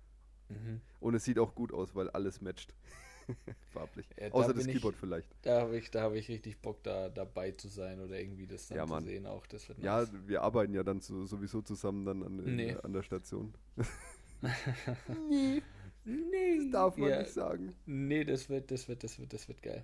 Mhm. 0.49 0.81
Und 0.99 1.15
es 1.15 1.23
sieht 1.23 1.39
auch 1.39 1.55
gut 1.55 1.71
aus, 1.73 1.95
weil 1.95 2.09
alles 2.09 2.41
matcht. 2.41 2.73
Farblich. 3.73 4.07
Ja, 4.19 4.29
da 4.29 4.35
Außer 4.35 4.53
das 4.53 4.65
ich- 4.65 4.73
Keyboard 4.73 4.95
vielleicht. 4.95 5.29
Da 5.43 5.61
habe 5.61 5.77
ich, 5.77 5.91
da 5.91 6.01
hab 6.01 6.13
ich 6.13 6.27
richtig 6.29 6.57
Bock, 6.59 6.81
da 6.83 7.09
dabei 7.09 7.51
zu 7.51 7.67
sein 7.67 7.99
oder 8.01 8.19
irgendwie 8.19 8.47
das 8.47 8.67
dann 8.67 8.77
Ja, 8.79 8.87
zu 8.87 9.01
sehen 9.05 9.27
auch. 9.27 9.45
Das 9.45 9.69
wird 9.69 9.77
Ja, 9.79 9.99
nice. 9.99 10.11
wir 10.25 10.41
arbeiten 10.41 10.73
ja 10.73 10.83
dann 10.83 10.99
so, 10.99 11.25
sowieso 11.25 11.61
zusammen 11.61 12.05
dann 12.05 12.23
an, 12.23 12.39
in, 12.39 12.55
Nee. 12.55 12.75
an 12.81 12.91
der 12.93 13.03
Station. 13.03 13.53
nee. 15.17 15.61
Das 16.57 16.71
darf 16.71 16.97
man 16.97 17.09
ja, 17.09 17.19
nicht 17.19 17.31
sagen. 17.33 17.75
Nee, 17.85 18.23
das 18.23 18.49
wird, 18.49 18.71
das 18.71 18.87
wird, 18.87 19.03
das 19.03 19.19
wird, 19.19 19.33
das 19.33 19.47
wird 19.47 19.61
geil. 19.61 19.83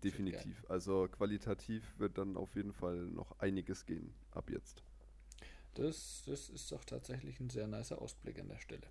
wird 0.00 0.04
Definitiv. 0.04 0.64
Also 0.68 1.08
qualitativ 1.08 1.98
wird 1.98 2.18
dann 2.18 2.36
auf 2.36 2.54
jeden 2.56 2.72
Fall 2.72 2.96
noch 2.96 3.38
einiges 3.38 3.86
gehen 3.86 4.12
ab 4.32 4.50
jetzt. 4.50 4.82
Das, 5.74 6.24
das 6.26 6.48
ist 6.48 6.72
doch 6.72 6.84
tatsächlich 6.84 7.38
ein 7.38 7.50
sehr 7.50 7.66
nicer 7.68 8.00
Ausblick 8.02 8.40
an 8.40 8.48
der 8.48 8.58
Stelle. 8.58 8.82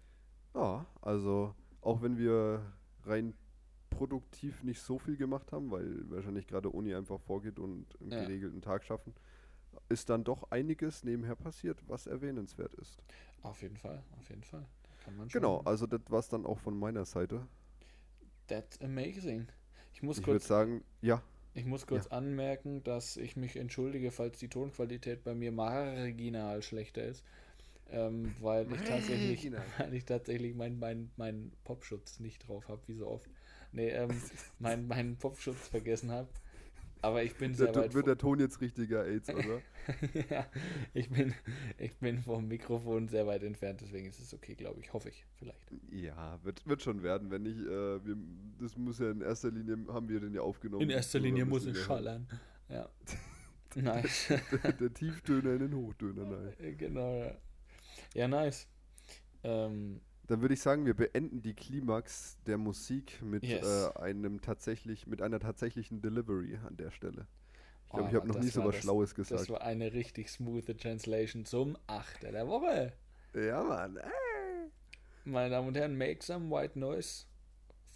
Ja, 0.54 0.86
also 1.02 1.56
auch 1.82 2.02
wenn 2.02 2.18
wir 2.18 2.62
rein 3.06 3.34
produktiv 3.90 4.64
nicht 4.64 4.82
so 4.82 5.00
viel 5.00 5.18
gemacht 5.18 5.52
haben, 5.52 5.72
weil 5.72 6.10
wahrscheinlich 6.10 6.48
gerade 6.48 6.70
Uni 6.70 6.94
einfach 6.96 7.20
vorgeht 7.22 7.60
und 7.60 7.88
einen 8.02 8.12
Ja. 8.12 8.16
geregelten 8.16 8.62
Tag 8.62 8.84
schaffen, 8.84 9.14
ist 9.90 10.10
dann 10.10 10.24
doch 10.24 10.52
einiges 10.52 11.04
nebenher 11.04 11.36
passiert, 11.36 11.84
was 11.88 12.08
erwähnenswert 12.08 12.74
ist. 12.76 13.00
Auf 13.42 13.62
jeden 13.62 13.76
Fall, 13.78 14.04
auf 14.18 14.30
jeden 14.30 14.44
Fall. 14.44 14.66
Kann 15.00 15.16
man 15.18 15.30
schon. 15.30 15.44
Genau, 15.44 15.62
also 15.66 15.88
das 15.88 16.02
war 16.10 16.20
es 16.20 16.30
dann 16.30 16.46
auch 16.46 16.60
von 16.60 16.78
meiner 16.78 17.06
Seite. 17.06 17.48
That's 18.48 18.78
amazing. 18.82 19.48
Ich 19.94 20.04
muss 20.04 20.22
Ich 20.22 20.22
kurz, 20.22 20.46
sagen, 20.46 20.84
ja, 21.02 21.22
ich 21.54 21.66
muss 21.66 21.86
kurz 21.88 22.08
anmerken, 22.08 22.84
dass 22.84 23.16
ich 23.18 23.36
mich 23.36 23.56
entschuldige, 23.56 24.12
falls 24.12 24.40
die 24.40 24.50
Tonqualität 24.50 25.24
bei 25.24 25.36
mir 25.36 25.52
marginal 25.52 26.62
schlechter 26.64 27.04
ist. 27.04 27.24
Ähm, 27.92 28.36
weil 28.40 28.72
ich 28.72 28.82
tatsächlich, 28.82 29.52
weil 29.78 29.94
ich 29.94 30.06
tatsächlich 30.06 30.56
meinen 30.56 30.80
mein, 30.80 31.12
mein 31.18 31.52
Popschutz 31.64 32.20
nicht 32.20 32.48
drauf 32.48 32.68
habe, 32.68 32.82
wie 32.88 32.96
so 32.96 33.08
oft. 33.08 33.30
Nee, 33.72 33.90
ähm, 33.90 34.10
meinen 34.60 34.88
mein 34.88 35.18
Popschutz 35.18 35.68
vergessen 35.68 36.12
habe. 36.12 36.30
Aber 37.02 37.24
ich 37.24 37.36
bin 37.36 37.54
sehr 37.54 37.74
weit 37.76 37.94
wird 37.94 38.08
der 38.08 38.18
Ton 38.18 38.40
jetzt 38.40 38.60
richtiger 38.60 39.06
AIDS, 39.06 39.30
oder? 39.34 39.62
ja, 40.30 40.46
ich 40.94 41.10
bin, 41.10 41.34
ich 41.78 41.96
bin 41.96 42.20
vom 42.20 42.48
Mikrofon 42.48 43.08
sehr 43.08 43.26
weit 43.26 43.44
entfernt, 43.44 43.80
deswegen 43.82 44.08
ist 44.08 44.20
es 44.20 44.34
okay, 44.34 44.56
glaube 44.56 44.82
ich. 44.82 44.92
Hoffe 44.92 45.10
ich, 45.10 45.26
vielleicht. 45.36 45.72
ja, 45.92 46.40
wird, 46.44 46.66
wird 46.68 46.82
schon 46.82 47.02
werden, 47.02 47.32
wenn 47.32 47.44
nicht. 47.44 47.60
Äh, 47.60 48.06
wir, 48.06 48.18
das 48.60 48.78
muss 48.78 49.00
ja 49.00 49.12
in 49.12 49.22
erster 49.22 49.50
Linie, 49.50 49.78
haben 49.88 50.10
wir 50.10 50.20
den 50.20 50.34
ja 50.34 50.42
aufgenommen. 50.42 50.82
In 50.82 50.90
erster 50.90 51.20
Linie 51.20 51.46
muss 51.46 51.66
es 51.66 51.80
schallern. 51.80 52.28
Ja. 52.68 52.90
nice. 53.76 54.34
Der, 54.64 54.74
der 54.74 54.94
Tieftöner 54.94 55.54
in 55.54 55.60
den 55.60 55.76
Hochtöner, 55.76 56.26
nein. 56.26 56.78
genau, 56.78 57.24
ja. 57.24 57.36
Ja, 58.14 58.28
nice. 58.28 58.68
Ähm, 59.44 60.02
Dann 60.28 60.42
würde 60.42 60.54
ich 60.54 60.62
sagen, 60.62 60.86
wir 60.86 60.94
beenden 60.96 61.42
die 61.42 61.54
Klimax 61.54 62.38
der 62.46 62.58
Musik 62.58 63.22
mit 63.22 63.44
Yes. 63.44 63.66
äh, 63.96 64.00
einem 64.00 64.42
tatsächlich, 64.42 65.08
mit 65.08 65.22
einer 65.22 65.40
tatsächlichen 65.40 66.02
Delivery 66.02 66.58
an 66.68 66.78
der 66.78 66.92
Stelle. 66.92 67.28
Ich 67.86 67.92
glaube, 67.92 68.06
Oh 68.06 68.10
ich 68.10 68.16
habe 68.16 68.28
noch 68.28 68.36
nie 68.40 68.46
das 68.46 68.54
so 68.54 68.60
war 68.62 68.68
was 68.68 68.76
das- 68.76 68.84
Schlaues 68.84 69.10
das 69.16 69.16
gesagt. 69.30 69.50
war 69.50 69.62
eine 69.62 69.94
richtig 69.94 70.30
smooth 70.30 70.66
Translation 70.80 71.46
zum 71.46 71.78
Achter 71.88 72.32
der 72.32 72.48
Woche. 72.48 72.94
Ja, 73.34 73.64
Mann. 73.64 73.98
Äh. 73.98 74.04
Meine 75.26 75.50
Damen 75.52 75.68
und 75.70 75.78
Herren, 75.78 75.98
make 75.98 76.24
some 76.24 76.50
white 76.50 76.78
noise 76.78 77.26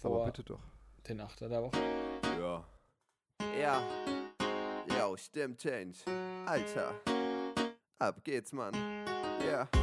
Aber 0.01 0.15
vor 0.15 0.25
bitte 0.25 0.43
doch. 0.43 0.59
den 1.07 1.19
Achter 1.21 1.49
der 1.49 1.61
Woche. 1.63 1.77
Ja. 2.39 2.63
Ja, 3.59 3.83
yo, 4.99 5.15
stimmt, 5.17 5.59
Change. 5.59 5.99
Alter, 6.47 6.95
ab 7.99 8.23
geht's, 8.23 8.51
Mann. 8.51 8.73
Ja, 9.45 9.67
ja. 9.73 9.82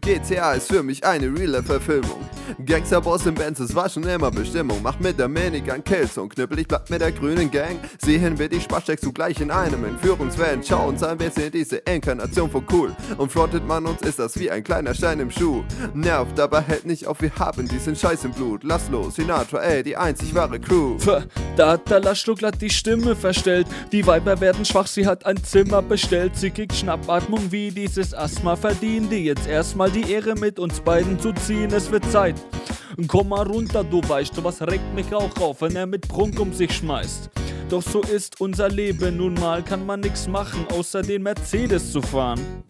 GTA 0.00 0.54
ist 0.54 0.68
für 0.68 0.82
mich 0.82 1.04
eine 1.04 1.26
reale 1.26 1.62
Verfilmung. 1.62 2.20
Gangsterboss 2.64 3.26
im 3.26 3.34
Benz, 3.34 3.60
es 3.60 3.74
war 3.74 3.88
schon 3.88 4.04
immer 4.04 4.30
Bestimmung. 4.30 4.82
Macht 4.82 5.00
mit 5.00 5.18
der 5.18 5.28
Minigun 5.28 5.82
Kills 5.82 6.16
und 6.16 6.34
knüppel, 6.34 6.60
ich 6.60 6.68
bleib 6.68 6.88
mit 6.90 7.00
der 7.00 7.12
grünen 7.12 7.50
Gang. 7.50 7.78
Sehen 7.98 8.38
wir 8.38 8.48
die 8.48 8.60
Spaßstecks 8.60 9.02
zugleich 9.02 9.40
in 9.40 9.50
einem 9.50 9.84
Entführungsvan. 9.84 10.62
Schau 10.62 10.88
uns 10.88 11.02
an, 11.02 11.18
wir 11.18 11.30
sind 11.30 11.54
diese 11.54 11.76
Inkarnation 11.78 12.50
von 12.50 12.64
cool. 12.72 12.96
Und 13.18 13.32
frontet 13.32 13.66
man 13.66 13.86
uns, 13.86 14.02
ist 14.02 14.18
das 14.18 14.38
wie 14.38 14.50
ein 14.50 14.62
kleiner 14.62 14.94
Stein 14.94 15.20
im 15.20 15.30
Schuh. 15.30 15.64
Nervt, 15.94 16.38
aber 16.38 16.60
hält 16.60 16.86
nicht 16.86 17.06
auf, 17.06 17.20
wir 17.20 17.34
haben 17.36 17.68
diesen 17.68 17.96
Scheiß 17.96 18.24
im 18.24 18.32
Blut. 18.32 18.62
Lass 18.64 18.88
los, 18.90 19.16
Sinatra, 19.16 19.58
ey, 19.62 19.82
die 19.82 19.96
einzig 19.96 20.34
wahre 20.34 20.60
Crew. 20.60 20.98
Pff, 20.98 21.26
Da 21.56 21.72
hat 21.72 21.90
der 21.90 22.00
Laschstuckler 22.00 22.52
die 22.52 22.70
Stimme 22.70 23.16
verstellt. 23.16 23.66
Die 23.90 24.06
Weiber 24.06 24.40
werden 24.40 24.64
schwach, 24.64 24.86
sie 24.86 25.06
hat 25.06 25.24
ein 25.24 25.42
Zimmer 25.42 25.80
bestellt. 25.82 26.36
Sie 26.36 26.50
kriegt 26.50 26.74
Schnappatmung 26.74 27.50
wie 27.50 27.70
dieses 27.70 28.12
Asthma 28.14 28.56
verdient. 28.56 29.10
Die 29.10 29.24
jetzt 29.24 29.46
erstmal 29.66 29.90
die 29.90 30.12
Ehre 30.12 30.36
mit 30.36 30.60
uns 30.60 30.80
beiden 30.80 31.18
zu 31.18 31.32
ziehen. 31.32 31.72
Es 31.72 31.90
wird 31.90 32.04
Zeit. 32.12 32.36
Komm 33.08 33.30
mal 33.30 33.44
runter, 33.44 33.82
du 33.82 34.00
weißt, 34.00 34.44
was 34.44 34.62
regt 34.62 34.94
mich 34.94 35.12
auch 35.12 35.36
auf, 35.38 35.60
wenn 35.60 35.74
er 35.74 35.86
mit 35.86 36.06
Prunk 36.06 36.38
um 36.38 36.52
sich 36.52 36.70
schmeißt. 36.70 37.28
Doch 37.68 37.82
so 37.82 38.00
ist 38.02 38.40
unser 38.40 38.68
Leben 38.68 39.16
nun 39.16 39.34
mal, 39.34 39.64
kann 39.64 39.84
man 39.84 39.98
nix 39.98 40.28
machen, 40.28 40.64
außer 40.68 41.02
den 41.02 41.24
Mercedes 41.24 41.90
zu 41.90 42.00
fahren. 42.00 42.62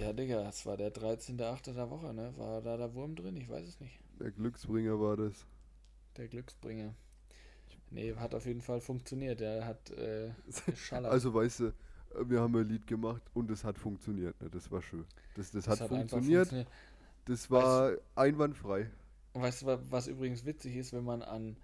Ja, 0.00 0.12
Digga, 0.12 0.48
es 0.48 0.66
war 0.66 0.76
der 0.76 0.92
13.8. 0.92 1.72
der 1.72 1.88
Woche, 1.88 2.12
ne? 2.12 2.32
War 2.36 2.60
da 2.62 2.76
der 2.76 2.92
Wurm 2.94 3.14
drin? 3.14 3.36
Ich 3.36 3.48
weiß 3.48 3.64
es 3.64 3.78
nicht. 3.78 3.96
Der 4.18 4.32
Glücksbringer 4.32 4.98
war 5.00 5.16
das. 5.16 5.46
Der 6.16 6.26
Glücksbringer. 6.26 6.96
Nee, 7.90 8.16
hat 8.16 8.34
auf 8.34 8.44
jeden 8.44 8.60
Fall 8.60 8.80
funktioniert. 8.80 9.38
Der 9.38 9.64
hat 9.64 9.90
äh, 9.90 10.30
geschallert. 10.66 11.12
Also 11.12 11.32
weißt 11.32 11.60
du, 11.60 11.72
wir 12.24 12.40
haben 12.40 12.56
ein 12.56 12.68
Lied 12.68 12.86
gemacht 12.86 13.22
und 13.34 13.50
es 13.50 13.64
hat 13.64 13.78
funktioniert. 13.78 14.40
Ne? 14.40 14.48
Das 14.50 14.70
war 14.70 14.82
schön. 14.82 15.04
Das, 15.34 15.50
das, 15.50 15.68
hat, 15.68 15.82
einfach 15.82 15.96
funktioniert. 15.96 16.66
Das 17.26 17.50
war 17.50 17.92
einwandfrei. 18.14 18.90
Und 19.32 19.42
Weißt 19.42 19.62
du, 19.62 19.66
wa- 19.66 19.80
was 19.90 20.08
übrigens 20.08 20.44
witzig 20.44 20.76
ist, 20.76 20.92
wenn 20.92 21.04
man 21.04 21.22
an, 21.22 21.56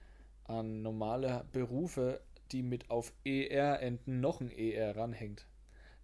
an 0.44 0.82
normale 0.82 1.44
Berufe, 1.52 2.20
die 2.52 2.62
mit 2.62 2.90
auf 2.90 3.12
ER 3.24 3.82
enden, 3.82 4.20
noch 4.20 4.40
ein 4.40 4.50
ER 4.50 4.96
ranhängt? 4.96 5.46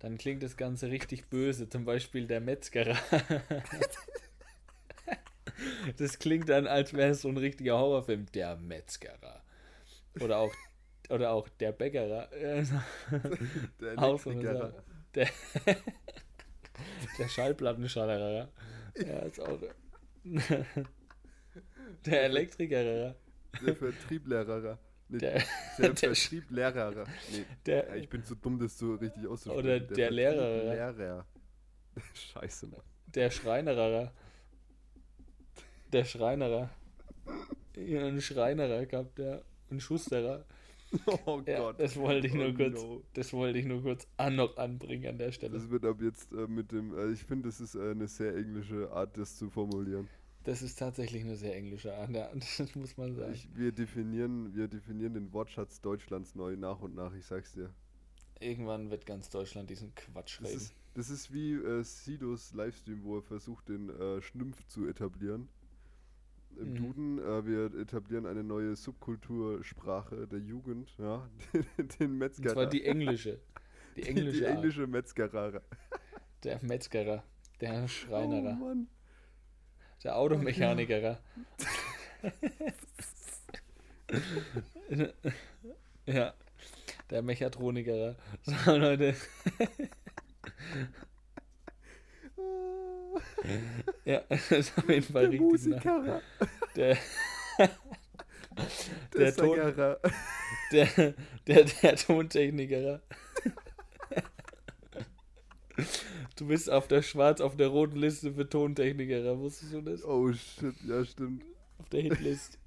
Dann 0.00 0.18
klingt 0.18 0.42
das 0.42 0.56
Ganze 0.56 0.90
richtig 0.90 1.30
böse. 1.30 1.68
Zum 1.68 1.84
Beispiel 1.84 2.26
der 2.26 2.40
Metzgerer. 2.40 2.96
das 5.96 6.18
klingt 6.18 6.48
dann, 6.48 6.66
als 6.66 6.92
wäre 6.92 7.10
es 7.10 7.22
so 7.22 7.28
ein 7.28 7.36
richtiger 7.36 7.78
Horrorfilm. 7.78 8.26
Der 8.34 8.56
Metzgerer. 8.56 9.42
Oder 10.20 10.38
auch, 10.38 10.52
oder 11.12 11.32
auch 11.32 11.48
der 11.48 11.72
Bäckerer. 11.72 12.28
Der 13.80 13.98
Auch 13.98 14.18
so. 14.24 14.32
Sache. 14.40 14.82
Der, 15.14 15.28
der 17.18 17.28
Schallplattenschallerer. 17.28 18.48
Ja, 18.96 19.18
ist 19.20 19.40
auch. 19.40 19.58
Der 22.06 22.22
Elektriker. 22.24 23.14
Der 23.66 23.76
Vertrieblehrer. 23.76 24.78
Nee, 25.10 25.18
Der, 25.18 25.32
der, 25.78 25.90
der- 25.90 26.14
Vertrieblehrer. 26.14 27.04
Nee, 27.30 27.44
der, 27.66 27.96
ich 27.96 28.08
bin 28.08 28.24
zu 28.24 28.34
dumm, 28.34 28.58
das 28.58 28.78
so 28.78 28.94
richtig 28.94 29.26
auszusprechen. 29.26 29.58
Oder 29.66 29.80
der 29.80 30.10
Lehrer. 30.10 30.74
Lehrer. 30.74 31.26
Scheiße, 32.14 32.66
Mann. 32.68 32.80
der 33.08 33.30
Schreinerer. 33.30 34.10
Der 35.92 36.04
Schreinerer. 36.06 36.70
Ja, 37.76 38.06
ein 38.06 38.22
Schreinerer 38.22 38.86
gehabt, 38.86 39.18
der. 39.18 39.42
Ein 39.70 39.80
Schusterer. 39.80 40.44
Oh 41.26 41.42
Ja, 41.46 41.58
Gott. 41.58 41.80
das 41.80 41.96
wollte 41.96 42.26
ich 42.26 42.34
nur 42.34 42.48
Oh 42.48 42.54
kurz, 42.54 42.82
no. 42.82 43.02
das 43.14 43.32
wollte 43.32 43.58
ich 43.58 43.64
nur 43.66 43.82
kurz 43.82 44.06
an 44.16 44.36
noch 44.36 44.56
anbringen 44.56 45.06
an 45.06 45.18
der 45.18 45.32
Stelle. 45.32 45.58
Das 45.58 45.70
wird 45.70 45.84
ab 45.84 46.00
jetzt 46.02 46.32
äh, 46.32 46.46
mit 46.46 46.72
dem, 46.72 46.96
äh, 46.96 47.10
ich 47.12 47.24
finde, 47.24 47.48
das 47.48 47.60
ist 47.60 47.74
äh, 47.74 47.90
eine 47.92 48.08
sehr 48.08 48.36
englische 48.36 48.90
Art, 48.92 49.16
das 49.16 49.36
zu 49.36 49.48
formulieren. 49.50 50.08
Das 50.44 50.60
ist 50.60 50.76
tatsächlich 50.78 51.22
eine 51.22 51.36
sehr 51.36 51.54
englische 51.56 51.94
Art, 51.94 52.10
ja, 52.10 52.30
das 52.58 52.74
muss 52.74 52.96
man 52.96 53.14
sagen. 53.14 53.32
Ich, 53.32 53.48
wir, 53.56 53.72
definieren, 53.72 54.54
wir 54.54 54.68
definieren 54.68 55.14
den 55.14 55.32
Wortschatz 55.32 55.80
Deutschlands 55.80 56.34
neu 56.34 56.56
nach 56.56 56.80
und 56.80 56.94
nach, 56.94 57.14
ich 57.14 57.24
sag's 57.26 57.52
dir. 57.52 57.70
Irgendwann 58.40 58.90
wird 58.90 59.06
ganz 59.06 59.30
Deutschland 59.30 59.70
diesen 59.70 59.94
Quatsch 59.94 60.40
Das 60.40 60.48
reden. 60.48 60.56
ist, 60.58 60.74
das 60.94 61.10
ist 61.10 61.32
wie 61.32 61.52
äh, 61.54 61.82
Sidos 61.84 62.52
Livestream, 62.54 63.04
wo 63.04 63.16
er 63.18 63.22
versucht, 63.22 63.68
den 63.68 63.88
äh, 63.88 64.20
Schnumpf 64.20 64.66
zu 64.66 64.86
etablieren. 64.86 65.48
Im 66.58 66.70
Mhm. 66.70 66.74
Duden, 66.76 67.18
äh, 67.18 67.46
wir 67.46 67.74
etablieren 67.80 68.26
eine 68.26 68.42
neue 68.44 68.76
Subkultursprache 68.76 70.26
der 70.28 70.38
Jugend, 70.40 70.94
ja, 70.98 71.28
den 72.00 72.12
Und 72.12 72.18
Metzgerer. 72.18 72.52
zwar 72.54 72.66
die 72.66 72.84
englische. 72.84 73.40
Die 73.96 74.00
Die- 74.02 74.08
englische, 74.08 74.38
die 74.38 74.46
Art. 74.46 74.54
englische 74.56 74.86
Metzgerer. 74.86 75.60
Der 76.44 76.62
Metzgerer. 76.64 77.22
Der 77.60 77.86
Schreinerer. 77.88 78.56
Oh 78.58 78.64
Mann. 78.64 78.86
Der 80.02 80.16
Automechanikerer. 80.16 81.18
ja. 86.06 86.34
Der 87.10 87.22
Mechatroniker. 87.22 88.16
So, 88.44 88.76
Leute. 88.76 89.14
Ja, 94.04 94.22
das 94.28 94.50
ist 94.52 94.78
auf 94.78 94.88
jeden 94.88 95.02
Fall 95.02 95.22
Der 95.22 95.30
richtig. 95.32 95.40
Musiker. 95.40 96.22
Der, 96.76 96.96
Der, 99.14 99.32
Der 99.32 99.36
Ton- 99.36 99.56
der, 100.72 101.14
der, 101.46 101.64
der 101.64 101.96
Tontechniker. 101.96 103.00
Du 106.36 106.46
bist 106.46 106.70
auf 106.70 106.86
der 106.88 107.02
schwarz, 107.02 107.40
auf 107.40 107.56
der 107.56 107.68
roten 107.68 107.96
Liste 107.96 108.32
für 108.32 108.48
Tontechniker. 108.48 109.38
Wusstest 109.38 109.72
du 109.72 109.80
das? 109.80 110.04
Oh 110.04 110.32
shit, 110.32 110.74
ja 110.86 111.04
stimmt. 111.04 111.44
Auf 111.78 111.88
der 111.88 112.02
Hitlist. 112.02 112.58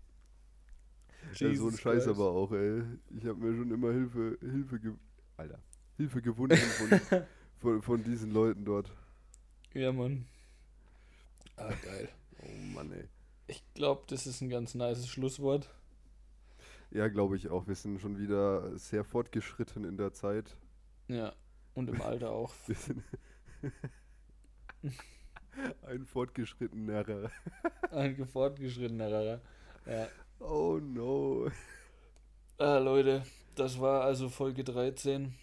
Ja, 1.40 1.54
so 1.54 1.68
ein 1.68 1.78
Scheiß 1.78 2.08
aber 2.08 2.32
auch, 2.32 2.52
ey. 2.52 2.84
Ich 3.18 3.26
habe 3.26 3.40
mir 3.40 3.56
schon 3.56 3.72
immer 3.72 3.92
Hilfe, 3.92 4.38
Hilfe, 4.42 4.80
ge 4.80 4.94
Alter, 5.38 5.60
Hilfe 5.98 6.22
gewünscht 6.22 6.64
von, 6.64 7.00
von, 7.60 7.82
von 7.82 8.04
diesen 8.04 8.32
Leuten 8.32 8.64
dort. 8.66 8.92
Ja, 9.74 9.92
Mann. 9.92 10.26
Ah, 11.58 11.72
geil. 11.84 12.10
Oh 12.42 12.74
Mann, 12.74 12.92
ey. 12.92 13.08
Ich 13.48 13.64
glaube, 13.74 14.04
das 14.08 14.28
ist 14.28 14.42
ein 14.42 14.50
ganz 14.50 14.76
nices 14.76 15.08
Schlusswort. 15.08 15.70
Ja, 16.92 17.08
glaube 17.08 17.36
ich 17.36 17.50
auch. 17.50 17.68
Wir 17.68 17.76
sind 17.76 18.00
schon 18.02 18.18
wieder 18.18 18.78
sehr 18.78 19.04
fortgeschritten 19.04 19.84
in 19.84 19.98
der 19.98 20.14
Zeit. 20.14 20.58
Ja. 21.08 21.34
Und 21.74 21.90
im 21.90 22.02
Alter 22.02 22.32
auch. 22.32 22.54
Wir 22.68 22.76
sind 22.76 23.04
ein 25.84 26.06
fortgeschrittener. 26.06 27.32
Ein 27.92 28.26
fortgeschrittenerer. 28.26 29.42
Ja. 29.86 30.08
Oh 30.40 30.80
no. 30.82 31.50
Ah, 32.58 32.78
Leute, 32.78 33.24
das 33.56 33.80
war 33.80 34.04
also 34.04 34.30
Folge 34.30 34.64
13. 34.64 35.34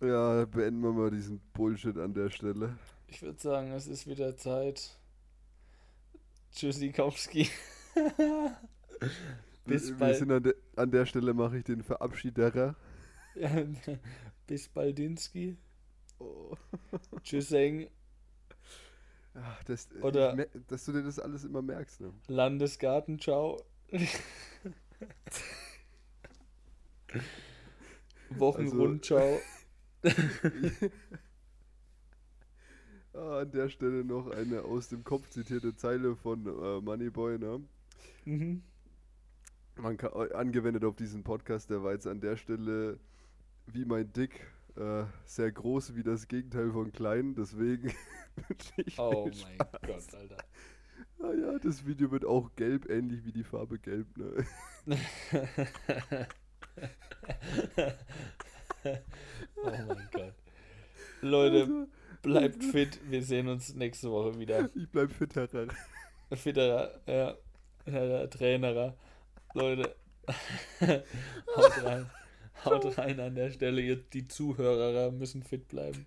Ja, 0.00 0.44
beenden 0.44 0.82
wir 0.82 0.92
mal 0.92 1.10
diesen 1.10 1.40
Bullshit 1.52 1.96
an 1.96 2.12
der 2.12 2.30
Stelle. 2.30 2.76
Ich 3.06 3.22
würde 3.22 3.40
sagen, 3.40 3.72
es 3.72 3.86
ist 3.86 4.06
wieder 4.06 4.36
Zeit. 4.36 4.98
Tschüssikowski. 6.56 7.48
Bis 9.66 9.88
wir, 9.88 9.90
wir 9.90 9.96
bald. 9.98 10.16
sind 10.16 10.32
an, 10.32 10.42
de 10.42 10.54
an 10.74 10.90
der 10.90 11.04
Stelle 11.06 11.34
mache 11.34 11.58
ich 11.58 11.64
den 11.64 11.82
Verabschiederer. 11.82 12.74
Bis 14.46 14.68
Baldinski. 14.68 15.58
Oh. 16.18 16.56
Tschüsseng. 17.22 17.90
Ach, 19.34 19.62
das, 19.64 19.88
Oder- 20.00 20.38
ich 20.38 20.48
dass 20.68 20.86
du 20.86 20.92
dir 20.92 21.02
das 21.02 21.18
alles 21.18 21.44
immer 21.44 21.60
merkst. 21.60 22.00
Ne? 22.00 22.14
Landesgarten, 22.28 23.20
ciao. 23.20 23.62
Wochenrundschau. 28.30 29.38
Ah, 30.04 30.10
an 33.16 33.50
der 33.50 33.68
Stelle 33.68 34.04
noch 34.04 34.28
eine 34.30 34.62
aus 34.62 34.88
dem 34.88 35.04
Kopf 35.04 35.28
zitierte 35.30 35.74
Zeile 35.74 36.16
von 36.16 36.46
äh, 36.46 36.80
Moneyboy. 36.80 37.38
Ne? 37.38 37.60
Mhm. 38.24 38.62
Man 39.76 39.96
kann, 39.96 40.12
äh, 40.14 40.32
angewendet 40.34 40.84
auf 40.84 40.96
diesen 40.96 41.22
Podcast, 41.24 41.70
der 41.70 41.82
war 41.82 41.92
jetzt 41.92 42.06
an 42.06 42.20
der 42.20 42.36
Stelle 42.36 42.98
wie 43.66 43.84
mein 43.84 44.12
Dick 44.12 44.46
äh, 44.76 45.04
sehr 45.24 45.50
groß 45.52 45.96
wie 45.96 46.02
das 46.02 46.28
Gegenteil 46.28 46.70
von 46.72 46.92
klein. 46.92 47.34
Deswegen 47.34 47.92
Oh 48.98 49.30
mein. 49.42 49.58
Gott, 49.86 50.14
Alter. 50.14 50.36
Ah 51.18 51.32
ja, 51.32 51.58
das 51.58 51.86
Video 51.86 52.10
wird 52.10 52.24
auch 52.24 52.54
gelb, 52.56 52.88
ähnlich 52.90 53.24
wie 53.24 53.32
die 53.32 53.44
Farbe 53.44 53.78
gelb. 53.78 54.06
Ne? 54.18 54.44
oh 59.56 59.70
mein 59.88 60.08
Gott. 60.12 60.34
Leute, 61.22 61.60
Also, 61.62 61.86
bleibt 62.22 62.64
fit. 62.72 63.00
Wir 63.08 63.22
sehen 63.22 63.48
uns 63.48 63.74
nächste 63.74 64.10
Woche 64.10 64.38
wieder. 64.38 64.68
ich 64.74 64.88
bleib 64.88 65.12
fit, 65.12 65.34
Herr. 65.34 65.48
Fitterer, 66.32 66.90
ja, 67.06 67.34
ja, 67.86 68.26
Trainerer. 68.26 68.96
Leute, 69.54 69.94
haut 71.56 71.84
rein. 71.84 72.10
Haut 72.64 72.98
rein 72.98 73.20
an 73.20 73.34
der 73.34 73.50
Stelle. 73.50 73.96
Die 73.96 74.26
Zuhörer 74.26 75.10
müssen 75.12 75.42
fit 75.42 75.68
bleiben. 75.68 76.06